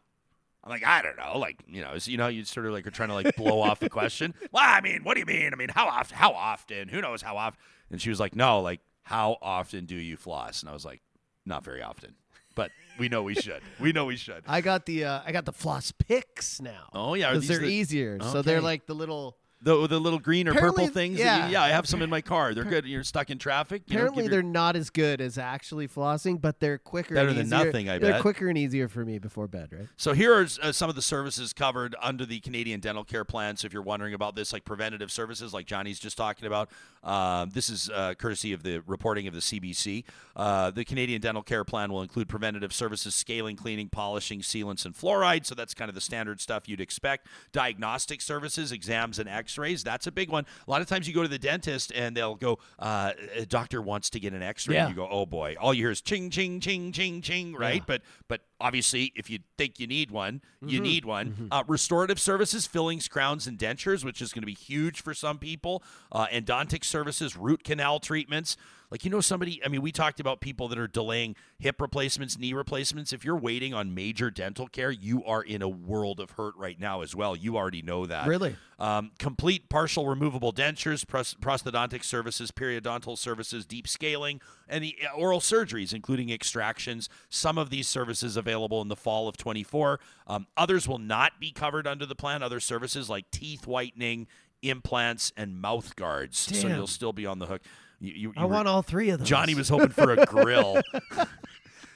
I'm 0.68 0.72
like, 0.72 0.86
I 0.86 1.02
don't 1.02 1.16
know, 1.16 1.38
like 1.38 1.64
you 1.66 1.82
know, 1.82 1.94
you 2.04 2.18
know, 2.18 2.28
you 2.28 2.44
sort 2.44 2.66
of 2.66 2.74
like 2.74 2.86
are 2.86 2.92
trying 2.92 3.08
to 3.08 3.16
like 3.16 3.38
blow 3.38 3.62
off 3.62 3.80
the 3.80 3.90
question. 3.90 4.34
Well, 4.52 4.64
I 4.66 4.82
mean, 4.82 5.06
what 5.06 5.14
do 5.14 5.22
you 5.22 5.26
mean? 5.26 5.54
I 5.54 5.56
mean, 5.56 5.70
how 5.70 5.88
often? 5.88 6.18
How 6.18 6.32
often? 6.32 6.90
Who 6.90 7.00
knows 7.00 7.22
how 7.22 7.38
often? 7.38 7.58
And 7.90 8.02
she 8.02 8.10
was 8.10 8.20
like, 8.20 8.36
No, 8.36 8.60
like 8.60 8.82
how 9.04 9.38
often 9.42 9.86
do 9.86 9.96
you 9.96 10.18
floss? 10.18 10.62
And 10.62 10.70
I 10.70 10.74
was 10.74 10.84
like, 10.84 11.02
Not 11.46 11.64
very 11.64 11.82
often, 11.82 12.16
but 12.54 12.72
we 12.98 13.10
know 13.10 13.24
we 13.24 13.36
should. 13.36 13.62
We 13.80 13.92
know 13.92 14.06
we 14.06 14.16
should. 14.16 14.44
I 14.48 14.62
got 14.62 14.86
the 14.86 15.06
uh, 15.06 15.22
I 15.26 15.32
got 15.32 15.46
the 15.46 15.54
floss 15.54 15.92
picks 15.92 16.62
now. 16.62 16.90
Oh 16.94 17.14
yeah, 17.14 17.28
are 17.28 17.30
because 17.32 17.42
these 17.48 17.50
they're 17.50 17.68
the, 17.68 17.74
easier. 17.74 18.20
So 18.22 18.42
they're 18.42 18.62
like 18.62 18.86
the 18.86 18.96
little. 18.96 19.38
The 19.62 19.88
the 19.88 20.00
little 20.00 20.20
green 20.20 20.48
or 20.48 20.52
Apparently- 20.52 20.86
purple 20.86 20.94
things. 20.94 21.18
yeah. 21.20 21.48
you- 21.48 21.54
yeah, 21.54 21.64
I 21.64 21.70
have 21.70 21.88
some 21.88 22.02
in 22.02 22.10
my 22.10 22.22
car. 22.34 22.54
They're 22.54 22.64
good. 22.64 22.86
You're 22.86 23.04
stuck 23.04 23.30
in 23.30 23.38
traffic. 23.40 23.84
Apparently, 23.90 24.24
give 24.24 24.32
they're 24.32 24.44
not 24.44 24.76
as 24.76 24.90
good 24.90 25.20
as 25.20 25.38
actually 25.38 25.88
flossing, 25.88 26.40
but 26.40 26.60
they're 26.60 26.78
quicker. 26.78 27.16
Better 27.16 27.30
and 27.30 27.38
than 27.38 27.46
easier. 27.48 27.66
nothing, 27.66 27.90
I 27.90 27.98
They're 27.98 28.14
bet. 28.14 28.22
quicker 28.22 28.50
and 28.50 28.58
easier 28.58 28.88
for 28.88 29.04
me 29.04 29.18
before 29.20 29.48
bed, 29.48 29.70
right? 29.72 29.88
So 29.98 30.14
here 30.14 30.34
are 30.34 30.48
uh, 30.62 30.72
some 30.72 30.90
of 30.90 30.96
the 30.96 31.02
services 31.02 31.54
covered 31.54 31.96
under 32.02 32.26
the 32.26 32.40
Canadian 32.42 32.80
Dental 32.80 33.04
Care 33.04 33.26
Plan. 33.26 33.58
So 33.58 33.66
if 33.66 33.74
you're 33.74 33.82
wondering 33.82 34.14
about 34.14 34.36
this, 34.36 34.54
like 34.54 34.64
preventative 34.64 35.12
services, 35.12 35.54
like 35.54 35.66
Johnny's 35.66 36.00
just 36.00 36.18
talking 36.18 36.46
about, 36.46 36.70
uh, 37.04 37.48
this 37.52 37.70
is 37.70 37.90
uh, 37.90 38.14
courtesy 38.16 38.54
of 38.54 38.62
the 38.64 38.80
reporting 38.86 39.28
of 39.28 39.34
the 39.34 39.40
CBC. 39.40 40.04
Uh, 40.36 40.70
the 40.72 40.86
Canadian 40.86 41.20
Dental 41.22 41.42
Care 41.44 41.64
Plan 41.64 41.92
will 41.92 42.02
include 42.04 42.30
preventative 42.30 42.72
services, 42.74 43.16
scaling, 43.16 43.56
cleaning, 43.56 43.90
polishing, 43.90 44.42
sealants, 44.42 44.86
and 44.86 44.94
fluoride. 44.96 45.46
So 45.46 45.56
that's 45.56 45.74
kind 45.74 45.90
of 45.90 45.96
the 45.96 46.02
standard 46.02 46.40
stuff 46.42 46.68
you'd 46.70 46.82
expect. 46.82 47.28
Diagnostic 47.52 48.22
services, 48.22 48.72
exams, 48.72 49.18
and 49.20 49.28
X-rays. 49.48 49.82
That's 49.82 50.08
a 50.08 50.12
big 50.12 50.30
one. 50.30 50.46
A 50.68 50.70
lot 50.70 50.82
of 50.82 50.88
times 50.88 51.08
you 51.08 51.14
go 51.14 51.22
to 51.22 51.30
the 51.30 51.40
dentist 51.40 51.94
and 51.96 52.16
they'll 52.18 52.36
go, 52.36 52.60
uh, 52.80 53.14
"A 53.34 53.46
doctor 53.46 53.82
wants 53.82 54.10
to 54.10 54.20
get 54.20 54.34
an 54.34 54.44
X-ray." 54.44 54.76
Yeah. 54.76 54.88
And 54.88 54.90
you 54.90 55.02
go, 55.02 55.08
"Oh 55.10 55.26
boy!" 55.26 55.56
All 55.58 55.74
you 55.74 55.84
hear 55.84 55.92
is 55.92 56.02
ching, 56.02 56.30
ching, 56.30 56.60
ching, 56.60 56.92
ching, 56.92 57.22
ching. 57.22 57.56
Right? 57.56 57.76
Yeah. 57.76 57.84
But 57.88 58.02
but 58.28 58.42
obviously, 58.60 59.12
if 59.16 59.30
you 59.30 59.40
think 59.58 59.80
you 59.80 59.88
need 59.88 60.12
one, 60.12 60.42
Mm-hmm. 60.58 60.70
you 60.70 60.80
need 60.82 61.06
one. 61.06 61.48
Uh, 61.52 61.64
restorative 61.68 62.20
services, 62.20 62.66
fillings, 62.66 63.08
crowns, 63.08 63.46
and 63.46 63.60
dentures, 63.60 64.04
which 64.04 64.24
is 64.24 64.34
going 64.34 64.42
to 64.42 64.48
be 64.48 64.56
huge 64.56 65.04
for 65.04 65.14
some 65.14 65.38
people. 65.38 65.84
Uh, 66.12 66.26
endodontic 66.34 66.84
services, 66.84 67.38
root 67.38 67.64
canal 67.64 68.00
treatments. 68.00 68.58
Like, 68.90 69.06
you 69.06 69.12
know, 69.12 69.22
somebody, 69.22 69.62
I 69.64 69.68
mean, 69.68 69.84
we 69.84 69.92
talked 69.92 70.20
about 70.20 70.40
people 70.42 70.68
that 70.70 70.80
are 70.80 70.88
delaying 70.88 71.36
hip 71.60 71.80
replacements, 71.80 72.40
knee 72.40 72.54
replacements. 72.54 73.14
If 73.14 73.24
you're 73.24 73.38
waiting 73.38 73.76
on 73.76 73.94
major 73.94 74.32
dental 74.32 74.66
care, 74.68 74.90
you 74.90 75.24
are 75.26 75.44
in 75.44 75.62
a 75.62 75.68
world 75.70 76.20
of 76.20 76.32
hurt 76.32 76.56
right 76.58 76.80
now 76.80 77.02
as 77.02 77.14
well. 77.14 77.36
You 77.36 77.56
already 77.58 77.84
know 77.84 78.08
that. 78.08 78.28
Really? 78.28 78.56
Um, 78.80 79.12
complete 79.20 79.70
partial 79.70 80.08
removable 80.08 80.54
dentures, 80.54 81.06
pros- 81.06 81.36
prosthodontic 81.36 82.04
services, 82.04 82.50
periodontal 82.50 83.18
services, 83.18 83.66
deep 83.68 83.88
scaling, 83.88 84.40
and 84.68 84.84
the 84.84 84.96
uh, 85.06 85.16
oral 85.16 85.40
surgeries, 85.42 85.94
including 85.94 86.32
extractions. 86.32 87.10
Some 87.30 87.58
of 87.60 87.70
these 87.70 87.88
services 87.88 88.38
available 88.38 88.47
in 88.48 88.88
the 88.88 88.96
fall 88.96 89.28
of 89.28 89.38
24. 89.38 90.00
Um, 90.28 90.48
others 90.56 90.88
will 90.88 91.00
not 91.00 91.40
be 91.40 91.52
covered 91.52 91.86
under 91.88 92.06
the 92.06 92.16
plan. 92.16 92.42
Other 92.42 92.60
services 92.60 93.10
like 93.10 93.30
teeth 93.32 93.68
whitening, 93.68 94.28
implants, 94.62 95.32
and 95.38 95.60
mouth 95.60 95.96
guards. 95.96 96.38
So 96.38 96.68
you'll 96.68 96.88
still 96.88 97.14
be 97.14 97.26
on 97.26 97.40
the 97.40 97.46
hook. 97.46 97.62
You, 98.00 98.14
you, 98.14 98.34
I 98.38 98.46
were- 98.46 98.54
want 98.54 98.68
all 98.68 98.82
three 98.82 99.10
of 99.10 99.20
those. 99.20 99.28
Johnny 99.28 99.56
was 99.56 99.70
hoping 99.70 99.90
for 99.90 100.12
a 100.12 100.26
grill. 100.26 100.82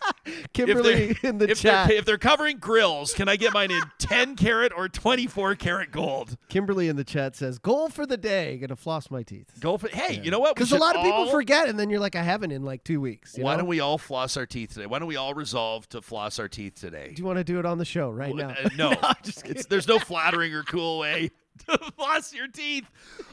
Kimberly 0.53 1.15
in 1.23 1.37
the 1.37 1.49
if 1.49 1.61
chat. 1.61 1.87
They're, 1.87 1.97
if 1.97 2.05
they're 2.05 2.17
covering 2.17 2.57
grills, 2.57 3.13
can 3.13 3.27
I 3.29 3.35
get 3.35 3.53
mine 3.53 3.71
in 3.71 3.81
10 3.99 4.35
carat 4.35 4.71
or 4.75 4.89
24 4.89 5.55
carat 5.55 5.91
gold? 5.91 6.37
Kimberly 6.49 6.87
in 6.87 6.95
the 6.95 7.03
chat 7.03 7.35
says, 7.35 7.59
"Goal 7.59 7.89
for 7.89 8.05
the 8.05 8.17
day: 8.17 8.57
gonna 8.57 8.75
floss 8.75 9.09
my 9.11 9.23
teeth." 9.23 9.49
Go 9.59 9.77
for 9.77 9.89
Hey, 9.89 10.19
you 10.23 10.31
know 10.31 10.39
what? 10.39 10.55
Because 10.55 10.71
a 10.71 10.77
lot 10.77 10.95
of 10.95 11.03
people 11.03 11.19
all- 11.19 11.29
forget, 11.31 11.69
and 11.69 11.79
then 11.79 11.89
you're 11.89 11.99
like, 11.99 12.15
"I 12.15 12.23
haven't 12.23 12.51
in 12.51 12.63
like 12.63 12.83
two 12.83 13.01
weeks." 13.01 13.37
you 13.37 13.43
Why 13.43 13.53
know? 13.53 13.59
don't 13.59 13.67
we 13.67 13.79
all 13.79 13.97
floss 13.97 14.37
our 14.37 14.45
teeth 14.45 14.73
today? 14.73 14.85
Why 14.85 14.99
don't 14.99 15.07
we 15.07 15.15
all 15.17 15.33
resolve 15.33 15.87
to 15.89 16.01
floss 16.01 16.39
our 16.39 16.47
teeth 16.47 16.75
today? 16.75 17.11
Do 17.15 17.21
you 17.21 17.25
want 17.25 17.37
to 17.37 17.43
do 17.43 17.59
it 17.59 17.65
on 17.65 17.77
the 17.77 17.85
show 17.85 18.09
right 18.09 18.33
now? 18.35 18.49
Uh, 18.49 18.69
no, 18.77 18.93
it's, 19.25 19.65
there's 19.67 19.87
no 19.87 19.99
flattering 19.99 20.53
or 20.53 20.63
cool 20.63 20.99
way 20.99 21.31
to 21.67 21.77
floss 21.97 22.33
your 22.33 22.47
teeth. 22.47 22.85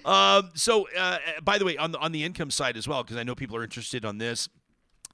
Um, 0.04 0.50
so, 0.54 0.88
uh, 0.96 1.18
by 1.42 1.58
the 1.58 1.64
way, 1.64 1.76
on 1.76 1.92
the 1.92 1.98
on 1.98 2.12
the 2.12 2.24
income 2.24 2.50
side 2.50 2.76
as 2.76 2.86
well, 2.86 3.02
because 3.02 3.16
I 3.16 3.22
know 3.22 3.34
people 3.34 3.56
are 3.56 3.64
interested 3.64 4.04
on 4.04 4.18
this. 4.18 4.48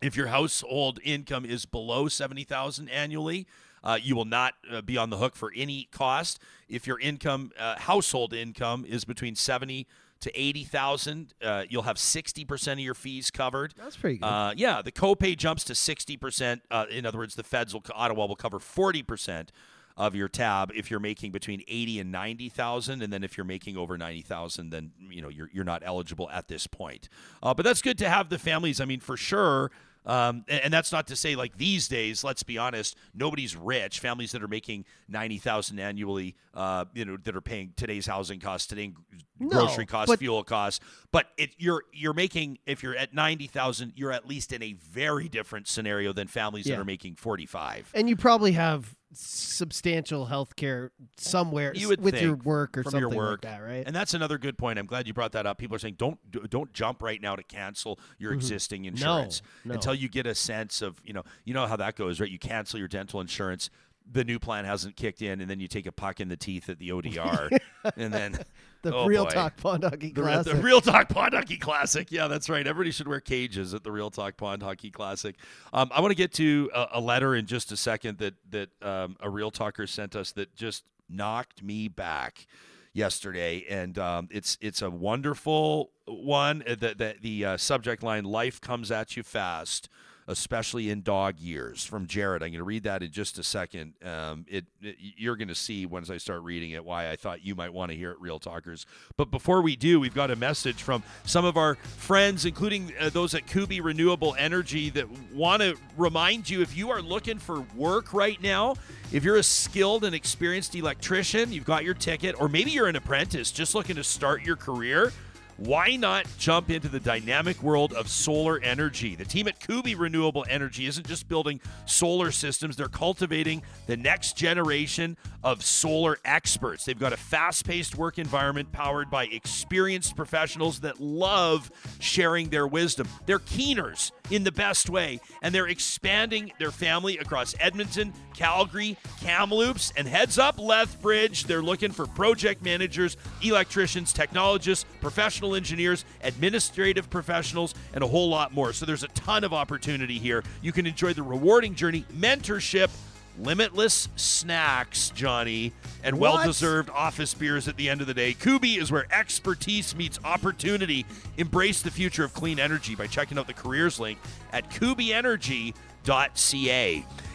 If 0.04 0.16
your 0.16 0.26
household 0.26 0.98
income 1.02 1.46
is 1.46 1.64
below 1.64 2.08
seventy 2.08 2.44
thousand 2.44 2.90
annually, 2.90 3.46
uh, 3.82 3.98
you 4.00 4.14
will 4.14 4.26
not 4.26 4.52
uh, 4.70 4.82
be 4.82 4.98
on 4.98 5.08
the 5.08 5.16
hook 5.16 5.34
for 5.34 5.50
any 5.56 5.88
cost. 5.92 6.38
If 6.68 6.86
your 6.86 7.00
income, 7.00 7.52
uh, 7.58 7.78
household 7.78 8.34
income, 8.34 8.84
is 8.86 9.06
between 9.06 9.34
seventy 9.34 9.86
to 10.20 10.30
eighty 10.38 10.62
thousand, 10.64 11.32
uh, 11.42 11.64
you'll 11.70 11.84
have 11.84 11.98
sixty 11.98 12.44
percent 12.44 12.80
of 12.80 12.84
your 12.84 12.92
fees 12.92 13.30
covered. 13.30 13.72
That's 13.78 13.96
pretty 13.96 14.18
good. 14.18 14.26
Uh, 14.26 14.52
yeah, 14.54 14.82
the 14.82 14.92
copay 14.92 15.38
jumps 15.38 15.64
to 15.64 15.74
sixty 15.74 16.18
percent. 16.18 16.60
Uh, 16.70 16.84
in 16.90 17.06
other 17.06 17.16
words, 17.16 17.34
the 17.34 17.42
feds 17.42 17.72
will 17.72 17.82
Ottawa 17.94 18.26
will 18.26 18.36
cover 18.36 18.58
forty 18.58 19.02
percent 19.02 19.52
of 19.96 20.14
your 20.14 20.28
tab 20.28 20.70
if 20.74 20.90
you're 20.90 21.00
making 21.00 21.30
between 21.30 21.62
eighty 21.66 21.98
and 21.98 22.12
ninety 22.12 22.50
thousand, 22.50 23.02
and 23.02 23.10
then 23.10 23.24
if 23.24 23.38
you're 23.38 23.46
making 23.46 23.78
over 23.78 23.96
ninety 23.96 24.20
thousand, 24.22 24.68
then 24.68 24.92
you 25.08 25.22
know 25.22 25.30
you're 25.30 25.48
you're 25.50 25.64
not 25.64 25.82
eligible 25.82 26.28
at 26.28 26.48
this 26.48 26.66
point. 26.66 27.08
Uh, 27.42 27.54
but 27.54 27.64
that's 27.64 27.80
good 27.80 27.96
to 27.96 28.10
have 28.10 28.28
the 28.28 28.38
families. 28.38 28.82
I 28.82 28.84
mean, 28.84 29.00
for 29.00 29.16
sure. 29.16 29.70
Um, 30.06 30.44
and, 30.48 30.64
and 30.64 30.72
that's 30.72 30.92
not 30.92 31.06
to 31.08 31.16
say 31.16 31.34
like 31.34 31.56
these 31.56 31.88
days. 31.88 32.22
Let's 32.24 32.42
be 32.42 32.58
honest. 32.58 32.96
Nobody's 33.14 33.56
rich. 33.56 34.00
Families 34.00 34.32
that 34.32 34.42
are 34.42 34.48
making 34.48 34.84
ninety 35.08 35.38
thousand 35.38 35.78
annually, 35.78 36.36
uh, 36.52 36.84
you 36.94 37.04
know, 37.04 37.16
that 37.24 37.34
are 37.34 37.40
paying 37.40 37.72
today's 37.76 38.06
housing 38.06 38.38
costs, 38.40 38.66
today's 38.66 38.92
No, 39.38 39.48
grocery 39.48 39.86
costs, 39.86 40.10
but- 40.10 40.18
fuel 40.18 40.44
costs. 40.44 40.80
But 41.10 41.26
it, 41.38 41.50
you're 41.58 41.84
you're 41.92 42.12
making 42.12 42.58
if 42.66 42.82
you're 42.82 42.96
at 42.96 43.14
ninety 43.14 43.46
thousand, 43.46 43.92
you're 43.96 44.12
at 44.12 44.26
least 44.26 44.52
in 44.52 44.62
a 44.62 44.74
very 44.74 45.28
different 45.28 45.68
scenario 45.68 46.12
than 46.12 46.26
families 46.28 46.66
Yeah. 46.66 46.76
that 46.76 46.82
are 46.82 46.84
making 46.84 47.14
forty 47.16 47.46
five. 47.46 47.90
and 47.94 48.08
you 48.08 48.16
probably 48.16 48.52
have 48.52 48.94
substantial 49.14 50.26
health 50.26 50.56
care 50.56 50.92
somewhere 51.16 51.72
You 51.74 51.88
would 51.88 52.00
with 52.00 52.20
your 52.20 52.36
work 52.36 52.76
or 52.76 52.82
something 52.82 53.00
your 53.00 53.08
work, 53.10 53.44
like 53.44 53.52
that, 53.52 53.62
right? 53.62 53.82
And 53.86 53.94
that's 53.94 54.14
another 54.14 54.38
good 54.38 54.58
point. 54.58 54.78
I'm 54.78 54.86
glad 54.86 55.06
you 55.06 55.14
brought 55.14 55.32
that 55.32 55.46
up. 55.46 55.58
People 55.58 55.76
are 55.76 55.78
saying 55.78 55.94
don't 55.98 56.18
don't 56.50 56.72
jump 56.72 57.02
right 57.02 57.20
now 57.20 57.36
to 57.36 57.42
cancel 57.42 57.98
your 58.18 58.32
existing 58.32 58.84
insurance 58.84 59.40
Mm-hmm. 59.40 59.68
no. 59.70 59.74
until 59.74 59.94
you 59.94 60.08
get 60.08 60.26
a 60.26 60.34
sense 60.34 60.82
of 60.82 61.00
you 61.04 61.12
know 61.12 61.22
you 61.44 61.54
know 61.54 61.66
how 61.66 61.76
that 61.76 61.96
goes, 61.96 62.20
right? 62.20 62.30
You 62.30 62.38
cancel 62.38 62.78
your 62.78 62.88
dental 62.88 63.20
insurance. 63.20 63.70
The 64.10 64.24
new 64.24 64.38
plan 64.38 64.64
hasn't 64.64 64.96
kicked 64.96 65.22
in, 65.22 65.40
and 65.40 65.48
then 65.50 65.60
you 65.60 65.68
take 65.68 65.86
a 65.86 65.92
puck 65.92 66.20
in 66.20 66.28
the 66.28 66.36
teeth 66.36 66.68
at 66.68 66.78
the 66.78 66.90
ODR, 66.90 67.56
and 67.96 68.12
then 68.12 68.38
The 68.82 68.94
oh 68.94 69.06
Real 69.06 69.24
boy. 69.24 69.30
Talk 69.30 69.56
Pond 69.56 69.82
Hockey 69.82 70.10
The, 70.12 70.20
Classic. 70.20 70.52
the 70.56 70.60
Real 70.60 70.82
Talk 70.82 71.08
Pond 71.08 71.32
Hockey 71.32 71.56
Classic. 71.56 72.12
Yeah, 72.12 72.28
that's 72.28 72.50
right. 72.50 72.66
Everybody 72.66 72.90
should 72.90 73.08
wear 73.08 73.18
cages 73.20 73.72
at 73.72 73.82
the 73.82 73.90
Real 73.90 74.10
Talk 74.10 74.36
Pond 74.36 74.62
Hockey 74.62 74.90
Classic. 74.90 75.36
Um, 75.72 75.90
I 75.94 76.02
want 76.02 76.10
to 76.10 76.16
get 76.16 76.34
to 76.34 76.70
a, 76.74 76.88
a 76.92 77.00
letter 77.00 77.34
in 77.34 77.46
just 77.46 77.72
a 77.72 77.78
second 77.78 78.18
that 78.18 78.34
that 78.50 78.68
um, 78.82 79.16
a 79.20 79.30
Real 79.30 79.50
Talker 79.50 79.86
sent 79.86 80.14
us 80.14 80.32
that 80.32 80.54
just 80.54 80.84
knocked 81.08 81.62
me 81.62 81.88
back 81.88 82.46
yesterday, 82.92 83.64
and 83.70 83.98
um, 83.98 84.28
it's 84.30 84.58
it's 84.60 84.82
a 84.82 84.90
wonderful 84.90 85.90
one. 86.06 86.62
Uh, 86.68 86.74
The 86.74 86.94
the, 86.94 87.14
the 87.22 87.44
uh, 87.46 87.56
subject 87.56 88.02
line: 88.02 88.24
"Life 88.24 88.60
comes 88.60 88.90
at 88.90 89.16
you 89.16 89.22
fast." 89.22 89.88
Especially 90.26 90.88
in 90.88 91.02
dog 91.02 91.38
years, 91.38 91.84
from 91.84 92.06
Jared. 92.06 92.42
I'm 92.42 92.48
going 92.48 92.58
to 92.58 92.64
read 92.64 92.84
that 92.84 93.02
in 93.02 93.10
just 93.12 93.38
a 93.38 93.42
second. 93.42 93.92
Um, 94.02 94.46
it, 94.48 94.64
it- 94.80 94.96
you're 95.18 95.36
going 95.36 95.48
to 95.48 95.54
see 95.54 95.84
once 95.84 96.08
I 96.08 96.16
start 96.16 96.42
reading 96.42 96.70
it 96.70 96.82
why 96.82 97.10
I 97.10 97.16
thought 97.16 97.44
you 97.44 97.54
might 97.54 97.72
want 97.74 97.90
to 97.90 97.96
hear 97.96 98.10
it, 98.10 98.20
Real 98.20 98.38
Talkers. 98.38 98.86
But 99.18 99.30
before 99.30 99.60
we 99.60 99.76
do, 99.76 100.00
we've 100.00 100.14
got 100.14 100.30
a 100.30 100.36
message 100.36 100.82
from 100.82 101.02
some 101.24 101.44
of 101.44 101.58
our 101.58 101.74
friends, 101.74 102.46
including 102.46 102.92
uh, 102.98 103.10
those 103.10 103.34
at 103.34 103.46
Kuby 103.46 103.82
Renewable 103.82 104.34
Energy, 104.38 104.88
that 104.90 105.06
want 105.32 105.60
to 105.60 105.76
remind 105.98 106.48
you 106.48 106.62
if 106.62 106.74
you 106.74 106.90
are 106.90 107.02
looking 107.02 107.38
for 107.38 107.60
work 107.76 108.14
right 108.14 108.40
now, 108.42 108.76
if 109.12 109.24
you're 109.24 109.36
a 109.36 109.42
skilled 109.42 110.04
and 110.04 110.14
experienced 110.14 110.74
electrician, 110.74 111.52
you've 111.52 111.64
got 111.66 111.84
your 111.84 111.94
ticket, 111.94 112.34
or 112.40 112.48
maybe 112.48 112.70
you're 112.70 112.88
an 112.88 112.96
apprentice 112.96 113.52
just 113.52 113.74
looking 113.74 113.96
to 113.96 114.04
start 114.04 114.42
your 114.42 114.56
career. 114.56 115.12
Why 115.56 115.94
not 115.94 116.26
jump 116.38 116.70
into 116.70 116.88
the 116.88 116.98
dynamic 116.98 117.62
world 117.62 117.92
of 117.92 118.08
solar 118.08 118.58
energy? 118.60 119.14
The 119.14 119.24
team 119.24 119.46
at 119.46 119.60
Kuby 119.60 119.94
Renewable 119.94 120.44
Energy 120.48 120.86
isn't 120.86 121.06
just 121.06 121.28
building 121.28 121.60
solar 121.86 122.32
systems, 122.32 122.76
they're 122.76 122.88
cultivating 122.88 123.62
the 123.86 123.96
next 123.96 124.36
generation 124.36 125.16
of 125.44 125.64
solar 125.64 126.18
experts. 126.24 126.84
They've 126.84 126.98
got 126.98 127.12
a 127.12 127.16
fast 127.16 127.66
paced 127.66 127.96
work 127.96 128.18
environment 128.18 128.72
powered 128.72 129.10
by 129.10 129.26
experienced 129.26 130.16
professionals 130.16 130.80
that 130.80 131.00
love 131.00 131.70
sharing 132.00 132.48
their 132.48 132.66
wisdom. 132.66 133.08
They're 133.26 133.38
keeners 133.38 134.10
in 134.30 134.44
the 134.44 134.52
best 134.52 134.88
way, 134.88 135.20
and 135.42 135.54
they're 135.54 135.68
expanding 135.68 136.52
their 136.58 136.70
family 136.70 137.18
across 137.18 137.54
Edmonton, 137.60 138.12
Calgary, 138.34 138.96
Kamloops, 139.20 139.92
and 139.96 140.08
heads 140.08 140.38
up 140.38 140.58
Lethbridge. 140.58 141.44
They're 141.44 141.62
looking 141.62 141.92
for 141.92 142.06
project 142.06 142.62
managers, 142.62 143.16
electricians, 143.42 144.12
technologists, 144.12 144.86
professional 145.00 145.54
engineers, 145.54 146.04
administrative 146.22 147.10
professionals, 147.10 147.74
and 147.92 148.02
a 148.02 148.06
whole 148.06 148.28
lot 148.28 148.52
more. 148.52 148.72
So 148.72 148.86
there's 148.86 149.04
a 149.04 149.08
ton 149.08 149.44
of 149.44 149.52
opportunity 149.52 150.18
here. 150.18 150.42
You 150.62 150.72
can 150.72 150.86
enjoy 150.86 151.12
the 151.12 151.22
rewarding 151.22 151.74
journey, 151.74 152.04
mentorship, 152.12 152.90
limitless 153.38 154.08
snacks, 154.16 155.10
Johnny, 155.10 155.72
and 156.02 156.18
well 156.18 156.42
deserved 156.44 156.90
office 156.90 157.34
beers 157.34 157.68
at 157.68 157.76
the 157.76 157.88
end 157.88 158.00
of 158.00 158.06
the 158.06 158.14
day. 158.14 158.32
Kuby 158.34 158.74
is 158.76 158.90
where 158.92 159.06
expertise 159.12 159.94
meets 159.96 160.18
opportunity. 160.24 161.06
Embrace 161.36 161.82
the 161.82 161.90
future 161.90 162.24
of 162.24 162.32
clean 162.34 162.58
energy 162.58 162.94
by 162.94 163.06
checking 163.06 163.38
out 163.38 163.46
the 163.46 163.54
careers 163.54 164.00
link 164.00 164.18
at 164.52 164.70
kubyenergy.ca. 164.70 165.74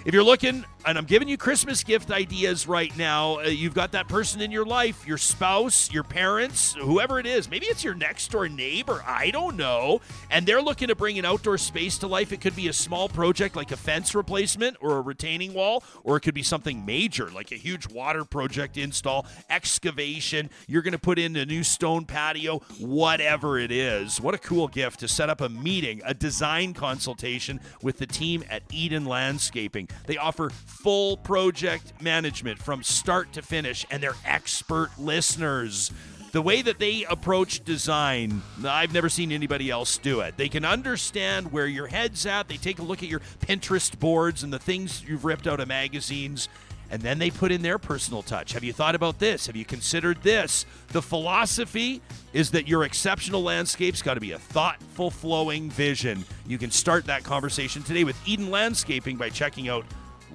If 0.06 0.14
you're 0.14 0.24
looking, 0.24 0.64
and 0.86 0.98
I'm 0.98 1.04
giving 1.04 1.28
you 1.28 1.38
Christmas 1.38 1.84
gift 1.84 2.10
ideas 2.10 2.68
right 2.68 2.96
now, 2.98 3.40
uh, 3.40 3.44
you've 3.44 3.74
got 3.74 3.92
that 3.92 4.08
person 4.08 4.40
in 4.40 4.50
your 4.50 4.66
life, 4.66 5.06
your 5.06 5.18
spouse, 5.18 5.92
your 5.92 6.04
parents, 6.04 6.74
whoever 6.74 7.20
it 7.20 7.26
is. 7.26 7.50
Maybe 7.50 7.66
it's 7.66 7.84
your 7.84 7.94
next 7.94 8.32
door 8.32 8.48
neighbor. 8.48 9.04
I 9.06 9.30
don't 9.32 9.58
know. 9.58 10.00
And 10.32 10.46
they're 10.46 10.62
looking 10.62 10.88
to 10.88 10.96
bring 10.96 11.20
an 11.20 11.26
outdoor 11.26 11.58
space 11.58 11.98
to 11.98 12.08
life. 12.08 12.32
It 12.32 12.40
could 12.40 12.56
be 12.56 12.70
a 12.70 12.74
small 12.74 13.10
project 13.10 13.58
like 13.58 13.74
a 13.74 13.78
fence 13.78 14.16
replacement 14.16 14.78
or 14.80 14.98
a 14.98 15.02
retaining 15.02 15.54
wall, 15.54 15.84
or 16.06 16.16
it 16.16 16.22
could 16.22 16.34
be 16.34 16.44
something 16.44 16.86
major 16.86 17.30
like 17.30 17.52
a 17.52 17.56
huge 17.56 17.88
water 17.90 18.24
project 18.24 18.78
install, 18.78 19.26
excavation. 19.50 20.50
You're 20.68 20.82
going 20.82 20.94
to 20.94 20.98
put 20.98 21.20
in 21.20 21.36
a 21.36 21.46
new 21.46 21.64
stone 21.64 22.06
patio, 22.06 22.60
whatever 22.80 23.60
it 23.60 23.72
is. 23.72 24.22
What 24.22 24.34
a 24.34 24.40
cool 24.40 24.70
gift 24.70 25.02
to 25.02 25.10
set 25.10 25.30
up 25.30 25.42
a 25.42 25.50
meeting, 25.50 26.02
a 26.06 26.14
design 26.14 26.74
consultation 26.74 27.60
with 27.82 27.98
the 27.98 28.08
team 28.08 28.46
at 28.50 28.64
Eden 28.72 29.04
Landscaping. 29.04 29.90
They 30.06 30.18
offer 30.18 30.50
full 30.50 31.18
project 31.18 32.02
management 32.02 32.60
from 32.60 32.84
start 32.84 33.34
to 33.34 33.42
finish, 33.42 33.86
and 33.92 34.02
they're 34.02 34.16
expert 34.26 34.90
listeners. 34.98 35.92
The 36.32 36.42
way 36.44 36.62
that 36.62 36.78
they 36.78 37.06
approach 37.06 37.64
design, 37.66 38.44
I've 38.64 38.94
never 38.94 39.10
seen 39.10 39.32
anybody 39.32 39.72
else 39.72 39.98
do 39.98 40.20
it. 40.20 40.38
They 40.38 40.48
can 40.48 40.64
understand 40.64 41.52
where 41.52 41.66
your 41.66 41.88
head's 41.88 42.26
at. 42.28 42.48
They 42.48 42.58
take 42.58 42.78
a 42.78 42.84
look 42.84 43.02
at 43.02 43.10
your 43.10 43.22
Pinterest 43.42 43.98
boards 43.98 44.44
and 44.44 44.54
the 44.54 44.60
things 44.60 45.04
you've 45.08 45.26
ripped 45.26 45.48
out 45.48 45.60
of 45.60 45.68
magazines, 45.68 46.48
and 46.92 47.02
then 47.02 47.20
they 47.20 47.30
put 47.30 47.52
in 47.52 47.62
their 47.62 47.78
personal 47.78 48.22
touch. 48.24 48.54
Have 48.54 48.64
you 48.64 48.74
thought 48.74 48.96
about 48.96 49.20
this? 49.20 49.46
Have 49.48 49.56
you 49.56 49.64
considered 49.66 50.22
this? 50.24 50.66
The 50.90 51.02
philosophy 51.02 52.02
is 52.34 52.52
that 52.52 52.68
your 52.68 52.84
exceptional 52.84 53.42
landscape's 53.44 54.02
got 54.02 54.16
to 54.16 54.20
be 54.20 54.32
a 54.32 54.40
thoughtful, 54.40 55.10
flowing 55.12 55.70
vision. 55.70 56.26
You 56.48 56.58
can 56.58 56.72
start 56.72 57.06
that 57.06 57.24
conversation 57.24 57.84
today 57.84 58.04
with 58.04 58.18
Eden 58.28 58.50
Landscaping 58.52 59.18
by 59.18 59.30
checking 59.30 59.70
out 59.70 59.86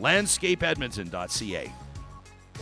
landscapeedmonton.ca. 0.01 1.73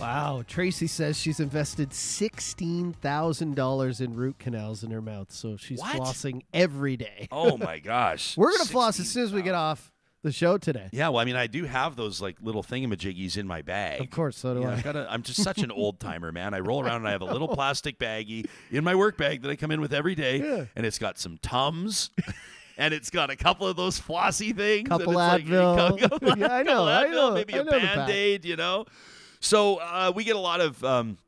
Wow. 0.01 0.43
Tracy 0.47 0.86
says 0.86 1.18
she's 1.18 1.38
invested 1.38 1.90
$16,000 1.90 4.01
in 4.01 4.14
root 4.14 4.38
canals 4.38 4.82
in 4.82 4.90
her 4.90 5.03
mouth. 5.03 5.30
So 5.30 5.59
she's 5.59 5.80
What? 5.80 5.97
flossing 5.97 6.40
every 6.55 6.97
day. 6.97 7.28
Oh 7.30 7.57
my 7.59 7.78
gosh. 7.78 8.34
We're 8.36 8.49
going 8.53 8.62
to 8.64 8.68
floss 8.68 8.99
as 8.99 9.11
soon 9.11 9.24
as 9.24 9.32
we 9.34 9.43
get 9.43 9.55
off 9.55 9.91
the 10.23 10.33
show 10.33 10.57
today. 10.59 10.89
Yeah, 10.93 11.09
well, 11.09 11.20
I 11.20 11.25
mean, 11.25 11.37
I 11.37 11.47
do 11.47 11.64
have 11.64 11.97
those 11.97 12.20
like 12.20 12.37
little 12.41 12.62
thingamajiggies 12.62 13.37
in 13.37 13.47
my 13.47 13.62
bag. 13.62 14.01
Of 14.01 14.11
course, 14.11 14.37
so 14.37 14.55
do 14.55 14.64
I. 14.64 14.73
I've 14.75 14.85
got 14.85 14.97
a, 14.97 15.07
I'm 15.11 15.23
just 15.23 15.43
such 15.43 15.59
an 15.59 15.70
old 15.73 16.01
timer, 16.01 16.33
man. 16.33 16.55
I 16.55 16.61
roll 16.61 16.81
around 16.83 16.97
and 16.97 17.09
I 17.09 17.12
have 17.12 17.23
a 17.23 17.27
little 17.27 17.49
plastic 17.49 17.99
baggie 17.99 18.47
in 18.70 18.85
my 18.85 18.95
work 18.95 19.16
bag 19.16 19.43
that 19.43 19.51
I 19.51 19.57
come 19.57 19.70
in 19.70 19.81
with 19.81 19.93
every 19.93 20.14
day, 20.14 20.39
Yeah. 20.39 20.64
and 20.77 20.87
it's 20.87 20.99
got 20.99 21.18
some 21.18 21.39
Tums. 21.39 22.11
And 22.79 22.95
it's 22.95 23.11
got 23.11 23.29
a 23.29 23.37
couple 23.37 23.66
of 23.66 23.77
those 23.77 23.99
flossy 24.01 24.55
things. 24.55 24.89
Couple 24.89 25.18
and 25.18 25.43
it's 25.43 25.51
Advil. 25.51 25.91
Like, 26.01 26.11
couple 26.11 26.29
Yeah, 26.39 26.55
I 26.55 26.62
know, 26.62 26.87
I 26.87 27.05
Advil, 27.05 27.11
know, 27.12 27.35
Maybe 27.35 27.55
I 27.55 27.59
a 27.59 27.64
know 27.64 27.70
band 27.70 28.11
aid, 28.11 28.47
you 28.47 28.57
know? 28.57 28.87
So 29.41 29.77
uh, 29.77 30.11
we 30.16 30.25
get 30.25 30.37
a 30.37 30.41
lot 30.41 30.62
of 30.62 30.83
um, 30.83 31.18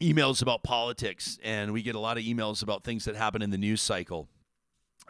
emails 0.00 0.40
about 0.40 0.62
politics, 0.62 1.38
and 1.44 1.74
we 1.74 1.82
get 1.82 1.94
a 1.94 1.98
lot 1.98 2.16
of 2.16 2.24
emails 2.24 2.62
about 2.62 2.84
things 2.84 3.04
that 3.04 3.16
happen 3.16 3.42
in 3.42 3.50
the 3.50 3.58
news 3.58 3.82
cycle. 3.82 4.28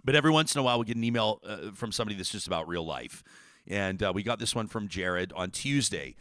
But 0.05 0.15
every 0.15 0.31
once 0.31 0.55
in 0.55 0.61
a 0.61 0.63
while, 0.63 0.79
we 0.79 0.87
get 0.87 0.97
an 0.97 1.05
email 1.05 1.41
uh, 1.47 1.71
from 1.75 1.93
somebody 1.93 2.17
that's 2.17 2.31
just 2.31 2.47
about 2.47 2.69
real 2.69 2.85
life. 2.85 3.23
And 3.67 4.03
uh, 4.03 4.13
we 4.15 4.23
got 4.23 4.39
this 4.39 4.55
one 4.55 4.67
from 4.67 4.89
Jared 4.89 5.33
on 5.35 5.51
Tuesday. 5.51 6.17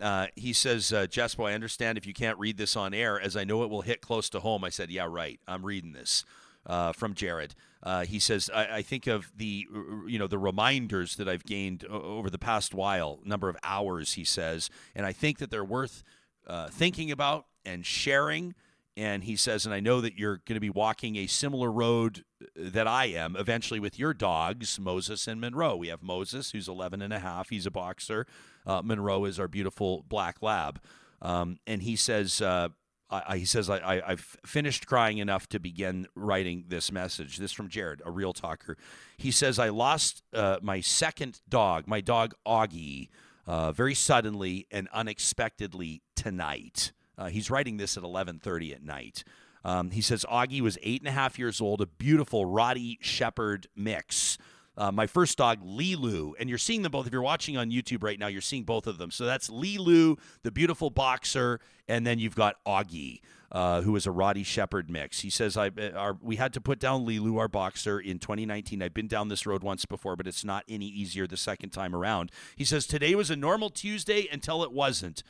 Uh, 0.00 0.26
he 0.34 0.52
says, 0.52 0.92
uh, 0.92 1.06
Jespo, 1.06 1.48
I 1.48 1.54
understand 1.54 1.98
if 1.98 2.06
you 2.06 2.14
can't 2.14 2.38
read 2.38 2.58
this 2.58 2.76
on 2.76 2.92
air, 2.92 3.20
as 3.20 3.36
I 3.36 3.44
know 3.44 3.62
it 3.62 3.70
will 3.70 3.82
hit 3.82 4.00
close 4.00 4.28
to 4.30 4.40
home. 4.40 4.64
I 4.64 4.68
said, 4.68 4.90
Yeah, 4.90 5.06
right. 5.08 5.38
I'm 5.46 5.64
reading 5.64 5.92
this 5.92 6.24
uh, 6.66 6.92
from 6.92 7.14
Jared. 7.14 7.54
Uh, 7.82 8.04
he 8.04 8.18
says, 8.18 8.50
I, 8.54 8.76
I 8.76 8.82
think 8.82 9.06
of 9.06 9.32
the, 9.36 9.66
you 10.06 10.18
know, 10.18 10.26
the 10.26 10.38
reminders 10.38 11.16
that 11.16 11.28
I've 11.28 11.44
gained 11.44 11.84
over 11.84 12.30
the 12.30 12.38
past 12.38 12.74
while, 12.74 13.18
number 13.24 13.48
of 13.48 13.56
hours, 13.64 14.14
he 14.14 14.24
says, 14.24 14.70
and 14.94 15.04
I 15.04 15.12
think 15.12 15.38
that 15.38 15.50
they're 15.50 15.64
worth 15.64 16.02
uh, 16.46 16.68
thinking 16.68 17.10
about 17.10 17.46
and 17.64 17.84
sharing. 17.84 18.54
And 18.96 19.24
he 19.24 19.36
says, 19.36 19.64
and 19.64 19.74
I 19.74 19.80
know 19.80 20.00
that 20.02 20.18
you're 20.18 20.42
going 20.46 20.56
to 20.56 20.60
be 20.60 20.68
walking 20.68 21.16
a 21.16 21.26
similar 21.26 21.72
road 21.72 22.24
that 22.54 22.86
I 22.86 23.06
am 23.06 23.36
eventually 23.36 23.80
with 23.80 23.98
your 23.98 24.12
dogs, 24.12 24.78
Moses 24.78 25.26
and 25.26 25.40
Monroe. 25.40 25.76
We 25.76 25.88
have 25.88 26.02
Moses, 26.02 26.50
who's 26.50 26.68
11 26.68 27.00
and 27.00 27.12
a 27.12 27.18
half. 27.18 27.48
He's 27.48 27.64
a 27.64 27.70
boxer. 27.70 28.26
Uh, 28.66 28.82
Monroe 28.84 29.24
is 29.24 29.40
our 29.40 29.48
beautiful 29.48 30.04
black 30.08 30.42
lab. 30.42 30.80
Um, 31.22 31.56
and 31.66 31.82
he 31.82 31.96
says, 31.96 32.42
uh, 32.42 32.68
I, 33.12 33.38
he 33.38 33.44
says, 33.44 33.68
I, 33.68 34.02
I've 34.04 34.36
finished 34.44 34.86
crying 34.86 35.18
enough 35.18 35.46
to 35.48 35.60
begin 35.60 36.06
writing 36.14 36.64
this 36.68 36.90
message. 36.90 37.38
This 37.38 37.52
from 37.52 37.68
Jared, 37.68 38.02
a 38.04 38.10
real 38.10 38.32
talker. 38.32 38.76
He 39.16 39.30
says, 39.30 39.58
I 39.58 39.68
lost 39.68 40.22
uh, 40.32 40.58
my 40.62 40.80
second 40.80 41.40
dog, 41.48 41.86
my 41.86 42.00
dog 42.00 42.34
Augie, 42.46 43.08
uh, 43.46 43.72
very 43.72 43.94
suddenly 43.94 44.66
and 44.70 44.88
unexpectedly 44.92 46.02
tonight. 46.16 46.92
Uh, 47.16 47.28
he's 47.28 47.50
writing 47.50 47.76
this 47.76 47.96
at 47.96 48.02
11:30 48.02 48.74
at 48.74 48.82
night. 48.82 49.24
Um, 49.64 49.90
he 49.90 50.00
says 50.00 50.24
Augie 50.28 50.60
was 50.60 50.78
eight 50.82 51.00
and 51.00 51.08
a 51.08 51.12
half 51.12 51.38
years 51.38 51.60
old, 51.60 51.80
a 51.80 51.86
beautiful 51.86 52.46
Rottie 52.46 52.98
Shepherd 53.00 53.68
mix. 53.76 54.38
Uh, 54.76 54.90
my 54.90 55.06
first 55.06 55.36
dog, 55.36 55.62
Lilu, 55.62 56.32
and 56.40 56.48
you're 56.48 56.58
seeing 56.58 56.80
them 56.82 56.92
both. 56.92 57.06
If 57.06 57.12
you're 57.12 57.20
watching 57.20 57.58
on 57.58 57.70
YouTube 57.70 58.02
right 58.02 58.18
now, 58.18 58.28
you're 58.28 58.40
seeing 58.40 58.64
both 58.64 58.86
of 58.86 58.96
them. 58.96 59.10
So 59.10 59.26
that's 59.26 59.50
Lilu, 59.50 60.18
the 60.42 60.50
beautiful 60.50 60.88
boxer, 60.88 61.60
and 61.86 62.06
then 62.06 62.18
you've 62.18 62.34
got 62.34 62.56
Augie, 62.64 63.20
uh, 63.50 63.82
who 63.82 63.94
is 63.96 64.06
a 64.06 64.10
Rottie 64.10 64.46
Shepherd 64.46 64.88
mix. 64.88 65.20
He 65.20 65.28
says, 65.28 65.58
"I 65.58 65.66
uh, 65.68 65.90
our, 65.94 66.18
we 66.22 66.36
had 66.36 66.54
to 66.54 66.60
put 66.60 66.78
down 66.78 67.04
Lilu, 67.04 67.38
our 67.38 67.48
boxer, 67.48 68.00
in 68.00 68.18
2019. 68.18 68.82
I've 68.82 68.94
been 68.94 69.08
down 69.08 69.28
this 69.28 69.44
road 69.44 69.62
once 69.62 69.84
before, 69.84 70.16
but 70.16 70.26
it's 70.26 70.44
not 70.44 70.64
any 70.66 70.86
easier 70.86 71.26
the 71.26 71.36
second 71.36 71.70
time 71.70 71.94
around." 71.94 72.32
He 72.56 72.64
says, 72.64 72.86
"Today 72.86 73.14
was 73.14 73.30
a 73.30 73.36
normal 73.36 73.68
Tuesday 73.68 74.26
until 74.32 74.62
it 74.64 74.72
wasn't." 74.72 75.22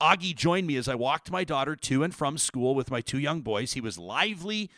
Augie 0.00 0.34
joined 0.34 0.66
me 0.66 0.76
as 0.76 0.88
I 0.88 0.94
walked 0.94 1.30
my 1.30 1.44
daughter 1.44 1.76
to 1.76 2.02
and 2.02 2.14
from 2.14 2.38
school 2.38 2.74
with 2.74 2.90
my 2.90 3.00
two 3.00 3.18
young 3.18 3.42
boys. 3.42 3.74
He 3.74 3.80
was 3.80 3.98
lively 3.98 4.70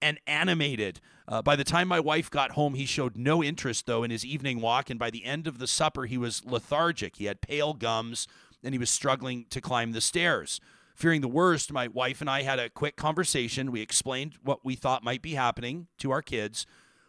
and 0.00 0.18
animated. 0.26 1.00
Uh, 1.28 1.42
by 1.42 1.54
the 1.56 1.64
time 1.64 1.88
my 1.88 2.00
wife 2.00 2.30
got 2.30 2.52
home, 2.52 2.74
he 2.74 2.86
showed 2.86 3.16
no 3.16 3.44
interest, 3.44 3.86
though, 3.86 4.02
in 4.02 4.10
his 4.10 4.24
evening 4.24 4.60
walk. 4.60 4.88
And 4.88 4.98
by 4.98 5.10
the 5.10 5.24
end 5.24 5.46
of 5.46 5.58
the 5.58 5.66
supper, 5.66 6.06
he 6.06 6.16
was 6.16 6.44
lethargic. 6.44 7.16
He 7.16 7.26
had 7.26 7.40
pale 7.40 7.74
gums 7.74 8.26
and 8.62 8.74
he 8.74 8.78
was 8.78 8.90
struggling 8.90 9.46
to 9.50 9.60
climb 9.60 9.92
the 9.92 10.00
stairs. 10.00 10.60
Fearing 10.94 11.20
the 11.20 11.28
worst, 11.28 11.72
my 11.72 11.88
wife 11.88 12.20
and 12.20 12.28
I 12.28 12.42
had 12.42 12.58
a 12.58 12.68
quick 12.68 12.96
conversation. 12.96 13.72
We 13.72 13.80
explained 13.80 14.34
what 14.42 14.64
we 14.64 14.74
thought 14.74 15.04
might 15.04 15.22
be 15.22 15.34
happening 15.34 15.86
to 15.98 16.10
our 16.10 16.20
kids. 16.20 16.66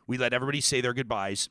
We 0.08 0.18
let 0.18 0.34
everybody 0.34 0.62
say 0.62 0.80
their 0.82 0.94
goodbyes, 0.94 1.50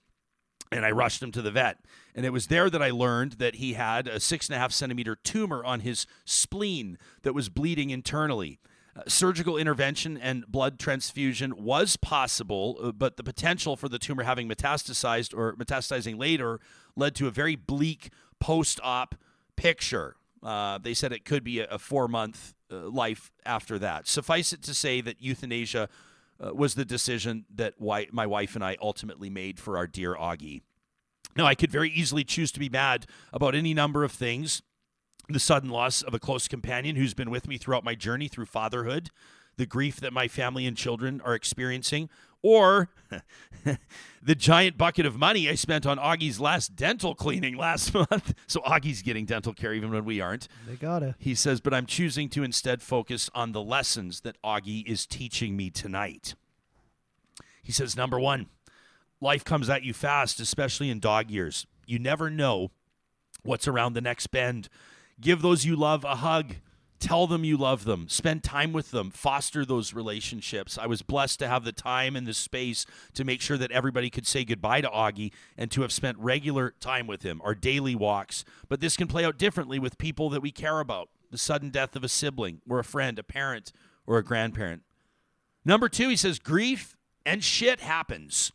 and 0.73 0.87
I 0.87 0.91
rushed 0.91 1.23
him 1.23 1.33
to 1.33 1.43
the 1.43 1.51
vet. 1.51 1.79
And 2.15 2.27
it 2.27 2.33
was 2.33 2.49
there 2.49 2.69
that 2.71 2.83
I 2.83 2.91
learned 2.91 3.33
that 3.33 3.57
he 3.57 3.75
had 3.75 4.09
a 4.09 4.21
six 4.21 4.49
and 4.49 4.57
a 4.57 4.59
half 4.59 4.73
centimeter 4.73 5.17
tumor 5.17 5.65
on 5.65 5.81
his 5.81 6.07
spleen 6.25 6.99
that 7.23 7.35
was 7.35 7.49
bleeding 7.49 7.91
internally. 7.91 8.59
Uh, 8.97 9.03
surgical 9.07 9.57
intervention 9.57 10.17
and 10.17 10.45
blood 10.49 10.79
transfusion 10.79 11.55
was 11.57 11.97
possible, 11.97 12.77
uh, 12.83 12.91
but 12.91 13.17
the 13.17 13.23
potential 13.23 13.77
for 13.77 13.89
the 13.89 13.99
tumor 14.01 14.25
having 14.25 14.49
metastasized 14.49 15.37
or 15.37 15.55
metastasizing 15.55 16.19
later 16.19 16.59
led 16.97 17.15
to 17.15 17.29
a 17.29 17.31
very 17.31 17.55
bleak 17.55 18.11
post 18.41 18.81
op 18.83 19.15
picture. 19.55 20.17
Uh, 20.43 20.79
they 20.79 20.95
said 20.95 21.13
it 21.13 21.25
could 21.25 21.45
be 21.45 21.61
a, 21.61 21.67
a 21.67 21.79
four 21.79 22.09
month 22.09 22.55
uh, 22.73 22.89
life 22.89 23.31
after 23.47 23.79
that. 23.79 24.09
Suffice 24.09 24.53
it 24.53 24.63
to 24.63 24.75
say 24.75 25.01
that 25.01 25.23
euthanasia 25.23 25.89
uh, 26.45 26.53
was 26.53 26.75
the 26.75 26.85
decision 26.85 27.45
that 27.55 27.79
wi- 27.79 28.09
my 28.11 28.27
wife 28.27 28.55
and 28.55 28.65
I 28.65 28.77
ultimately 28.81 29.31
made 29.31 29.61
for 29.61 29.77
our 29.77 29.87
dear 29.87 30.15
Augie. 30.15 30.63
Now, 31.41 31.47
I 31.47 31.55
could 31.55 31.71
very 31.71 31.89
easily 31.89 32.23
choose 32.23 32.53
to 32.53 32.61
be 32.61 32.69
mad 32.69 33.07
about 33.33 33.55
any 33.55 33.73
number 33.73 34.05
of 34.05 34.13
things 34.13 34.61
the 35.27 35.41
sudden 35.41 35.71
loss 35.71 36.03
of 36.03 36.13
a 36.13 36.19
close 36.19 36.47
companion 36.47 36.97
who's 36.97 37.15
been 37.15 37.31
with 37.31 37.49
me 37.49 37.57
throughout 37.57 37.83
my 37.83 37.95
journey 37.95 38.29
through 38.29 38.45
fatherhood, 38.45 39.09
the 39.57 39.65
grief 39.65 40.01
that 40.01 40.13
my 40.13 40.29
family 40.29 40.67
and 40.67 40.77
children 40.77 41.19
are 41.25 41.35
experiencing, 41.35 42.11
or 42.43 42.91
the 44.23 44.35
giant 44.35 44.77
bucket 44.77 45.07
of 45.07 45.17
money 45.17 45.49
I 45.49 45.55
spent 45.55 45.87
on 45.87 45.97
Augie's 45.97 46.41
last 46.41 46.77
dental 46.77 47.15
cleaning 47.15 47.57
last 47.57 47.95
month. 47.95 48.35
So 48.47 48.61
Augie's 48.61 49.01
getting 49.01 49.25
dental 49.25 49.55
care 49.55 49.73
even 49.73 49.91
when 49.91 50.05
we 50.05 50.21
aren't. 50.21 50.47
They 50.69 50.77
gotta. 50.77 51.15
He 51.19 51.35
says, 51.35 51.63
but 51.63 51.73
I'm 51.73 51.87
choosing 51.87 52.29
to 52.31 52.43
instead 52.43 52.83
focus 52.83 53.31
on 53.35 53.53
the 53.53 53.63
lessons 53.63 54.21
that 54.21 54.37
Augie 54.43 54.87
is 54.87 55.07
teaching 55.07 55.57
me 55.57 55.71
tonight. 55.71 56.35
He 57.63 57.73
says, 57.73 57.97
number 57.97 58.21
one, 58.21 58.49
life 59.21 59.45
comes 59.45 59.69
at 59.69 59.83
you 59.83 59.93
fast, 59.93 60.41
especially 60.41 60.91
in 60.91 61.01
dog 61.01 61.31
years. 61.31 61.67
You 61.87 61.99
never 61.99 62.31
know 62.31 62.71
what's 63.43 63.69
around 63.69 63.95
the 63.95 64.01
next 64.01 64.29
bend. 64.29 64.69
Give 65.21 65.43
those 65.43 65.65
you 65.65 65.77
love 65.77 66.05
a 66.05 66.17
hug. 66.17 66.57
Tell 66.99 67.27
them 67.27 67.45
you 67.45 67.57
love 67.57 67.85
them. 67.85 68.09
Spend 68.09 68.45
time 68.45 68.73
with 68.73 68.91
them. 68.91 69.11
Foster 69.11 69.65
those 69.65 69.95
relationships. 69.95 70.77
I 70.77 70.87
was 70.87 71.01
blessed 71.01 71.39
to 71.39 71.49
have 71.49 71.65
the 71.65 71.73
time 71.73 72.15
and 72.15 72.27
the 72.27 72.35
space 72.35 72.85
to 73.15 73.25
make 73.25 73.41
sure 73.41 73.57
that 73.57 73.73
everybody 73.73 74.11
could 74.11 74.27
say 74.27 74.45
goodbye 74.45 74.83
to 74.83 74.89
Augie 74.89 75.33
and 75.57 75.71
to 75.71 75.81
have 75.81 75.93
spent 75.93 76.19
regular 76.19 76.75
time 76.79 77.07
with 77.07 77.23
him, 77.23 77.41
our 77.43 77.55
daily 77.55 77.95
walks. 77.95 78.45
But 78.69 78.81
this 78.81 78.99
can 78.99 79.09
play 79.09 79.25
out 79.25 79.39
differently 79.39 79.79
with 79.79 79.97
people 79.97 80.29
that 80.31 80.43
we 80.43 80.51
care 80.51 80.81
about 80.81 81.09
the 81.31 81.39
sudden 81.39 81.71
death 81.71 81.97
of 81.97 82.05
a 82.05 82.09
sibling 82.09 82.61
or 82.69 82.79
a 82.79 82.85
friend, 82.85 83.19
a 83.19 83.23
parent, 83.23 83.73
or 84.07 84.19
a 84.19 84.25
grandparent. 84.25 84.83
Number 85.65 85.89
two, 85.89 86.11
he 86.11 86.17
says, 86.17 86.39
grief 86.39 86.97
and 87.25 87.43
shit 87.43 87.81
happens. 87.81 88.53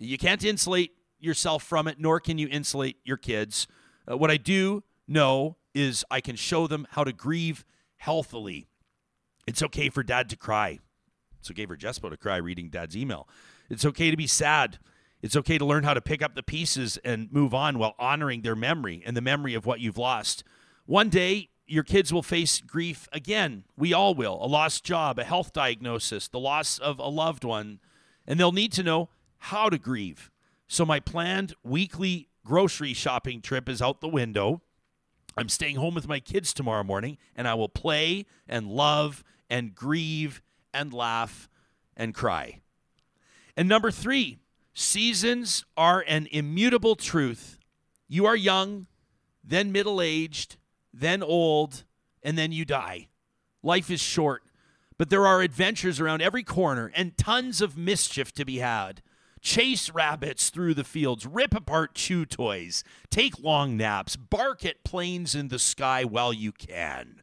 You 0.00 0.18
can't 0.18 0.44
insulate 0.44 0.92
yourself 1.18 1.62
from 1.62 1.88
it, 1.88 1.96
nor 1.98 2.20
can 2.20 2.38
you 2.38 2.48
insulate 2.48 2.98
your 3.04 3.16
kids. 3.16 3.66
Uh, 4.10 4.16
what 4.16 4.30
I 4.30 4.36
do 4.36 4.84
know 5.06 5.56
is 5.74 6.04
I 6.10 6.20
can 6.20 6.36
show 6.36 6.66
them 6.66 6.86
how 6.90 7.04
to 7.04 7.12
grieve 7.12 7.64
healthily. 7.96 8.68
It's 9.46 9.62
okay 9.62 9.88
for 9.88 10.02
dad 10.02 10.28
to 10.30 10.36
cry. 10.36 10.78
It's 11.40 11.50
okay 11.50 11.66
for 11.66 11.76
Jespo 11.76 12.10
to 12.10 12.16
cry 12.16 12.36
reading 12.36 12.68
dad's 12.68 12.96
email. 12.96 13.28
It's 13.70 13.84
okay 13.84 14.10
to 14.10 14.16
be 14.16 14.26
sad. 14.26 14.78
It's 15.20 15.36
okay 15.36 15.58
to 15.58 15.64
learn 15.64 15.84
how 15.84 15.94
to 15.94 16.00
pick 16.00 16.22
up 16.22 16.34
the 16.34 16.42
pieces 16.42 16.98
and 17.04 17.32
move 17.32 17.52
on 17.52 17.78
while 17.78 17.94
honoring 17.98 18.42
their 18.42 18.54
memory 18.54 19.02
and 19.04 19.16
the 19.16 19.20
memory 19.20 19.54
of 19.54 19.66
what 19.66 19.80
you've 19.80 19.98
lost. 19.98 20.44
One 20.86 21.08
day, 21.08 21.50
your 21.66 21.82
kids 21.82 22.12
will 22.12 22.22
face 22.22 22.60
grief 22.60 23.08
again. 23.12 23.64
We 23.76 23.92
all 23.92 24.14
will. 24.14 24.38
A 24.42 24.46
lost 24.46 24.84
job, 24.84 25.18
a 25.18 25.24
health 25.24 25.52
diagnosis, 25.52 26.28
the 26.28 26.38
loss 26.38 26.78
of 26.78 26.98
a 26.98 27.08
loved 27.08 27.44
one, 27.44 27.80
and 28.26 28.38
they'll 28.38 28.52
need 28.52 28.72
to 28.72 28.82
know 28.82 29.10
how 29.38 29.68
to 29.68 29.78
grieve. 29.78 30.30
So, 30.66 30.84
my 30.84 31.00
planned 31.00 31.54
weekly 31.62 32.28
grocery 32.44 32.92
shopping 32.92 33.40
trip 33.40 33.68
is 33.68 33.82
out 33.82 34.00
the 34.00 34.08
window. 34.08 34.62
I'm 35.36 35.48
staying 35.48 35.76
home 35.76 35.94
with 35.94 36.08
my 36.08 36.20
kids 36.20 36.52
tomorrow 36.52 36.82
morning, 36.82 37.16
and 37.36 37.46
I 37.46 37.54
will 37.54 37.68
play 37.68 38.26
and 38.48 38.66
love 38.66 39.22
and 39.48 39.74
grieve 39.74 40.42
and 40.74 40.92
laugh 40.92 41.48
and 41.96 42.14
cry. 42.14 42.60
And 43.56 43.68
number 43.68 43.90
three, 43.90 44.38
seasons 44.74 45.64
are 45.76 46.04
an 46.06 46.28
immutable 46.30 46.96
truth. 46.96 47.58
You 48.08 48.26
are 48.26 48.36
young, 48.36 48.86
then 49.44 49.72
middle 49.72 50.00
aged, 50.00 50.56
then 50.92 51.22
old, 51.22 51.84
and 52.22 52.36
then 52.36 52.52
you 52.52 52.64
die. 52.64 53.08
Life 53.62 53.90
is 53.90 54.00
short, 54.00 54.42
but 54.96 55.10
there 55.10 55.26
are 55.26 55.40
adventures 55.40 56.00
around 56.00 56.22
every 56.22 56.42
corner 56.42 56.90
and 56.94 57.16
tons 57.16 57.60
of 57.60 57.76
mischief 57.76 58.32
to 58.32 58.44
be 58.44 58.58
had. 58.58 59.02
Chase 59.40 59.90
rabbits 59.90 60.50
through 60.50 60.74
the 60.74 60.84
fields, 60.84 61.26
rip 61.26 61.54
apart 61.54 61.94
chew 61.94 62.26
toys, 62.26 62.82
take 63.10 63.38
long 63.38 63.76
naps, 63.76 64.16
bark 64.16 64.64
at 64.64 64.84
planes 64.84 65.34
in 65.34 65.48
the 65.48 65.58
sky 65.58 66.04
while 66.04 66.32
you 66.32 66.52
can. 66.52 67.22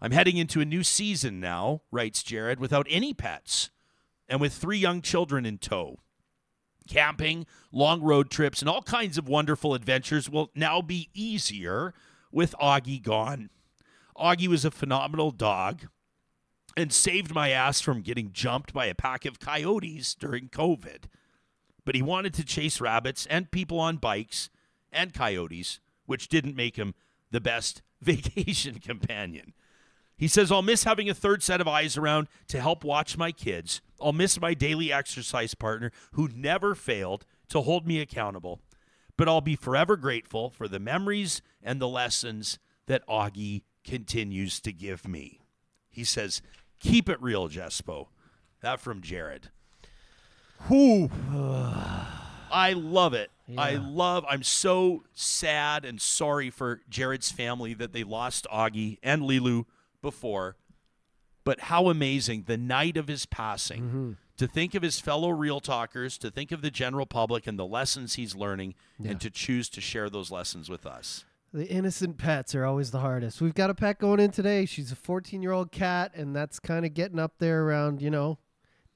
I'm 0.00 0.12
heading 0.12 0.36
into 0.36 0.60
a 0.60 0.64
new 0.64 0.84
season 0.84 1.40
now, 1.40 1.82
writes 1.90 2.22
Jared, 2.22 2.60
without 2.60 2.86
any 2.88 3.12
pets 3.12 3.70
and 4.28 4.40
with 4.40 4.52
three 4.52 4.78
young 4.78 5.00
children 5.00 5.46
in 5.46 5.58
tow. 5.58 5.98
Camping, 6.88 7.46
long 7.72 8.00
road 8.00 8.30
trips, 8.30 8.60
and 8.60 8.68
all 8.68 8.82
kinds 8.82 9.18
of 9.18 9.28
wonderful 9.28 9.74
adventures 9.74 10.30
will 10.30 10.50
now 10.54 10.80
be 10.80 11.10
easier 11.12 11.92
with 12.30 12.54
Augie 12.60 13.02
gone. 13.02 13.50
Augie 14.16 14.48
was 14.48 14.64
a 14.64 14.70
phenomenal 14.70 15.30
dog 15.30 15.88
and 16.76 16.92
saved 16.92 17.34
my 17.34 17.50
ass 17.50 17.80
from 17.80 18.02
getting 18.02 18.32
jumped 18.32 18.72
by 18.72 18.86
a 18.86 18.94
pack 18.94 19.24
of 19.24 19.40
coyotes 19.40 20.14
during 20.14 20.48
COVID. 20.48 21.04
But 21.88 21.94
he 21.94 22.02
wanted 22.02 22.34
to 22.34 22.44
chase 22.44 22.82
rabbits 22.82 23.24
and 23.30 23.50
people 23.50 23.80
on 23.80 23.96
bikes 23.96 24.50
and 24.92 25.14
coyotes, 25.14 25.80
which 26.04 26.28
didn't 26.28 26.54
make 26.54 26.76
him 26.76 26.92
the 27.30 27.40
best 27.40 27.80
vacation 28.02 28.78
companion. 28.78 29.54
He 30.14 30.28
says, 30.28 30.52
I'll 30.52 30.60
miss 30.60 30.84
having 30.84 31.08
a 31.08 31.14
third 31.14 31.42
set 31.42 31.62
of 31.62 31.66
eyes 31.66 31.96
around 31.96 32.28
to 32.48 32.60
help 32.60 32.84
watch 32.84 33.16
my 33.16 33.32
kids. 33.32 33.80
I'll 34.02 34.12
miss 34.12 34.38
my 34.38 34.52
daily 34.52 34.92
exercise 34.92 35.54
partner 35.54 35.90
who 36.12 36.28
never 36.28 36.74
failed 36.74 37.24
to 37.48 37.62
hold 37.62 37.86
me 37.86 38.02
accountable. 38.02 38.60
But 39.16 39.26
I'll 39.26 39.40
be 39.40 39.56
forever 39.56 39.96
grateful 39.96 40.50
for 40.50 40.68
the 40.68 40.78
memories 40.78 41.40
and 41.62 41.80
the 41.80 41.88
lessons 41.88 42.58
that 42.84 43.08
Augie 43.08 43.62
continues 43.82 44.60
to 44.60 44.74
give 44.74 45.08
me. 45.08 45.40
He 45.88 46.04
says, 46.04 46.42
Keep 46.80 47.08
it 47.08 47.22
real, 47.22 47.48
Jespo. 47.48 48.08
That 48.60 48.78
from 48.78 49.00
Jared. 49.00 49.48
Whew. 50.66 51.10
I 52.50 52.72
love 52.74 53.14
it. 53.14 53.30
I 53.56 53.76
love, 53.76 54.26
I'm 54.28 54.42
so 54.42 55.04
sad 55.14 55.86
and 55.86 56.00
sorry 56.00 56.50
for 56.50 56.80
Jared's 56.90 57.30
family 57.30 57.72
that 57.74 57.92
they 57.94 58.04
lost 58.04 58.46
Augie 58.52 58.98
and 59.02 59.22
Lilu 59.22 59.64
before. 60.02 60.56
But 61.44 61.60
how 61.60 61.88
amazing 61.88 62.44
the 62.46 62.58
night 62.58 62.98
of 62.98 63.08
his 63.08 63.24
passing 63.24 63.82
Mm-hmm. 63.82 64.12
to 64.36 64.46
think 64.46 64.74
of 64.74 64.82
his 64.82 65.00
fellow 65.00 65.30
real 65.30 65.60
talkers, 65.60 66.18
to 66.18 66.30
think 66.30 66.52
of 66.52 66.60
the 66.60 66.70
general 66.70 67.06
public 67.06 67.46
and 67.46 67.58
the 67.58 67.64
lessons 67.66 68.14
he's 68.16 68.34
learning, 68.36 68.74
and 69.02 69.18
to 69.22 69.30
choose 69.30 69.70
to 69.70 69.80
share 69.80 70.10
those 70.10 70.30
lessons 70.30 70.68
with 70.68 70.84
us. 70.84 71.24
The 71.54 71.66
innocent 71.66 72.18
pets 72.18 72.54
are 72.54 72.66
always 72.66 72.90
the 72.90 73.00
hardest. 73.00 73.40
We've 73.40 73.54
got 73.54 73.70
a 73.70 73.74
pet 73.74 73.98
going 73.98 74.20
in 74.20 74.30
today. 74.30 74.66
She's 74.66 74.92
a 74.92 74.96
14 74.96 75.40
year 75.40 75.52
old 75.52 75.72
cat, 75.72 76.12
and 76.14 76.36
that's 76.36 76.60
kind 76.60 76.84
of 76.84 76.92
getting 76.92 77.18
up 77.18 77.32
there 77.38 77.64
around, 77.64 78.02
you 78.02 78.10
know, 78.10 78.38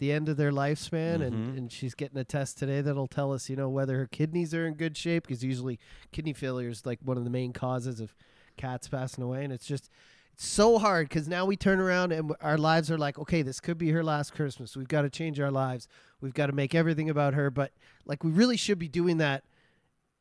the 0.02 0.10
end 0.10 0.28
of 0.28 0.36
their 0.36 0.50
lifespan. 0.50 1.22
And, 1.22 1.32
mm-hmm. 1.32 1.58
and 1.58 1.72
she's 1.72 1.94
getting 1.94 2.18
a 2.18 2.24
test 2.24 2.58
today 2.58 2.80
that'll 2.80 3.06
tell 3.06 3.32
us, 3.32 3.48
you 3.48 3.54
know, 3.54 3.68
whether 3.68 3.96
her 3.98 4.08
kidneys 4.08 4.52
are 4.52 4.66
in 4.66 4.74
good 4.74 4.96
shape 4.96 5.28
because 5.28 5.44
usually 5.44 5.78
kidney 6.10 6.32
failure 6.32 6.68
is 6.68 6.84
like 6.84 6.98
one 7.04 7.16
of 7.16 7.22
the 7.22 7.30
main 7.30 7.52
causes 7.52 8.00
of 8.00 8.12
cats 8.56 8.88
passing 8.88 9.22
away. 9.22 9.44
And 9.44 9.52
it's 9.52 9.64
just, 9.64 9.88
it's 10.32 10.44
so 10.44 10.78
hard 10.78 11.08
because 11.08 11.28
now 11.28 11.46
we 11.46 11.56
turn 11.56 11.78
around 11.78 12.10
and 12.10 12.34
our 12.40 12.58
lives 12.58 12.90
are 12.90 12.98
like, 12.98 13.16
okay, 13.16 13.42
this 13.42 13.60
could 13.60 13.78
be 13.78 13.90
her 13.90 14.02
last 14.02 14.34
Christmas. 14.34 14.76
We've 14.76 14.88
got 14.88 15.02
to 15.02 15.10
change 15.10 15.38
our 15.38 15.52
lives. 15.52 15.86
We've 16.20 16.34
got 16.34 16.46
to 16.46 16.52
make 16.52 16.74
everything 16.74 17.08
about 17.08 17.34
her. 17.34 17.48
But 17.48 17.70
like, 18.04 18.24
we 18.24 18.32
really 18.32 18.56
should 18.56 18.80
be 18.80 18.88
doing 18.88 19.18
that 19.18 19.44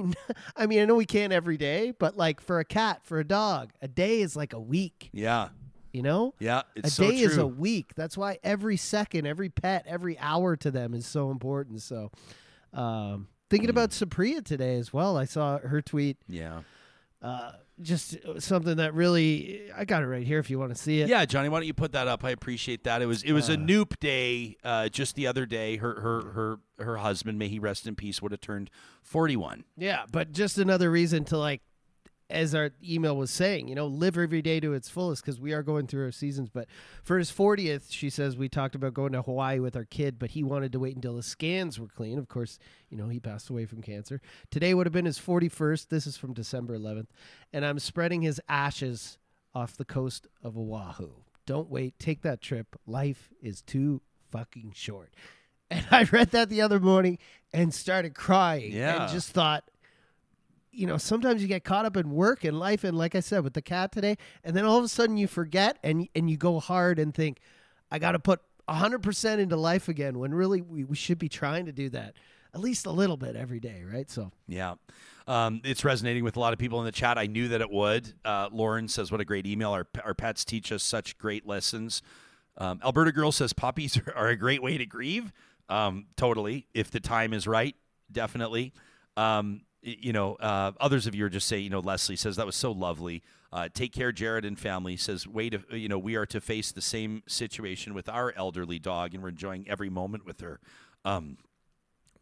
I 0.55 0.65
mean, 0.65 0.81
I 0.81 0.85
know 0.85 0.95
we 0.95 1.05
can't 1.05 1.31
every 1.31 1.55
day, 1.57 1.91
but 1.91 2.17
like 2.17 2.41
for 2.41 2.59
a 2.59 2.65
cat, 2.65 3.01
for 3.03 3.19
a 3.19 3.23
dog, 3.23 3.71
a 3.81 3.87
day 3.87 4.21
is 4.21 4.35
like 4.35 4.53
a 4.53 4.59
week, 4.59 5.09
Yeah. 5.13 5.49
You 5.93 6.01
know? 6.01 6.33
Yeah. 6.39 6.61
a 6.83 6.89
so 6.89 7.09
day 7.09 7.17
is 7.19 7.37
a 7.37 7.47
week. 7.47 7.93
That's 7.95 8.17
why 8.17 8.39
every 8.43 8.77
second, 8.77 9.25
every 9.27 9.49
pet, 9.49 9.85
every 9.87 10.17
hour 10.19 10.55
to 10.57 10.71
them 10.71 10.93
is 10.93 11.05
so 11.05 11.31
important. 11.31 11.81
So, 11.81 12.11
um, 12.73 13.27
thinking 13.49 13.67
Mm. 13.67 13.71
about 13.71 13.89
Supriya 13.91 14.43
today 14.43 14.75
as 14.77 14.93
well. 14.93 15.17
I 15.17 15.25
saw 15.25 15.57
her 15.59 15.81
tweet, 15.81 16.17
yeah. 16.27 16.61
uh, 17.21 17.51
just 17.81 18.15
something 18.37 18.77
that 18.77 18.93
really, 18.93 19.71
I 19.75 19.85
got 19.85 20.03
it 20.03 20.05
right 20.05 20.25
here 20.25 20.37
if 20.39 20.49
you 20.51 20.59
want 20.59 20.73
to 20.75 20.79
see 20.79 21.01
it. 21.01 21.09
Yeah, 21.09 21.25
Johnny, 21.25 21.49
why 21.49 21.59
don't 21.59 21.67
you 21.67 21.73
put 21.73 21.93
that 21.93 22.07
up? 22.07 22.23
I 22.23 22.29
appreciate 22.29 22.83
that. 22.83 23.01
It 23.01 23.07
was 23.07 23.23
it 23.23 23.31
was 23.33 23.49
a 23.49 23.55
Noop 23.57 23.99
day 23.99 24.57
uh, 24.63 24.87
just 24.89 25.15
the 25.15 25.25
other 25.25 25.45
day. 25.47 25.77
Her 25.77 25.99
her 25.99 26.21
her 26.31 26.59
her 26.83 26.97
husband, 26.97 27.39
may 27.39 27.47
he 27.47 27.57
rest 27.57 27.87
in 27.87 27.95
peace, 27.95 28.21
would 28.21 28.31
have 28.33 28.41
turned 28.41 28.69
forty 29.01 29.35
one. 29.35 29.63
Yeah, 29.77 30.03
but 30.11 30.31
just 30.31 30.59
another 30.59 30.91
reason 30.91 31.23
to 31.25 31.37
like 31.39 31.61
as 32.31 32.55
our 32.55 32.71
email 32.83 33.15
was 33.15 33.29
saying, 33.31 33.67
you 33.67 33.75
know, 33.75 33.87
live 33.87 34.17
every 34.17 34.41
day 34.41 34.59
to 34.59 34.73
its 34.73 34.89
fullest 34.89 35.23
because 35.23 35.39
we 35.39 35.53
are 35.53 35.63
going 35.63 35.87
through 35.87 36.05
our 36.05 36.11
seasons. 36.11 36.49
But 36.49 36.67
for 37.03 37.17
his 37.17 37.31
40th, 37.31 37.91
she 37.91 38.09
says 38.09 38.35
we 38.37 38.49
talked 38.49 38.75
about 38.75 38.93
going 38.93 39.11
to 39.13 39.21
Hawaii 39.21 39.59
with 39.59 39.75
our 39.75 39.85
kid, 39.85 40.17
but 40.19 40.31
he 40.31 40.43
wanted 40.43 40.71
to 40.73 40.79
wait 40.79 40.95
until 40.95 41.15
the 41.15 41.23
scans 41.23 41.79
were 41.79 41.87
clean. 41.87 42.17
Of 42.17 42.27
course, 42.27 42.57
you 42.89 42.97
know, 42.97 43.09
he 43.09 43.19
passed 43.19 43.49
away 43.49 43.65
from 43.65 43.81
cancer. 43.81 44.21
Today 44.49 44.73
would 44.73 44.85
have 44.85 44.93
been 44.93 45.05
his 45.05 45.19
41st. 45.19 45.89
This 45.89 46.07
is 46.07 46.17
from 46.17 46.33
December 46.33 46.77
11th. 46.77 47.07
And 47.53 47.65
I'm 47.65 47.79
spreading 47.79 48.21
his 48.21 48.41
ashes 48.49 49.17
off 49.53 49.75
the 49.77 49.85
coast 49.85 50.27
of 50.43 50.57
Oahu. 50.57 51.09
Don't 51.45 51.69
wait. 51.69 51.99
Take 51.99 52.21
that 52.21 52.41
trip. 52.41 52.75
Life 52.85 53.29
is 53.41 53.61
too 53.61 54.01
fucking 54.31 54.73
short. 54.75 55.13
And 55.73 55.85
I 55.89 56.03
read 56.03 56.31
that 56.31 56.49
the 56.49 56.59
other 56.61 56.81
morning 56.81 57.17
and 57.53 57.73
started 57.73 58.13
crying 58.13 58.73
Yeah. 58.73 59.03
and 59.03 59.11
just 59.13 59.29
thought, 59.29 59.63
you 60.71 60.87
know, 60.87 60.97
sometimes 60.97 61.41
you 61.41 61.47
get 61.47 61.63
caught 61.63 61.85
up 61.85 61.97
in 61.97 62.11
work 62.11 62.43
and 62.43 62.57
life, 62.59 62.83
and 62.83 62.97
like 62.97 63.15
I 63.15 63.19
said 63.19 63.43
with 63.43 63.53
the 63.53 63.61
cat 63.61 63.91
today, 63.91 64.17
and 64.43 64.55
then 64.55 64.65
all 64.65 64.77
of 64.77 64.83
a 64.83 64.87
sudden 64.87 65.17
you 65.17 65.27
forget 65.27 65.77
and 65.83 66.07
and 66.15 66.29
you 66.29 66.37
go 66.37 66.59
hard 66.59 66.99
and 66.99 67.13
think, 67.13 67.39
I 67.91 67.99
got 67.99 68.13
to 68.13 68.19
put 68.19 68.41
hundred 68.69 69.03
percent 69.03 69.41
into 69.41 69.57
life 69.57 69.89
again. 69.89 70.17
When 70.17 70.33
really 70.33 70.61
we, 70.61 70.85
we 70.85 70.95
should 70.95 71.19
be 71.19 71.27
trying 71.27 71.65
to 71.65 71.73
do 71.73 71.89
that 71.89 72.15
at 72.53 72.59
least 72.59 72.85
a 72.85 72.91
little 72.91 73.17
bit 73.17 73.35
every 73.35 73.59
day, 73.59 73.83
right? 73.89 74.09
So 74.09 74.31
Yeah. 74.47 74.75
Um, 75.27 75.61
it's 75.63 75.85
resonating 75.85 76.23
with 76.23 76.35
a 76.35 76.39
lot 76.39 76.51
of 76.51 76.59
people 76.59 76.79
in 76.79 76.85
the 76.85 76.91
chat. 76.91 77.17
I 77.17 77.27
knew 77.27 77.47
that 77.49 77.61
it 77.61 77.69
would. 77.69 78.13
Uh, 78.25 78.49
Lauren 78.51 78.87
says, 78.87 79.11
What 79.11 79.21
a 79.21 79.25
great 79.25 79.45
email. 79.45 79.71
Our, 79.71 79.87
our 80.03 80.13
pets 80.13 80.43
teach 80.43 80.71
us 80.71 80.83
such 80.83 81.17
great 81.17 81.45
lessons. 81.47 82.01
Um, 82.57 82.81
Alberta 82.83 83.11
Girl 83.11 83.31
says, 83.31 83.53
Puppies 83.53 83.99
are, 84.15 84.27
a 84.27 84.35
great 84.35 84.61
way 84.61 84.77
to 84.77 84.85
grieve. 84.85 85.31
Um, 85.69 86.07
totally. 86.17 86.67
If 86.73 86.91
the 86.91 86.99
time 86.99 87.33
is 87.33 87.47
right, 87.47 87.75
definitely. 88.11 88.73
Um, 89.15 89.61
you 89.81 90.13
know, 90.13 90.35
uh, 90.35 90.71
others 90.79 91.07
of 91.07 91.15
you 91.15 91.25
are 91.25 91.29
just 91.29 91.47
saying, 91.47 91.63
you 91.63 91.69
know, 91.69 91.79
Leslie 91.79 92.15
says, 92.15 92.35
That 92.35 92.45
was 92.45 92.55
so 92.55 92.71
lovely. 92.71 93.23
Uh, 93.53 93.67
take 93.73 93.91
care, 93.91 94.13
Jared 94.13 94.45
and 94.45 94.57
family 94.57 94.95
says, 94.95 95.27
wait, 95.27 95.53
you 95.71 95.89
know, 95.89 95.99
we 95.99 96.15
are 96.15 96.25
to 96.25 96.39
face 96.39 96.71
the 96.71 96.81
same 96.81 97.21
situation 97.27 97.93
with 97.93 98.07
our 98.07 98.33
elderly 98.37 98.79
dog, 98.79 99.13
and 99.13 99.21
we're 99.21 99.29
enjoying 99.29 99.67
every 99.67 99.89
moment 99.89 100.25
with 100.25 100.39
her. 100.39 100.61
Um, 101.03 101.37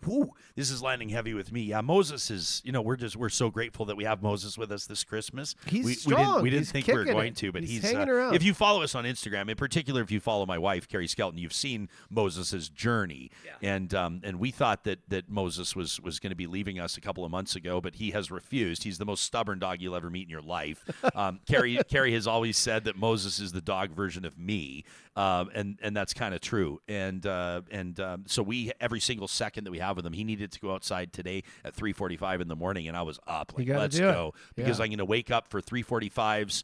Whew, 0.06 0.34
this 0.56 0.72
is 0.72 0.82
landing 0.82 1.10
heavy 1.10 1.34
with 1.34 1.52
me. 1.52 1.62
Yeah, 1.62 1.82
Moses 1.82 2.32
is. 2.32 2.62
You 2.64 2.72
know, 2.72 2.82
we're 2.82 2.96
just 2.96 3.16
we're 3.16 3.30
so 3.30 3.50
grateful 3.50 3.86
that 3.86 3.98
we 3.98 4.04
have 4.06 4.22
Moses 4.22 4.58
with 4.58 4.72
us 4.72 4.86
this 4.86 5.04
Christmas. 5.04 5.56
He's 5.66 5.86
we, 5.86 5.92
we 5.92 5.96
strong. 5.96 6.26
didn't 6.26 6.44
we 6.44 6.50
didn't 6.50 6.62
He's 6.62 6.72
think 6.72 6.88
we 6.88 6.94
were 6.94 7.06
going 7.06 7.30
it. 7.34 7.38
to, 7.38 7.52
but 7.52 7.62
He's 7.62 7.72
he's, 7.72 7.82
hanging 7.82 8.10
uh, 8.10 8.14
around. 8.14 8.36
If 8.36 8.44
you 8.44 8.54
follow 8.54 8.82
us 8.82 8.96
on 8.96 9.06
Instagram, 9.06 9.50
in 9.50 9.56
particular, 9.56 10.02
if 10.02 10.12
you 10.12 10.20
follow 10.20 10.46
my 10.46 10.58
wife 10.58 10.88
Carrie 10.88 11.08
Skelton, 11.08 11.38
you've 11.38 11.54
seen 11.54 11.90
Moses's 12.10 12.70
journey, 12.70 13.32
yeah. 13.46 13.76
and 13.76 13.94
um, 13.94 14.22
and 14.24 14.40
we 14.40 14.52
thought 14.52 14.84
that 14.86 15.00
that 15.10 15.30
Moses 15.30 15.76
was 15.76 16.00
was 16.00 16.20
going 16.20 16.32
to 16.32 16.36
be 16.36 16.48
leaving 16.48 16.80
us 16.80 16.98
a 16.98 17.02
couple 17.02 17.26
of 17.26 17.32
months 17.32 17.56
ago, 17.56 17.82
but 17.82 17.96
he 17.96 18.12
has 18.12 18.32
refused. 18.32 18.84
He's 18.84 18.98
the 18.98 19.06
most 19.06 19.24
stubborn 19.24 19.60
dog 19.60 19.82
you'll 19.82 19.96
ever 19.96 20.10
meet 20.10 20.24
in 20.24 20.30
your 20.30 20.42
life. 20.42 20.86
Um, 21.16 21.40
Carrie 21.48 21.80
Carrie 21.90 22.14
has 22.14 22.28
always 22.28 22.56
said 22.56 22.84
that 22.86 22.96
Moses 22.96 23.40
is 23.40 23.52
the 23.52 23.62
dog 23.62 23.92
version 23.92 24.26
of 24.26 24.38
me, 24.38 24.86
um, 25.16 25.50
and 25.54 25.80
and 25.82 25.96
that's 25.96 26.14
kind 26.14 26.34
of 26.34 26.40
true. 26.40 26.80
And 26.88 27.26
uh, 27.26 27.62
and 27.72 28.00
um, 28.00 28.24
so 28.28 28.44
we 28.44 28.72
every 28.80 29.00
single 29.00 29.28
second 29.28 29.64
that 29.66 29.72
we 29.72 29.80
have 29.80 29.89
with 29.98 30.06
him, 30.06 30.14
he 30.14 30.24
needed 30.24 30.52
to 30.52 30.60
go 30.60 30.74
outside 30.74 31.14
today 31.14 31.44
at 31.64 31.76
3:45 31.76 32.42
in 32.42 32.48
the 32.48 32.56
morning, 32.56 32.88
and 32.88 32.96
I 32.98 33.02
was 33.04 33.20
up 33.28 33.54
like 33.58 33.68
let's 33.68 33.96
do 33.98 34.10
it. 34.10 34.14
go 34.14 34.34
because 34.56 34.80
Yeah. 34.80 34.84
I'm 34.86 34.90
going 34.90 34.98
to 35.00 35.06
wake 35.06 35.32
up 35.32 35.48
for 35.50 35.62
3:45s 35.62 36.64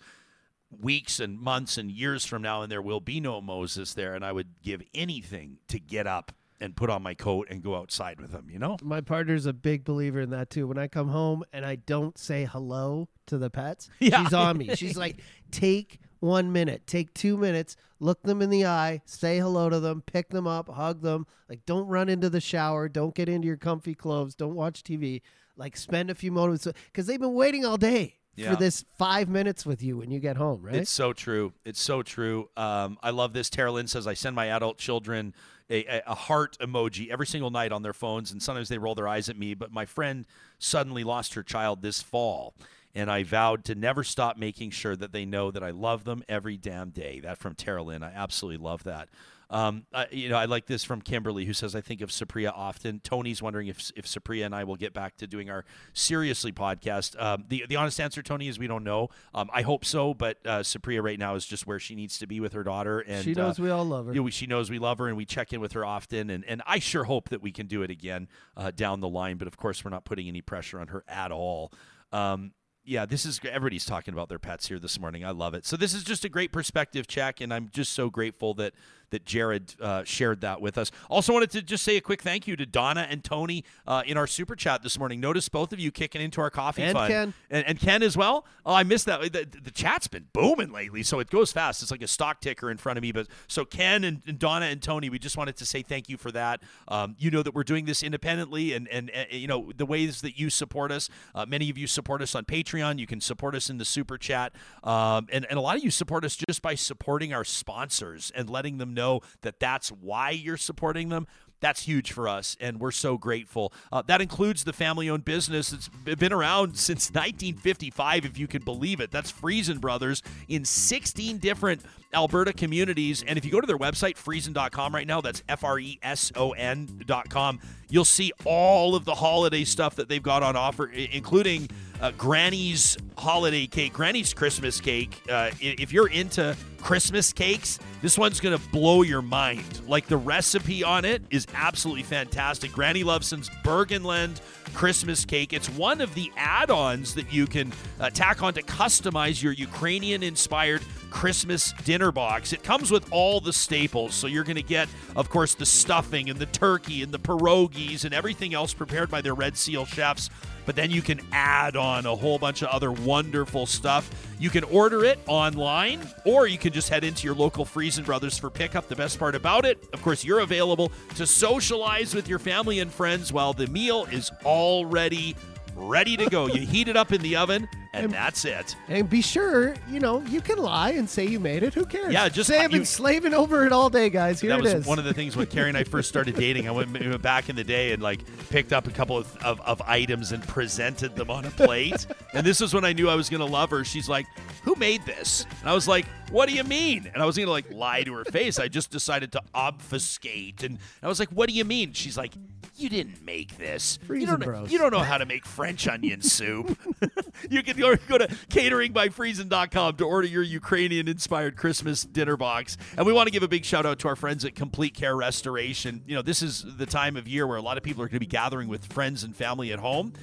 weeks 0.82 1.20
and 1.20 1.40
months 1.40 1.78
and 1.78 1.92
years 1.92 2.26
from 2.26 2.42
now, 2.42 2.62
and 2.62 2.72
there 2.72 2.82
will 2.82 3.00
be 3.00 3.20
no 3.20 3.40
Moses 3.42 3.94
there, 3.94 4.14
and 4.14 4.26
I 4.26 4.32
would 4.32 4.62
give 4.62 4.82
anything 4.94 5.60
to 5.68 5.80
get 5.80 6.08
up 6.08 6.32
and 6.62 6.76
put 6.76 6.90
on 6.90 7.04
my 7.04 7.14
coat 7.14 7.48
and 7.50 7.62
go 7.62 7.76
outside 7.76 8.20
with 8.20 8.32
him. 8.32 8.50
You 8.50 8.60
know? 8.60 8.78
my 8.82 9.02
partner's 9.02 9.46
a 9.46 9.54
big 9.54 9.84
believer 9.84 10.22
in 10.22 10.30
that 10.32 10.50
too. 10.50 10.68
When 10.68 10.78
I 10.78 10.88
come 10.88 11.10
home 11.10 11.44
and 11.52 11.66
I 11.66 11.76
don't 11.76 12.18
say 12.18 12.46
hello 12.46 13.10
to 13.28 13.38
the 13.38 13.50
pets, 13.50 13.90
Yeah. 14.00 14.24
she's 14.24 14.34
on 14.34 14.58
me. 14.58 14.74
She's 14.76 14.96
like, 14.98 15.20
take 15.52 16.00
one 16.26 16.52
minute, 16.52 16.86
take 16.88 17.14
two 17.14 17.38
minutes, 17.38 17.78
look 18.00 18.22
them 18.24 18.42
in 18.42 18.50
the 18.50 18.66
eye, 18.66 19.02
say 19.06 19.38
hello 19.40 19.70
to 19.70 19.80
them, 19.80 20.02
pick 20.02 20.30
them 20.30 20.48
up, 20.48 20.68
hug 20.70 21.02
them. 21.02 21.26
Like, 21.50 21.66
don't 21.66 21.88
run 21.88 22.10
into 22.10 22.30
the 22.30 22.42
shower, 22.42 22.90
don't 22.90 23.16
get 23.16 23.30
into 23.30 23.48
your 23.48 23.58
comfy 23.58 23.94
clothes, 23.96 24.36
don't 24.36 24.56
watch 24.56 24.84
TV. 24.84 25.22
Like, 25.56 25.78
spend 25.78 26.10
a 26.10 26.16
few 26.16 26.32
moments 26.32 26.68
because 26.88 27.08
they've 27.08 27.20
been 27.20 27.34
waiting 27.34 27.64
all 27.66 27.78
day 27.78 28.16
Yeah. 28.36 28.52
for 28.52 28.58
this 28.58 28.84
five 28.98 29.30
minutes 29.30 29.66
with 29.66 29.82
you 29.82 29.98
when 29.98 30.12
you 30.12 30.20
get 30.20 30.36
home, 30.36 30.62
right? 30.64 30.76
It's 30.76 30.92
so 30.92 31.14
true. 31.14 31.54
It's 31.64 31.82
so 31.82 32.04
true. 32.04 32.50
Um, 32.58 32.98
I 33.02 33.12
love 33.12 33.32
this. 33.34 33.50
Tara 33.50 33.72
Lynn 33.72 33.88
says, 33.88 34.06
I 34.08 34.14
send 34.16 34.36
my 34.36 34.48
adult 34.48 34.78
children 34.78 35.34
a, 35.70 35.86
a, 35.86 36.04
a 36.08 36.16
heart 36.16 36.58
emoji 36.60 37.10
every 37.10 37.26
single 37.26 37.50
night 37.50 37.72
on 37.72 37.82
their 37.82 37.94
phones, 37.94 38.32
and 38.32 38.44
sometimes 38.44 38.68
they 38.70 38.78
roll 38.78 38.94
their 38.96 39.08
eyes 39.08 39.30
at 39.30 39.38
me. 39.38 39.54
But 39.54 39.72
my 39.72 39.86
friend 39.86 40.26
suddenly 40.60 41.04
lost 41.04 41.34
her 41.36 41.42
child 41.44 41.82
this 41.82 42.02
fall, 42.02 42.54
and 42.96 43.12
I 43.12 43.24
vowed 43.24 43.66
to 43.66 43.76
never 43.76 44.04
stop 44.04 44.38
making 44.38 44.72
sure 44.72 44.96
that 44.96 45.12
they 45.12 45.26
know 45.26 45.52
that 45.52 45.64
I 45.64 45.70
love 45.72 46.04
them 46.06 46.24
every 46.30 46.58
damn 46.58 46.90
day. 46.90 47.20
That 47.20 47.38
from 47.38 47.54
Tara 47.54 47.84
Lynn. 47.84 48.02
I 48.04 48.12
absolutely 48.14 48.64
love 48.64 48.84
that. 48.86 49.10
Um, 49.48 49.86
I, 49.94 50.08
you 50.10 50.28
know, 50.28 50.38
I 50.38 50.46
like 50.46 50.66
this 50.66 50.84
from 50.84 51.02
Kimberly, 51.02 51.46
who 51.46 51.54
says, 51.54 51.76
"I 51.76 51.82
think 51.82 52.02
of 52.02 52.10
Supriya 52.10 52.52
often." 52.56 53.00
Tony's 53.02 53.44
wondering 53.44 53.68
if 53.68 53.92
if 53.96 54.08
Supriya 54.08 54.44
and 54.48 54.56
I 54.56 54.64
will 54.64 54.76
get 54.76 54.92
back 54.92 55.18
to 55.18 55.28
doing 55.28 55.52
our 55.52 55.66
seriously 55.94 56.52
podcast. 56.52 57.22
Um, 57.22 57.46
the 57.48 57.64
the 57.70 57.76
honest 57.76 58.00
answer, 58.00 58.24
Tony, 58.24 58.48
is 58.48 58.58
we 58.58 58.66
don't 58.66 58.84
know. 58.84 59.10
Um, 59.36 59.52
I 59.54 59.62
hope 59.62 59.86
so, 59.86 60.16
but 60.16 60.40
uh, 60.46 60.60
Supriya 60.62 61.04
right 61.04 61.20
now 61.20 61.36
is 61.36 61.46
just 61.46 61.68
where 61.68 61.80
she 61.80 61.94
needs 61.94 62.18
to 62.20 62.26
be 62.28 62.40
with 62.40 62.54
her 62.54 62.64
daughter, 62.64 63.02
and 63.02 63.24
she 63.24 63.36
knows 63.36 63.60
uh, 63.60 63.64
we 63.64 63.70
all 63.70 63.86
love 63.86 64.08
her. 64.08 64.14
you 64.14 64.20
know, 64.22 64.24
we- 64.24 64.32
she 64.32 64.48
knows 64.48 64.72
we 64.72 64.80
love 64.80 64.98
her, 64.98 65.08
and 65.08 65.16
we 65.16 65.26
check 65.26 65.54
in 65.54 65.62
with 65.62 65.74
her 65.74 65.86
often. 65.86 66.32
And, 66.32 66.44
and 66.46 66.64
I 66.66 66.80
sure 66.80 67.04
hope 67.04 67.30
that 67.30 67.44
we 67.44 67.52
can 67.52 67.68
do 67.68 67.84
it 67.84 67.92
again 67.92 68.28
uh, 68.58 68.72
down 68.72 69.00
the 69.00 69.08
line. 69.10 69.38
But 69.38 69.48
of 69.48 69.58
course, 69.58 69.86
we're 69.86 69.92
not 69.92 70.06
putting 70.06 70.28
any 70.28 70.42
pressure 70.42 70.80
on 70.80 70.88
her 70.88 71.04
at 71.08 71.32
all. 71.32 71.72
Um, 72.12 72.52
yeah, 72.86 73.06
this 73.06 73.26
is 73.26 73.40
everybody's 73.44 73.86
talking 73.86 74.14
about 74.14 74.30
their 74.30 74.40
pets 74.40 74.68
here 74.68 74.80
this 74.80 75.00
morning. 75.00 75.26
I 75.26 75.32
love 75.32 75.54
it. 75.54 75.66
So 75.66 75.76
this 75.76 75.94
is 75.94 76.04
just 76.04 76.24
a 76.24 76.30
great 76.30 76.52
perspective 76.52 77.08
check, 77.08 77.42
and 77.42 77.54
I'm 77.54 77.70
just 77.74 77.94
so 77.94 78.10
grateful 78.10 78.54
that 78.56 78.74
that 79.12 79.26
Jared 79.26 79.76
uh, 79.80 80.04
shared 80.04 80.42
that 80.42 80.62
with 80.62 80.78
us. 80.78 80.92
Also, 81.10 81.34
wanted 81.34 81.52
to 81.52 81.62
just 81.62 81.84
say 81.84 81.98
a 81.98 82.02
quick 82.02 82.22
thank 82.22 82.48
you 82.48 82.56
to 82.56 82.66
Donna 82.66 83.08
and 83.10 83.24
Tony 83.24 83.64
uh, 83.88 84.04
in 84.06 84.18
our 84.18 84.28
super 84.28 84.56
chat 84.56 84.84
this 84.84 84.98
morning. 84.98 85.20
Notice 85.20 85.50
both 85.50 85.74
of 85.74 85.80
you 85.80 85.92
kicking 85.92 86.22
into 86.22 86.42
our 86.42 86.50
coffee 86.50 86.84
And 86.84 86.94
fund, 86.94 87.12
Ken. 87.12 87.34
and, 87.50 87.66
and 87.68 87.80
Ken 87.80 88.04
as 88.04 88.16
well. 88.18 88.46
Oh, 88.66 88.74
I 88.74 88.84
missed 88.84 89.06
that. 89.06 89.22
The, 89.32 89.48
the 89.62 89.72
chat's 89.72 90.08
been 90.08 90.26
booming 90.34 90.72
lately, 90.72 91.04
so 91.04 91.20
it 91.20 91.30
goes 91.30 91.52
fast. 91.52 91.82
It's 91.82 91.92
like 91.92 92.02
a 92.02 92.08
stock 92.08 92.42
ticker 92.42 92.72
in 92.72 92.78
front 92.78 92.98
of 92.98 93.04
me. 93.04 93.12
But 93.12 93.28
so 93.48 93.66
Ken 93.66 94.04
and, 94.04 94.22
and 94.28 94.40
Donna 94.40 94.66
and 94.68 94.82
Tony, 94.82 95.10
we 95.10 95.20
just 95.20 95.38
wanted 95.38 95.56
to 95.58 95.66
say 95.66 95.82
thank 95.82 96.10
you 96.10 96.18
for 96.18 96.32
that. 96.32 96.62
Um, 96.88 97.16
you 97.20 97.32
know 97.32 97.44
that 97.44 97.54
we're 97.54 97.64
doing 97.64 97.86
this 97.86 98.02
independently, 98.04 98.74
and 98.74 98.88
and 98.88 99.12
uh, 99.16 99.26
you 99.30 99.48
know 99.48 99.72
the 99.76 99.86
ways 99.86 100.22
that 100.22 100.38
you 100.40 100.50
support 100.50 100.92
us. 100.92 101.10
Uh, 101.34 101.46
many 101.46 101.70
of 101.70 101.78
you 101.78 101.88
support 101.88 102.22
us 102.22 102.36
on 102.36 102.46
Patreon. 102.46 102.98
You 103.00 103.08
can 103.08 103.22
support 103.22 103.56
us 103.56 103.70
in 103.70 103.78
the 103.78 103.86
super 103.86 104.18
chat, 104.18 104.54
um, 104.84 105.28
and 105.32 105.46
and 105.50 105.58
a 105.58 105.62
lot 105.62 105.76
of 105.78 105.84
you 105.84 105.92
support 105.92 106.26
us 106.26 106.36
just 106.50 106.62
by 106.62 106.76
supporting 106.76 107.34
our 107.34 107.44
sponsors 107.44 108.32
and 108.36 108.50
letting 108.50 108.78
them 108.78 108.94
know 108.96 109.22
that 109.42 109.60
that's 109.60 109.90
why 109.90 110.32
you're 110.32 110.58
supporting 110.58 111.10
them. 111.10 111.28
That's 111.62 111.84
huge 111.84 112.12
for 112.12 112.28
us, 112.28 112.58
and 112.60 112.80
we're 112.80 112.92
so 112.92 113.18
grateful. 113.18 113.74
Uh, 113.92 114.02
that 114.04 114.22
includes 114.22 114.66
the 114.66 114.74
family 114.74 115.10
owned 115.10 115.26
business 115.26 115.70
that's 115.70 115.88
been 115.88 116.34
around 116.34 116.78
since 116.78 117.10
1955, 117.10 118.26
if 118.26 118.38
you 118.38 118.48
can 118.48 118.62
believe 118.62 119.00
it. 119.00 119.10
That's 119.10 119.32
Freson 119.32 119.80
Brothers 119.80 120.22
in 120.48 120.66
16 120.66 121.38
different 121.38 121.82
Alberta 122.14 122.54
communities. 122.54 123.24
And 123.26 123.38
if 123.38 123.46
you 123.46 123.52
go 123.52 123.62
to 123.62 123.68
their 123.68 123.78
website, 123.78 124.18
freson.com 124.18 124.94
right 124.94 125.08
now, 125.08 125.22
that's 125.22 125.44
F 125.50 125.64
R 125.64 125.80
E 125.80 125.98
S 126.04 126.32
O 126.36 126.52
N.com, 126.52 127.60
you'll 127.90 128.06
see 128.06 128.32
all 128.44 128.96
of 128.96 129.06
the 129.06 129.16
holiday 129.16 129.64
stuff 129.64 129.96
that 129.96 130.10
they've 130.10 130.22
got 130.22 130.44
on 130.44 130.56
offer, 130.56 130.88
including 130.88 131.70
uh, 132.02 132.12
Granny's 132.12 132.98
holiday 133.18 133.66
cake, 133.66 133.94
Granny's 133.94 134.34
Christmas 134.34 134.82
cake. 134.82 135.22
Uh, 135.30 135.52
if 135.60 135.94
you're 135.94 136.10
into 136.10 136.56
Christmas 136.86 137.34
cakes, 137.34 137.80
this 138.04 138.16
one's 138.16 138.40
going 138.40 138.56
to 138.56 138.70
blow 138.70 139.02
your 139.02 139.24
mind. 139.24 139.82
Like 139.88 140.06
the 140.06 140.18
recipe 140.18 140.84
on 140.84 141.04
it 141.04 141.24
is 141.32 141.48
absolutely 141.56 142.04
fantastic. 142.04 142.72
Granny 142.72 143.04
Loveson's 143.04 143.50
Bergenland 143.64 144.40
Christmas 144.76 145.26
cake. 145.26 145.54
It's 145.54 145.70
one 145.70 146.02
of 146.02 146.14
the 146.14 146.32
add 146.36 146.70
ons 146.70 147.16
that 147.16 147.32
you 147.34 147.48
can 147.48 147.72
uh, 148.00 148.10
tack 148.10 148.44
on 148.44 148.54
to 148.56 148.62
customize 148.62 149.42
your 149.42 149.54
Ukrainian 149.54 150.22
inspired 150.22 150.82
Christmas 151.10 151.72
dinner 151.86 152.12
box. 152.12 152.52
It 152.52 152.62
comes 152.62 152.92
with 152.92 153.08
all 153.12 153.40
the 153.40 153.54
staples. 153.54 154.14
So 154.14 154.28
you're 154.28 154.44
going 154.44 154.58
to 154.58 154.62
get, 154.62 154.90
of 155.16 155.30
course, 155.30 155.56
the 155.56 155.66
stuffing 155.66 156.30
and 156.30 156.38
the 156.38 156.46
turkey 156.48 157.04
and 157.04 157.12
the 157.12 157.20
pierogies 157.20 158.04
and 158.04 158.14
everything 158.14 158.54
else 158.54 158.74
prepared 158.74 159.10
by 159.10 159.22
their 159.22 159.34
Red 159.34 159.58
Seal 159.58 159.86
chefs. 159.86 160.30
But 160.66 160.76
then 160.76 160.90
you 160.90 161.02
can 161.02 161.22
add 161.32 161.76
on 161.76 162.06
a 162.06 162.16
whole 162.16 162.40
bunch 162.40 162.64
of 162.64 162.70
other 162.70 162.92
wonderful 162.92 163.68
stuff. 163.68 164.10
You 164.40 164.50
can 164.50 164.64
order 164.66 165.06
it 165.06 165.20
online, 165.28 166.02
or 166.26 166.48
you 166.48 166.58
can 166.58 166.74
just 166.74 166.90
head 166.90 167.04
into 167.04 167.26
your 167.26 167.36
local 167.36 167.66
Freson 167.66 168.04
Brothers 168.04 168.38
for 168.38 168.50
pickup. 168.50 168.88
The 168.88 168.96
best 168.96 169.20
part 169.20 169.36
about 169.36 169.64
it, 169.66 169.82
of 169.94 170.02
course, 170.02 170.26
you're 170.26 170.40
available 170.40 170.92
to 171.16 171.28
socialize 171.28 172.16
with 172.16 172.28
your 172.28 172.40
family 172.40 172.80
and 172.80 172.92
friends 172.92 173.32
while 173.32 173.54
the 173.54 173.68
meal 173.68 174.06
is 174.12 174.32
already 174.66 175.36
ready 175.76 176.18
to 176.18 176.30
go. 176.30 176.48
You 176.48 176.66
heat 176.66 176.88
it 176.88 176.96
up 176.98 177.12
in 177.12 177.22
the 177.22 177.36
oven, 177.36 177.68
and 177.94 178.10
that's 178.10 178.46
it. 178.46 178.78
And 178.88 179.10
be 179.10 179.22
sure, 179.22 179.76
you 179.90 180.00
know, 180.00 180.22
you 180.22 180.40
can 180.40 180.58
lie 180.58 180.92
and 180.92 181.10
say 181.10 181.26
you 181.26 181.38
made 181.38 181.64
it. 181.64 181.74
Who 181.74 181.86
cares? 181.86 182.14
Yeah, 182.14 182.30
just- 182.30 182.48
say 182.50 182.60
I've 182.64 182.72
been 182.72 182.86
slaving 182.86 183.34
over 183.34 183.66
it 183.66 183.74
all 183.74 183.90
day, 183.90 184.10
guys. 184.10 184.40
Here 184.40 184.52
that 184.52 184.60
it 184.60 184.64
was 184.64 184.74
is. 184.74 184.86
one 184.86 185.00
of 185.00 185.06
the 185.06 185.14
things 185.14 185.36
when 185.36 185.48
Carrie 185.48 185.68
and 185.68 185.78
I 185.78 185.84
first 185.84 186.08
started 186.08 186.36
dating. 186.36 186.68
I 186.70 186.72
went, 186.72 186.94
went 186.94 187.22
back 187.22 187.50
in 187.50 187.58
the 187.58 187.64
day 187.64 187.92
and 187.92 188.02
like 188.02 188.22
picked 188.50 188.72
up 188.72 188.88
a 188.88 188.92
couple 188.92 189.18
of, 189.18 189.36
of, 189.44 189.60
of 189.62 189.82
items 189.82 190.32
and 190.32 190.42
presented 190.48 191.16
them 191.18 191.30
on 191.30 191.44
a 191.44 191.52
plate. 191.52 192.08
and 192.34 192.46
this 192.46 192.62
is 192.62 192.74
when 192.74 192.86
I 192.86 192.94
knew 192.94 193.10
I 193.10 193.16
was 193.16 193.30
going 193.30 193.42
to 193.46 193.52
love 193.52 193.70
her. 193.72 193.84
She's 193.84 194.08
like, 194.08 194.26
"Who 194.64 194.76
made 194.76 195.06
this?" 195.06 195.46
And 195.60 195.70
I 195.70 195.74
was 195.74 195.90
like, 195.90 196.06
"What 196.32 196.48
do 196.48 196.56
you 196.56 196.64
mean?" 196.64 197.12
And 197.14 197.22
I 197.22 197.26
was 197.26 197.36
going 197.36 197.48
to 197.48 197.52
like 197.52 197.70
lie 197.70 198.04
to 198.04 198.14
her 198.14 198.24
face. 198.26 198.60
I 198.60 198.70
just 198.70 198.92
decided 198.92 199.34
to 199.34 199.42
obfuscate, 199.54 200.64
and 200.64 200.78
I 201.04 201.08
was 201.10 201.20
like, 201.20 201.30
"What 201.30 201.50
do 201.50 201.56
you 201.56 201.66
mean?" 201.66 201.92
She's 201.92 202.18
like. 202.18 202.32
You 202.78 202.90
didn't 202.90 203.26
make 203.26 203.58
this. 203.58 204.00
You 204.10 204.26
don't, 204.26 204.44
Bros. 204.44 204.70
you 204.70 204.78
don't 204.78 204.92
know 204.92 205.00
how 205.00 205.18
to 205.18 205.26
make 205.26 205.46
French 205.46 205.88
onion 205.88 206.22
soup. 206.22 206.78
you 207.50 207.64
can 207.64 207.78
go, 207.78 207.96
go 207.96 208.18
to 208.18 208.28
cateringbyfreson.com 208.28 209.96
to 209.96 210.04
order 210.04 210.28
your 210.28 210.44
Ukrainian 210.44 211.08
inspired 211.08 211.56
Christmas 211.56 212.04
dinner 212.04 212.36
box. 212.36 212.78
And 212.98 213.06
we 213.06 213.14
want 213.14 213.28
to 213.28 213.32
give 213.32 213.44
a 213.44 213.48
big 213.48 213.64
shout 213.64 213.86
out 213.86 214.00
to 214.00 214.10
our 214.10 214.16
friends 214.16 214.44
at 214.44 214.56
Complete 214.56 214.94
Care 214.94 215.16
Restoration. 215.16 216.04
You 216.06 216.16
know, 216.16 216.22
this 216.22 216.42
is 216.42 216.66
the 216.78 216.86
time 216.86 217.16
of 217.16 217.28
year 217.28 217.48
where 217.48 217.58
a 217.58 217.62
lot 217.62 217.78
of 217.78 217.84
people 217.84 218.04
are 218.04 218.08
going 218.08 218.18
to 218.18 218.20
be 218.20 218.26
gathering 218.26 218.68
with 218.68 218.86
friends 218.92 219.24
and 219.24 219.36
family 219.36 219.72
at 219.72 219.80
home. 219.80 220.14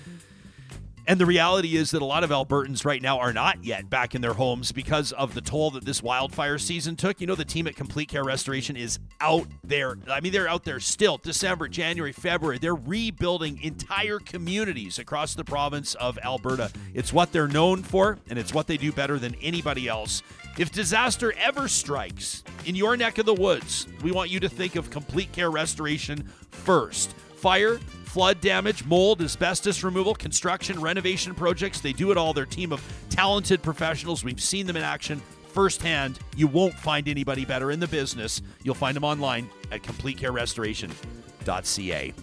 And 1.06 1.20
the 1.20 1.26
reality 1.26 1.76
is 1.76 1.90
that 1.90 2.00
a 2.00 2.04
lot 2.04 2.22
of 2.22 2.30
Albertans 2.30 2.84
right 2.84 3.02
now 3.02 3.18
are 3.18 3.32
not 3.32 3.64
yet 3.64 3.90
back 3.90 4.14
in 4.14 4.20
their 4.20 4.34
homes 4.34 4.70
because 4.70 5.10
of 5.12 5.34
the 5.34 5.40
toll 5.40 5.72
that 5.72 5.84
this 5.84 6.00
wildfire 6.00 6.58
season 6.58 6.94
took. 6.94 7.20
You 7.20 7.26
know, 7.26 7.34
the 7.34 7.44
team 7.44 7.66
at 7.66 7.74
Complete 7.74 8.08
Care 8.08 8.22
Restoration 8.22 8.76
is 8.76 9.00
out 9.20 9.48
there. 9.64 9.96
I 10.08 10.20
mean, 10.20 10.32
they're 10.32 10.48
out 10.48 10.62
there 10.64 10.78
still. 10.78 11.18
December, 11.18 11.66
January, 11.66 12.12
February. 12.12 12.58
They're 12.58 12.74
rebuilding 12.74 13.60
entire 13.62 14.20
communities 14.20 15.00
across 15.00 15.34
the 15.34 15.44
province 15.44 15.94
of 15.96 16.18
Alberta. 16.18 16.70
It's 16.94 17.12
what 17.12 17.32
they're 17.32 17.48
known 17.48 17.82
for, 17.82 18.18
and 18.30 18.38
it's 18.38 18.54
what 18.54 18.68
they 18.68 18.76
do 18.76 18.92
better 18.92 19.18
than 19.18 19.34
anybody 19.42 19.88
else. 19.88 20.22
If 20.56 20.70
disaster 20.70 21.32
ever 21.38 21.66
strikes 21.66 22.44
in 22.64 22.76
your 22.76 22.96
neck 22.96 23.18
of 23.18 23.26
the 23.26 23.34
woods, 23.34 23.88
we 24.04 24.12
want 24.12 24.30
you 24.30 24.38
to 24.40 24.48
think 24.48 24.76
of 24.76 24.90
Complete 24.90 25.32
Care 25.32 25.50
Restoration 25.50 26.28
first. 26.50 27.14
Fire, 27.42 27.76
flood 28.04 28.40
damage, 28.40 28.84
mold, 28.84 29.20
asbestos 29.20 29.82
removal, 29.82 30.14
construction, 30.14 30.80
renovation 30.80 31.34
projects. 31.34 31.80
They 31.80 31.92
do 31.92 32.12
it 32.12 32.16
all. 32.16 32.32
Their 32.32 32.46
team 32.46 32.72
of 32.72 32.80
talented 33.10 33.64
professionals. 33.64 34.22
We've 34.22 34.40
seen 34.40 34.64
them 34.64 34.76
in 34.76 34.84
action 34.84 35.20
firsthand. 35.48 36.20
You 36.36 36.46
won't 36.46 36.74
find 36.74 37.08
anybody 37.08 37.44
better 37.44 37.72
in 37.72 37.80
the 37.80 37.88
business. 37.88 38.42
You'll 38.62 38.76
find 38.76 38.94
them 38.94 39.02
online 39.02 39.50
at 39.72 39.82
completecarerestoration.ca. 39.82 42.14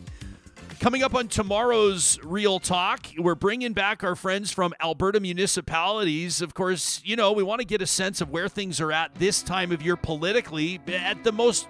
Coming 0.79 1.03
up 1.03 1.13
on 1.13 1.27
tomorrow's 1.27 2.17
Real 2.23 2.57
Talk, 2.57 3.07
we're 3.17 3.35
bringing 3.35 3.73
back 3.73 4.05
our 4.05 4.15
friends 4.15 4.53
from 4.53 4.73
Alberta 4.79 5.19
municipalities. 5.19 6.41
Of 6.41 6.53
course, 6.53 7.01
you 7.03 7.17
know, 7.17 7.33
we 7.33 7.43
want 7.43 7.59
to 7.59 7.67
get 7.67 7.81
a 7.81 7.85
sense 7.85 8.21
of 8.21 8.29
where 8.29 8.47
things 8.47 8.79
are 8.79 8.93
at 8.93 9.13
this 9.15 9.43
time 9.43 9.73
of 9.73 9.81
year 9.81 9.97
politically 9.97 10.79
at 10.87 11.25
the 11.25 11.33
most 11.33 11.67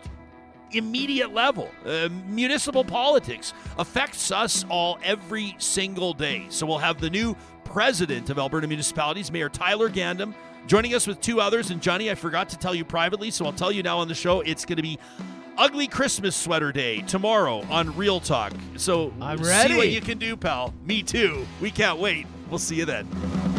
immediate 0.72 1.34
level. 1.34 1.72
Uh, 1.86 2.10
municipal 2.28 2.84
politics 2.84 3.54
affects 3.78 4.32
us 4.32 4.66
all 4.70 5.00
every 5.04 5.56
single 5.58 6.14
day. 6.14 6.46
So 6.50 6.66
we'll 6.66 6.78
have 6.78 7.00
the 7.00 7.10
new 7.10 7.36
president 7.64 8.30
of 8.30 8.40
Alberta 8.40 8.68
Municipalities, 8.68 9.32
Mayor 9.32 9.50
Tyler 9.50 9.90
Gandam, 9.90 10.34
joining 10.68 10.94
us 10.94 11.08
with 11.08 11.22
two 11.22 11.40
others. 11.40 11.72
And 11.72 11.82
Johnny, 11.82 12.10
I 12.12 12.16
forgot 12.16 12.50
to 12.50 12.58
tell 12.58 12.74
you 12.74 12.86
privately, 12.86 13.32
so 13.32 13.46
I'll 13.46 13.54
tell 13.54 13.72
you 13.72 13.84
now 13.84 14.00
on 14.00 14.08
the 14.08 14.16
show. 14.16 14.42
It's 14.42 14.66
going 14.66 14.78
to 14.78 14.84
be 14.84 15.00
Ugly 15.58 15.88
Christmas 15.88 16.36
Sweater 16.36 16.72
Day 16.72 17.02
tomorrow 17.02 17.66
on 17.70 17.96
Real 17.98 18.20
Talk. 18.20 18.54
So 18.78 19.14
I'm 19.22 19.40
ready. 19.40 19.74
see 19.74 19.78
what 19.78 19.90
you 19.90 20.02
can 20.02 20.18
do, 20.18 20.38
pal. 20.38 20.74
Me 20.86 21.04
too. 21.04 21.46
We 21.60 21.70
can't 21.70 22.00
wait. 22.00 22.28
We'll 22.50 22.60
see 22.60 22.76
you 22.76 22.86
then. 22.86 23.59